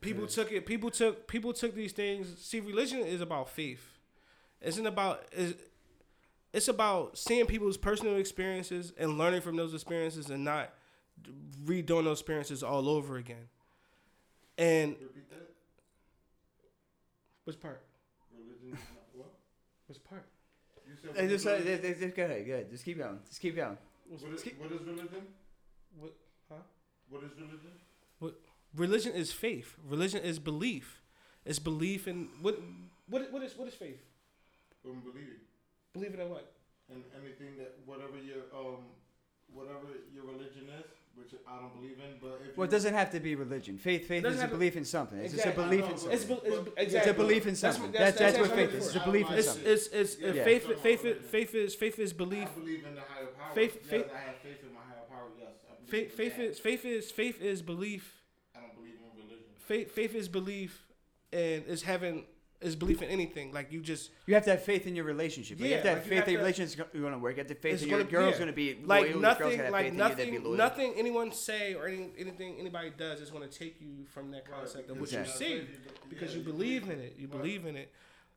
[0.01, 0.30] People Yeah.
[0.30, 0.65] took it.
[0.65, 1.27] People took.
[1.27, 2.41] People took these things.
[2.43, 3.99] See, religion is about faith.
[4.61, 5.25] It's not about.
[5.31, 5.59] It's,
[6.53, 10.73] it's about seeing people's personal experiences and learning from those experiences and not
[11.65, 13.47] redoing those experiences all over again.
[14.57, 14.95] And
[17.45, 17.81] which part?
[18.38, 18.73] Religion.
[18.73, 18.79] is
[19.13, 19.31] What?
[19.88, 20.25] Which part?
[20.88, 21.15] You said.
[21.15, 21.81] Hey, what just, uh, religion?
[21.81, 22.69] just, just go ahead, go ahead.
[22.69, 23.19] Just keep going.
[23.27, 23.77] Just keep going.
[24.07, 25.27] What's- What is, what is religion?
[25.99, 26.15] what-
[26.49, 26.55] huh?
[27.09, 27.71] What is religion?
[28.19, 28.35] What?
[28.75, 29.75] Religion is faith.
[29.88, 31.01] Religion is belief.
[31.45, 32.59] It's belief in what?
[33.09, 33.31] What?
[33.31, 33.57] What is?
[33.57, 34.01] What is faith?
[34.86, 35.40] Um, believing
[35.94, 36.52] Believing in what?
[36.90, 38.84] in anything that whatever your um
[39.53, 40.86] whatever your religion is,
[41.16, 43.78] which I don't believe in, but if Well, it doesn't have to be religion.
[43.78, 45.20] Faith, faith is a belief in something.
[45.20, 46.12] It's just a belief in something.
[46.14, 46.98] It's, be- it's, But- exactly.
[46.98, 47.91] It's a belief in something.
[47.91, 48.88] That's, that's, what faith is.
[48.88, 49.64] It's a belief in something.
[49.66, 50.34] it's it's Yeah.
[50.34, 50.44] Yeah.
[50.45, 52.48] faith faith is faith is faith is belief.
[52.56, 53.53] I believe in the higher power.
[53.53, 55.28] Faith- yes, faith- I have faith in my higher power.
[55.40, 55.49] Yes,
[55.88, 56.44] Faith in faith that.
[56.45, 58.22] is faith is faith is belief.
[58.56, 59.45] I don't believe in religion.
[59.58, 60.88] Faith faith is belief,
[61.34, 62.26] and is having
[62.61, 63.51] is belief in anything.
[63.51, 65.59] Like you just You have to have faith in your relationship.
[65.59, 67.17] Like, you have to Yeah, have like faith have that your to- relationship's going to
[67.19, 67.33] work.
[67.33, 68.38] You have to have faith It's that your gonna- girl's yeah.
[68.38, 68.88] going to be loyal.
[68.88, 70.57] like your girl's nothing to have like faith in you that be nothing loyal.
[70.57, 74.49] nothing anyone say or any, anything anybody does is going to take you from that
[74.49, 75.53] concept of what Exactly.
[75.53, 75.67] you see
[76.09, 77.15] because you believe in it.
[77.17, 77.91] You believe in it,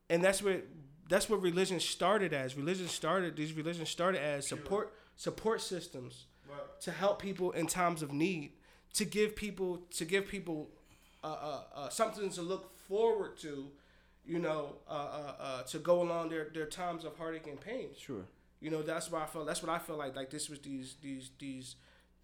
[0.09, 0.65] and that's what
[1.07, 2.55] that's what religion started as.
[2.57, 8.01] Religion started these religions started as support support systems But to help people in times
[8.01, 8.53] of need,
[8.93, 10.69] to give people to give people
[11.23, 13.71] uh, uh, uh, something to look forward to,
[14.25, 17.89] you know, uh, uh, uh, to go along their, their times of heartache and pain.
[17.97, 18.25] Sure.
[18.59, 19.45] You know, that's why I felt.
[19.45, 20.15] That's what I felt like.
[20.15, 21.75] Like this was these these these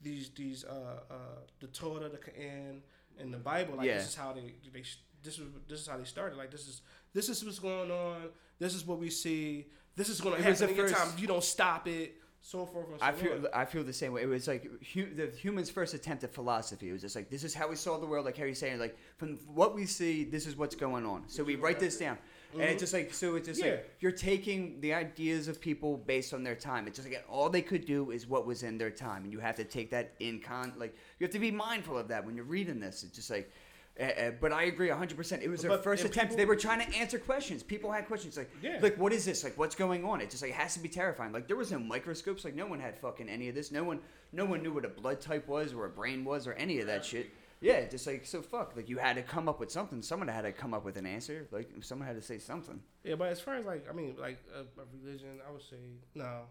[0.01, 1.15] these these uh, uh,
[1.59, 2.79] the Torah, the Quran,
[3.19, 3.75] and the Bible.
[3.77, 3.97] Like Yeah.
[3.97, 4.83] this is how they they
[5.23, 6.37] this was this is how they started.
[6.37, 6.81] Like this is
[7.13, 8.29] this is what's going on.
[8.59, 9.67] This is what we see.
[9.95, 11.13] This is going to happen in your first- time.
[11.17, 12.15] You don't stop it.
[12.43, 13.47] So forth and so I feel on.
[13.53, 14.23] I feel the same way.
[14.23, 14.63] It was like
[14.93, 16.89] hu- the human's first attempt at philosophy.
[16.89, 18.25] It was just like this is how we saw the world.
[18.25, 21.23] Like Harry's saying, like from what we see, this is what's going on.
[21.27, 22.17] So we write this down,
[22.53, 23.35] and it's just like so.
[23.35, 23.67] It's just Mm-hmm.
[23.69, 23.75] Yeah.
[23.75, 26.87] like you're taking the ideas of people based on their time.
[26.87, 29.39] It's just like all they could do is what was in their time, and you
[29.39, 30.73] have to take that in con.
[30.77, 33.03] Like you have to be mindful of that when you're reading this.
[33.03, 33.51] It's just like.
[33.99, 35.41] Uh, but I agree 100%.
[35.41, 36.31] It was their But- first attempt.
[36.31, 37.61] people- they were trying to answer questions.
[37.61, 38.79] People had questions like, Yeah.
[38.81, 39.43] like what is this?
[39.43, 40.21] Like what's going on?
[40.21, 41.33] It just like it has to be terrifying.
[41.33, 42.45] Like there was no microscopes.
[42.45, 43.69] Like no one had fucking any of this.
[43.71, 43.99] No one,
[44.31, 46.87] no one knew what a blood type was or a brain was or any of
[46.87, 47.31] that shit.
[47.59, 48.75] Yeah, just like so fuck.
[48.75, 50.01] Like you had to come up with something.
[50.01, 51.47] Someone had to come up with an answer.
[51.51, 52.81] Like someone had to say something.
[53.03, 55.75] Yeah, but as far as like, I mean, like a, a religion, I would say
[56.15, 56.45] no,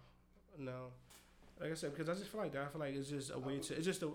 [0.59, 0.93] no.
[1.61, 2.63] Like I said, because I just feel like that.
[2.63, 3.75] I feel like it's just a way to.
[3.75, 4.11] It's just a.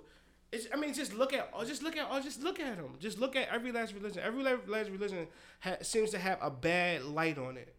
[0.51, 0.67] It's.
[0.73, 1.49] I mean, just look at.
[1.53, 2.09] Or just look at.
[2.11, 2.95] Or just look at them.
[2.99, 4.21] Just look at every last religion.
[4.23, 5.27] Every last religion
[5.59, 7.73] ha- seems to have a bad light on it.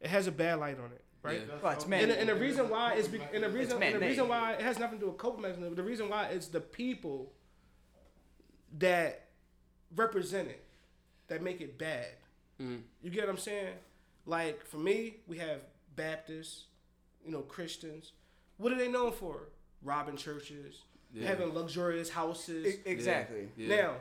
[0.00, 1.40] It has a bad light on it, right?
[1.46, 1.54] Yeah.
[1.62, 2.08] Well, it's And, man.
[2.08, 4.60] the- and the reason why is be, and the reason and the reason why it
[4.60, 5.74] has nothing to do with coping mechanism.
[5.74, 7.32] The reason why it's the people
[8.78, 9.26] that
[9.94, 10.64] represent it
[11.28, 12.06] that make it bad.
[12.60, 12.82] Mm.
[13.02, 13.74] You get what I'm saying?
[14.26, 15.60] Like for me, we have
[15.96, 16.64] Baptists,
[17.24, 18.12] you know, Christians.
[18.56, 19.48] What are they known for?
[19.82, 20.82] Robbing churches,
[21.12, 21.28] Yeah.
[21.28, 22.66] having luxurious houses.
[22.76, 23.48] E- exactly.
[23.56, 23.76] Yeah.
[23.76, 23.94] Now,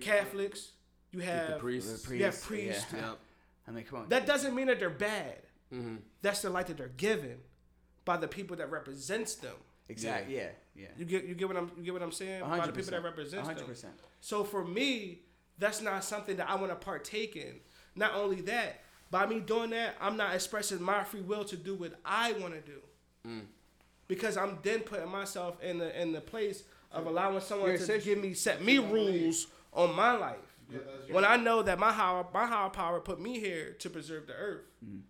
[0.00, 0.72] Catholics,
[1.12, 2.02] you have the priests.
[2.02, 2.92] The you have priests, priests.
[2.92, 3.08] yeah.
[3.08, 3.18] Yep.
[3.68, 4.08] I mean, come on.
[4.08, 5.38] That doesn't mean that they're bad.
[5.72, 5.96] Mm-hmm.
[6.22, 7.36] That's the light that they're given
[8.04, 9.54] by the people that represents them.
[9.88, 10.36] exactly.
[10.36, 10.48] Yeah.
[10.74, 10.86] Yeah.
[10.96, 12.40] You get you get what I'm you get what I'm saying?
[12.40, 13.54] By the people that represent them.
[13.54, 13.94] hundred percent.
[14.20, 15.22] So for me,
[15.58, 17.56] that's not something that I want to partake in.
[17.96, 18.80] not only that,
[19.10, 22.54] by me doing that, I'm not expressing my free will to do what I want
[22.54, 22.78] to do.
[23.26, 23.40] Mm.
[24.08, 27.82] Because I'm then putting myself in the in the place of allowing someone You're to
[27.82, 30.38] essentially- give me set me rules on my life.
[30.70, 33.90] Yeah, that's When I know that my higher my higher power put me here to
[33.90, 34.64] preserve the earth.
[34.84, 35.02] Mm.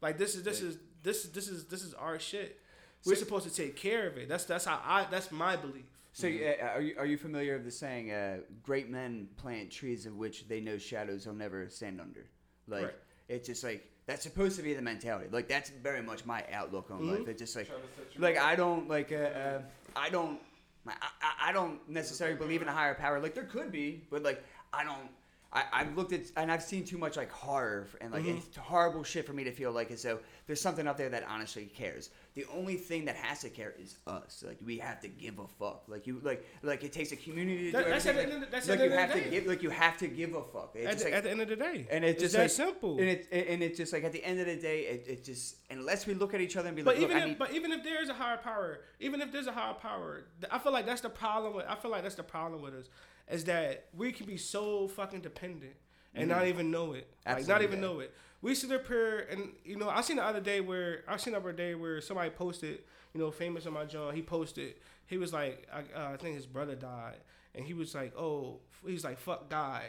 [0.00, 2.58] Like this is this is this is this is this is our shit.
[3.04, 4.28] We're supposed to take care of it.
[4.28, 5.84] That's that's how I that's my belief.
[6.12, 10.04] So uh, are you are you familiar with the saying, uh, "Great men plant trees
[10.06, 12.26] of which they know shadows will never stand under"?
[12.68, 12.94] Like Right.
[13.28, 15.28] it's just like that's supposed to be the mentality.
[15.30, 17.10] Like that's very much my outlook on Mm-hmm.
[17.10, 17.28] life.
[17.28, 18.44] It's just like Trying to set you like up.
[18.44, 19.62] I don't like uh, uh,
[19.96, 20.38] I don't
[20.86, 23.20] I, I, I don't necessarily believe in a higher power.
[23.20, 24.42] Like there could be, but like
[24.72, 25.08] I don't.
[25.54, 28.38] I, I've looked at and I've seen too much like horror and like Mm-hmm.
[28.38, 31.24] it's horrible shit for me to feel like as though there's something out there that
[31.28, 32.08] honestly cares.
[32.34, 34.42] The only thing that has to care is us.
[34.46, 35.82] Like we have to give a fuck.
[35.88, 38.34] Like you like like it takes a community to That- do that's at the everything.
[38.34, 39.36] end the- that's like at the you end have of the to day.
[39.40, 40.70] give like you have to give a fuck.
[40.74, 41.86] It's At the, like- at the end of the day.
[41.90, 42.98] and it's it's just that like, simple.
[42.98, 45.56] And it and it's just like at the end of the day, it, it just
[45.70, 47.72] unless we look at each other and be But like, even if, need, but even
[47.72, 50.86] if there is a higher power, even if there's a higher power, I feel like
[50.86, 52.88] that's the problem with I feel like that's the problem with us
[53.28, 55.74] is that we can be so fucking dependent
[56.14, 57.08] and not even know it.
[57.26, 57.86] Like not even yeah.
[57.88, 58.14] know it.
[58.40, 61.32] We sit up here and you know, I seen the other day where I seen
[61.32, 62.80] the other day where somebody posted,
[63.14, 64.74] you know, famous on my John, he posted,
[65.06, 67.18] he was like I, uh, I think his brother died
[67.54, 69.82] and he was like, "Oh, he's like fuck God."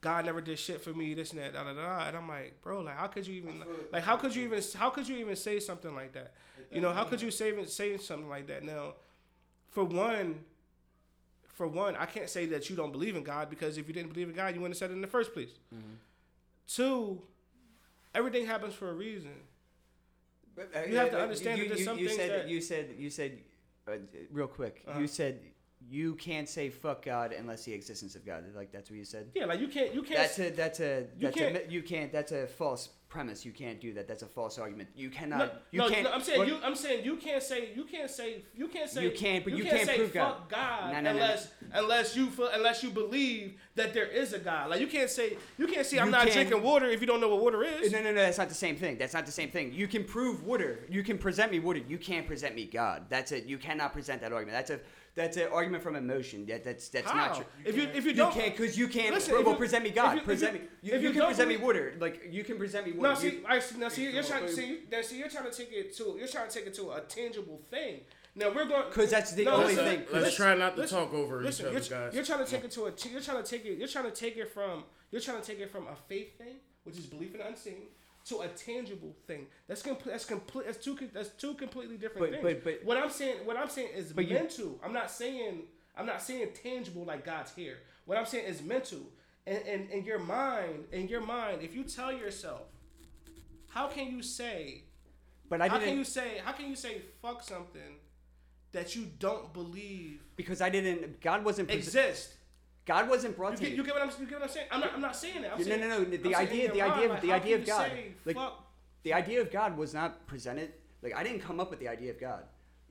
[0.00, 2.08] God never did shit for me, this and that, da da da.
[2.08, 3.62] And I'm like, bro, like, how could you even,
[3.92, 6.32] like, how could you even, how could you even say something like that?
[6.72, 8.64] You know, how could you say say something like that?
[8.64, 8.94] Now,
[9.68, 10.40] for one,
[11.60, 14.14] for one, I can't say that you don't believe in God because if you didn't
[14.14, 15.50] believe in God, you wouldn't have said it in the first place.
[16.66, 17.20] Two,
[18.14, 19.32] everything happens for a reason.
[20.56, 22.30] But, uh, You have to uh, understand you, that there's you, some you things said
[22.30, 23.38] that- you said you said
[23.86, 23.92] uh,
[24.32, 24.82] real quick.
[24.88, 25.00] Uh-huh.
[25.00, 25.40] You said
[25.90, 28.44] you can't say fuck God unless the existence of God.
[28.56, 29.28] Like that's what you said.
[29.34, 30.16] Yeah, like you can't, you can't.
[30.20, 33.44] That's a that's a You can't- a you can't that's a false premise.
[33.44, 34.08] You can't do that.
[34.08, 34.88] That's a false argument.
[34.94, 35.38] You cannot.
[35.38, 36.04] no, you no, can't.
[36.04, 36.56] no, I'm saying but- you.
[36.64, 39.64] I'm saying you can't say you can't say you can't say You can't, but you
[39.64, 40.28] can't say prove God.
[40.38, 44.70] fuck God, unless unless you unless you believe that there is a God.
[44.70, 47.06] Like you can't say you can't say I'm You not can- drinking water if you
[47.06, 47.92] don't know what water is.
[47.92, 48.14] No, no, no.
[48.22, 48.96] That's not the same thing.
[48.96, 49.72] That's not the same thing.
[49.74, 50.86] You can prove water.
[50.88, 51.80] You can present me water.
[51.86, 53.06] You can't present me God.
[53.08, 53.44] That's it.
[53.44, 54.56] You cannot present that argument.
[54.56, 54.80] That's a
[55.20, 56.46] that's an argument from emotion.
[56.46, 57.16] That that's that's How?
[57.16, 57.44] not true.
[57.64, 59.14] If you if you You don't can't because you can't.
[59.14, 60.12] Listen, well, if well, you- present me if God.
[60.14, 60.66] you- if present you- me.
[60.82, 61.94] If you you can don't present me water.
[62.00, 63.20] Like you can present me No, water.
[63.20, 65.56] see, You- I see, now see, you're trying to see, now see, you're trying to
[65.56, 68.00] take it to, you're trying to take it to a tangible thing.
[68.34, 70.98] Now we're going 'Cause that's the No, only listen, thing- Let's try not to listen,
[70.98, 72.14] talk over listen, each you're, other, guys.
[72.14, 74.04] You're trying to take it to a, t- you're trying to take it, you're trying
[74.10, 77.06] to take it from, you're trying to take it from a faith thing, which is
[77.06, 77.88] belief in the unseen,
[78.30, 79.46] to a tangible thing.
[79.68, 80.12] That's complete.
[80.12, 80.66] That's complete.
[80.66, 80.96] That's two.
[81.12, 82.62] That's two completely different But- things.
[82.64, 84.80] but- but- what I'm saying, what I'm saying is But you- mental.
[84.82, 85.68] I'm not saying.
[85.96, 87.78] I'm not saying tangible like God's here.
[88.06, 89.12] What I'm saying is mental.
[89.46, 92.62] And and in your mind, in your mind, if you tell yourself,
[93.68, 94.84] how can you say
[95.48, 97.98] but I didn't how can you say how can you say fuck something
[98.72, 101.20] that you don't believe because I didn't.
[101.20, 101.70] God wasn't.
[101.70, 102.34] Exist?
[102.90, 103.76] God wasn't brought You to get, me.
[103.76, 104.66] you get what I'm you get what I'm saying?
[104.72, 105.52] I'm not I'm not saying that.
[105.52, 107.88] I'm No, saying, no, no, the I'm idea- the idea of- the idea of God.
[107.88, 108.64] say Like- fuck
[109.04, 110.72] the idea of God was not presented.
[111.00, 112.42] Like I didn't come up with the idea of God.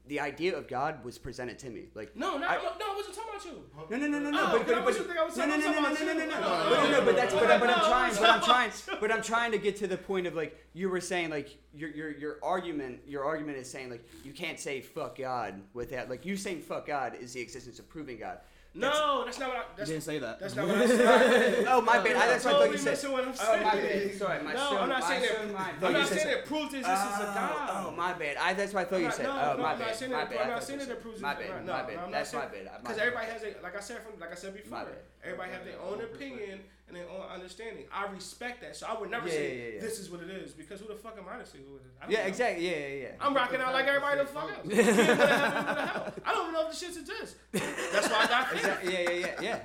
[0.08, 1.84] The idea of God was presented to me.
[1.96, 3.58] Like no, not, I- no, I wasn't talking about you.
[3.92, 4.40] No, no, no, no, no.
[4.42, 6.06] Oh, but, but, but, thinking I was no, no, talking no, no, no, about no,
[6.06, 6.20] no, you.
[6.20, 8.16] no, No, no, no, no, no, no, But that's, no, but, I'm- but I'm trying,
[8.16, 8.72] but I'm trying,
[9.02, 11.90] but I'm trying to get to the point of like you were saying, like your
[11.90, 16.26] your your argument, your argument is saying like you can't say fuck God without like
[16.26, 18.40] you saying fuck God is the existence of proving God.
[18.76, 19.62] No, that's not what I.
[19.62, 20.40] You That's, didn't say that.
[20.40, 21.66] that's not what I said.
[21.68, 23.12] Oh my bad, I, that's what I thought totally you said.
[23.12, 25.74] what I'm Oh my bad, sorry, my no, son, I'm not saying son, that.
[25.82, 26.86] I'm not saying that proves this.
[26.86, 27.86] This is a oh, God.
[27.88, 29.24] Oh my bad, I, that's what I thought you said.
[29.24, 30.30] no, oh my I'm bad, saying my that.
[30.30, 30.41] bad.
[30.41, 32.14] I'm not saying that it proves My this is a bad, my bad.
[32.14, 32.70] That's my bad.
[32.82, 34.86] Because everybody has, a, like I said from, like I said before,
[35.24, 36.60] everybody have their own opinion
[36.90, 37.86] and their own understanding.
[37.94, 39.82] I respect that, so I would never Yeah, say yeah, yeah, yeah.
[39.82, 41.82] this is what it is because who the fuck am I to say who it
[41.86, 41.91] is?
[42.02, 42.28] I don't Yeah, know.
[42.28, 42.70] exactly.
[42.70, 43.11] Yeah, yeah, yeah.
[43.22, 44.66] I'm rocking out like everybody the fuck else.
[44.66, 46.14] Yeah, what the hell, what the hell?
[46.26, 47.36] I don't even know if the shits exist.
[47.53, 48.60] That's why I got faith.
[48.60, 48.94] Exactly.
[48.94, 49.60] Yeah, yeah, yeah, yeah.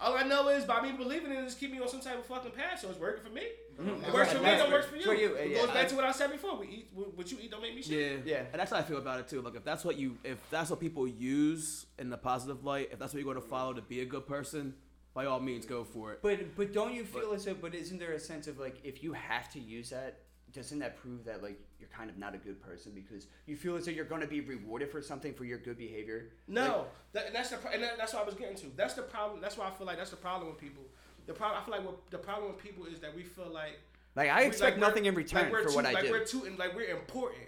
[0.00, 2.18] All I know is by me believing in it is keep me on some type
[2.18, 3.42] of fucking path, so it's working for me.
[3.80, 4.04] Mm-hmm.
[4.04, 4.72] It works for me, Right, it right.
[4.72, 5.02] works for you.
[5.04, 5.58] For you, uh, it yeah.
[5.58, 6.58] goes back to what I said before.
[6.58, 8.22] We eat what you eat don't make me shit.
[8.26, 8.42] Yeah, Yeah.
[8.52, 9.42] and that's how I feel about it too.
[9.42, 12.98] Like if that's what you, if that's what people use in the positive light, if
[12.98, 14.74] that's what you're going to follow to be a good person,
[15.14, 16.20] by all means, go for it.
[16.22, 17.54] But but don't you feel as though?
[17.54, 20.20] But isn't there a sense of like if you have to use that,
[20.52, 23.76] doesn't that prove that like you're kind of not a good person because you feel
[23.76, 26.30] as though you're going to be rewarded for something for your good behavior?
[26.48, 28.66] No, that, and that's the pro- and that, that's what I was getting to.
[28.76, 29.40] That's the problem.
[29.40, 30.82] That's why I feel like that's the problem with people.
[31.26, 33.78] The problem I feel like what the problem with people is that we feel like
[34.16, 36.10] Like I expect like nothing in return like we're for too, what I like do.
[36.10, 37.44] We're too, like we're important.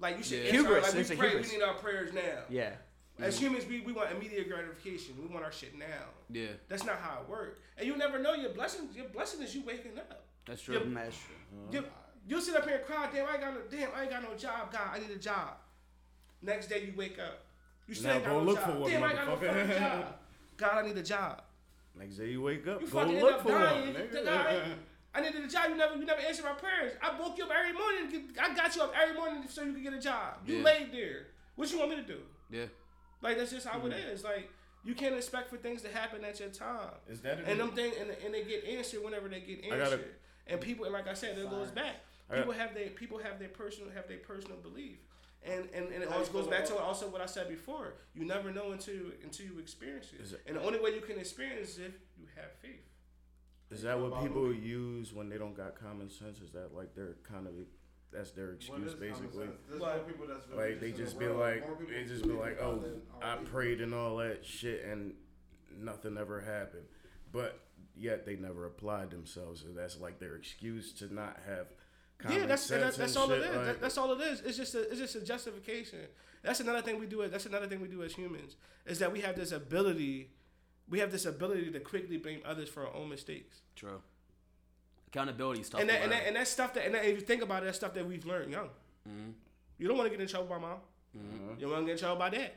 [0.00, 0.50] Like you should Yeah.
[0.50, 1.50] answer, Hubris, Like we pray, hubris.
[1.50, 2.42] we need our prayers now.
[2.48, 2.70] yeah.
[3.20, 5.14] As humans, we, we want immediate gratification.
[5.20, 5.86] We want our shit now.
[6.30, 6.48] Yeah.
[6.68, 7.58] That's not how it works.
[7.76, 8.96] And you never know your blessings.
[8.96, 10.22] Your blessing is you waking up.
[10.46, 10.74] That's true.
[10.74, 10.84] Yep.
[10.94, 11.34] That's true.
[11.72, 11.88] You uh-huh.
[12.28, 14.22] you sit up here and cry, damn, I ain't got no damn, I ain't got
[14.22, 15.54] no job, God, I need a job.
[16.40, 17.44] Next day you wake up.
[17.86, 18.72] You still Now ain't got go no look job.
[18.72, 20.06] for one, damn, I ain't got no fucking job.
[20.56, 21.42] God, I need a job.
[21.98, 23.94] Next day you wake up, You go fucking end look up for dying.
[23.94, 24.08] one.
[24.12, 24.74] The
[25.14, 25.70] I needed a job.
[25.70, 26.92] You never, you never answered my prayers.
[27.02, 28.30] I woke you up every morning.
[28.40, 30.34] I got you up every morning so you could get a job.
[30.46, 30.64] You Yeah.
[30.64, 31.26] laid there.
[31.56, 32.20] What you want me to do?
[32.50, 32.66] Yeah.
[33.22, 33.92] Like that's just how Mm-hmm.
[33.92, 34.24] it is.
[34.24, 34.50] Like
[34.84, 36.90] you can't expect for things to happen at your time.
[37.08, 39.68] Is that a- and them things and, and they get answered whenever they get I
[39.70, 40.14] gotta- answered.
[40.46, 41.96] and people, and like I said, it goes back.
[42.30, 44.98] I got- People have their people have their personal have their personal belief.
[45.44, 47.94] And, and, and it always goes back to about- also what I said before.
[48.14, 50.20] You never know until until you experience it.
[50.20, 52.84] Is it- And the only way you can experience is if you have faith.
[53.70, 56.40] Is that what people use when they don't got common sense?
[56.40, 57.52] Is that like their kind of
[58.12, 59.46] that's their excuse is basically?
[59.46, 59.80] sense?
[59.80, 61.40] Like- that's Like they in the just be world.
[61.40, 65.14] like they just be like, oh, oh I prayed and all that shit and
[65.78, 66.86] nothing ever happened.
[67.32, 67.60] But
[67.94, 69.60] yet they never applied themselves.
[69.62, 71.66] So that's like their excuse to not have
[72.18, 73.56] common yeah, that's that, that's all it shit, is.
[73.56, 74.40] like- That, that's all it is.
[74.40, 76.00] It's just a, it's just a justification.
[76.42, 77.26] That's another thing we do.
[77.28, 78.56] That's another thing we do as humans
[78.86, 80.30] is that we have this ability,
[80.88, 83.60] we have this ability to quickly blame others for our own mistakes.
[83.76, 84.00] True.
[85.08, 85.80] Accountability stuff.
[85.80, 87.66] and that, and that and that's stuff that and that, if you think about it,
[87.66, 88.68] that's stuff that we've learned young.
[89.08, 89.30] Mm-hmm.
[89.78, 90.78] You don't want to get in trouble by mom.
[91.14, 92.50] You don't want to get in trouble by dad.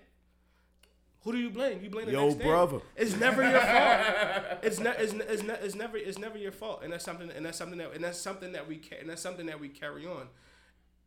[1.24, 1.82] Who do you blame?
[1.84, 2.46] You blame the Yo, next day.
[2.46, 2.80] brother.
[2.96, 4.58] It's never your fault.
[4.64, 7.30] It's, ne- it's, ne- it's, ne- it's never it's never your fault, and that's something
[7.32, 9.70] and that's something that and that's something that we ca- and that's something that we
[9.70, 10.28] carry on.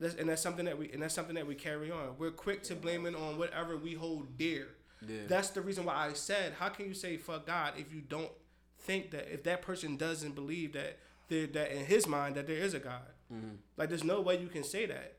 [0.01, 2.15] That's, and that's something that we and that's something that we carry on.
[2.19, 4.69] We're quick to blame it on whatever we hold dear.
[5.07, 5.19] Yeah.
[5.29, 8.31] That's the reason why I said, how can you say fuck God if you don't
[8.79, 10.99] think that if that person doesn't believe that
[11.35, 13.03] there, that in his mind that there is a God?
[13.33, 13.55] Mm-hmm.
[13.77, 15.17] Like there's no way you can say that.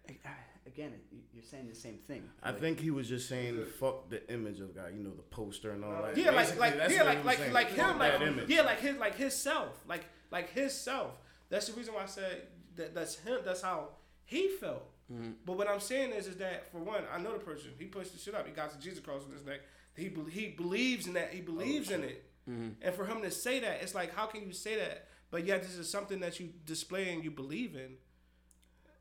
[0.68, 2.24] Again, you- you're saying the same thing.
[2.42, 5.22] I Like, think he was just saying fuck the image of God, you know, the
[5.24, 6.18] poster and all that.
[6.18, 7.54] Yeah, like Basically, like that's yeah, what like like saying.
[7.54, 8.50] like Fuck him, like image.
[8.50, 11.12] yeah, like his like his self, like like his self.
[11.50, 12.48] That's the reason why I said
[12.78, 13.40] that that's him.
[13.46, 13.90] That's how
[14.26, 14.84] he felt.
[15.14, 15.32] Mm-hmm.
[15.46, 17.70] But what I'm saying is, is that for one, I know the person.
[17.78, 18.48] He pushed the shit up.
[18.48, 19.60] He got the Jesus cross on his neck.
[19.96, 21.32] He be- he believes in that.
[21.34, 22.24] He believes in it.
[22.50, 22.70] Mm-hmm.
[22.82, 25.08] And for him to say that, it's like, how can you say that?
[25.36, 27.96] But yet, this is something that you display and you believe in.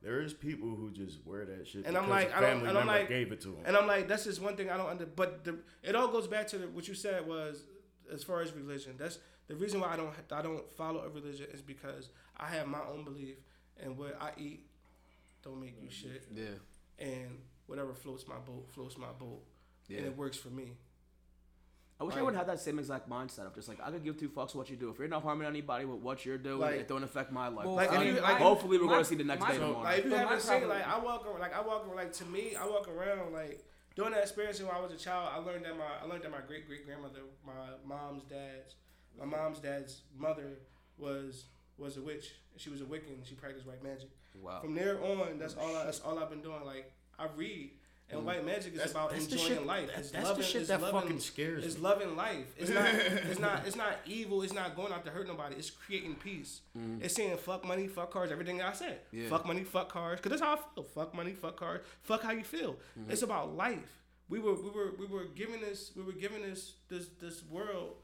[0.02, 2.66] There is people who just wear that shit And I'm because like, the I don't,
[2.66, 3.62] and I'm like, gave it to him.
[3.64, 5.06] and I'm like, that's just one thing I don't under.
[5.06, 7.62] But the, it all goes back to the, what you said was,
[8.12, 8.96] as far as religion.
[8.98, 12.66] That's the reason why I don't, I don't follow a religion is because I have
[12.66, 13.36] my own belief,
[13.80, 14.66] and what I eat
[15.44, 16.46] don't make you shit, Yeah.
[16.98, 17.38] and
[17.68, 19.40] whatever floats my boat floats my boat,
[19.88, 20.72] and it works for me.
[22.00, 24.18] I wish I would have that same exact mindset of just like I could give
[24.18, 24.90] two fucks what you do.
[24.90, 27.66] If you're not harming anybody with what you're doing, Like- it don't affect my life.
[27.66, 29.52] Well, Like, I mean, you- like- hopefully we're my- going to see the next my-
[29.52, 29.82] day tomorrow.
[29.84, 32.24] Like if you haven't seen, like I walk around, like I walk around, like to
[32.26, 33.64] me, I walk around like
[33.94, 35.30] during that experience when I was a child.
[35.32, 37.52] I learned that my I learned that my great great grandmother, my
[37.86, 38.74] mom's dad's,
[39.16, 40.58] my mom's dad's mother
[40.98, 41.46] was
[41.78, 42.34] was a witch.
[42.56, 43.24] She was a Wiccan.
[43.24, 44.08] She practiced white magic.
[44.40, 44.60] Wow.
[44.60, 45.74] From there on, that's all.
[45.76, 46.64] I, that's all I've been doing.
[46.64, 47.70] Like I read,
[48.10, 49.90] and white magic is That's- about that's enjoying shit- life.
[49.96, 51.80] It's that's the loving, shit it's that loving, fucking scares It's me.
[51.82, 52.54] loving life.
[52.58, 52.86] It's not.
[52.94, 53.62] it's not.
[53.66, 54.42] It's not evil.
[54.42, 55.56] It's not going out to hurt nobody.
[55.56, 56.60] It's creating peace.
[56.78, 57.02] Mm.
[57.02, 59.00] It's saying fuck money, fuck cars, everything I said.
[59.10, 59.28] Yeah.
[59.28, 60.20] Fuck money, fuck cars.
[60.20, 60.84] Cause that's how I feel.
[60.84, 61.80] Fuck money, fuck cars.
[62.02, 62.76] Fuck how you feel.
[62.98, 63.10] Mm.
[63.10, 64.02] It's about life.
[64.28, 67.96] We were we were we were given this we were given this this this world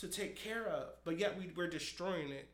[0.00, 2.48] to take care of, but yet we we're destroying it.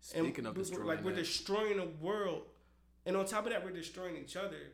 [0.00, 2.42] Speaking of we- we're- destroying like we're destroying the world,
[3.04, 4.72] and on top of that, we're destroying each other.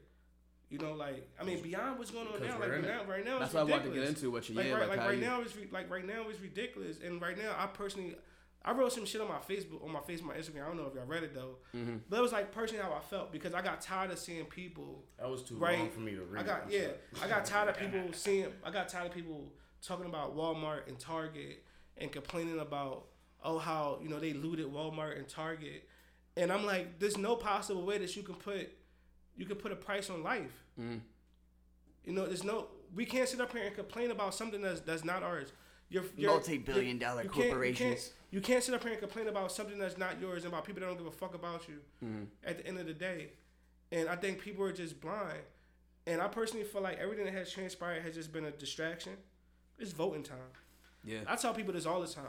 [0.72, 2.82] You know, like I mean, beyond what's going on now, like it.
[2.82, 4.56] now, right now, That's what I wanted to get into with you.
[4.56, 6.96] Like, Yeah, right, like like right you- now, it's re- like right now it's ridiculous,
[7.04, 8.16] and right now, I personally,
[8.64, 10.62] I wrote some shit on my Facebook, on my Facebook, my Instagram.
[10.64, 11.96] I don't know if y'all read it though, Mm-hmm.
[12.08, 15.04] but it was like personally how I felt because I got tired of seeing people
[15.18, 15.78] That was too right?
[15.78, 16.42] long for me to read.
[16.42, 16.88] I got yeah.
[17.22, 18.46] I got tired of people seeing.
[18.64, 19.52] I got tired of people
[19.86, 21.64] talking about Walmart and Target
[21.98, 23.08] and complaining about
[23.44, 25.86] oh how you know they looted Walmart and Target,
[26.38, 28.70] and I'm like, there's no possible way that you can put
[29.36, 30.61] you can put a price on life.
[30.80, 30.98] Mm-hmm.
[32.04, 32.68] You know, there's no.
[32.94, 35.52] We can't sit up here and complain about something that's that's not ours.
[35.88, 38.10] You're, you're, Multi-billion you're- dollar you can't- you can't- corporations.
[38.30, 40.80] You can't sit up here and complain about something that's not yours and about people
[40.80, 42.26] that don't give a fuck about you.
[42.44, 43.32] At the end of the day,
[43.90, 45.40] and I think people are just blind.
[46.06, 49.12] And I personally feel like everything that has transpired has just been a distraction.
[49.78, 50.38] It's voting time.
[51.04, 51.18] Yeah.
[51.28, 52.24] I tell people this all the time.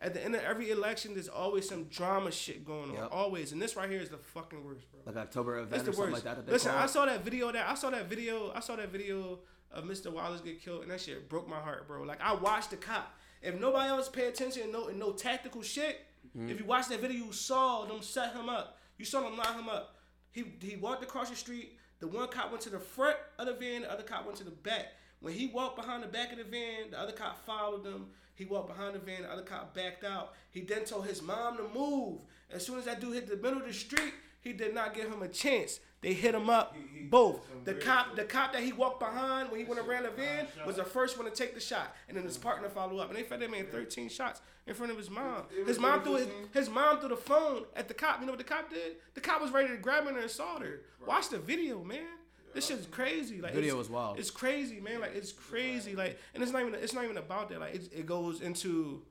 [0.00, 2.94] At the end of every election, there's always some drama shit going on.
[2.96, 3.08] Yep.
[3.10, 5.00] Always, and this right here is the fucking worst, bro.
[5.04, 6.24] Like October event That's or the something worst.
[6.24, 6.52] like that.
[6.52, 7.50] Listen, call I saw that video.
[7.50, 8.52] That I saw that video.
[8.54, 9.40] I saw that video
[9.72, 10.12] of Mr.
[10.12, 12.04] Wallace get killed, and that shit broke my heart, bro.
[12.04, 13.12] Like I watched the cop.
[13.42, 15.98] If nobody else pay attention and no and no tactical shit,
[16.36, 16.50] Mm-hmm.
[16.50, 18.76] if you watch that video, you saw them set him up.
[18.98, 19.96] You saw them line him up.
[20.30, 21.78] He he walked across the street.
[22.00, 23.82] The one cop went to the front of the van.
[23.82, 24.88] The other cop went to the back.
[25.20, 28.06] When he walked behind the back of the van, the other cop followed him.
[28.38, 30.32] He walked behind the van, the other cop backed out.
[30.50, 32.20] He then told his mom to move.
[32.52, 35.12] As soon as that dude hit the middle of the street, he did not give
[35.12, 35.80] him a chance.
[36.02, 37.40] They hit him up, He- he both.
[37.64, 38.16] The cop, shit.
[38.16, 41.18] the cop that he walked behind when he went around the van was the first
[41.18, 42.44] one to take the shot, and then his mm-hmm.
[42.44, 45.42] partner followed up, and they fed that man 13 shots in front of his mom.
[45.50, 48.20] It was His mom threw his, his mom threw the phone at the cop.
[48.20, 48.98] You know what the cop did?
[49.14, 50.82] The cop was ready to grab her and assault her.
[51.04, 52.06] Watch the video, man.
[52.54, 53.40] This shit's crazy.
[53.40, 54.18] Like Video was wild.
[54.18, 55.00] It's crazy, man.
[55.00, 55.94] Like it's crazy.
[55.94, 57.60] Like, and it's not even it's not even about that.
[57.60, 59.02] Like it, it goes into,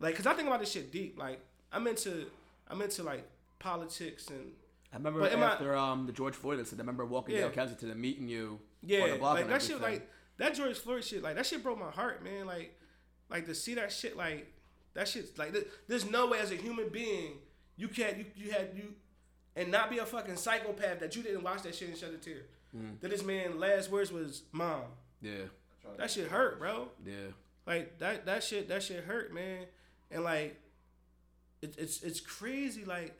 [0.00, 1.18] like, cause I think about this shit deep.
[1.18, 1.40] Like
[1.72, 2.26] I'm into
[2.68, 3.26] I'm into like
[3.58, 4.52] politics and
[4.92, 6.80] I remember But am I- after um the George Floyd incident.
[6.80, 7.42] I remember walking Yeah.
[7.42, 8.60] down Kensington and meeting you.
[8.82, 11.62] Yeah, on the block like that shit, like that George Floyd shit, like that shit
[11.62, 12.46] broke my heart, man.
[12.46, 12.76] Like,
[13.28, 14.46] like to see that shit, like
[14.94, 17.32] that shit's like th- there's no way as a human being
[17.76, 18.94] you can't you you had you
[19.56, 22.16] and not be a fucking psychopath that you didn't watch that shit and shed a
[22.18, 22.42] tear.
[22.76, 23.00] Mm.
[23.00, 24.82] That this man last words was mom.
[25.22, 25.44] yeah,
[25.96, 26.88] That shit hurt, bro.
[27.06, 27.14] yeah.
[27.66, 29.66] Like that that shit that shit hurt, man.
[30.10, 30.60] And like
[31.62, 33.14] it, it's it's crazy like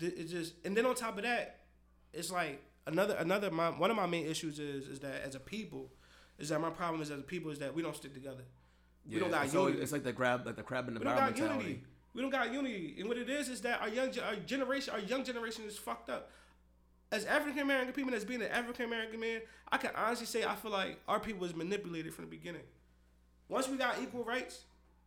[0.00, 1.60] it just and then on top of that,
[2.12, 5.40] it's like another another my one of my main issues is is that as a
[5.40, 5.90] people
[6.38, 8.44] is that my problem is as a people is that we don't stick together.
[9.06, 9.14] yeah.
[9.16, 11.20] We don't got it's, always- it's like the grab, like the crab in the barrel
[11.20, 11.54] mentality.
[11.64, 11.84] unity.
[12.14, 12.96] We don't got unity.
[12.98, 16.08] And what it is is that our young our generation, our young generation is fucked
[16.08, 16.30] up.
[17.12, 20.54] As African American people, as being an African American man, I can honestly say I
[20.54, 22.62] feel like our people was manipulated from the beginning.
[23.48, 24.64] Once we got equal rights,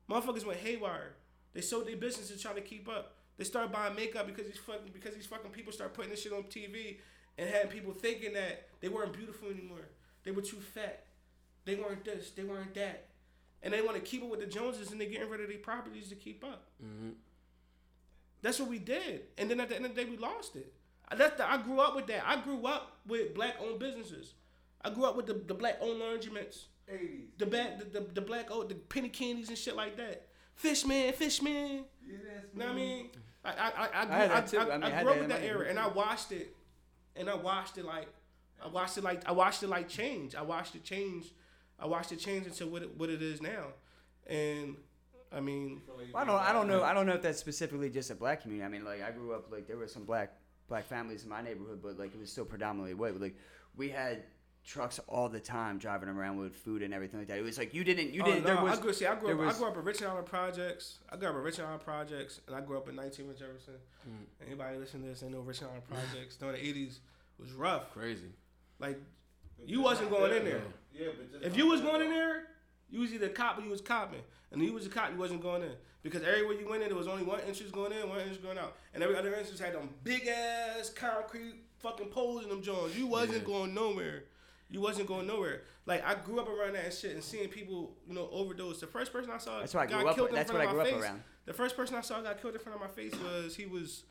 [0.09, 1.13] motherfuckers went haywire.
[1.53, 3.15] They sold their business to try to keep up.
[3.37, 6.33] They started buying makeup because these fucking because these fucking people start putting this shit
[6.33, 6.97] on TV
[7.37, 9.87] and had people thinking that they weren't beautiful anymore.
[10.23, 11.05] They were too fat.
[11.65, 12.31] They weren't this.
[12.31, 13.07] They weren't that.
[13.61, 15.57] And they want to keep up with the Joneses and they're getting rid of their
[15.57, 16.65] properties to keep up.
[16.83, 17.11] Mm-hmm.
[18.41, 19.21] That's what we did.
[19.37, 20.73] And then at the end of the day, we lost it.
[21.13, 22.23] That's the, I grew up with that.
[22.25, 24.33] I grew up with black owned businesses.
[24.81, 26.65] I grew up with the, the black owned laundromats.
[26.91, 27.21] 80s.
[27.37, 30.27] The black the, the, the black owned the penny candies and shit like that.
[30.55, 31.85] Fishman, Fishman.
[32.05, 33.09] Yeah, that's You know what I mean?
[33.45, 34.35] I I I, I, grew, had I.
[34.35, 36.55] I, I mean, I I grew up with that era, and I watched it,
[37.15, 38.07] and I watched it like
[38.63, 40.35] I watched it like I watched it like change.
[40.35, 41.33] I watched it change.
[41.79, 43.67] I watched it change into what it, what it is now,
[44.27, 44.75] and
[45.31, 46.35] I mean, Well, I don't.
[46.35, 46.83] I don't know.
[46.83, 48.65] I don't know if that's specifically just a black community.
[48.65, 50.33] I mean, like I grew up like there were some black
[50.73, 53.13] black families in my neighborhood, but like it was still predominantly white.
[53.13, 53.35] But, like
[53.77, 54.23] we had
[54.65, 57.37] trucks all the time driving around with food and everything like that.
[57.37, 58.11] It was like you didn't.
[58.11, 58.43] You oh, didn't.
[58.43, 58.79] no, there was.
[58.79, 59.05] I grew see.
[59.05, 59.53] I grew there up.
[59.53, 60.97] I grew up in Richard Allen projects.
[61.11, 63.75] I grew up in Richard Allen projects, and I grew up in 19 with Jefferson.
[64.09, 64.47] Mm.
[64.47, 65.19] Anybody listening to this?
[65.19, 66.99] They know Richard Allen projects during the 80s
[67.39, 67.93] was rough.
[67.93, 68.33] Crazy.
[68.79, 68.99] Like
[69.63, 70.61] you wasn't going in there.
[70.91, 72.45] Yeah, but just If you was going in there,
[72.93, 74.21] you was either a cop or you was copping.
[74.51, 75.71] And you was a cop, you wasn't going in.
[76.03, 78.57] Because everywhere you went in, there was only one entrance going in, one entrance going
[78.59, 78.75] out.
[78.93, 82.95] And every other entrance had them big ass concrete fucking poles in them joints.
[82.95, 83.43] You wasn't Yeah.
[83.45, 84.25] going nowhere.
[84.69, 85.63] You wasn't going nowhere.
[85.87, 88.79] Like I grew up around that shit and seeing people, you know, overdose.
[88.79, 90.15] The first person I saw That's what I got grew up.
[90.15, 90.31] killed with.
[90.31, 91.11] in That's front what I of grew my up face.
[91.11, 91.23] around.
[91.45, 94.03] The first person I saw got killed in front of my face was he was,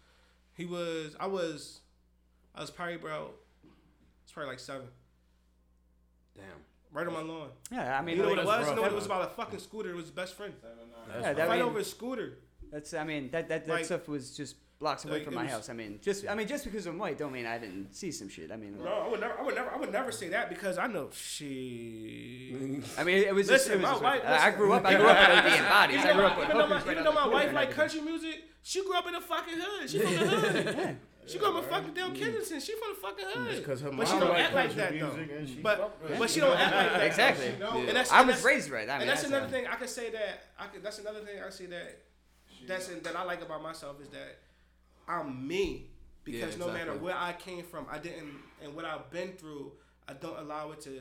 [0.55, 1.81] he was I was,
[2.55, 3.31] I was probably bro,
[4.25, 4.89] it's probably like seven,
[6.37, 6.45] Damn.
[6.93, 7.49] Right on my lawn.
[7.71, 8.69] Yeah, I mean, You know what it was?
[8.69, 9.23] You know what it was about?
[9.23, 9.91] A fucking scooter.
[9.91, 10.53] It was his best friend.
[11.09, 12.39] That's Yeah, that- Fight mean- over a scooter.
[12.71, 12.95] That's.
[12.95, 15.53] I mean, that that, that Like- stuff was just blocks away like, from my was-
[15.53, 15.69] house.
[15.69, 16.27] I mean, just.
[16.27, 18.51] I mean, just because I'm white, don't mean I didn't see some shit.
[18.51, 19.39] I mean, No, I would never.
[19.39, 19.71] I would never.
[19.71, 22.81] I would never say that because I know she.
[22.99, 23.69] I mean, it was just.
[23.69, 24.55] It was my just wife- I- I listen.
[24.59, 24.85] grew up.
[24.85, 25.97] I grew up OD and bodies.
[25.99, 28.01] Even I grew though, up with even though my, even though my wife like country
[28.01, 29.91] music, she grew up in the fucking hood.
[29.91, 30.19] She from the
[30.73, 30.97] hood.
[31.27, 32.61] She grew up in fucking Dale Kensington.
[32.61, 33.57] She from the fucking hood.
[33.59, 35.13] Because her but she don't act like that though.
[35.15, 36.19] music But fuck with it.
[36.19, 37.03] but she don't act like that.
[37.07, 37.47] Exactly.
[37.59, 37.87] She.
[37.89, 38.89] And that's, I and was that's- raised right.
[38.89, 41.21] I mean, and that's another how- thing I can say that I could, that's another
[41.21, 41.99] thing I say that
[42.67, 44.39] that's that I like about myself is that
[45.09, 45.87] I'm me
[46.25, 47.05] because Yeah, no matter exactly.
[47.05, 48.31] where I came from, I didn't
[48.63, 49.73] and what I've been through,
[50.09, 51.01] I don't allow it to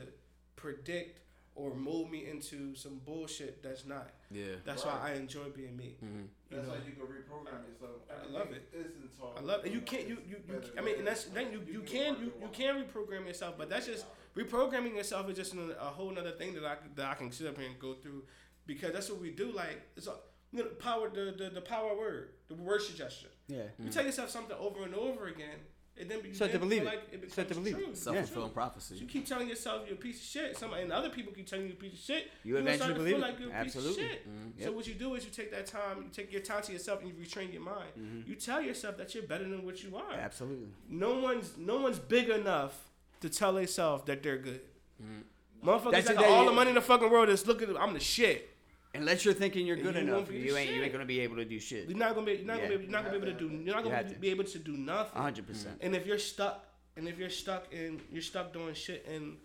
[0.56, 1.20] predict
[1.54, 4.08] or mold me into some bullshit that's not.
[4.30, 4.44] Yeah.
[4.64, 5.96] That's why I enjoy being me.
[6.04, 6.22] Mm-hmm.
[6.52, 8.02] You That's know, how you can reprogram yourself.
[8.12, 8.68] I love it.
[8.74, 9.02] Isn't
[9.36, 9.72] I love it.
[9.72, 12.48] You can't you you, you I mean and that's then you, you can you, you
[12.52, 14.04] can reprogram yourself, but that's just
[14.36, 17.46] reprogramming yourself is just an- a whole other thing that I that I can sit
[17.46, 18.24] up here and go through
[18.66, 19.50] because that's what we do.
[19.50, 20.16] Like it's a
[20.52, 23.30] you know, power the, the the power word the word suggestion.
[23.48, 23.62] Yeah.
[23.78, 25.58] You tell yourself something over and over again,
[26.00, 26.94] and then you Start to believe feel it.
[26.94, 27.84] like it becomes to believe it.
[27.84, 27.94] true.
[27.94, 28.94] Self fulfilling So prophecy.
[28.96, 30.56] you keep telling yourself you're a piece of shit.
[30.56, 32.30] Some and other people keep telling you a piece of shit.
[32.44, 33.28] You gonna eventually start to believe feel it.
[33.28, 33.94] like you're a Absolutely.
[34.02, 34.58] piece of shit.
[34.58, 34.64] Mhm.
[34.64, 37.00] So what you do is you take that time, you take your time to yourself,
[37.02, 37.90] and you retrain your mind.
[37.98, 38.28] Mm-hmm.
[38.30, 40.12] You tell yourself that you're better than what you are.
[40.14, 40.68] Absolutely.
[40.88, 42.88] No one's no one's big enough
[43.20, 44.62] to tell themselves that they're good.
[45.02, 45.68] Mm-hmm.
[45.68, 47.76] Motherfuckers that it, got they- all the money in the fucking world is looking.
[47.76, 48.48] I'm the shit.
[48.94, 51.44] Unless you're thinking you're good you enough, you ain't you ain't gonna be able to
[51.46, 51.88] do shit.
[51.88, 52.32] You're not gonna be.
[52.34, 52.64] You're not Yeah.
[52.68, 52.84] gonna be.
[52.84, 53.54] You're not gonna be able to do.
[53.64, 54.20] You're not gonna be, to.
[54.20, 55.20] be able to do nothing.
[55.22, 55.78] hundred percent.
[55.80, 56.66] And if you're stuck,
[56.96, 59.38] and if you're stuck in, you're stuck doing shit in,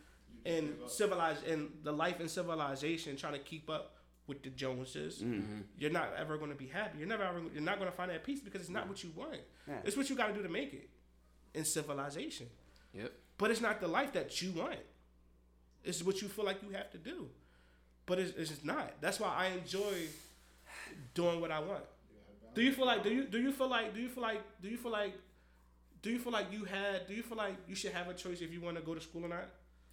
[0.46, 3.94] and civilized and the life and civilization trying to keep up
[4.28, 5.62] with the Joneses, Mm-hmm.
[5.78, 6.98] you're not ever going to be happy.
[7.00, 9.12] You're never ever, you're not going to find that peace because it's not what you
[9.16, 9.38] want.
[9.66, 9.76] Yeah.
[9.86, 10.90] It's what you got to do to make it
[11.54, 12.48] in civilization.
[12.94, 13.14] Yep.
[13.38, 14.76] But it's not the life that you want.
[15.86, 17.30] It's what you feel like you have to do.
[18.08, 18.94] But it's, it's just not.
[19.02, 19.94] That's why I enjoy
[21.14, 21.84] doing what I want.
[22.56, 24.68] Do you feel like do you do you feel like do you feel like do
[24.70, 25.14] you feel like
[26.02, 28.42] do you feel like you had do you feel like you should have a choice
[28.42, 29.46] if you want to go to school or not?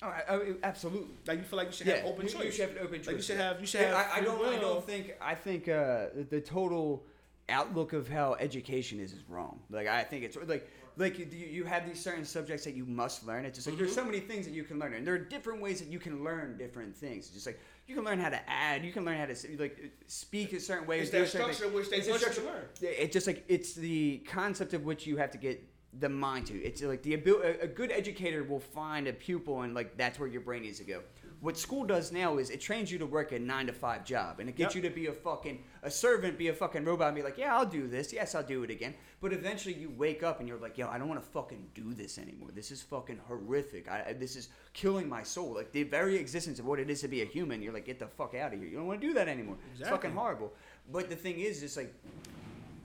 [0.02, 1.14] Oh, I, I, absolutely.
[1.26, 2.44] Like you feel like you should Yeah, have open you, choice.
[2.44, 3.06] you should have an open choice.
[3.08, 4.44] Like you should have you should Yeah, have I, I don't.
[4.46, 5.14] I don't think.
[5.20, 7.04] I think uh, the, total
[7.48, 9.60] outlook of how education is is wrong.
[9.70, 13.26] Like I think it's like like you, you have these certain subjects that you must
[13.26, 13.44] learn.
[13.44, 14.00] It's just like there's Mm-hmm.
[14.00, 16.24] so many things that you can learn, and there are different ways that you can
[16.24, 17.26] learn different things.
[17.26, 18.84] It's just like you can learn how to add.
[18.84, 21.00] You can learn how to like speak a certain way.
[21.00, 22.64] It's that structure which they It's want to learn.
[22.80, 25.62] yeah, It's just like it's the concept of which you have to get
[26.00, 26.54] the mind to.
[26.62, 30.18] It's like the abil- a, a good educator will find a pupil and like that's
[30.18, 31.00] where your brain needs to go.
[31.44, 34.40] What school does now is it trains you to work a nine to five job
[34.40, 34.82] and it gets Yep.
[34.82, 37.54] you to be a fucking a servant, be a fucking robot, and be like, yeah,
[37.54, 38.14] I'll do this.
[38.14, 38.94] Yes, I'll do it again.
[39.20, 41.92] But eventually you wake up and you're like, yo, I don't want to fucking do
[41.92, 42.48] this anymore.
[42.54, 43.90] This is fucking horrific.
[43.90, 45.52] I, I- this is killing my soul.
[45.54, 47.60] Like the very existence of what it is to be a human.
[47.60, 48.66] You're like, get the fuck out of here.
[48.66, 49.56] You don't want to do that anymore.
[49.78, 50.50] It's fucking horrible.
[50.90, 51.92] But the thing is, it's like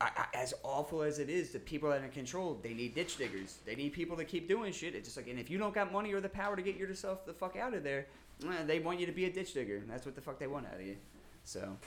[0.01, 2.93] I, I, as awful as it is, the people that are in control, they need
[2.93, 3.59] ditch diggers.
[3.65, 4.95] They need people to keep doing shit.
[4.95, 7.25] It's just like, and if you don't got money or the power to get yourself
[7.25, 8.07] the fuck out of there,
[8.47, 9.83] eh, they want you to be a ditch digger.
[9.87, 10.97] That's what the fuck they want out of you.
[11.43, 11.77] So,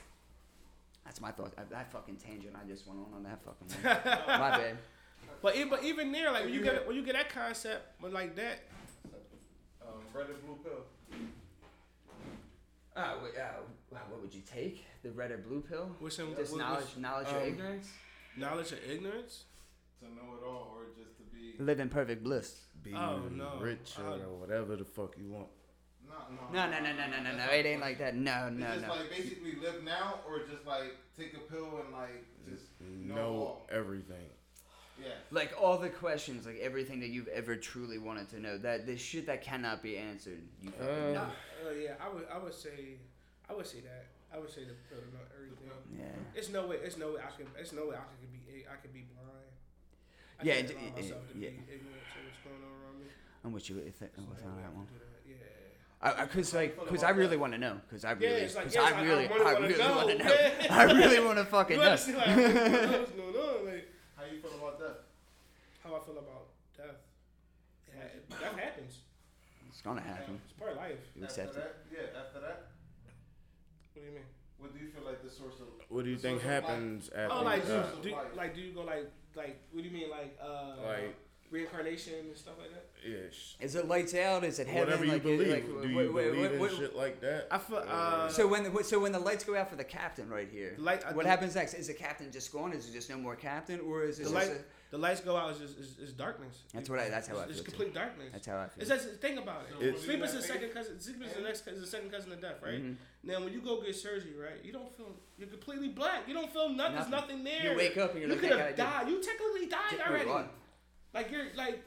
[1.05, 1.53] that's my thought.
[1.59, 4.19] I, that fucking tangent I just went on on that fucking one.
[4.41, 4.79] my bad.
[5.41, 8.13] But even, but even there, like when you get when you get that concept, but
[8.13, 8.61] like that,
[9.83, 10.85] Um, red and blue pill.
[12.95, 13.61] Uh, wait, uh,
[13.91, 14.85] what would you take?
[15.03, 15.97] The red or blue pill?
[16.01, 17.89] with some Just with- knowledge, with knowledge or um, ignorance?
[18.37, 19.45] knowledge or ignorance.
[20.01, 21.55] To know it all, or just to be.
[21.59, 22.61] Live in perfect bliss.
[22.83, 23.59] Be Oh, no.
[23.61, 25.49] rich or Uh, whatever the fuck you want.
[26.13, 26.67] No, no.
[26.67, 27.53] No, no, no, no, no, no, no.
[27.53, 28.15] It ain't like that.
[28.15, 31.93] No, It's no, just like basically live now, or just like take a pill and
[31.93, 34.29] like just know, Know everything.
[35.03, 35.09] Yeah.
[35.31, 38.59] Like all the questions, like everything that you've ever truly wanted to know.
[38.59, 40.41] That the shit that cannot be answered.
[40.63, 41.27] You fucking Uh, know.
[41.67, 42.99] Uh, yeah, I would I would say
[43.49, 45.71] I would say that I would say the pill to know everything.
[45.99, 46.05] Yeah.
[46.35, 46.77] It's no way.
[46.85, 47.47] It's no way I could.
[47.59, 48.65] It's no way I could be.
[48.71, 49.49] I could be blind.
[50.41, 51.51] I Yeah, can't it- allow it- myself to yeah.
[51.51, 53.07] be ignorant to what's going on around me.
[53.45, 54.87] I'm with you with, it, with no on way I that one.
[56.03, 57.81] Do I, I, cause like, cause I really want to know.
[57.91, 59.53] Cause I Yeah, really, it's like- cause yeah, it's I like, really, I really I
[59.55, 59.97] wanna really know.
[59.97, 60.67] want to know.
[60.71, 61.83] I really want to fucking know.
[61.85, 62.17] understand?
[62.19, 62.27] Like,
[63.01, 63.65] what's going on?
[63.67, 64.97] Like, How you feel about death?
[65.85, 66.47] how I feel about
[66.77, 66.97] death.
[67.89, 68.03] Yeah,
[68.41, 68.99] that happens.
[69.69, 70.41] It's gonna happen.
[70.45, 70.99] It's part of life.
[71.17, 71.77] You after accept it.
[71.93, 72.21] yeah.
[72.21, 72.67] After that,
[73.95, 74.25] What do you mean?
[74.59, 75.67] what do you feel like the source of?
[75.89, 78.61] What do you think source life- happens after Oh, like you do, do, like do
[78.61, 81.17] you go like like what do you mean like uh Like-
[81.53, 82.87] reincarnation and stuff like that?
[83.09, 83.57] Ish.
[83.61, 84.43] Is it lights out?
[84.45, 84.81] Is it heaven?
[84.87, 85.49] Whatever you like, believe.
[85.49, 87.49] Like, do what- you what- believe what- in what- shit like that?
[87.51, 90.29] I feel uh So when the so when the lights go out for the captain
[90.29, 91.75] right here, Light- uh, what the- happens next?
[91.75, 92.73] Is the captain just gone?
[92.73, 95.21] Is it just no more captain, or is it the just light a, the lights
[95.21, 96.55] go out is just is, is darkness.
[96.73, 97.71] That's what I- that's how I It's feel, too.
[97.71, 98.29] complete darkness.
[98.33, 98.83] That's how I feel.
[98.83, 99.85] It's just think about it.
[99.85, 100.47] It's- sleep is the Faith.
[100.47, 101.01] second cousin.
[101.01, 102.83] Sleep is the next is the second cousin of death, right?
[102.83, 102.97] Mhm.
[103.25, 106.29] Now when you go get surgery, right, you don't feel you're completely black.
[106.29, 106.95] You don't feel nothing.
[106.97, 107.43] There's Nothing.
[107.43, 107.73] nothing there.
[107.73, 109.09] You wake up and you're you like, could "Thank have God I died.
[109.11, 110.49] You technically died You're already.
[111.15, 111.23] Right.
[111.25, 111.83] Like you're like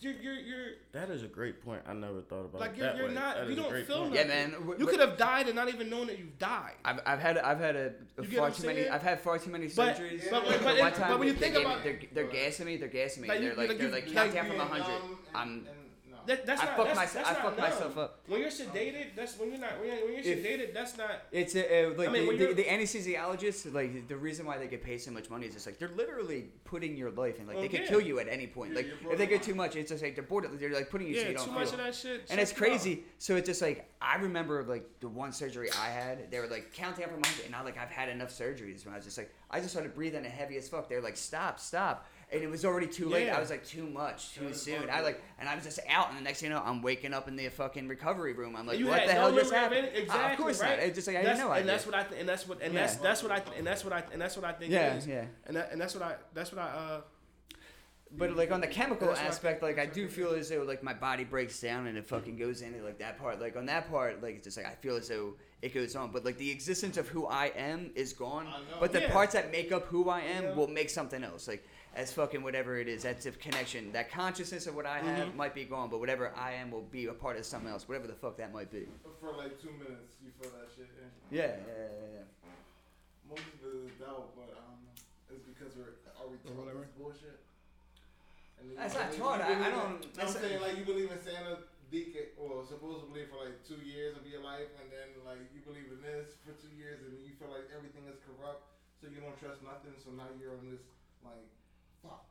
[0.00, 1.82] you're you're you're That is a great point.
[1.86, 3.14] I never thought about Like, you're- that you're way.
[3.14, 4.14] not- That you a don't great feel point.
[4.14, 4.50] Yeah, man.
[4.52, 6.72] w- you could have died and not even known that you've died.
[6.84, 8.92] I've, I've had I've had a, a far too many saying?
[8.92, 10.28] I've had far too many But- surgeries.
[10.28, 12.26] but- but- But but it- but when you they think gave me- about- they're, they're
[12.26, 13.28] gassing me, they're gassing me.
[13.28, 14.88] Like, they're like, like they're you- like like count down being from hundred.
[14.88, 15.70] Numb and- I'm and- no.
[16.26, 16.76] That, that's I not.
[16.76, 17.26] fucked that's, myself.
[17.26, 17.70] That's I not fucked numb.
[17.70, 18.20] myself up.
[18.26, 19.78] When you're sedated, that's when you're not.
[19.78, 21.10] When you're, when you're If- sedated, that's not.
[21.32, 24.66] It's a, uh, like I mean, the, the, the anesthesiologists, like the reason why they
[24.66, 27.46] get paid so much money is just like they're literally putting your life in.
[27.46, 28.70] Like Well, they could kill you at any point.
[28.72, 30.46] Yeah, Like if they get too much, it's just like they're bored.
[30.58, 31.60] They're like putting you so Yeah, you don't too feel.
[31.60, 32.26] much of that shit.
[32.30, 32.70] and it's checks you out.
[32.70, 33.04] crazy.
[33.18, 36.30] So it's just like I remember like the one surgery I had.
[36.30, 38.84] They were like count down from 100, and I like I've had enough surgeries.
[38.84, 40.88] When I was just like I just started breathing heavy as fuck.
[40.88, 43.26] They were like stop, stop, and it was already too late.
[43.26, 43.36] Yeah.
[43.36, 44.88] I was like too much, too soon.
[44.90, 47.12] I like, and I was just out, and the next thing you know, I'm waking
[47.12, 48.56] up in the fucking recovery room.
[48.56, 49.86] I'm like, you what the no hell just happened?
[49.88, 50.78] any- Uh, Exactly, of course right?
[50.78, 50.86] not.
[50.86, 51.54] It's just like I That's- didn't know.
[51.56, 52.80] And that's what I th- and that's what and Yeah.
[52.80, 54.94] that's that's what I th- and that's what I and that's what I think Yeah,
[54.94, 55.06] it is.
[55.06, 55.24] yeah.
[55.46, 57.00] And that, and that's what I that's what I uh
[58.14, 60.82] But like on the chemical That's I aspect, like I do feel as though like
[60.82, 63.40] my body breaks down and it fucking goes into like that part.
[63.40, 66.10] Like on that part, like it's just like I feel as though it goes on.
[66.12, 68.48] But like the existence of who I am is gone.
[68.80, 69.12] But the Yeah.
[69.12, 70.54] parts that make up who I am Yeah.
[70.54, 71.48] will make something else.
[71.48, 71.64] Like
[71.94, 73.02] as fucking whatever it is.
[73.02, 73.92] That's a connection.
[73.92, 75.36] That consciousness of what I have mm-hmm.
[75.36, 78.06] might be gone, but whatever I am will be a part of something else, whatever
[78.06, 78.86] the fuck that might be.
[79.20, 80.88] For like two minutes, you feel that shit.
[81.30, 82.20] Yeah, yeah, yeah, yeah.
[82.20, 83.28] yeah.
[83.28, 84.80] Most of it is doubt, but um,
[85.30, 87.38] it's because we're are we taught this bullshit.
[88.78, 89.40] That's not taught.
[89.42, 89.98] I, I, don't.
[90.20, 94.24] I'm saying like you believe in Santa deacon well, supposedly for like two years of
[94.24, 97.50] your life, and then like you believe in this for two years, and you feel
[97.50, 98.70] like everything is corrupt,
[99.02, 99.92] so you don't trust nothing.
[99.98, 100.84] So now you're on this
[101.26, 101.42] like
[102.02, 102.24] fuck,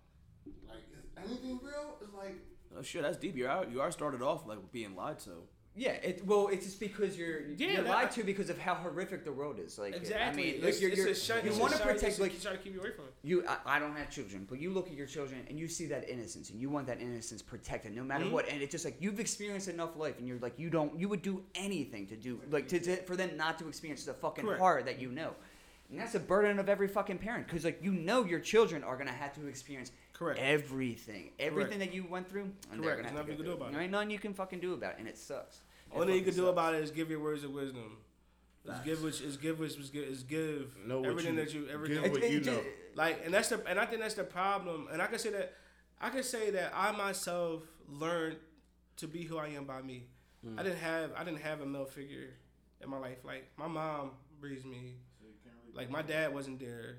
[0.68, 1.96] like is anything real?
[2.02, 2.36] It's like
[2.78, 3.36] Oh shit, that's deep.
[3.36, 3.72] You are out.
[3.72, 5.32] you are started off like being lied to.
[5.74, 8.76] Yeah, it, well, it's just because you're Yeah, you're that- lied to because of how
[8.76, 9.78] horrific the world is.
[9.80, 10.26] Like, Exactly.
[10.26, 12.52] I mean, it's, like you're, you're, a you want to protect it's a- like try
[12.52, 13.14] to keep you away from it.
[13.24, 13.46] you.
[13.48, 16.10] I, I don't have children, but you look at your children and you see that
[16.10, 18.32] innocence, and you want that innocence protected no matter Mhm.
[18.32, 18.50] what.
[18.50, 21.22] And it's just like you've experienced enough life, and you're like you don't you would
[21.22, 24.60] do anything to do like to, to for them not to experience the fucking Correct.
[24.60, 25.34] horror that you know.
[25.92, 28.98] And that's a burden of every fucking parent because like you know your children are
[28.98, 30.40] gonna have to experience Correct.
[30.40, 32.50] everything, everything that you went through.
[32.72, 33.04] And they're Correct.
[33.04, 33.56] gonna There's have to nothing go you can do through it.
[33.58, 33.84] about There it.
[33.84, 35.58] ain't nothing you can fucking do about it, and it sucks.
[35.58, 37.98] It Only you fucking can do about it is give your words of wisdom.
[38.64, 41.68] Is give which is give which is give is give Know everything you- that you
[41.68, 42.62] everything give what you know.
[42.96, 44.88] like and that's the and I think that's the problem.
[44.94, 45.54] And I can say that
[46.00, 48.38] I can say that I myself learned
[48.98, 50.06] to be who I am by me.
[50.46, 50.60] Mm.
[50.60, 52.30] I didn't have I didn't have a male figure
[52.82, 53.18] in my life.
[53.26, 54.98] Like my mom raised me.
[55.74, 56.98] Like my dad wasn't there.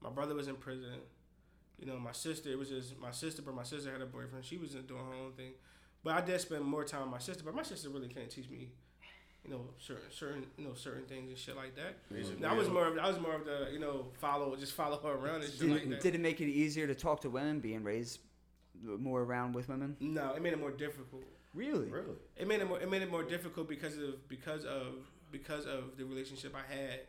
[0.00, 1.00] My brother was in prison.
[1.78, 4.44] You know, my sister it was just my sister, but my sister had a boyfriend.
[4.44, 5.52] She was doing her own thing.
[6.04, 7.42] But I did spend more time with my sister.
[7.44, 8.70] But my sister really can't teach me,
[9.44, 11.96] you know, certain certain you know certain things and shit like that.
[12.12, 14.98] Basically, I was more of I was more of the you know follow just follow
[14.98, 16.00] her around and shit Did, like it, that.
[16.00, 18.20] did it make it easier to talk to women being raised
[18.82, 19.96] more around with women?
[20.00, 21.24] no, it made it more difficult.
[21.54, 21.88] Really?
[21.88, 22.16] Really?
[22.36, 24.94] It made it more it made it more difficult because of because of
[25.32, 27.00] because of the relationship I had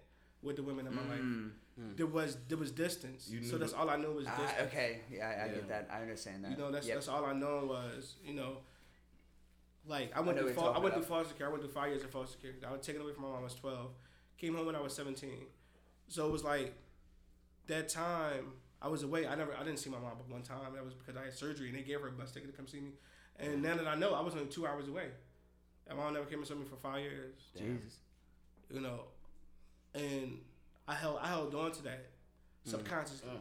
[0.41, 1.19] with the women in my life.
[1.21, 1.51] Mm.
[1.95, 4.67] There was there was distance, You so that's the- all I knew was Ah, distance.
[4.67, 5.53] okay, yeah, I, I Yeah.
[5.53, 5.87] get that.
[5.91, 6.51] I understand that.
[6.51, 6.95] You know, that's Yep.
[6.97, 8.57] that's all I know was, you know,
[9.85, 11.47] like I I went know through what fa- I went talking through foster care.
[11.47, 12.53] I went through five years of foster care.
[12.67, 13.91] I was taken away from my mom when I was twelve.
[14.37, 15.47] Came home when I was seventeen.
[16.07, 16.73] So it was like
[17.67, 19.25] that time I was away.
[19.27, 20.73] I never I didn't see my mom but one time.
[20.73, 22.67] That was because I had surgery and they gave her a bus ticket to come
[22.67, 22.91] see me.
[23.37, 25.11] And now that I know, I was only two hours away.
[25.87, 27.35] And my mom never came and saw me for five years.
[27.57, 27.99] Jesus.
[28.69, 29.05] You know,
[29.93, 30.39] and
[30.87, 32.05] I held I held on to that
[32.65, 33.39] subconsciously Oh.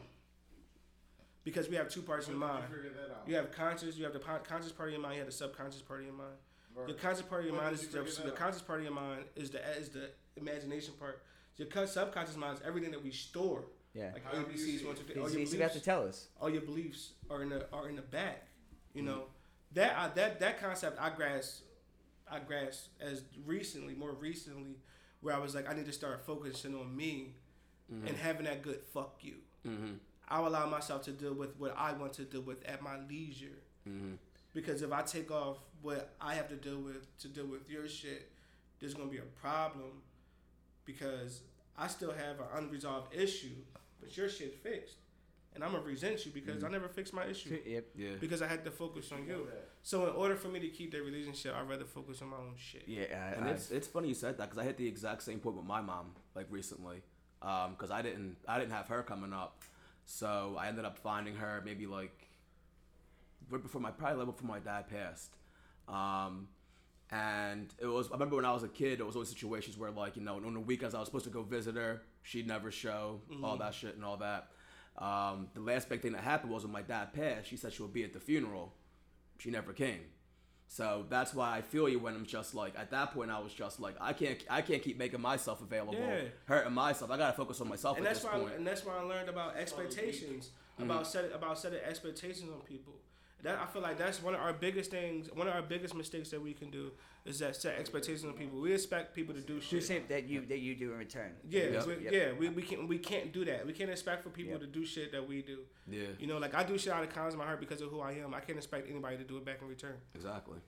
[1.45, 2.65] because we have two parts in the mind.
[2.71, 3.29] You that out.
[3.29, 5.37] You have conscious, you have the pon- conscious part of your mind, you have the
[5.37, 6.37] subconscious part of your mind.
[6.75, 6.89] Right.
[6.89, 8.95] Your conscious part of your When mind is you the, the conscious part of your
[8.95, 11.23] mind is the is the imagination part.
[11.57, 13.65] Your subconscious mind is everything that we store,
[13.95, 14.11] Yeah.
[14.13, 15.17] like How do you ABCs, one, two, three.
[15.21, 16.29] All He's, your he's about to beliefs, tell us.
[16.41, 18.47] all your beliefs are in the are in the back.
[18.95, 19.11] You Mm-hmm.
[19.11, 19.25] know
[19.73, 21.63] that I, that that concept I grasped
[22.31, 24.77] I grasped as recently, more recently,
[25.21, 27.35] where I was like, I need to start focusing on me
[27.93, 28.07] Mm-hmm.
[28.07, 29.37] and having that good fuck you.
[29.67, 29.95] Mm-hmm.
[30.29, 33.63] I'll allow myself to deal with what I want to deal with at my leisure.
[33.89, 34.13] Mm-hmm.
[34.53, 37.89] Because if I take off what I have to deal with to deal with your
[37.89, 38.31] shit,
[38.79, 40.03] there's gonna be a problem.
[40.85, 41.41] Because
[41.79, 43.57] I still have an unresolved issue,
[44.01, 44.97] but your shit fixed,
[45.59, 46.73] and I'm gonna resent you because I mm-hmm.
[46.75, 47.87] never fixed my issue Yep.
[47.97, 48.11] Yeah.
[48.21, 49.49] because I had to focus on you.
[49.83, 52.55] So in order for me to keep that relationship, I'd rather focus on my own
[52.57, 52.85] shit.
[52.87, 53.07] Yeah.
[53.13, 55.41] I, And I- it's it's funny you said that because I hit the exact same
[55.41, 57.03] point with my mom like recently,
[57.43, 59.65] um, because I didn't I didn't have her coming up,
[60.07, 62.29] so I ended up finding her maybe like
[63.51, 65.35] right before my probably level before my dad passed,
[65.89, 66.47] um,
[67.11, 69.91] and it was I remember when I was a kid there was always situations where
[69.91, 72.71] like you know on the weekends I was supposed to go visit her she'd never
[72.71, 73.63] show all mm-hmm.
[73.63, 74.51] that shit and all that.
[74.99, 77.49] Um, the last big thing that happened was when my dad passed.
[77.49, 78.73] She said she would be at the funeral.
[79.39, 80.01] She never came.
[80.67, 83.55] So that's why I feel you when I'm just like at that point I was
[83.55, 86.23] just like I can't I can't keep making myself available, Yeah.
[86.47, 87.11] hurting myself.
[87.11, 88.55] I gotta focus on myself and at that's this why point.
[88.57, 92.93] and that's why I learned about expectations about setting about setting expectations on people.
[93.43, 95.29] That I feel like that's one of our biggest things.
[95.33, 96.91] One of our biggest mistakes that we can do
[97.25, 98.61] is that set expectations on people.
[98.61, 99.85] We expect people to do do shit.
[99.85, 101.33] same that you that you do in return.
[101.49, 101.87] Yeah, Yep.
[101.87, 102.13] we, Yep.
[102.13, 103.65] yeah, we, we can't we can't do that.
[103.65, 104.61] We can't expect for people Yep.
[104.63, 105.61] to do shit that we do.
[105.87, 107.91] yeah, You know, like I do shit out of kindness of my heart because of
[107.91, 108.35] who I am.
[108.35, 109.97] I can't expect anybody to do it back in return.
[110.15, 110.59] exactly.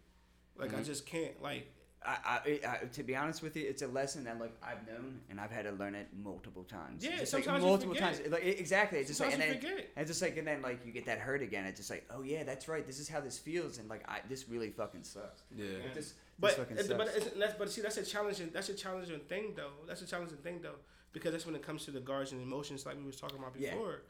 [0.57, 0.85] Like I mm-hmm.
[0.85, 1.43] just can't.
[1.43, 1.73] Like
[2.03, 5.21] I, I, I, to be honest with you, it's a lesson that like I've known
[5.29, 7.05] and I've had to learn it multiple times.
[7.05, 8.15] Yeah, just like sometimes you multiple forget.
[8.15, 8.31] times.
[8.33, 9.91] Like exactly, it's just like and Sometimes then forget.
[9.97, 11.67] and just like and then like you get that hurt again.
[11.67, 12.87] It's just like oh yeah, that's right.
[12.87, 15.43] This is how this feels, and like I this really fucking sucks.
[15.55, 17.27] Yeah, Like, this, this But fucking it, but sucks.
[17.27, 19.73] it's, that's but see that's a challenging that's a challenging thing though.
[19.87, 20.77] That's a challenging thing though
[21.13, 23.53] because that's when it comes to the guards and emotions like we was talking about
[23.53, 23.67] before.
[23.69, 23.73] Yeah.
[23.75, 24.03] before.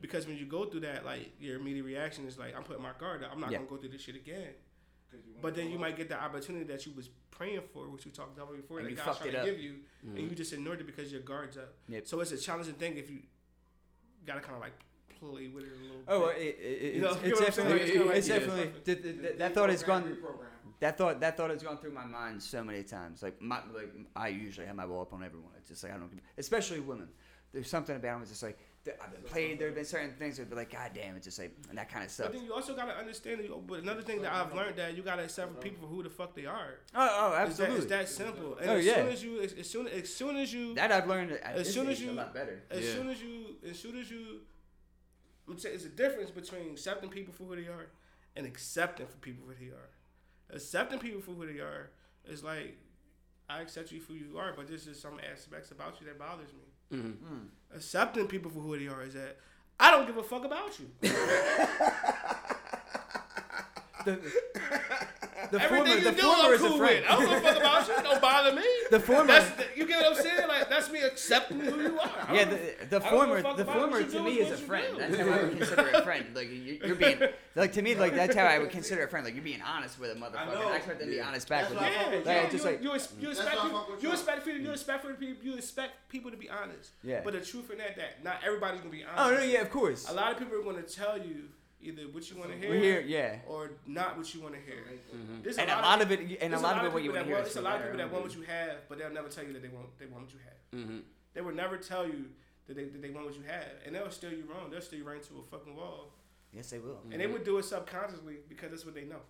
[0.00, 2.90] Because when you go through that, like your immediate reaction is like, I'm putting my
[2.98, 3.30] guard up.
[3.32, 3.58] I'm not Yeah.
[3.58, 4.48] gonna go through this shit again.
[5.42, 8.36] But then you might get the opportunity that you was praying for, which we talked
[8.36, 9.44] about before, And that you God's trying to up.
[9.44, 10.36] give you, and you mm.
[10.36, 11.74] just ignored it because your guard's up.
[11.88, 12.06] Yep.
[12.06, 13.18] So it's a challenging thing if you
[14.26, 14.72] gotta kind of like
[15.20, 16.02] play with it a little.
[16.08, 16.42] Oh, well, bit.
[16.42, 17.68] it, it, You know, it's, you know it's what I'm saying?
[17.68, 18.38] definitely, it's kinda it's yeah.
[18.38, 20.16] definitely th- th- th- that thought has gone.
[20.78, 23.22] That thought, that thought has gone through my mind so many times.
[23.22, 25.52] Like my, like I usually have my wall up on everyone.
[25.58, 27.08] It's just like I don't, especially women.
[27.52, 28.22] There's something about them.
[28.22, 29.58] It's just like that I've been uh, played.
[29.58, 31.90] There have been certain things that be like, God damn, it's just like and that
[31.90, 32.26] kind of stuff.
[32.28, 33.40] But then you also gotta understand.
[33.40, 36.02] that you- But another thing that I've learned that you gotta accept people for who
[36.02, 36.78] the fuck they are.
[36.94, 37.76] Oh, oh, It's that, absolutely.
[37.76, 38.56] it's that simple.
[38.58, 38.94] And Oh, as yeah.
[38.94, 41.66] soon as you, as, as soon as soon as you, that I've learned at as
[41.66, 42.62] this soon as you, a lot better.
[42.70, 42.92] as Yeah.
[42.94, 44.40] soon as you, as soon as you,
[45.48, 47.86] I'm it's a difference between accepting people for who they are
[48.34, 49.90] and accepting for people for who they are.
[50.50, 51.90] Accepting people for who they are
[52.24, 52.76] is like
[53.48, 56.18] I accept you for who you are, but there's just some aspects about you that
[56.18, 56.64] bothers me.
[56.92, 57.74] Mm-hmm.
[57.74, 59.36] Accepting people for who they are is that
[59.78, 60.90] I don't give a fuck about you.
[65.50, 67.00] The Everything former, you the do, former I'm is a cool friend.
[67.02, 67.10] with.
[67.10, 67.94] I don't give a fuck about you.
[68.02, 68.62] Don't bother me.
[68.90, 70.48] The former- That's the, you get what I'm saying?
[70.48, 72.34] Like that's me accepting who you are.
[72.34, 74.60] Yeah, the, the I don't give a former, fuck the former to me is is
[74.60, 74.86] a friend.
[74.94, 74.98] do.
[75.00, 76.26] That's how I would consider a friend.
[76.34, 77.18] Like you, you're being,
[77.56, 79.24] like to me, like that's how I would consider a friend.
[79.24, 80.54] Like you're being honest with a motherfucker.
[80.54, 80.68] know.
[80.70, 81.94] I expect them to be honest back That's with why you.
[81.94, 84.12] I fuck Yeah, with yeah, just you, like- you, ex- you expect people, you you.
[84.12, 86.90] expect people, you expect for people, you expect people to be honest.
[87.02, 87.20] Yeah.
[87.24, 89.18] But the truth in that, that not everybody's gonna be honest.
[89.18, 90.08] Oh no, yeah, of course.
[90.08, 91.48] A lot of people are gonna tell you
[91.86, 93.36] either what you want to hear, hear, yeah.
[93.46, 94.82] or not what you want to hear.
[95.14, 95.42] Mm-hmm.
[95.42, 97.22] There's And a lot of it, and a there's lot of it, what you want
[97.22, 97.42] to hear.
[97.42, 99.44] want- a lot of people that own want what you have, but they'll never tell
[99.44, 100.80] you that they want they want what you have.
[100.80, 100.98] Mm-hmm.
[101.34, 102.26] They will never tell you
[102.66, 104.70] that they, that they want what you have, and they'll steer you wrong.
[104.70, 106.12] They'll steer you right into a fucking wall,
[106.52, 107.00] Yes, they will.
[107.10, 107.34] and they mm-hmm.
[107.34, 109.20] would do it subconsciously because that's what they know.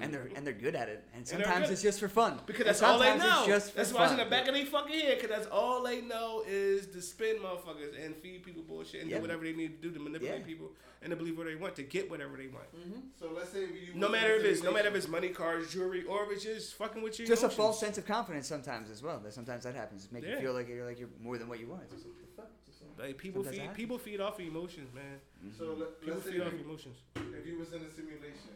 [0.00, 1.04] And they're and they're good at it.
[1.14, 1.72] And sometimes good.
[1.72, 2.40] it's just for fun.
[2.46, 3.38] Because that's all they sometimes know.
[3.40, 5.18] It's just for that's why it's in the back of their fucking head.
[5.20, 9.16] Because that's all they know is to spin motherfuckers and feed people bullshit and Yeah.
[9.16, 10.46] do whatever they need to do to manipulate Yeah.
[10.46, 10.72] people
[11.02, 12.66] and to believe what they want to get whatever they want.
[12.76, 13.00] Mm-hmm.
[13.18, 16.04] So let's say you No matter if it's no matter if it's money, cars, jewelry,
[16.04, 17.26] or if it's just fucking with you.
[17.26, 19.18] Just a false sense of confidence sometimes as well.
[19.20, 20.10] That sometimes that happens.
[20.12, 20.34] Make Yeah.
[20.36, 21.82] you feel like you're like you're more than what you want.
[21.84, 22.50] It's just like, the fuck?
[22.66, 25.20] Just like- Like people Sometimes that feed people feed off of emotions, man.
[25.44, 25.58] Mm-hmm.
[25.58, 26.96] So let, People let's say feed off you, emotions.
[27.16, 28.54] if you was in a simulation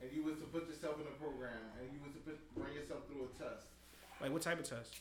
[0.00, 2.72] and you was to put yourself in a program and you was to put, run
[2.72, 3.68] yourself through a test,
[4.20, 5.00] Like what type of test?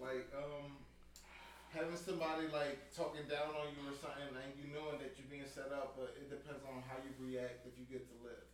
[0.00, 0.72] like um
[1.70, 5.46] having somebody like talking down on you or something and you knowing that you're being
[5.48, 8.44] set up, but it depends on how you react if you get to live.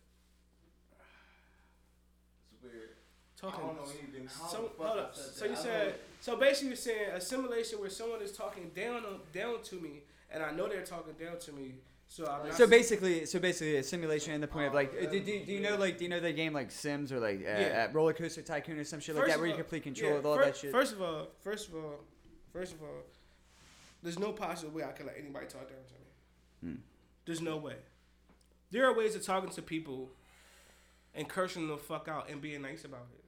[2.53, 2.95] It's weird.
[2.95, 3.65] I Talking.
[3.67, 4.27] don't know anything.
[4.27, 5.15] How So hold up.
[5.15, 5.49] So that?
[5.49, 9.63] you said so basically you're saying a simulation where someone is talking down on, down
[9.63, 11.75] to me, and I know they're talking down to me.
[12.11, 12.57] So I'm not.
[12.57, 15.53] So basically, so basically, a simulation in the point of like, uh, do, do, do
[15.53, 17.87] you know like, do you know the game like Sims or like uh, Yeah.
[17.87, 20.13] uh, Roller Coaster Tycoon or some shit like First that, of where you complete control
[20.13, 20.71] yeah, of all fir- that shit?
[20.71, 21.99] First of all, first of all,
[22.51, 23.03] first of all,
[24.01, 25.93] there's no possible way I can let anybody talk down to
[26.67, 26.73] me.
[26.73, 26.81] Hmm.
[27.25, 27.75] There's no way.
[28.71, 30.09] There are ways of talking to people
[31.13, 33.18] and cursing them the fuck out and being nice about it.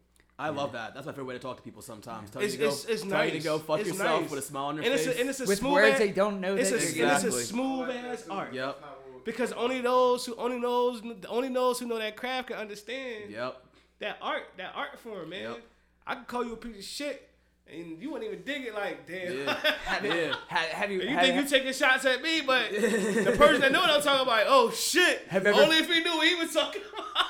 [0.42, 0.94] I love that.
[0.94, 2.30] That's my favorite way to talk to people sometimes.
[2.32, 4.30] Tell It's- you to go, it's- it's tell you to go fuck It's yourself nice.
[4.32, 5.16] with a smile on your And it's, face.
[5.16, 7.02] a, and it's a With smooth words ass, they don't know it's that a, they
[7.02, 8.54] and it's a smooth Like ass art.
[8.54, 8.66] Yep.
[8.66, 12.48] that's not what- Because only those who only knows only those who know that craft
[12.48, 13.64] can understand Yep.
[14.00, 15.42] that art that art form, man.
[15.44, 15.62] Yep.
[16.08, 17.28] I could call you a piece of shit
[17.72, 19.38] and you wouldn't even dig it like damn.
[19.38, 19.54] Yeah.
[19.86, 20.36] have, you, Yeah.
[20.48, 21.02] have, have you?
[21.04, 24.02] You have, think you taking shots at me, but the person that know what I'm
[24.02, 25.22] talking about, oh shit.
[25.30, 27.21] Have you ever- Only if he knew what he was talking about.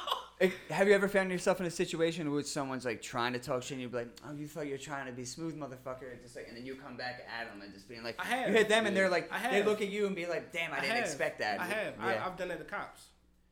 [0.69, 3.73] Have you ever found yourself in a situation where someone's like trying to talk shit
[3.73, 6.35] and you're like, oh, you thought you were trying to be smooth, motherfucker, and just
[6.35, 8.47] like, and then you come back at them and just being like, I have.
[8.49, 10.71] you hit them and they're like, I they look at you and be like, damn,
[10.73, 11.05] I, didn't have.
[11.05, 11.59] expect that.
[11.59, 11.93] I have.
[11.99, 12.05] Yeah.
[12.05, 13.03] I, I've done that to cops.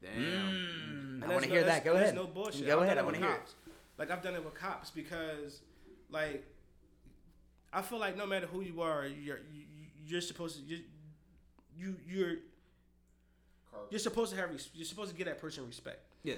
[0.01, 0.11] Damn.
[1.21, 1.85] Mm, I want to no- hear that's- that.
[1.85, 2.15] Go ahead.
[2.15, 2.65] no bullshit.
[2.65, 2.97] Go I've ahead.
[2.97, 3.39] I it want to with hear it.
[3.39, 3.55] cops.
[3.97, 5.59] Like I've done it with cops because,
[6.09, 6.45] like,
[7.71, 9.63] I feel like no matter who you are, you're you,
[10.07, 10.79] you're supposed to you
[11.77, 12.35] you you're
[13.91, 15.99] you're supposed to have res- you're supposed to give that person respect.
[16.23, 16.35] Yeah.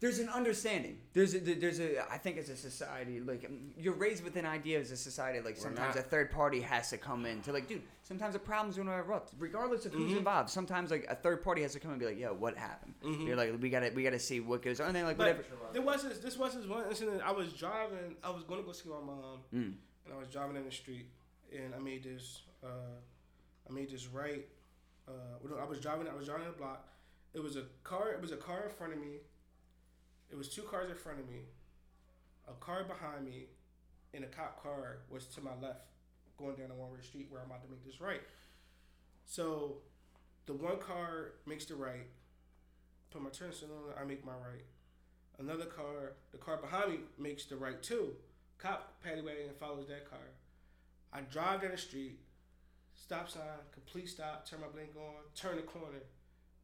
[0.00, 0.98] There's an understanding.
[1.12, 4.46] There's a, there's a I think as a society like um, you're raised with an
[4.46, 6.04] idea as a society like sometimes not.
[6.04, 9.32] a third party has to come in to like dude sometimes a problem's gonna erupt
[9.40, 10.02] regardless of Mm-hmm.
[10.08, 10.50] who's involved.
[10.50, 12.94] Sometimes like a third party has to come and be like yo what happened?
[13.04, 13.26] Mm-hmm.
[13.26, 15.44] You're like we gotta we gotta see what goes on and then like But whatever.
[15.72, 17.20] there was this, this was this one incident.
[17.24, 18.14] I was driving.
[18.22, 19.72] I was going to go see my mom, Mm.
[20.04, 21.06] and I was driving in the street,
[21.52, 22.42] and I made this.
[22.62, 22.68] Uh,
[23.68, 24.46] I made this right.
[25.08, 25.12] Uh,
[25.60, 26.06] I was driving.
[26.08, 26.86] I was driving the block.
[27.34, 28.10] It was a car.
[28.12, 29.14] It was a car in front of me.
[30.30, 31.40] It was two cars in front of me.
[32.48, 33.46] A car behind me,
[34.14, 35.86] and a cop car was to my left,
[36.38, 38.22] going down the one-way street where I'm about to make this right.
[39.24, 39.78] So,
[40.46, 42.06] the one car makes the right.
[43.10, 44.02] Put my turn signal on.
[44.02, 44.64] I make my right.
[45.38, 48.16] Another car, the car behind me makes the right too.
[48.58, 50.18] Cop paddy wagon and follows that car.
[51.12, 52.18] I drive down the street,
[52.94, 53.42] stop sign,
[53.72, 56.02] complete stop, turn my blink on, turn the corner,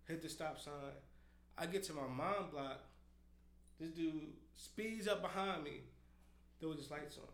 [0.06, 0.72] hit the stop sign.
[1.56, 2.80] I get to my mom block.
[3.80, 5.80] This dude speeds up behind me.
[6.60, 7.24] There was his lights on.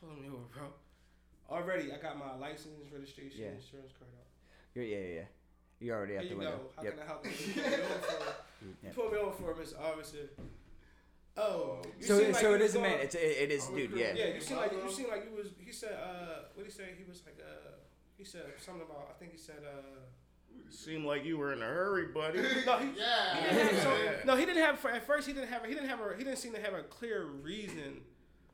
[0.00, 0.66] Pulling me over, bro.
[1.50, 3.48] Already, I got my license, registration, Yeah.
[3.52, 4.26] insurance card out.
[4.74, 5.24] You're, yeah yeah yeah.
[5.80, 6.56] You're already out Here the you window.
[6.58, 6.70] go.
[6.76, 6.92] How Yep.
[6.94, 7.30] can I help you?
[7.32, 9.80] You put me over for, you me over for Mr.
[9.80, 10.30] Officer.
[11.36, 13.00] Oh, you So seem like so you it a man.
[13.00, 13.90] It's it, it is Oh, dude.
[13.92, 14.12] Yeah.
[14.14, 15.48] Yeah, you seem like you seem like you was.
[15.58, 16.94] He said, uh, what he say?
[16.96, 17.72] He was like, uh,
[18.16, 19.08] He said something about.
[19.10, 19.62] I think he said.
[19.64, 20.00] uh
[20.70, 22.38] Seemed like you were in a hurry, buddy.
[22.66, 23.36] No, he, Yeah.
[23.36, 24.84] he didn't have, so, no, he didn't have.
[24.86, 25.64] At first, he didn't have.
[25.66, 26.00] He didn't have.
[26.00, 28.00] A, he didn't seem to have a clear reason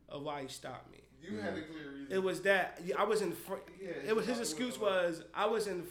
[0.09, 0.99] of why he stopped me.
[1.23, 2.09] You had a clear reason.
[2.11, 3.63] It was that I was in front.
[3.81, 5.85] Yeah, it was his excuse was I was in.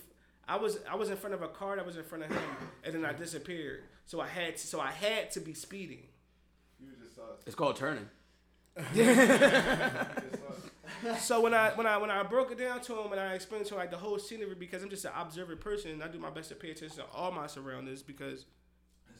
[0.47, 2.41] I was I was in front of a car that was in front of him,
[2.83, 3.83] and then I disappeared.
[4.05, 6.03] So I had to, so I had to be speeding.
[6.79, 7.23] You just sus.
[7.45, 8.07] It's called turning.
[11.03, 11.27] Just sus.
[11.27, 13.65] So when I when I when I broke it down to him and I explained
[13.67, 16.19] to him like the whole scenery because I'm just an observant person and I do
[16.19, 18.45] my best to pay attention to all my surroundings because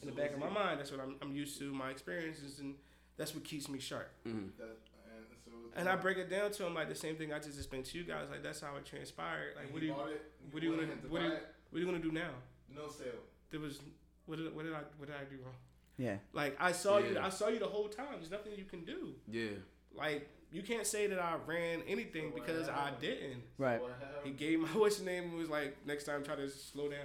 [0.01, 2.75] in the back of my mind that's what I'm, I'm used to my experiences and
[3.17, 4.09] that's what keeps me sharp.
[4.27, 4.47] Mm-hmm.
[4.57, 4.77] That-
[5.09, 7.57] and so And I break it down to him like the same thing I just
[7.57, 9.55] explained to you guys like that's how it transpired.
[9.55, 10.21] Like what do you bought it,
[10.51, 11.31] what do you wanted gonna to what do you,
[11.69, 12.29] what are you gonna do now?
[12.75, 13.07] No sale.
[13.51, 13.79] There was
[14.25, 15.55] what did what did I what did I do wrong?
[15.97, 16.17] Yeah.
[16.33, 18.07] Like I saw you I saw you the whole time.
[18.19, 19.15] There's nothing you can do.
[19.27, 19.57] Yeah.
[19.95, 23.43] Like you can't say that I ran anything because I didn't.
[23.57, 23.81] Right.
[23.81, 23.91] What
[24.23, 26.99] He gave my what's his name and was like, next time try to slow down.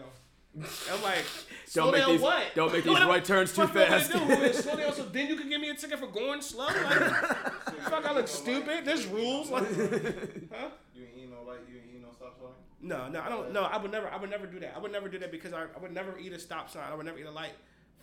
[0.54, 1.24] I'm like,
[1.66, 2.42] slow Don't make down these what?
[2.54, 4.12] don't make these What am- right turns too fuck am I fast.
[4.12, 4.52] gonna do?
[4.52, 6.66] slow down so then you can give me a ticket for going slow?
[6.66, 6.74] Like,
[7.88, 8.84] fuck, I look stupid.
[8.84, 9.50] There's rules.
[9.50, 10.68] Like, huh?
[10.94, 11.60] You ain't eat no light.
[11.70, 12.50] You ain't eat no stop sign.
[12.82, 13.52] No, no, I don't.
[13.52, 14.08] No, I would never.
[14.08, 14.74] I would never do that.
[14.76, 16.82] I would never do that because I, I would never eat a stop sign.
[16.90, 17.52] I would never eat a light.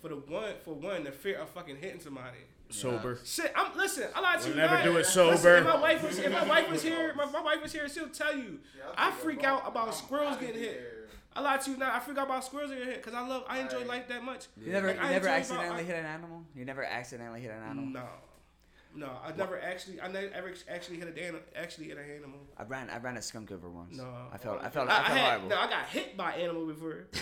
[0.02, 2.38] For the one, for one, the fear of fucking hitting somebody.
[2.70, 3.18] Sober.
[3.24, 4.08] Shit, I'm listen.
[4.14, 4.62] I lied to We'll you.
[4.62, 4.84] never guys.
[4.84, 5.56] do it Listen, sober.
[5.56, 8.08] if my wife was, if my wife was here, my, my wife was here, she'll
[8.08, 8.60] tell you.
[8.78, 10.70] Yeah, I freak out about I'm squirrels getting hit.
[10.72, 10.96] here.
[11.34, 11.94] I lied to you now.
[11.94, 13.86] I freak out about squirrels getting hit because I love, I enjoy Right.
[13.88, 14.46] life that much.
[14.56, 16.42] You never, Like, you I never enjoy accidentally about- I- hit an animal.
[16.54, 17.84] You never accidentally hit an animal.
[17.86, 18.02] No,
[18.94, 20.30] no, I never actually, I never
[20.68, 21.40] actually hit a animal.
[21.54, 22.40] Actually hit an animal.
[22.58, 23.96] I ran, I ran a skunk over once.
[23.96, 24.06] No.
[24.32, 25.48] I felt, I felt, I, I I felt had, horrible.
[25.48, 27.06] no, I got hit by animal before.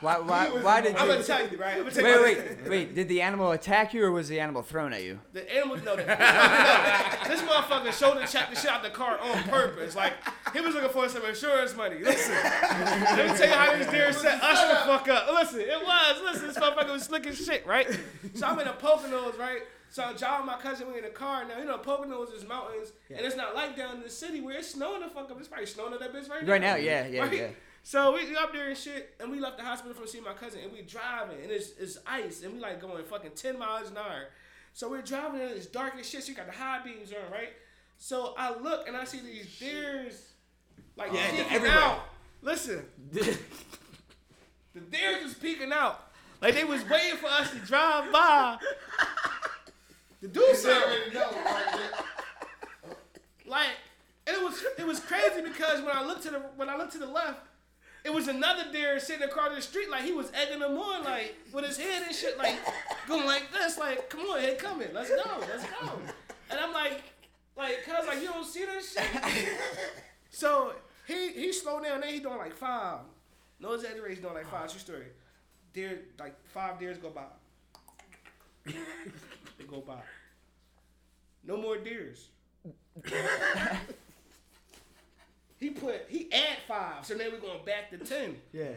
[0.00, 1.12] Why, why, why did you I'm you?
[1.14, 1.74] gonna tell you, right?
[1.76, 2.94] I'm gonna tell Wait, you wait, wait.
[2.94, 5.20] Did the animal attack you, or was the animal thrown at you?
[5.32, 6.06] The animal, no, the, no,
[7.28, 9.94] this motherfucker shoulder checked the shit out the car on purpose.
[9.94, 10.14] Like
[10.52, 11.98] he was looking for some insurance money.
[12.02, 15.28] Listen, let me tell you how these deer set us the fuck up.
[15.32, 16.22] Listen, it was.
[16.22, 17.86] Listen, this motherfucker was slick as shit, right?
[18.34, 19.62] So I'm in a Poconos, right?
[19.92, 20.88] So I'm my cousin.
[20.90, 21.58] We in the car now.
[21.58, 24.70] You know, Poconos is mountains, and it's not like down in the city where it's
[24.72, 25.38] snowing the fuck up.
[25.38, 26.50] It's probably snowing at that bitch right now.
[26.52, 27.32] Right now, yeah, yeah, Right?
[27.32, 27.48] yeah.
[27.82, 30.60] So we up there and shit, and we left the hospital from seeing my cousin,
[30.64, 33.98] and we driving, and it's, it's ice, and we like going fucking ten miles an
[33.98, 34.28] hour.
[34.72, 36.22] So we're driving, and it's dark as shit.
[36.22, 37.50] So you got the high beams on, right?
[37.98, 40.26] So I look and I see these deers
[40.96, 41.78] like Yeah, peeking everywhere.
[41.78, 42.00] out.
[42.40, 42.82] Listen,
[43.12, 46.00] the deers was peeking out,
[46.40, 48.56] like they was waiting for us to drive by
[50.22, 50.82] to do You something.
[50.82, 51.90] already know, right?
[53.46, 53.66] Like
[54.26, 56.98] it was it was crazy because when I looked to the when I looked to
[56.98, 57.40] the left,
[58.04, 61.34] it was another deer sitting across the street like he was egging them on like
[61.52, 62.56] with his head and shit like
[63.08, 65.92] going like this like come on hey come in let's go let's go.
[66.50, 67.02] And I'm like
[67.56, 69.04] like cuz like you don't see this shit.
[70.34, 70.72] So
[71.06, 73.00] he he slowed down then he doing like five.
[73.60, 75.06] No exaggeration doing like five true story.
[75.74, 77.24] Deer like five deers go by
[79.62, 80.00] they go by
[81.44, 82.28] no more deers
[85.58, 88.36] he put he add five, so now we're going back to ten.
[88.52, 88.72] Yeah.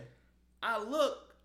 [0.64, 1.36] I look,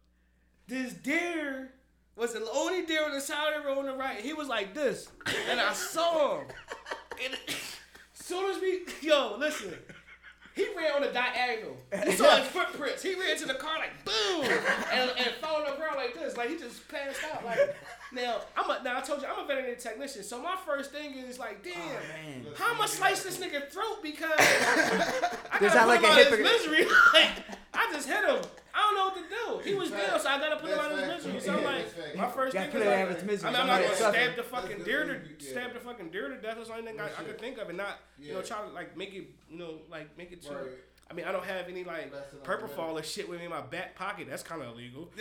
[0.67, 1.73] this deer
[2.17, 4.21] was the only deer on the side of the road on the right.
[4.21, 5.09] He was like this,
[5.51, 6.47] and I saw him.
[7.23, 7.37] And
[8.15, 9.75] soon as we, yo, listen,
[10.55, 11.77] he ran on the diagonal.
[12.07, 13.03] You saw his footprints.
[13.03, 14.45] He ran to the car like boom,
[14.91, 17.45] and, and fell on the ground like this, like he just passed out.
[17.45, 17.77] Like
[18.13, 21.15] now, I'm a now I told you I'm a veterinary technician, so my first thing
[21.15, 21.77] is like, damn.
[21.79, 22.47] Man.
[22.57, 26.39] How I'ma slice this nigga throat because I gotta put like him out of his
[26.41, 26.87] misery.
[27.15, 27.31] Like,
[27.73, 28.41] I just hit him.
[28.75, 29.69] I don't know what to do.
[29.71, 31.41] He was down, so I gotta put him out of his misery.
[31.41, 33.49] So I'm like, that's my first Gotta thing put is like, out of its misery.
[33.49, 34.19] I mean, I'm Don't gonna it suffer.
[34.19, 35.13] stab the fucking deer to.
[35.13, 35.51] Yeah.
[35.51, 36.57] stab the fucking deer to death.
[36.57, 38.69] That's the only thing I, I could think of, and not you know try to
[38.71, 40.57] like make it you know like make it too.
[41.11, 41.13] Right.
[41.13, 42.13] I mean, I don't have any like
[42.45, 44.27] propofol or shit with me in my back pocket.
[44.31, 45.11] That's kind of illegal.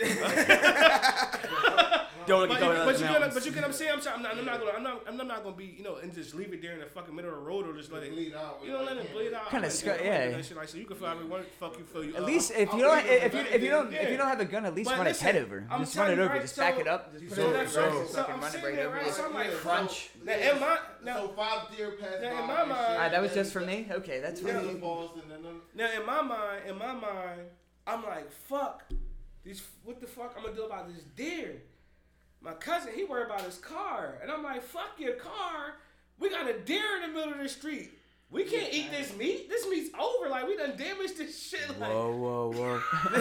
[2.26, 3.92] Don't But, get you, going but you get what- but you get what I'm saying.
[3.92, 4.36] I'm, saying, I'm not.
[4.38, 4.72] I'm not gonna.
[4.76, 5.02] I'm not.
[5.08, 5.74] I'm not gonna be.
[5.78, 7.72] You know, and just leave it there in the fucking middle of the road or
[7.74, 8.12] just let it.
[8.12, 8.60] Bleed out.
[8.62, 9.48] You don't let it bleed out.
[9.48, 10.30] Kinda I'm scu- gonna do yeah.
[10.32, 11.46] that shit Like, so you can feel however you want.
[11.58, 12.14] Fuck you, feel you.
[12.16, 14.02] At least if you don't, if you back if you don't there.
[14.02, 15.66] if you don't have a gun, at least But run listen, a pet over.
[15.70, 16.38] I'm Just run it over.
[16.38, 17.18] Just back it up.
[17.18, 17.88] Just So put it that's over.
[17.88, 18.02] right.
[18.02, 18.96] Just So I'm run it sitting there, over.
[18.96, 19.06] right?
[19.06, 19.12] you.
[19.12, 20.10] So I'm like, Crunch.
[20.22, 22.40] Now, in my now, So five deer passed Now, by.
[22.42, 23.86] in my mind- shit, that was just for me.
[23.90, 24.80] Okay, that's This fine.
[25.80, 27.40] Now in my mind, in my mind,
[27.86, 28.84] I'm like, fuck,
[29.42, 29.62] these.
[29.82, 31.62] What the fuck I'm gonna do about this deer?
[32.42, 35.76] My cousin, he worried about his car, and I'm like, fuck your car.
[36.18, 37.92] We got a deer in the middle of the street.
[38.30, 39.48] We can't eat this meat.
[39.48, 40.28] This meat's over.
[40.28, 41.68] Like we done damaged this shit.
[41.80, 42.80] Like, Whoa, whoa, whoa.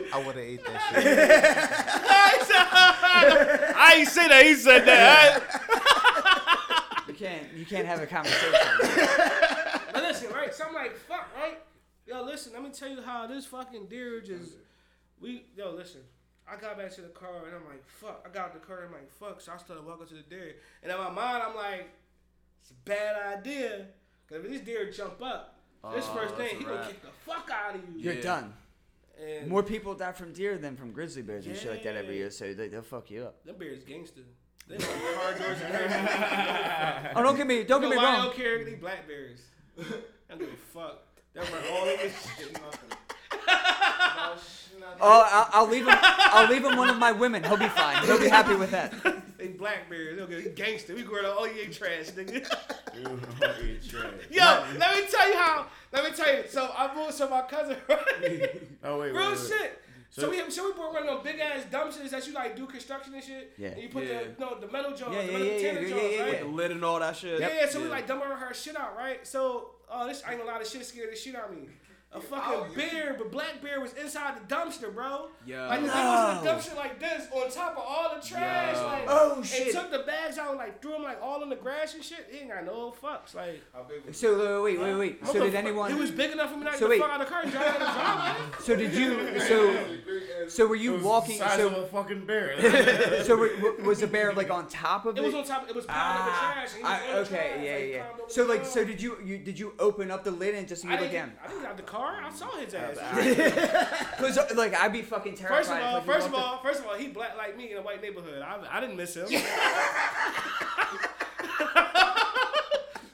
[0.12, 1.70] I would have ate that shit.
[3.80, 4.44] I I ain't say that.
[4.44, 5.40] He said that.
[7.08, 8.52] You can't you can't have a conversation.
[9.92, 10.54] But listen, right?
[10.54, 11.58] So I'm like, fuck, right?
[12.06, 14.52] Yo, listen, let me tell you how this fucking deer just.
[15.20, 16.00] We, yo, listen.
[16.50, 18.24] I got back to the car and I'm like, fuck.
[18.26, 19.40] I got out the car and I'm like, fuck.
[19.40, 20.56] So I started walking to the deer.
[20.82, 21.88] And in my mind, I'm like,
[22.60, 23.86] it's a bad idea.
[24.26, 25.58] Because if this deer jump up,
[25.94, 28.00] this Oh, first thing, a he gonna kick the fuck out of you.
[28.00, 28.22] You're Yeah.
[28.22, 28.54] done.
[29.20, 32.16] And More people die from deer than from grizzly bears and shit like that every
[32.16, 33.44] year, so they, they'll fuck you up.
[33.44, 34.22] them bears gangster.
[34.66, 36.06] They know car doors and everything.
[37.16, 38.26] Oh, don't get me, don't get me know why they wrong.
[38.26, 38.64] don't care?
[38.64, 39.40] They black bears.
[39.78, 39.82] I
[40.30, 41.02] don't give a fuck.
[41.34, 42.58] They run all in this shit.
[45.02, 45.96] Oh, I'll, I'll leave him.
[46.00, 47.42] I'll leave him one of my women.
[47.42, 48.04] He'll be fine.
[48.04, 48.92] He'll be happy with that.
[49.38, 50.16] They black bears.
[50.16, 50.94] They'll get gangster.
[50.94, 51.36] We growing up.
[51.38, 52.34] Oh, you ain't trash, nigga.
[52.94, 54.12] You fucking trash.
[54.30, 55.66] Yo, let me tell you how.
[55.92, 56.44] Let me tell you.
[56.48, 57.14] So I moved.
[57.14, 57.76] So my cousin.
[58.82, 59.48] Oh wait, Real wait, wait.
[59.48, 59.82] shit.
[60.10, 62.56] So, So- we so we brought one of those big ass dumpsters that you like
[62.56, 63.52] do construction and shit.
[63.58, 63.68] Yeah.
[63.68, 64.22] And you put Yeah.
[64.24, 66.22] the no the metal jaws, Yeah, the yeah, metal yeah, container yeah, jaws, yeah, yeah,
[66.24, 66.40] right?
[66.40, 67.40] The lid and all that shit.
[67.40, 69.24] Yeah, yeah, so we like dumping her shit out, right?
[69.26, 71.68] So, oh, this I ain't a lot of shit scared the shit out of me.
[72.12, 75.28] A fucking bear, but black bear was inside the dumpster, bro.
[75.46, 75.68] Yeah.
[75.68, 78.74] Like the thing was in the dumpster like this, on top of all the trash,
[78.76, 78.84] Yo.
[78.84, 79.72] like Oh, and shit.
[79.72, 82.26] took the bags out and like threw them like all in the grass and shit.
[82.28, 83.62] He ain't got no fucks, like.
[83.72, 85.22] How big was So wait, wait, wait.
[85.22, 85.92] what So did anyone?
[85.92, 87.00] It was big enough for me not So to wait.
[87.00, 88.56] fuck out of the car and drive out of the driveway.
[88.64, 89.40] So did you?
[89.40, 91.38] So so were It you was walking?
[91.38, 92.60] The size of So a fucking bear.
[93.24, 93.50] so were,
[93.84, 95.26] was the bear like on top of It it?
[95.26, 95.70] was on top.
[95.70, 96.68] It was piled up with Ah, trash.
[96.70, 98.24] And he was I- on the okay, trash, yeah, like, yeah.
[98.26, 99.16] So like, so did you?
[99.24, 101.32] You did you open up the lid and just I look didn't, again?
[101.44, 102.20] I didn't have the car.
[102.24, 102.96] I saw his ass.
[104.16, 105.58] Because like I'd be fucking terrified.
[105.66, 107.70] First of all, first of walked up- all, first of all, he black like me
[107.72, 108.42] in a white neighborhood.
[108.42, 109.26] I, I didn't miss him.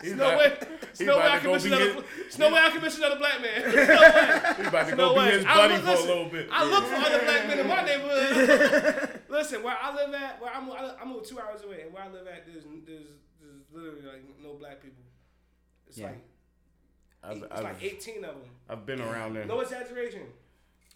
[0.02, 0.56] He's no about- way.
[0.96, 1.84] There's no way I to can miss another.
[1.92, 3.60] his- There's no way I can miss another black man.
[3.62, 4.54] There's no way.
[4.56, 5.30] He's about to No go be way.
[5.32, 6.48] his I buddy look- for a little bit.
[6.52, 9.20] I look for other black men in my neighborhood.
[9.28, 12.08] Listen, where I live at, where I'm, I moved two hours away, and where I
[12.08, 13.08] live at, there's there's,
[13.40, 15.02] there's literally like no black people.
[15.88, 16.06] It's Yeah.
[16.06, 16.20] like
[17.28, 18.36] I've, it's I've, like 18 of them.
[18.68, 19.44] I've been around there.
[19.46, 20.22] No exaggeration.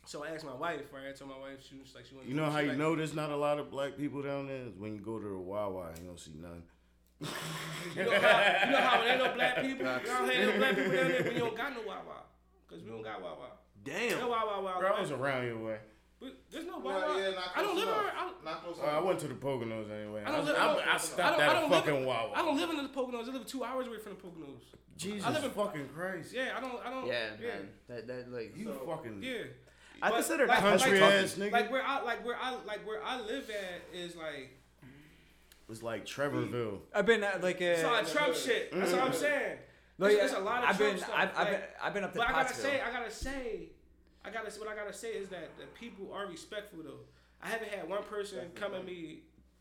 [0.07, 1.05] So I asked my wife, right?
[1.09, 2.31] I told my wife she was like she wanted.
[2.31, 4.47] You know how she you like, know there's not a lot of black people down
[4.49, 4.57] there?
[4.57, 6.63] Is when you go to the Wawa and you don't see none.
[7.97, 10.53] You know how you know how when there ain't no black people, you don't have
[10.53, 12.23] no black people down there when you don't got no Wawa,
[12.69, 13.37] cause we don't got Wawa.
[13.87, 14.29] No Damn.
[14.29, 14.81] Wawa, Wawa.
[14.81, 15.79] Bro, I was around your way.
[16.21, 17.19] But There's no No, Wawa.
[17.19, 17.97] yeah, not I don't close live enough.
[18.05, 18.17] around.
[18.17, 20.23] I don't, close Uh, I went to the Poconos anyway.
[20.27, 20.57] I don't live.
[20.57, 22.33] I, I, I, don't, stopped I don't, at I a don't fucking live, Wawa.
[22.35, 23.29] I don't live in the Poconos.
[23.29, 24.61] I live two hours away from the Poconos.
[24.97, 26.33] Jesus I live in- fucking Christ.
[26.35, 26.87] Yeah, I don't.
[26.87, 27.07] I don't.
[27.07, 27.49] Yeah, yeah.
[27.49, 27.69] man.
[27.89, 28.57] That that like.
[28.57, 29.45] You fucking Yeah.
[30.03, 31.53] I But, consider like, that country like, ass nigga.
[31.53, 34.51] Like where I like where I like where I live at is like
[35.69, 36.81] It's like Trevorville.
[36.95, 38.13] I've been at like it's a lot a.
[38.13, 38.73] Trump shit.
[38.73, 39.59] That's what I'm saying.
[39.99, 41.15] Like, It's, it's a lot of I've Trump been, stuff.
[41.15, 43.69] I've, I've been, I've been up to But I gotta say, I gotta say,
[44.31, 47.01] I gotta what I gotta say is that the people are respectful though.
[47.43, 49.21] I haven't had one person come at me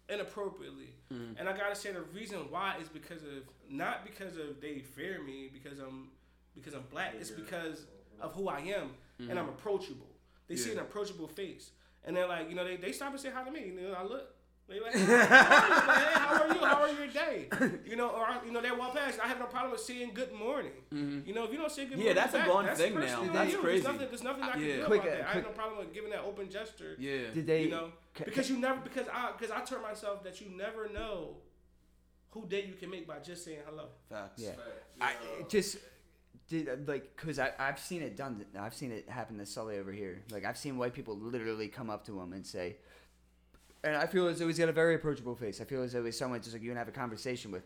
[0.09, 1.39] inappropriately, Mm-hmm.
[1.39, 5.21] and I gotta say the reason why is because of not because of they fear
[5.23, 6.09] me because I'm
[6.55, 7.15] because I'm black.
[7.19, 7.85] It's because
[8.21, 10.05] of who I am and I'm approachable.
[10.47, 11.71] They see an approachable face,
[12.05, 13.71] and they're like, you know, they, they stop and say hi to me.
[13.75, 14.33] You know, I look.
[14.69, 16.59] They like, hey, how are you?
[16.63, 17.47] How are your day?
[17.89, 19.19] You know, or you know, they walk past.
[19.23, 20.71] I have no problem with saying good morning.
[20.91, 22.93] You know, if you don't say good Yeah, morning, that's a back, gone that's thing
[22.93, 22.99] now.
[23.01, 23.57] personally on That's you.
[23.59, 23.81] crazy.
[23.81, 24.75] There's nothing, there's nothing I can Yeah.
[24.77, 25.27] do Quick, about uh, that.
[25.27, 26.95] I have no problem with giving that open gesture.
[26.99, 27.17] Yeah.
[27.33, 27.63] Did they?
[27.63, 30.87] You know, ca- because you never because I because I taught myself that you never
[30.89, 31.37] know
[32.29, 33.85] who day you can make by just saying hello.
[34.07, 34.39] Facts.
[34.43, 34.51] Yeah.
[35.01, 35.77] I it just
[36.47, 38.45] did uh, like because I I've seen it done.
[38.59, 40.21] I've seen it happen to Sully over here.
[40.31, 42.77] Like I've seen white people literally come up to him and say,
[43.83, 45.61] and I feel as though he's got a very approachable face.
[45.61, 47.63] I feel as though he's someone just like you can have a conversation with,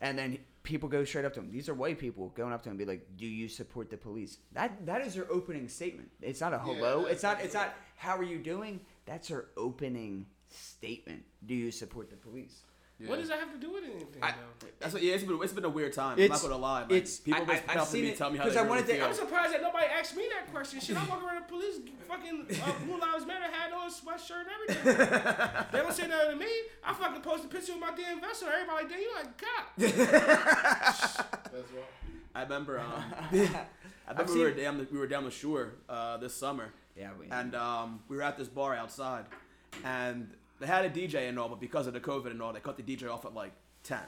[0.00, 1.50] and then people go straight up to him.
[1.50, 3.96] These are white people going up to him and be like, "Do you support the
[3.96, 6.10] police?" That that is their opening statement.
[6.22, 7.02] It's not a hello.
[7.02, 7.40] that's- it's not.
[7.42, 7.74] It's not.
[7.96, 8.80] How are you doing?
[9.06, 11.24] That's her opening statement.
[11.44, 12.62] Do you support the police?
[13.06, 14.22] What does that have to do with anything?
[14.22, 14.66] I- though?
[14.78, 16.14] That's what, yeah, it's been, it's been a weird time.
[16.14, 16.82] I'm It's- not gonna lie.
[16.82, 18.60] Like, it's- people I- always I- I've seen me it tell me how 'cause they
[18.60, 19.04] I really wanted to- feel.
[19.06, 20.80] I'm surprised that nobody asked me that question.
[20.80, 21.76] Shit, I walk around the police
[22.08, 25.68] fucking uh, Blue Lives Matter hat on, sweatshirt, and everything.
[25.72, 26.50] they don't say nothing to me.
[26.82, 28.48] I fucking post a picture of my damn vessel.
[28.48, 29.76] Everybody, damn, you like cop.
[29.76, 31.18] That's
[31.52, 31.82] why.
[32.34, 32.78] I remember.
[32.80, 32.86] Um,
[34.08, 37.10] I remember we were down the, we were down the shore uh, this summer, Yeah,
[37.18, 37.26] we.
[37.30, 39.26] and um, we were at this bar outside,
[39.84, 40.30] and
[40.60, 42.76] they had a DJ and all, but because of the COVID and all, they cut
[42.76, 44.00] the DJ off at like ten.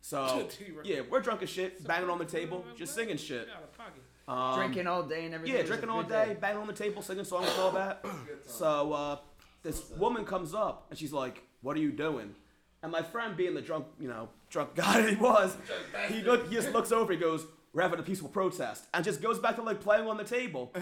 [0.00, 0.48] So
[0.84, 3.48] yeah, we're drunk as shit, banging on the table, just singing shit.
[3.54, 4.02] Out of pocket.
[4.28, 5.54] Um, drinking all day and everything.
[5.54, 7.58] Yeah, It was a drinking all good day, banging on the table, singing songs and
[7.60, 8.04] all that.
[8.46, 9.16] So uh,
[9.62, 12.34] this woman comes up and she's like, "What are you doing?"
[12.82, 15.56] And my friend, being the drunk, you know, drunk guy that he was,
[16.08, 17.12] he look, he just looks over.
[17.12, 20.16] He goes, "We're having a peaceful protest," and just goes back to like playing on
[20.16, 20.72] the table.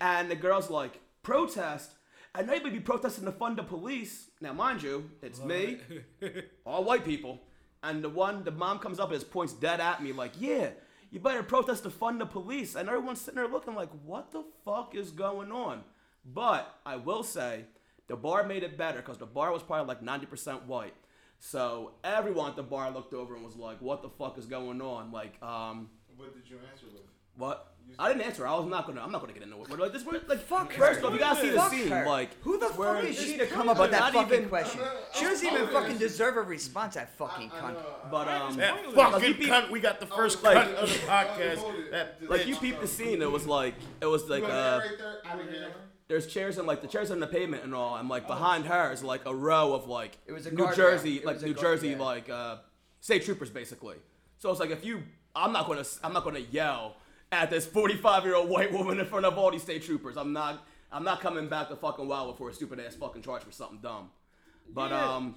[0.00, 1.92] and the girl's like, "Protest."
[2.34, 4.27] I know you may be protesting to fund the police.
[4.40, 5.78] Now, mind you, it's me,
[6.66, 7.40] all white people,
[7.82, 10.70] and the one, the mom comes up and just points dead at me like, yeah,
[11.10, 12.74] you better protest to fund the police.
[12.74, 15.82] And everyone's sitting there looking like, what the fuck is going on?
[16.24, 17.64] But I will say,
[18.06, 20.94] the bar made it better because the bar was probably like 90% white.
[21.40, 24.80] So everyone at the bar looked over and was like, what the fuck is going
[24.80, 25.12] on?
[25.12, 27.02] Like, um, What did you answer with?
[27.38, 27.64] What?
[28.00, 28.46] I didn't answer.
[28.46, 29.00] I was not gonna.
[29.02, 29.66] I'm not gonna get into it.
[29.68, 30.72] But like this, like fuck.
[30.72, 31.88] First off, you gotta see the Fuck scene.
[31.88, 32.06] her.
[32.06, 34.80] Like Who the fuck is she to come up with that fucking even- question?
[35.14, 36.06] She doesn't I'm even gonna fucking answer.
[36.06, 36.94] deserve a response.
[36.94, 37.76] That fucking I cunt.
[38.10, 39.70] But um, That fucking Like, you cunt.
[39.70, 41.90] We got the first like- cut of the podcast.
[41.90, 42.46] That like bitch.
[42.46, 43.20] you peeped the scene.
[43.22, 45.16] It was like it was like uh, that right there?
[45.26, 45.72] Out of here.
[46.06, 48.92] there's chairs and like the chairs on the pavement and all, and like behind her
[48.92, 50.76] is like a row of like It was a New guardrail.
[50.76, 52.58] Jersey, It like was a New guard- Jersey, like uh,
[53.00, 53.96] state troopers basically.
[54.38, 55.02] So it's like if you,
[55.34, 56.94] I'm not gonna, I'm not gonna yell
[57.32, 60.16] at this 45 year old white woman in front of all these state troopers.
[60.16, 63.42] I'm not, I'm not coming back to fucking Wildwood for a stupid ass fucking charge
[63.42, 64.10] for something dumb.
[64.72, 65.14] But Yeah.
[65.14, 65.34] um,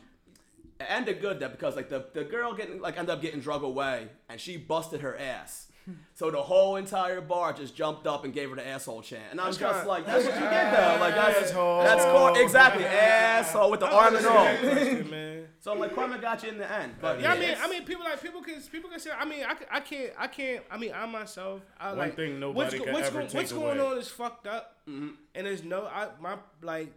[0.80, 3.64] it ended good that because like the the girl getting like ended up getting drug
[3.64, 5.68] away and she busted her ass.
[6.14, 9.42] So the whole entire bar just jumped up and gave her the asshole chant, and
[9.42, 10.98] I'm just like, "That's what you get though.
[11.00, 11.82] Like that's Asshole.
[11.84, 15.48] that's cool, exactly, asshole with the arm and all." Question, man.
[15.60, 16.94] So like, Karma got you in the end.
[17.02, 19.10] But Yeah, I mean, I mean, people like people can people can say.
[19.18, 20.64] I mean, I, ca- I can't, I can't.
[20.72, 23.34] I mean, I myself, I One like thing nobody what's, could what's, ever go- take
[23.36, 25.10] what's going on is fucked up, Mm-hmm.
[25.36, 26.92] and there's no, I my like,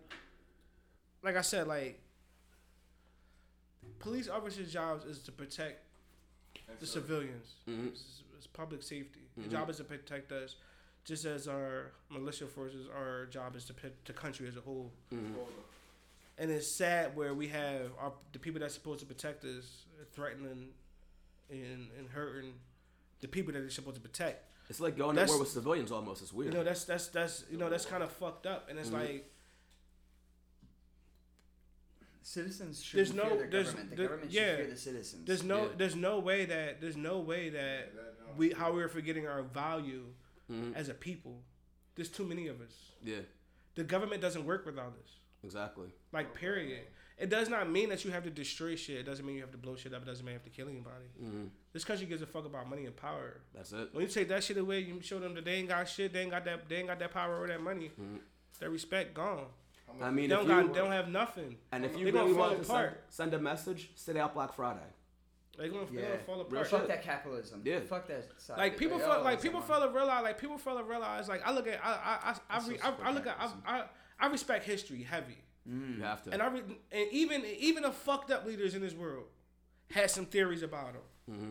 [1.23, 2.01] like I said, like
[3.98, 5.81] police officers' jobs is to protect
[6.81, 7.52] the civilians.
[7.69, 7.89] Mm-hmm.
[8.55, 9.20] It's, it's public safety.
[9.36, 10.56] The job is to protect us,
[11.05, 12.86] just as our militia forces.
[12.94, 14.93] Our job is to protect the country as a whole.
[15.12, 15.35] Mm-hmm.
[16.39, 20.68] And it's sad where we have our, the people that's supposed to protect us threatening
[21.51, 22.55] and, and hurting
[23.20, 24.44] the people that they're supposed to protect.
[24.68, 26.22] it's like going to that's- war with civilians almost.
[26.22, 26.52] It's weird.
[26.52, 26.64] You weird.
[26.66, 28.98] know, that's that's that's you know that's kind of fucked up, and it's Mm-hmm.
[29.01, 29.31] like
[32.26, 33.90] Citizens There's shouldn't no- fear the there's- government.
[33.90, 34.47] The there- government yeah.
[34.47, 35.26] should fear the citizens.
[35.26, 35.68] there's no Yeah.
[35.76, 37.93] there's no way that there's no way that
[38.36, 40.05] we how we're forgetting our value
[40.74, 41.40] as a people.
[41.96, 42.74] There's too many of us.
[43.02, 43.20] yeah,
[43.76, 45.10] The government doesn't work without us.
[45.42, 45.88] exactly.
[46.12, 46.80] Like period.
[47.16, 48.96] It does not mean that you have to destroy shit.
[48.96, 50.02] It doesn't mean you have to blow shit up.
[50.02, 51.05] It doesn't mean you have to kill anybody.
[51.22, 51.44] Mm-hmm.
[51.72, 53.40] This country gives a fuck about money and power.
[53.55, 53.90] That's it.
[53.92, 56.12] When you take that shit away, you show them that they ain't got shit.
[56.12, 56.68] They ain't got that.
[56.68, 57.92] They ain't got that power or that money.
[58.59, 59.46] That respect gone.
[60.02, 60.74] I mean, They don't you, got.
[60.74, 61.56] They don't have nothing.
[61.70, 64.52] and if you they gonna really want to send, send a message, sit out Black
[64.55, 64.80] Friday.
[65.56, 66.09] They gonna, they Yeah.
[66.09, 66.66] gonna fall Real apart.
[66.68, 66.78] shit.
[66.81, 67.62] Fuck that capitalism.
[67.64, 67.81] Yeah.
[67.81, 68.28] Fuck that.
[68.39, 70.22] Side Like people, Like, feel, oh, like people a- fail to realize.
[70.24, 71.28] Like people fell to realize.
[71.28, 71.81] Like I look at.
[71.85, 73.36] I I I, I, re, I, I look at.
[73.39, 73.85] I, I,
[74.20, 76.31] I respect history heavy, You have to.
[76.32, 76.60] and I re,
[76.93, 79.24] and even even the fucked up leaders in this world
[79.90, 81.02] had some theories about them.
[81.31, 81.51] Mm-hmm.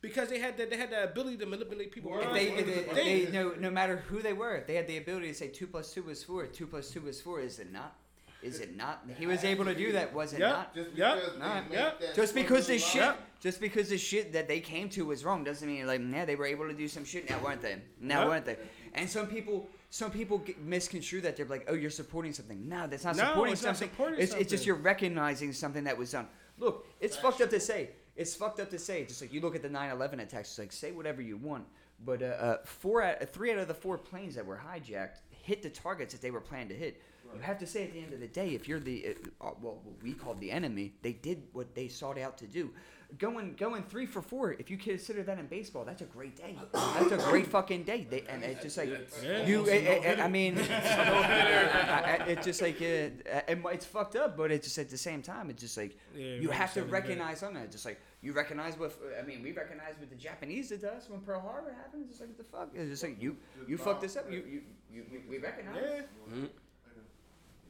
[0.00, 2.16] Because they had that, they had the ability to manipulate people.
[2.20, 4.86] If they, if they, if they, They- no, no matter who they were, they had
[4.86, 6.46] the ability to say two plus two is four.
[6.46, 7.40] Two plus two is four.
[7.40, 7.96] Is it not?
[8.42, 9.04] Is it not?
[9.18, 10.12] He was able to do that.
[10.14, 10.48] Was it Yeah.
[10.50, 10.74] not?
[10.74, 12.14] Just because they Nah, yep.
[12.14, 13.16] Just because the shit, line.
[13.40, 16.36] just because the shit that they came to was wrong, doesn't mean like, yeah, they
[16.36, 17.80] were able to do some shit now, weren't they?
[18.00, 18.28] Now, Yep.
[18.28, 18.56] weren't they?
[18.94, 22.68] And some people, some people get misconstrue that they're like, oh, you're supporting something.
[22.68, 25.98] No, that's not No, supporting it's not supporting it's, it's just you're recognizing something that
[25.98, 26.28] was done.
[26.58, 27.90] Look, it's fucked up to say.
[28.16, 29.04] It's fucked up to say.
[29.04, 31.64] Just like you look at the 9/11 attacks, it's like say whatever you want,
[32.04, 35.62] but uh, uh, four out, three out of the four planes that were hijacked hit
[35.62, 37.00] the targets that they were planned to hit.
[37.34, 39.50] You have to say at the end of the day, if you're the uh, uh,
[39.60, 42.70] well, what we called the enemy, they did what they sought out to do.
[43.18, 46.56] Going going three for four, if you consider that in baseball, that's a great day.
[46.72, 48.06] That's a great fucking day.
[48.08, 48.90] They, and it's just like
[49.22, 49.46] Yeah.
[49.46, 49.66] you.
[49.70, 54.66] I, I- I mean, I- I- it's just like uh, it's fucked up, but it's
[54.66, 57.62] just at the same time, it's just like Yeah, you have to recognize something.
[57.62, 59.42] It's just like you recognize what I mean.
[59.42, 62.02] We recognize what the Japanese did to us when Pearl Harbor happened.
[62.08, 62.68] It's just like what the fuck.
[62.74, 63.36] It's just like you
[63.66, 64.30] you fucked this up.
[64.30, 65.76] You you, you we- we recognize.
[65.82, 66.02] Yeah.
[66.30, 66.44] Mm-hmm.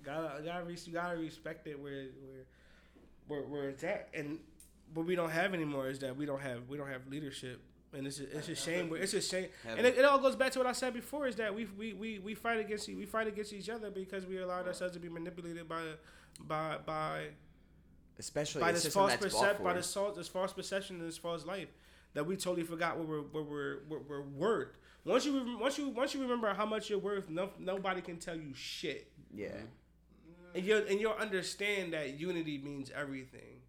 [0.05, 2.45] Gotta gotta you gotta respect it where where
[3.27, 4.39] where where it's at, and
[4.95, 7.61] what we don't have anymore is that we don't have we don't have leadership,
[7.93, 8.91] and it's a, it's a shame.
[8.95, 11.37] It's a shame, and it, it all goes back to what I said before: is
[11.37, 14.67] that we we, we, we fight against we fight against each other because we allowed
[14.67, 15.83] ourselves to be manipulated by
[16.41, 17.25] by by
[18.19, 21.69] Especially by this false perception, by this false, this false perception and this false life
[22.15, 24.77] that we totally forgot what we're what we're what we're worth.
[25.05, 28.35] Once you once you once you remember how much you're worth, no, nobody can tell
[28.35, 29.13] you shit.
[29.33, 29.51] Yeah.
[30.55, 33.63] And you and you'll understand that unity means everything.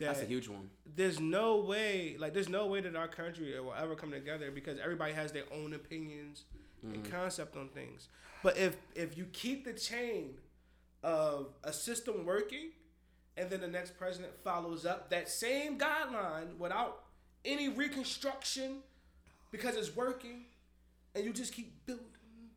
[0.00, 0.70] That That's a huge one.
[0.96, 4.78] there's no way, like there's no way that our country will ever come together because
[4.82, 6.42] everybody has their own opinions
[6.82, 7.12] and mm-hmm.
[7.12, 8.08] concept on things.
[8.42, 10.34] But if if you keep the chain
[11.04, 12.70] of a system working,
[13.36, 17.04] and then the next president follows up that same guideline without
[17.44, 18.78] any reconstruction
[19.50, 20.46] because it's working,
[21.14, 22.06] and you just keep building,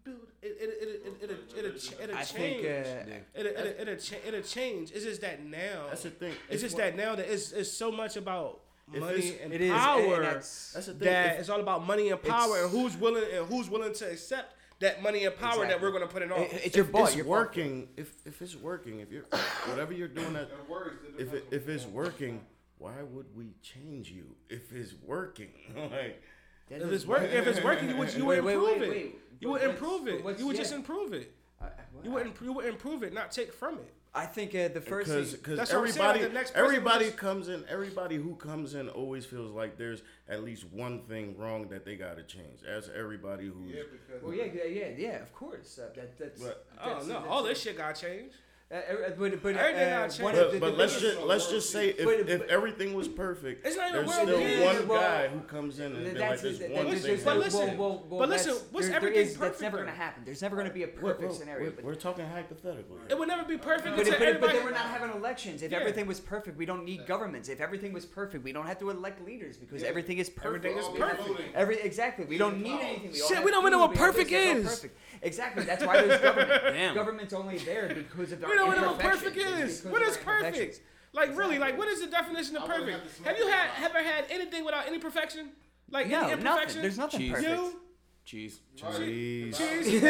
[0.07, 2.61] building, it it it it it it'll, it'll ch- it'll I change.
[2.63, 4.91] think uh, It'll, it'll, it'll, cha- it'll change.
[4.91, 5.87] It's just that now.
[5.89, 6.33] That's the thing.
[6.49, 8.61] It's just what- that now that it's, it's so much about
[8.93, 10.99] If money it's- and it is and power that's- That's the thing.
[11.11, 14.09] that If- it's all about money and power and who's willing and who's willing to
[14.11, 16.61] accept that money and power that we're gonna put in it- office.
[16.65, 17.07] it's your if butt.
[17.07, 17.31] it's Your butt.
[17.31, 19.25] working, if if it's working, if you're
[19.69, 20.95] whatever you're doing that, It works.
[21.17, 22.45] It if it, if it's working,
[22.77, 25.51] why would we change you if it's working?
[25.75, 26.21] like,
[26.69, 29.05] That if it's work, if it's working, you would you would Wait, wait, improve wait,
[29.05, 29.15] it.
[29.39, 30.39] You would improve it.
[30.39, 31.33] You would just improve it.
[31.61, 31.71] I- I-
[32.03, 33.93] You would imp- you would improve it, not take from it.
[34.13, 37.17] I think uh, the first because because That's saying, like, everybody the next everybody just-
[37.17, 41.67] comes in everybody who comes in always feels like there's at least one thing wrong
[41.69, 42.63] that they got to change.
[42.67, 45.77] As everybody who's Yeah, because well, yeah, yeah, yeah, yeah, of course.
[45.79, 48.33] Uh, that, that's, But- Oh that's- no, that's- all this shit got changed.
[48.69, 50.45] Uh, uh, but but uh, gotta one change.
[50.45, 53.65] of the- But, the let's just let's just say if, But- if everything was perfect,
[53.65, 54.59] It's not even there's still peace.
[54.61, 57.19] one Well, guy who comes in and be like this that- one that- thing.
[57.23, 59.77] But listen, well, well, well, but listen, that's- what's there- there everything is- That's never
[59.77, 60.23] gonna happen.
[60.25, 61.61] There's never gonna be a perfect we're- scenario.
[61.61, 62.97] we're- but- we're talking hypothetically.
[63.09, 64.53] It would never be perfect But, until but, but everybody.
[64.57, 65.63] then we're not having elections.
[65.63, 65.77] If Yeah.
[65.77, 67.47] everything was perfect, we don't need governments.
[67.47, 69.87] If everything was perfect, we don't have to elect leaders because Yeah.
[69.87, 70.65] everything is perfect.
[70.65, 71.55] Everything is All We have- perfect.
[71.55, 72.25] Every exactly.
[72.25, 73.11] We don't need anything.
[73.13, 74.79] We Shit, we don't even know what perfect this, it's all is.
[75.19, 75.25] Perfect.
[75.25, 75.63] Exactly.
[75.65, 76.61] That's why there's government.
[76.73, 76.95] Damn.
[76.95, 79.21] Government's only there because of our We don't know what imperfections.
[79.23, 79.81] perfect is.
[79.81, 80.45] because What of is our perfect?
[80.57, 80.79] imperfections.
[81.13, 82.99] Like really, like what is the definition of perfect?
[83.25, 85.49] have Have you had ever had anything without any perfection?
[85.89, 86.45] Like No, any nothing.
[86.45, 86.81] imperfection?
[86.81, 87.31] There's nothing Cheese.
[87.31, 87.49] perfect.
[87.49, 87.81] You,
[88.25, 88.59] Cheese.
[88.75, 89.57] Jeez.
[89.57, 90.01] cheese,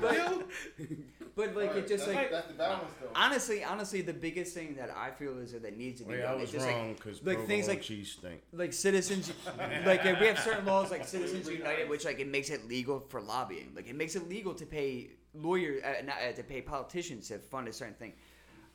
[0.00, 0.14] but,
[0.78, 1.04] you.
[1.36, 3.08] but like it just that's, like that's the balance though.
[3.14, 6.22] honestly, honestly, the biggest thing that I feel is that, that needs to be Wait,
[6.22, 8.40] done I is was just wrong like because like things like cheese stink.
[8.52, 9.30] like citizens
[9.84, 13.20] like we have certain laws like citizens united which like it makes it legal for
[13.20, 17.28] lobbying like it makes it legal to pay lawyers uh, not, uh, to pay politicians
[17.28, 18.14] to fund a certain thing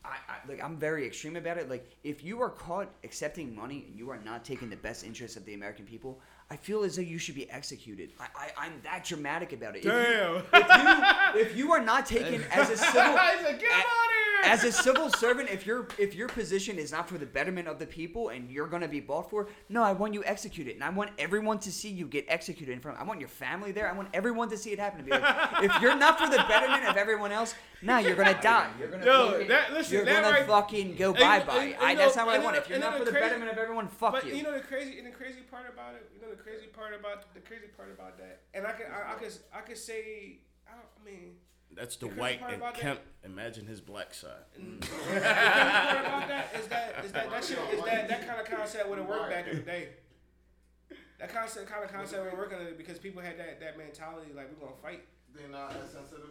[0.05, 3.85] I, I like i'm very extreme about it like if you are caught accepting money
[3.87, 6.19] and you are not taking the best interests of the american people
[6.51, 9.79] i feel as though you should be executed i, I i'm that dramatic about it
[9.79, 10.43] If you- Damn.
[10.53, 13.81] if you, if you are not taken as a civil I said, get a- out
[13.81, 14.10] of here.
[14.43, 17.79] As a civil servant, if your if your position is not for the betterment of
[17.79, 20.89] the people and you're gonna be bought for, no, I want you executed, and I
[20.89, 22.97] want everyone to see you get executed in front.
[22.97, 23.89] Of, I want your family there.
[23.89, 24.99] I want everyone to see it happen.
[24.99, 25.23] To be like,
[25.63, 28.69] if you're not for the betterment of everyone else, nah, you're gonna die.
[28.79, 31.63] You're gonna Yo, fucking, that- listen, you're that gonna right- fucking go bye bye.
[31.65, 32.55] and I you That's know- not what I want.
[32.57, 34.35] If you're not for the the crazy- betterment of everyone, fuck But you.
[34.35, 36.93] you know the crazy, and the crazy part about it, you know the crazy part
[36.93, 40.39] about the crazy part about that, and I can, I, I can, I can say,
[40.67, 41.35] I, don't, I mean,
[41.75, 42.99] That's the The white and about that- Kemp.
[43.23, 44.31] Imagine his black side.
[44.55, 48.47] the part about that is that, is that that shit, is that that kind of
[48.47, 49.89] concept would have worked back in the day.
[51.19, 54.31] That concept, kind of concept wouldn't work on it because people had that that mentality
[54.35, 55.03] like we're gonna fight.
[55.35, 56.29] They're not as sensitive.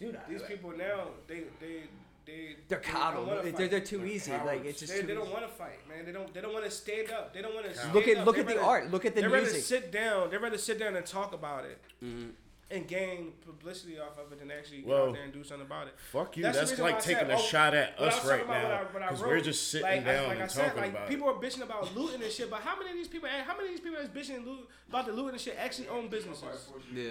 [0.00, 1.82] Dude, These people now, they, they,
[2.26, 3.26] they, they're they don't coddled.
[3.28, 3.70] wanna They're, fight.
[3.70, 4.32] they're too easy.
[4.32, 6.04] Like it's just They, too they don't want to fight, man.
[6.06, 6.32] They don't.
[6.34, 7.32] They don't want to stand up.
[7.34, 8.90] They don't want to Look at look at the art.
[8.90, 9.62] Look at the They'd rather music.
[9.62, 10.30] sit down.
[10.30, 12.30] They'd rather sit down and talk about it mm-hmm.
[12.72, 15.66] And gain publicity off of it than actually go Well, out there and do something
[15.66, 15.94] about it.
[16.12, 16.42] Fuck you.
[16.44, 18.14] That's the That's, reason why like said, taking a oh, shot at What I was
[18.14, 20.34] us right now when I- when I because we're just sitting like, I- down like
[20.36, 21.30] and I said, talking like, about people it.
[21.36, 23.28] are bitching about looting and shit, but how many of these people?
[23.28, 24.46] How many of these people that's bitching
[24.88, 26.68] about the looting and shit actually own businesses?
[26.94, 27.10] Yeah.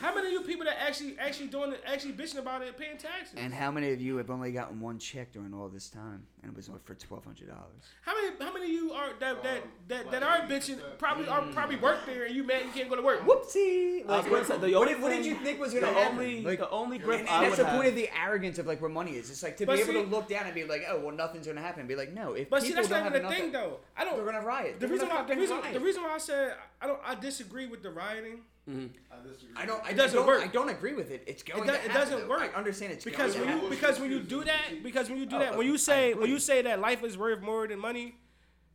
[0.00, 2.96] How many of you people that actually actually doing it, actually bitching about it, paying
[2.96, 3.34] taxes?
[3.36, 6.52] And how many of you have only gotten one check during all this time, and
[6.52, 7.84] it was only for twelve hundred dollars?
[8.02, 11.26] How many how many of you are that that oh, that, that are bitching probably
[11.28, 11.52] are mm.
[11.54, 13.20] probably work there and you mad you can't go to work?
[13.26, 14.06] Whoopsie!
[14.06, 16.18] Like, gonna the what, only did, what did you think was gonna happen?
[16.18, 17.76] only, Like, the only and, grip and I that's would the have.
[17.76, 19.30] point of the arrogance of like where money is.
[19.30, 21.14] It's like to But be see- able to look down and be like, oh well,
[21.14, 21.86] nothing's gonna happen.
[21.86, 23.78] Be like, no, if But see, that's don't not even the enough, thing though.
[23.96, 24.16] I don't.
[24.16, 24.74] they're gonna riot.
[24.74, 25.74] The They're reason why the reason riot.
[25.74, 28.86] the reason why I said I don't I disagree with the rioting Mm-hmm.
[29.10, 29.54] I disagree.
[29.56, 29.84] I don't.
[29.84, 30.42] I It doesn't don't, work.
[30.42, 31.24] I don't agree with it.
[31.26, 31.64] It's going.
[31.66, 32.28] do- to it doesn't though.
[32.28, 32.52] work.
[32.54, 35.18] I understand it's because going when to you because when you do that because when
[35.18, 37.40] you do Oh, that when you oh, say when you say that life is worth
[37.40, 38.16] more than money,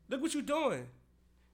[0.10, 0.88] look what you're doing.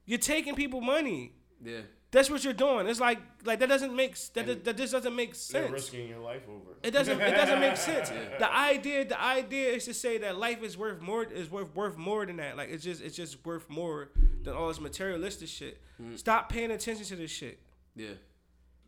[0.06, 1.34] You're taking people money.
[1.64, 1.82] Yeah.
[2.12, 2.88] That's what you're doing.
[2.88, 5.72] It's like like that doesn't make s- that that, that just doesn't make You're sense.
[5.72, 6.72] risking your life over.
[6.82, 7.20] It doesn't.
[7.22, 8.10] It doesn't make sense.
[8.40, 9.06] The idea.
[9.06, 11.24] The idea is to say that life is worth more.
[11.26, 12.58] Is worth worth more than that.
[12.58, 13.02] Like it's just.
[13.04, 14.10] It's just worth more
[14.44, 15.82] than all this materialistic shit.
[16.02, 16.18] Mm.
[16.18, 17.60] Stop paying attention to this shit.
[17.96, 18.14] Yeah.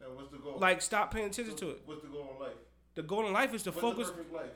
[0.02, 0.58] Now, what's the goal?
[0.60, 1.82] Like stop paying attention to it.
[1.86, 2.58] What's the goal in life?
[2.96, 4.08] The goal in life is to What's focus.
[4.08, 4.52] the perfect life?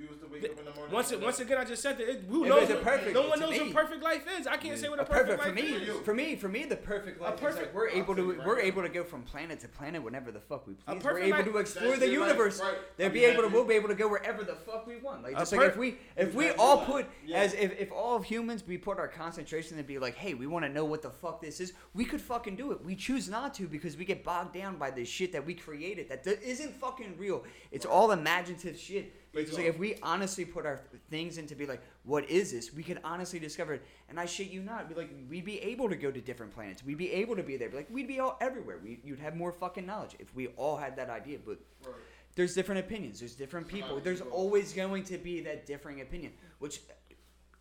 [0.00, 0.94] If to wake up in the morning.
[0.94, 2.08] Once it, once again, I just said that.
[2.08, 2.62] It, who If knows?
[2.62, 3.60] it's what- perfect- no one knows me.
[3.60, 4.46] what perfect life is.
[4.46, 6.00] I can't say what a A perfect, perfect for life me, is.
[6.04, 8.36] for me, for me, the perfect life is like perfect- we're able to I'll tell
[8.36, 10.84] you we're right able to go from planet to planet whenever the fuck we please.
[10.94, 12.60] We're perfect able life- to explore the universe.
[12.60, 12.74] right.
[12.96, 15.22] They'll be able to we'll be able to go wherever the fuck we want.
[15.22, 18.64] Like just like if we if we all put as if if all of humans
[18.66, 21.40] we put our concentration and be like, hey, we want to know what the fuck
[21.42, 21.72] this is.
[21.94, 22.84] We could fucking do it.
[22.84, 26.08] We choose not to because we get bogged down by this shit that we created
[26.08, 27.44] that do- isn't fucking real.
[27.72, 29.12] It's all imaginative shit.
[29.34, 30.80] It's like if we honestly put our
[31.10, 32.72] things into be like, what is this?
[32.72, 33.82] We could honestly discover it.
[34.08, 36.82] And I shit you not, be like, we'd be able to go to different planets.
[36.84, 37.68] We'd be able to be there.
[37.68, 38.78] Be like, we'd be all everywhere.
[38.82, 41.38] We, you'd have more fucking knowledge if we all had that idea.
[41.44, 41.94] But Right.
[42.34, 43.20] there's different opinions.
[43.20, 44.00] There's different people.
[44.00, 46.32] There's always going to be that differing opinion.
[46.58, 46.80] Which,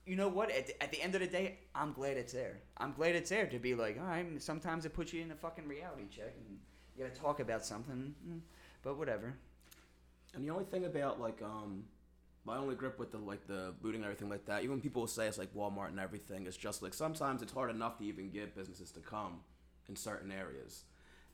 [0.05, 0.49] you know what?
[0.51, 2.59] At the, at the end of the day, I'm glad it's there.
[2.77, 4.25] I'm glad it's there to be like, all right.
[4.41, 6.57] Sometimes it puts you in a fucking reality check, and
[6.95, 8.15] you gotta talk about something.
[8.27, 8.39] mm,
[8.83, 9.35] But whatever.
[10.37, 11.85] And the only thing about like um
[12.45, 15.07] my only grip with the like the looting and everything like that, even people will
[15.07, 18.29] say it's like Walmart and everything, it's just like sometimes it's hard enough to even
[18.29, 19.39] get businesses to come
[19.89, 20.83] in certain areas.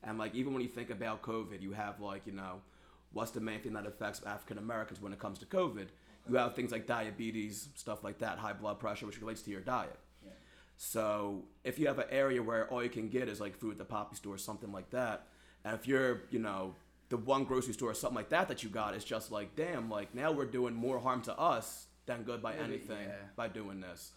[0.02, 2.62] And like even when you think about COVID, you have like, you know,
[3.12, 5.88] what's the main thing that affects African Americans when it comes to COVID?
[6.26, 9.60] You have things like diabetes, stuff like that, high blood pressure, which relates to your
[9.60, 9.98] diet.
[10.76, 13.78] So if you have an area where all you can get is like food at
[13.78, 15.26] the poppy store or something like that,
[15.64, 16.74] and if you're, you know,
[17.14, 19.88] the one grocery store or something like that that you got is just like, damn,
[19.88, 23.14] like now we're doing more harm to us than good by Maybe, anything yeah.
[23.36, 24.10] by doing this.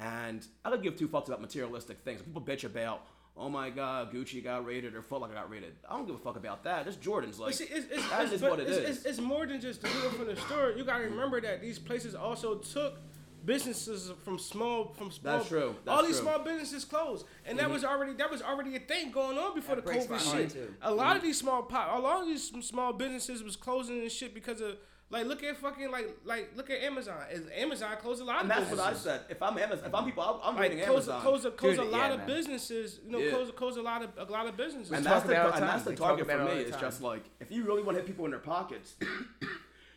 [0.00, 2.22] And I don't give two fucks about materialistic things.
[2.22, 3.02] People bitch about,
[3.36, 5.74] oh my god, Gucci got raided or Foot Locker got raided.
[5.88, 6.88] I don't give a fuck about that.
[6.88, 9.06] It's Jordan's like see, it's, it's, that it's, is what it is.
[9.06, 10.72] It's, more than just the loot from the store.
[10.76, 12.98] You gotta remember that these places also took
[13.44, 15.38] businesses from small from small.
[15.38, 15.76] That's true.
[15.86, 16.26] all these true.
[16.26, 17.72] small businesses closed, and that mm-hmm.
[17.74, 20.50] was already that was already a thing going on before That the COVID shit.
[20.50, 20.74] too.
[20.82, 21.26] A lot of mm-hmm.
[21.28, 24.76] these small pop, a lot of these small businesses was closing and shit because of.
[25.12, 27.16] Like look at fucking like like look at Amazon.
[27.32, 29.02] Is Amazon closed a lot and of that's what I businesses.
[29.02, 29.20] said.
[29.28, 31.20] If I'm Amazon, if I'm people, I'm, I'm Like reading close, Amazon.
[31.20, 32.26] close, a, close Dude, a lot yeah, of man.
[32.28, 33.00] businesses.
[33.04, 33.30] You know, Yeah.
[33.30, 34.92] close, close a lot of a lot of businesses.
[34.92, 36.52] and talk that's the, about it all and that's the target for me.
[36.60, 38.94] It's just like if you really want to hit people in their pockets,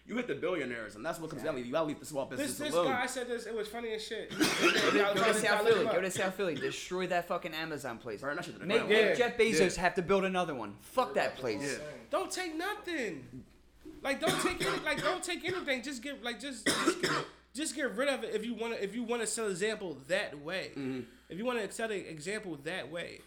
[0.05, 1.55] you hit the billionaires, and that's what comes down.
[1.55, 1.61] to.
[1.61, 2.91] You gotta leave the small This business this alone.
[2.91, 3.45] guy said this.
[3.45, 4.29] It was funny as shit.
[4.31, 5.85] Go to South Philly.
[5.85, 6.55] Go to South Philly.
[6.55, 8.21] Destroy that fucking Amazon place.
[8.21, 8.89] Burn that shit to the Make, ground.
[8.89, 10.75] make Jeff Bezos have to build another one.
[10.81, 11.61] Fuck that place.
[11.63, 11.85] Yeah.
[12.11, 13.25] Don't take nothing.
[14.01, 15.81] Like don't take any, like don't take anything.
[15.81, 17.11] Just get like just just get,
[17.55, 19.97] just get rid of it if you want to if you want to sell example
[20.09, 20.71] that way.
[20.71, 20.99] Mm-hmm.
[21.29, 23.21] If you want to sell an example that way,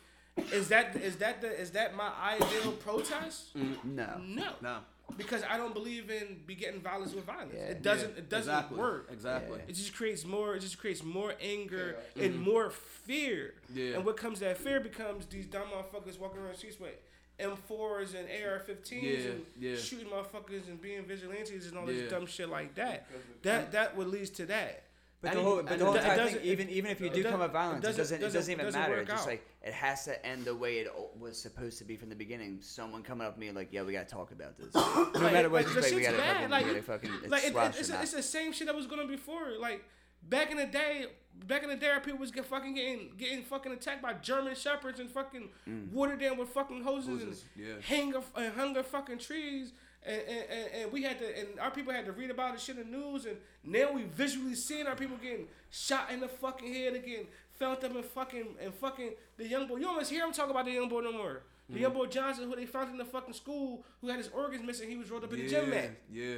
[0.53, 3.57] is that is that the is that my ideal protest?
[3.83, 4.21] No.
[4.23, 4.77] No, No.
[5.17, 7.53] Because I don't believe in begetting violence with violence.
[7.55, 7.63] Yeah.
[7.65, 8.79] It doesn't Yeah, it doesn't exactly.
[8.79, 9.09] work.
[9.13, 9.61] Exactly.
[9.69, 10.57] It just creates more.
[10.57, 12.43] It just creates more anger and mm-hmm.
[12.43, 13.55] more fear.
[13.75, 13.95] Yeah.
[13.95, 16.97] And what comes that fear becomes these dumb motherfuckers walking around the streets with
[17.39, 19.77] M4s and AR-15s Yeah, and yeah.
[19.77, 22.01] shooting motherfuckers and being vigilantes and all Yeah.
[22.03, 23.07] this dumb shit like that.
[23.43, 24.83] That that would lead to that.
[25.27, 27.41] But the whole, but the whole entire thing, even even if you do doesn't- come
[27.41, 28.97] with violence, it it doesn't, doesn't- it doesn't even doesn't matter.
[28.99, 29.29] It's just out.
[29.29, 30.89] like it has to end the way it
[31.19, 32.59] was supposed to be from the beginning.
[32.61, 35.49] Someone coming up to me like, "Yeah, we gotta talk about this." No Like, matter
[35.51, 36.35] what, like, like, we gotta bad.
[36.37, 38.87] fucking, Like, we gotta fucking it's like it, it's, it's the same shit that was
[38.87, 39.51] going on before.
[39.59, 39.85] Like
[40.29, 41.07] back in the day,
[41.47, 45.01] back in the day, people was get fucking getting getting fucking attacked by German shepherds
[45.01, 45.93] and fucking mm.
[45.93, 47.75] watered down with fucking hoses, Hoses, yeah.
[47.75, 49.73] and hanger and hunger fucking trees.
[50.07, 52.63] And, and, and, and we had to, and our people had to read about this
[52.63, 56.29] shit in the news, and now we visually seeing our people getting shot in the
[56.29, 57.27] fucking head again,
[57.59, 59.79] found up in fucking, and fucking the young boy.
[59.79, 61.43] You almost hear him talk about the young boy no more.
[61.69, 61.99] The young mm-hmm.
[61.99, 64.97] boy Johnson, who they found in the fucking school, who had his organs missing, he
[64.97, 65.91] was rolled up in the gym mat.
[66.09, 66.37] Yeah.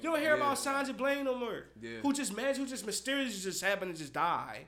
[0.00, 0.36] You don't hear Yeah.
[0.36, 1.64] about signs of blame no more.
[1.80, 1.98] Yeah.
[2.02, 4.64] Who just managed, who just mysteriously just happen to just die.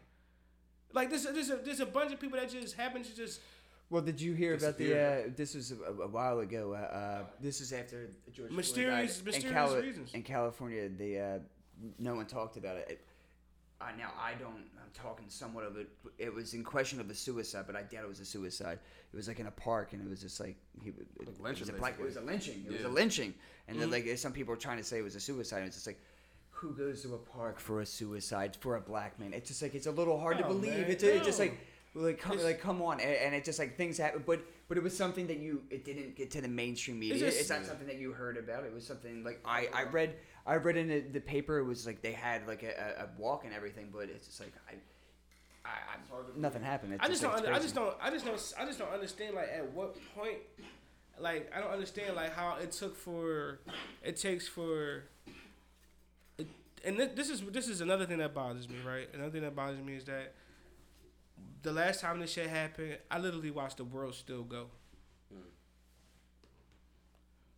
[0.93, 3.41] Like this, there's a there's a bunch of people that just happen to just.
[3.89, 4.99] Well, did you hear about the?
[4.99, 6.73] Uh, this was a, a while ago.
[6.75, 9.27] Uh, uh, this is after George Floyd Mysterious- died.
[9.27, 10.15] mysterious in Cali- reasons.
[10.15, 11.39] In California, they uh,
[11.99, 12.87] no one talked about it.
[12.91, 13.07] it
[13.97, 14.65] now I don't.
[14.83, 15.89] I'm talking somewhat of it.
[16.19, 18.79] It was in question of a suicide, but I doubt it was a suicide.
[19.13, 20.89] It was like in a park, and it was just like he.
[20.91, 22.65] It, it lynching, was a it was a lynching.
[22.67, 23.35] It was a lynching,
[23.69, 25.59] and then like some people were trying to say it was a suicide.
[25.59, 26.01] And it's just like.
[26.61, 29.35] Who goes to a park for a suicide for a black man?
[29.35, 30.73] It's just like it's a little hard to believe.
[30.73, 31.61] man, It's, it's just like
[31.97, 34.83] like come, like come on and, and it just like things happen but but it
[34.83, 37.87] was something that you it didn't get to the mainstream media just- it's not something
[37.87, 40.15] that you heard about it was something like i i read
[40.47, 43.45] i read in the, the paper it was like they had like a, a, walk
[43.45, 44.75] and everything but it's just like i
[45.65, 46.93] I, I nothing happened.
[46.95, 47.33] It's I just don't.
[47.33, 47.97] like, it's under- I just don't.
[48.01, 48.55] I just don't.
[48.57, 49.35] I just don't understand.
[49.35, 50.37] Like at what point,
[51.19, 53.59] like I don't understand like how it took for,
[54.01, 55.07] it takes for.
[56.39, 56.47] It,
[56.85, 58.77] and thi- this is this is another thing that bothers me.
[58.87, 59.09] Right.
[59.13, 60.35] Another thing that bothers me is that.
[61.67, 64.69] The last time this shit happened, I literally watched the world still go.
[65.33, 65.49] Hmm.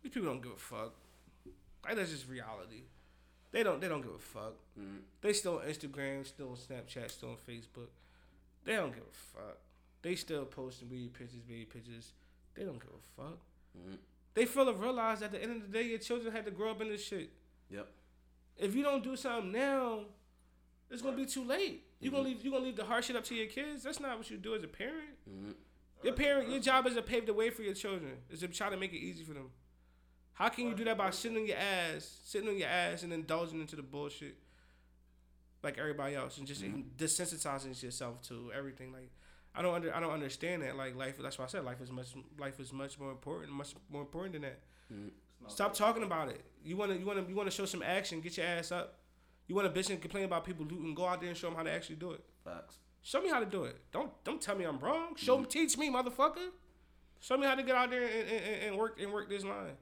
[0.01, 0.95] These people don't give a fuck.
[1.85, 2.85] Like that's just reality.
[3.51, 3.79] They don't.
[3.79, 4.55] They don't give a fuck.
[4.75, 5.01] Hmm.
[5.21, 7.89] They still on Instagram, still on Snapchat, still on Facebook.
[8.65, 9.57] They don't give a fuck.
[10.01, 12.13] They still posting weed pictures, weed pictures.
[12.55, 13.37] They don't give a fuck.
[13.77, 13.97] Hmm.
[14.33, 16.71] They fail to realize at the end of the day, your children had to grow
[16.71, 17.29] up in this shit.
[17.69, 17.87] Yep.
[18.57, 20.05] If you don't do something now,
[20.89, 21.83] it's gonna be too late.
[21.99, 22.33] You gonna mm-hmm.
[22.33, 22.45] leave.
[22.45, 23.83] You gonna leave the hard shit up to your kids.
[23.83, 25.17] That's not what you do as a parent.
[25.29, 25.51] Mm-hmm.
[26.03, 28.13] Your parent, your job is to pave the way for your children.
[28.29, 29.49] Is to try to make it easy for them.
[30.33, 33.11] How can you do that by sitting on your ass, sitting on your ass, and
[33.11, 34.37] indulging into the bullshit
[35.61, 36.81] like everybody else, and just mm-hmm.
[36.97, 38.93] desensitizing yourself to everything?
[38.93, 39.11] Like,
[39.53, 40.77] I don't under, I don't understand that.
[40.77, 42.07] Like life, that's why I said life is much,
[42.37, 44.59] life is much more important, much more important than that.
[45.47, 46.41] Stop talking about it.
[46.63, 48.21] You wanna, you wanna, you wanna show some action.
[48.21, 48.99] Get your ass up.
[49.49, 50.93] You wanna bitch and complain about people looting?
[50.93, 52.23] Go out there and show them how to actually do it.
[52.45, 52.77] Facts.
[53.01, 53.77] Show me how to do it.
[53.91, 55.15] Don't don't tell me I'm wrong.
[55.15, 56.49] Show me, teach me, motherfucker.
[57.19, 59.75] Show me how to get out there and, and, and work and work this line.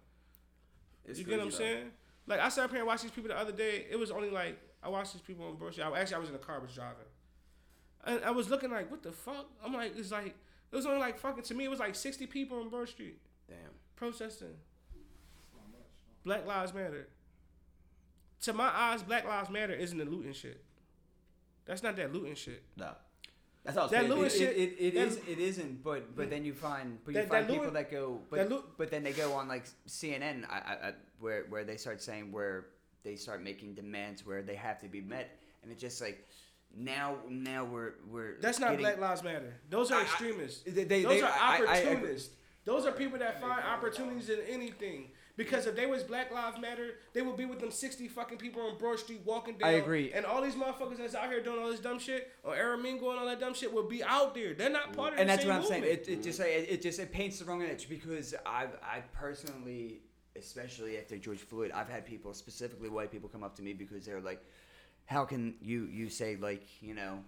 [1.04, 1.58] It's you get what I'm though.
[1.58, 1.92] saying?
[2.28, 3.86] Like I sat up here and watched these people the other day.
[3.92, 5.84] It was only like I watched these people on Broad Street.
[5.84, 6.96] I, actually I was in the car, I was driving,
[8.06, 9.48] and I was looking like, what the fuck?
[9.64, 10.34] I'm like, it's like
[10.72, 11.66] it was only like fucking to me.
[11.66, 13.20] It was like 60 people on Broad Street
[13.50, 13.58] Damn.
[13.98, 14.56] protesting.
[16.24, 17.10] Black Lives Matter.
[18.42, 20.64] To my eyes, Black Lives Matter isn't the looting shit.
[21.66, 22.64] That's not that looting shit.
[22.78, 22.92] No.
[23.64, 24.08] That's it's That.
[24.10, 27.14] Louis It, shit- it, it that- is it isn't but but then you find but
[27.14, 29.50] you That- that find Louis- people that go that but, but then they go on
[29.50, 32.68] like CNN I, I, I, where where they start saying where
[33.04, 36.26] they start making demands where they have to be met and it's just like
[36.78, 39.54] now now we're we're That's not getting- Black Lives Matter.
[39.70, 40.62] Those are I- I- extremists.
[40.64, 42.30] they- they- Those they- are I- I- opportunists.
[42.64, 45.12] Those are people that find opportunities in anything.
[45.38, 48.64] Because if they was Black Lives Matter, they would be with them sixty fucking people
[48.64, 49.70] on Broad Street walking down.
[49.70, 50.12] I agree.
[50.12, 53.20] And all these motherfuckers that's out here doing all this dumb shit, or Aramingo and
[53.20, 54.56] all that dumb shit, would be out there.
[54.56, 55.22] They're not part of it.
[55.22, 55.84] and that's what I'm saying.
[55.84, 60.02] It, it just it, it just it paints the wrong image because I've I personally,
[60.36, 64.08] especially after George Floyd, I've had people, specifically white people, come up to me because
[64.08, 64.44] they're like,
[65.06, 67.20] "How can you you say like you know,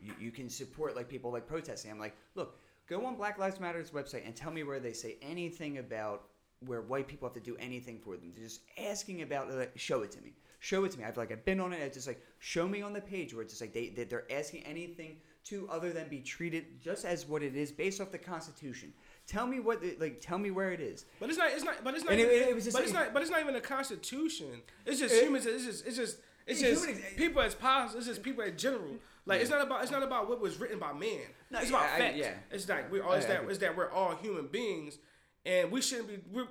[0.00, 3.58] you, you can support like people like protesting?" I'm like, "Look, go on Black Lives
[3.58, 6.26] Matter's website and tell me where they say anything about."
[6.66, 9.54] Where white people have to do anything for them, They're just asking about it.
[9.54, 11.04] Like, show it to me, show it to me.
[11.04, 11.76] I've like I've been on it.
[11.80, 14.30] It's just like show me on the page where it's just like they they- they're
[14.30, 18.18] asking anything to other than be treated just as what it is based off the
[18.18, 18.92] Constitution.
[19.26, 21.06] Tell me what the, like tell me where it is.
[21.18, 21.50] But it's not.
[21.52, 21.82] It's not.
[21.82, 22.12] But it's not.
[22.12, 23.14] And it- even, it was just but it's not.
[23.14, 24.60] But it's not even a constitution.
[24.84, 25.46] It's just It- humans.
[25.46, 25.86] It's just.
[25.86, 26.18] It's just.
[26.46, 27.98] It's just human people as possible.
[27.98, 28.96] It's just people in general.
[29.24, 29.82] Like it's not about.
[29.82, 31.20] It's not about what was written by man.
[31.50, 32.16] No, it's yeah, about I- facts.
[32.18, 32.32] yeah.
[32.50, 33.12] It's like we're all.
[33.12, 33.40] It's I that.
[33.40, 33.50] agree.
[33.52, 34.98] It's that we're all human beings,
[35.44, 36.18] and we shouldn't be.
[36.30, 36.46] We're.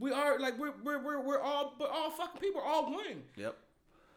[0.00, 2.60] We are like we're we're we're, we're all but all fucking people.
[2.60, 3.22] We're all one.
[3.36, 3.56] Yep.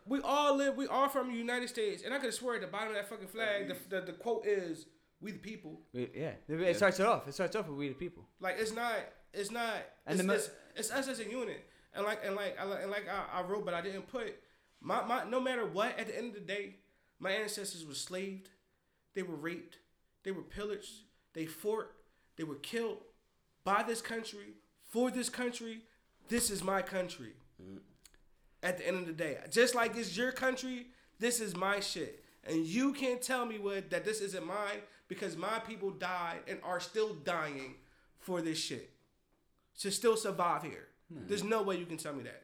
[0.05, 0.75] We all live.
[0.75, 3.09] We are from the United States, and I could swear at the bottom of that
[3.09, 4.85] fucking flag, the, the, the quote is
[5.21, 7.27] "We the people." Yeah, it starts it off.
[7.27, 8.27] It starts off with we the people.
[8.39, 8.93] Like it's not,
[9.33, 9.73] it's not,
[10.05, 11.65] And it's, the mo- it's, it's us as a unit.
[11.93, 14.35] And like and like I like- and like I, I wrote, but I didn't put
[14.81, 15.23] my my.
[15.23, 16.75] No matter what, at the end of the day,
[17.19, 18.49] my ancestors were slaved,
[19.15, 19.77] they were raped,
[20.23, 20.91] they were pillaged,
[21.33, 21.87] they fought,
[22.37, 22.97] they were killed
[23.63, 24.55] by this country
[24.87, 25.81] for this country.
[26.29, 27.33] This is my country.
[27.61, 27.79] Mm.
[28.63, 30.87] At the end of the day, just like it's your country,
[31.19, 32.23] this is my shit.
[32.43, 36.59] And you can't tell me what that this isn't mine because my people died and
[36.63, 37.75] are still dying
[38.19, 38.91] for this shit
[39.79, 40.87] to still survive here.
[41.27, 42.43] There's no way you can tell me that.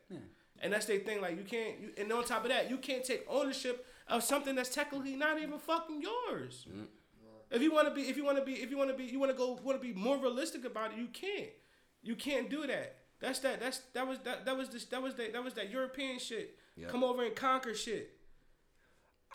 [0.59, 1.21] And that's the thing.
[1.21, 1.79] Like you can't.
[1.79, 5.39] You, and on top of that, you can't take ownership of something that's technically not
[5.39, 6.65] even fucking yours.
[6.69, 6.87] Mm.
[7.49, 9.05] If you want to be, if you want to be, if you want to be,
[9.05, 10.97] you want to go, want to be more realistic about it.
[10.97, 11.49] You can't.
[12.03, 12.97] You can't do that.
[13.19, 13.59] That's that.
[13.59, 14.45] That's that was that.
[14.45, 14.85] That was this.
[14.85, 15.33] That was that.
[15.33, 16.57] That was that European shit.
[16.75, 16.89] Yep.
[16.89, 18.16] Come over and conquer shit.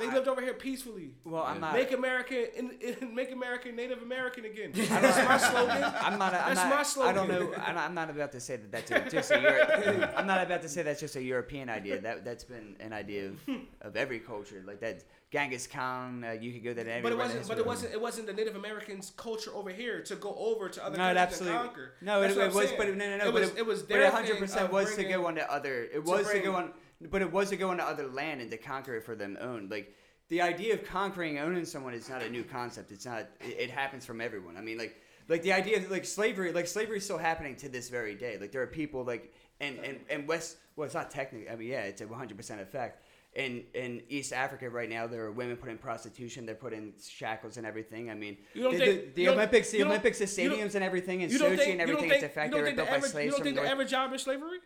[0.02, 1.10] They I- lived over here peacefully.
[1.24, 1.72] Well, I'm not.
[1.74, 4.72] Make America in, in, make America Native American again.
[4.74, 5.84] That's my slogan.
[5.84, 6.34] I'm not.
[6.34, 7.10] I'm That's not, my slogan.
[7.10, 7.54] I don't know.
[7.56, 10.68] I'm not, about to say that that's a, just a Euro, I'm not about to
[10.68, 12.00] say that's just a European idea.
[12.00, 13.40] That that's been an idea of,
[13.80, 14.62] of every culture.
[14.66, 16.24] Like that Genghis Khan.
[16.24, 17.02] Uh, you could go that.
[17.02, 17.48] But it wasn't.
[17.48, 17.92] But it wasn't.
[17.94, 21.22] It wasn't the Native Americans' culture over here to go over to other No, countries
[21.22, 21.58] absolutely.
[21.58, 21.92] and conquer.
[22.02, 22.78] No, it, That's what it I'm was, saying.
[22.78, 23.28] but it, no, no, no.
[23.28, 23.50] It but was.
[23.50, 25.84] it, It was but it 100 percent was to bringing- go on to other.
[25.84, 26.72] It was to bring- go on,
[27.10, 29.68] but it was to go onto other land and to conquer it for them own.
[29.70, 29.94] Like
[30.28, 32.92] the idea of conquering, owning someone is not a new concept.
[32.92, 33.28] It's not.
[33.40, 34.56] It, it happens from everyone.
[34.56, 34.96] I mean, like.
[35.28, 38.38] Like the idea of like slavery, like slavery is still happening to this very day.
[38.40, 40.56] Like there are people like and and and West.
[40.74, 41.48] Well, it's not technically.
[41.48, 43.06] I mean, yeah, it's a 100 percent effect.
[43.34, 46.44] In in East Africa right now, there are women put in prostitution.
[46.44, 48.10] They're put in shackles and everything.
[48.10, 51.72] I mean, the, think- the, Olympics, the Olympics, the stadiums and everything, and Sochi think?
[51.72, 52.10] and everything.
[52.10, 52.14] think?
[52.14, 53.04] it's a fact You they don't were think the built by average?
[53.04, 54.58] You slaves don't think the average job is slavery?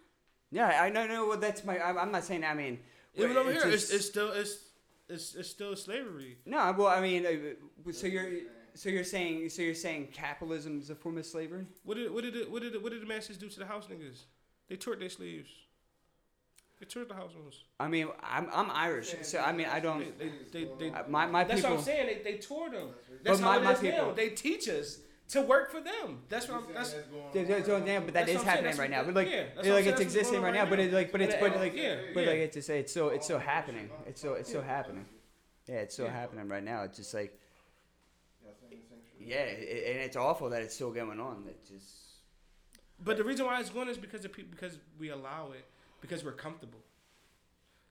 [0.57, 1.07] Yeah, I know.
[1.07, 1.78] No, well, that's my.
[1.87, 2.45] I'm, I'm not saying.
[2.45, 2.78] I mean,
[3.15, 4.55] Even well, over here, it's, just- it's still it's
[5.09, 6.39] it's it's still slavery.
[6.47, 6.59] no.
[6.78, 8.31] Well, I mean, uh, so you're
[8.74, 11.66] so you're saying so you're saying capitalism is a form of slavery?
[11.85, 13.66] What did what did the, what did the, what did the masters do to the
[13.66, 14.20] house niggas?
[14.69, 15.51] They tore their sleeves.
[16.81, 17.62] They tore the house ones.
[17.81, 20.01] I mean, I'm I'm Irish, so I mean, I don't.
[20.19, 20.91] They they they.
[20.91, 21.70] they My my that's people.
[21.77, 22.07] what I'm saying.
[22.24, 22.89] They they tore them.
[23.24, 24.11] That's But how my- it my is now.
[24.12, 26.23] They teach us to work for them.
[26.28, 26.74] That's what I'm.
[26.74, 26.94] That's
[27.35, 29.03] Yeah, yeah, so, yeah, but that That's is what I'm saying, happening that's right now.
[29.05, 30.70] But like, yeah, that's yeah, what I'm like it's existing going right on now.
[30.70, 32.31] But it like, but it's but like, yeah, but yeah.
[32.31, 33.90] like it's to say it's so it's still happening.
[34.07, 35.07] It's so it's still happening.
[35.66, 36.82] Yeah, it's so happening right now.
[36.82, 37.39] It's just like
[39.19, 41.44] yeah, it, and it's awful that it's still going on.
[41.48, 42.20] It just
[43.03, 45.65] But the reason why it's going is because of people because we allow it
[46.01, 46.78] because we're comfortable.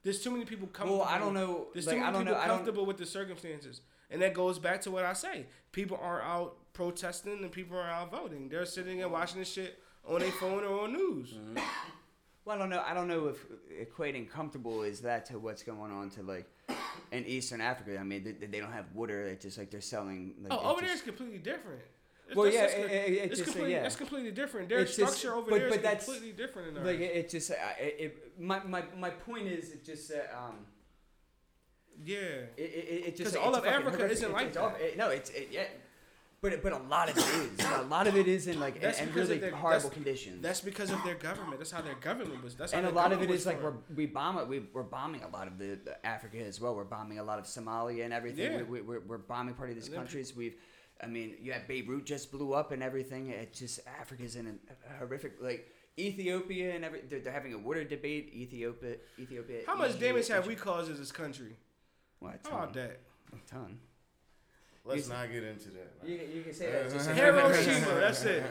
[0.03, 0.99] There's too many people comfortable.
[0.99, 1.68] Well, I don't know.
[1.74, 2.48] There's like, too I many don't people know.
[2.48, 5.48] Comfortable with the circumstances, and that goes back to what I say.
[5.72, 8.47] People aren't out protesting, and people are out voting.
[8.49, 11.31] They're sitting and watching this shit on their phone or on news.
[11.31, 11.57] Mm-hmm.
[12.43, 12.84] Well, I don't know.
[12.85, 13.43] I don't know if
[13.89, 16.45] equating comfortable is that to what's going on to like
[17.11, 17.97] in Eastern Africa.
[17.97, 19.23] I mean, they, they don't have water.
[19.23, 20.35] It's just like they're selling.
[20.43, 21.81] Like, Oh, it's over there just- it's completely different.
[22.27, 23.81] It's, Well, that's- yeah, that's, it- it- it it's just, uh, completely, yeah.
[23.84, 24.69] that's completely different.
[24.69, 26.85] Their It's just- structure over but- there but is that's- completely different than ours.
[26.88, 30.56] Like it, just, I- it, my, my, my point is, it just, uh, um,
[32.03, 32.18] yeah.
[32.18, 32.64] it, it,
[33.07, 34.81] it just 'Cause it's all of Africa isn't like it's all- that.
[34.81, 35.65] it- no, it's it, yeah,
[36.49, 37.23] but but a lot of it
[37.59, 37.65] is.
[37.76, 39.89] a lot of it is in like That's and, and because of really their- horrible
[39.89, 40.41] that's- conditions.
[40.41, 41.57] That's because of their government.
[41.59, 42.55] That's how their government was.
[42.55, 44.47] That's how and a lot of it government is was like we're, we bomb it.
[44.47, 46.76] We, we're bombing a lot of the, the Africa as well.
[46.76, 48.51] We're bombing a lot of Somalia and everything.
[48.51, 48.57] Yeah.
[48.63, 50.35] We, we, we're, we're bombing part of these And then- countries.
[50.35, 50.55] We've,
[51.01, 53.30] I mean, you have Beirut just blew up and everything.
[53.30, 55.67] It just Africa's in a horrific like
[55.99, 57.01] Ethiopia and every.
[57.09, 58.31] They're, they're having a water debate.
[58.34, 59.59] Ethiopia, Ethiopia.
[59.67, 60.47] How much Egypt, damage have Egypt.
[60.47, 61.57] we caused as this country?
[62.19, 62.99] What, a How about that?
[63.34, 63.77] a ton.
[64.86, 66.03] Let's not get into that.
[66.03, 66.12] man.
[66.12, 66.90] You, you can say that.
[66.91, 67.95] Just Hiroshima.
[67.99, 68.44] That's it.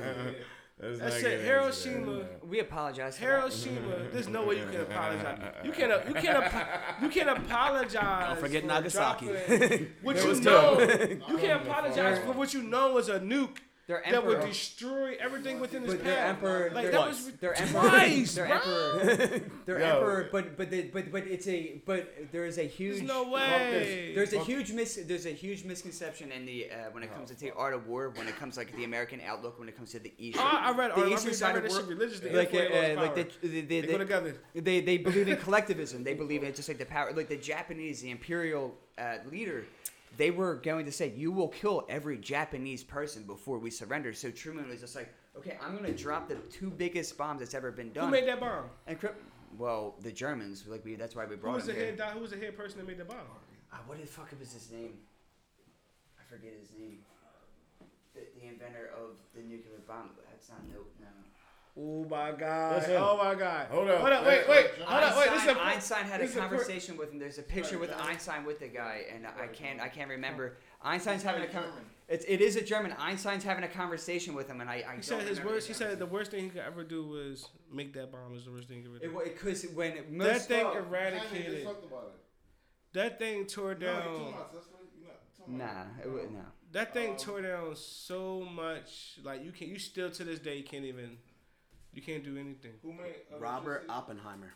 [0.83, 1.41] Let's That's it.
[1.45, 2.13] Hiroshima.
[2.19, 3.17] that, we apologize.
[3.17, 3.25] For.
[3.25, 3.81] Hiroshima.
[4.13, 5.39] There's no way you can apologize.
[5.65, 5.93] You can't.
[5.93, 6.37] Uh, you can't.
[6.37, 6.67] apo-
[7.05, 8.27] You can't apologize.
[8.29, 9.27] Don't forget for Nagasaki.
[9.27, 10.77] dropping What you was know.
[10.85, 11.21] two.
[11.29, 15.61] You can't apologize for what you know was a nuke Their that would destroy everything
[15.61, 18.57] within his But their emperor, Like their, that was their emperor, twice, their bro.
[18.57, 19.85] emperor, their Yo.
[19.87, 20.29] emperor.
[20.33, 22.97] But but the, but but it's a but there is a huge.
[22.97, 24.13] There's no way.
[24.15, 27.37] There's a huge mis there's a huge misconception in the uh, when it comes to
[27.39, 29.99] the art of war when it comes like the American outlook when it comes to
[29.99, 30.39] the East.
[30.41, 30.91] Oh, I read.
[30.95, 32.31] the I Eastern read, side read of that shit war- religiously.
[32.33, 34.35] like uh, Info lost uh, like they, they, they, They go together.
[34.55, 36.05] they they believe in collectivism.
[36.05, 39.67] They believe in just like the power, like the Japanese, the imperial uh, leader.
[40.17, 44.31] They were going to say, "You will kill every Japanese person before we surrender." So
[44.31, 47.71] Truman was just like, "Okay, I'm going to drop the two biggest bombs that's ever
[47.71, 48.67] been done." Who made that bomb?
[48.87, 48.99] And
[49.59, 51.97] well, the Germans, like we, that's why we Who brought was the here.
[51.97, 52.01] head?
[52.13, 53.19] Who was the head person that made the bomb?
[53.73, 54.99] Uh, what the fuck was his name?
[56.19, 56.99] I forget his name.
[58.15, 60.11] The, the inventor of the nuclear bomb.
[60.31, 61.09] That's not no no.
[61.77, 62.77] Oh my god!
[62.77, 63.03] That's him.
[63.03, 63.67] Oh my god!
[63.69, 63.99] Hold up.
[64.01, 64.25] Hold up!
[64.27, 64.67] Wait, wait!
[64.85, 65.17] Hold up!
[65.19, 65.31] Wait!
[65.31, 67.19] This is Einstein, a Einstein had a this a conversation with him.
[67.19, 70.57] There's a picture with Einstein with the guy, and I can't I can't remember.
[70.83, 71.65] Einstein's having a con-
[72.07, 72.93] it's, it is a German.
[72.99, 75.67] Einstein's having a conversation with him, and I, I He said don't his worst.
[75.67, 78.33] He said the worst thing he could ever do was make that bomb.
[78.33, 79.15] Was the worst thing he could ever It do.
[79.17, 81.65] wa- because when That most thing Just eradicated.
[81.65, 82.21] talked about it.
[82.93, 84.29] That thing tore No, you talking down.
[84.29, 84.79] about Tesla?
[85.01, 86.41] You not talking nah it would no.
[86.71, 89.19] That thing Um, tore down so much.
[89.25, 89.67] Like you can.
[89.69, 91.19] You still to this day can't even.
[91.95, 92.73] You can't do anything.
[92.83, 93.85] Who made Robert?
[93.89, 94.53] Oppenheimer.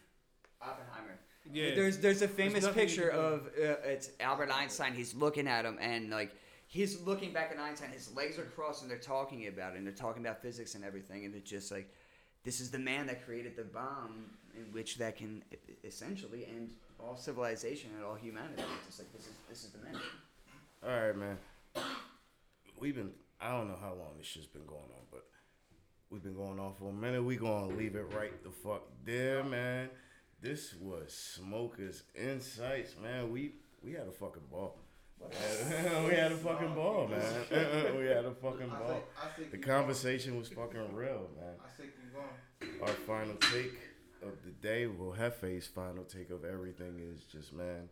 [0.61, 1.19] Oppenheimer.
[1.53, 1.75] Yeah.
[1.75, 4.93] There's there's a famous nothing you picture of uh, it's Albert Einstein.
[4.93, 6.35] He's looking at him and like
[6.67, 7.91] he's looking back at Einstein.
[7.91, 10.85] His legs are crossed and they're talking about it and they're talking about physics and
[10.85, 11.25] everything.
[11.25, 11.93] And it's just like
[12.45, 16.71] this is the man that created the bomb in which that can e- essentially end
[16.99, 18.63] all civilization and all humanity.
[18.79, 20.01] It's just like this is this is the man.
[20.85, 21.39] All right, man.
[22.79, 23.13] We've been.
[23.41, 25.25] I don't know how long this shit's been going on, but
[26.11, 27.23] we've been going on for a minute.
[27.23, 29.89] We gonna leave it right the fuck there, man.
[30.41, 33.31] This was Smokers Insights, man.
[33.31, 34.79] We we had a fucking ball.
[36.07, 37.21] we had a fucking ball, man.
[37.99, 38.89] we had a fucking ball.
[38.89, 41.55] say, I say The conversation was fucking real, man.
[41.61, 42.81] I say keep going.
[42.83, 43.79] Our final take
[44.23, 47.89] of the day, well, Jefe's final take of everything is just, man,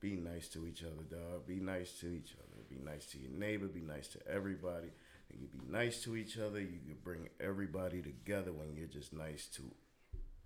[0.00, 1.46] be nice to each other, dog.
[1.46, 2.62] Be nice to each other.
[2.68, 3.66] Be nice to your neighbor.
[3.66, 4.88] Be nice to everybody.
[5.32, 6.60] And you be nice to each other.
[6.60, 9.62] You can bring everybody together when you're just nice to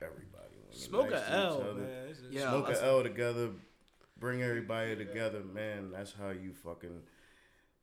[0.02, 0.56] everybody.
[0.62, 1.74] When you're Smoke nice a to each L, other.
[1.80, 2.08] man.
[2.08, 3.50] This is- Yeah, Smoke let's- a L together.
[4.18, 5.90] Bring everybody together, man.
[5.90, 7.02] That's how you fucking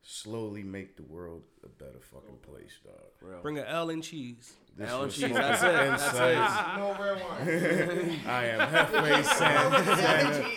[0.02, 2.96] slowly make the world a better fucking place, dog.
[3.22, 3.40] Real.
[3.42, 4.54] Bring an L and cheese.
[4.76, 6.78] This L and cheese, that's it, that's Insights.
[6.78, 8.20] No red wine.
[8.28, 10.50] I am Jefe Santana.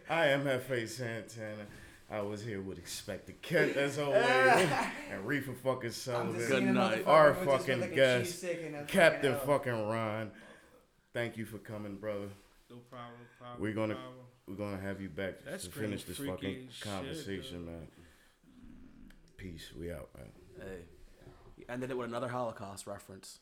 [0.08, 1.66] I am Jefe Santana.
[2.10, 4.22] I was here with Expected Kemp as always,
[5.10, 7.04] and Reefer fucking Sullivan, Good night.
[7.06, 8.44] our fucking guest,
[8.88, 10.30] Captain fucking Ron.
[11.12, 12.28] Thank you for coming, brother.
[12.70, 13.12] No problem.
[13.38, 14.14] problem We're gonna- problem.
[14.46, 17.88] We're gonna have you back That's to pretty finish this fucking as shit, conversation, man.
[19.38, 19.70] Peace.
[19.78, 20.26] We out, man.
[20.58, 20.78] Hey.
[21.56, 23.38] You ended it with another Holocaust reference.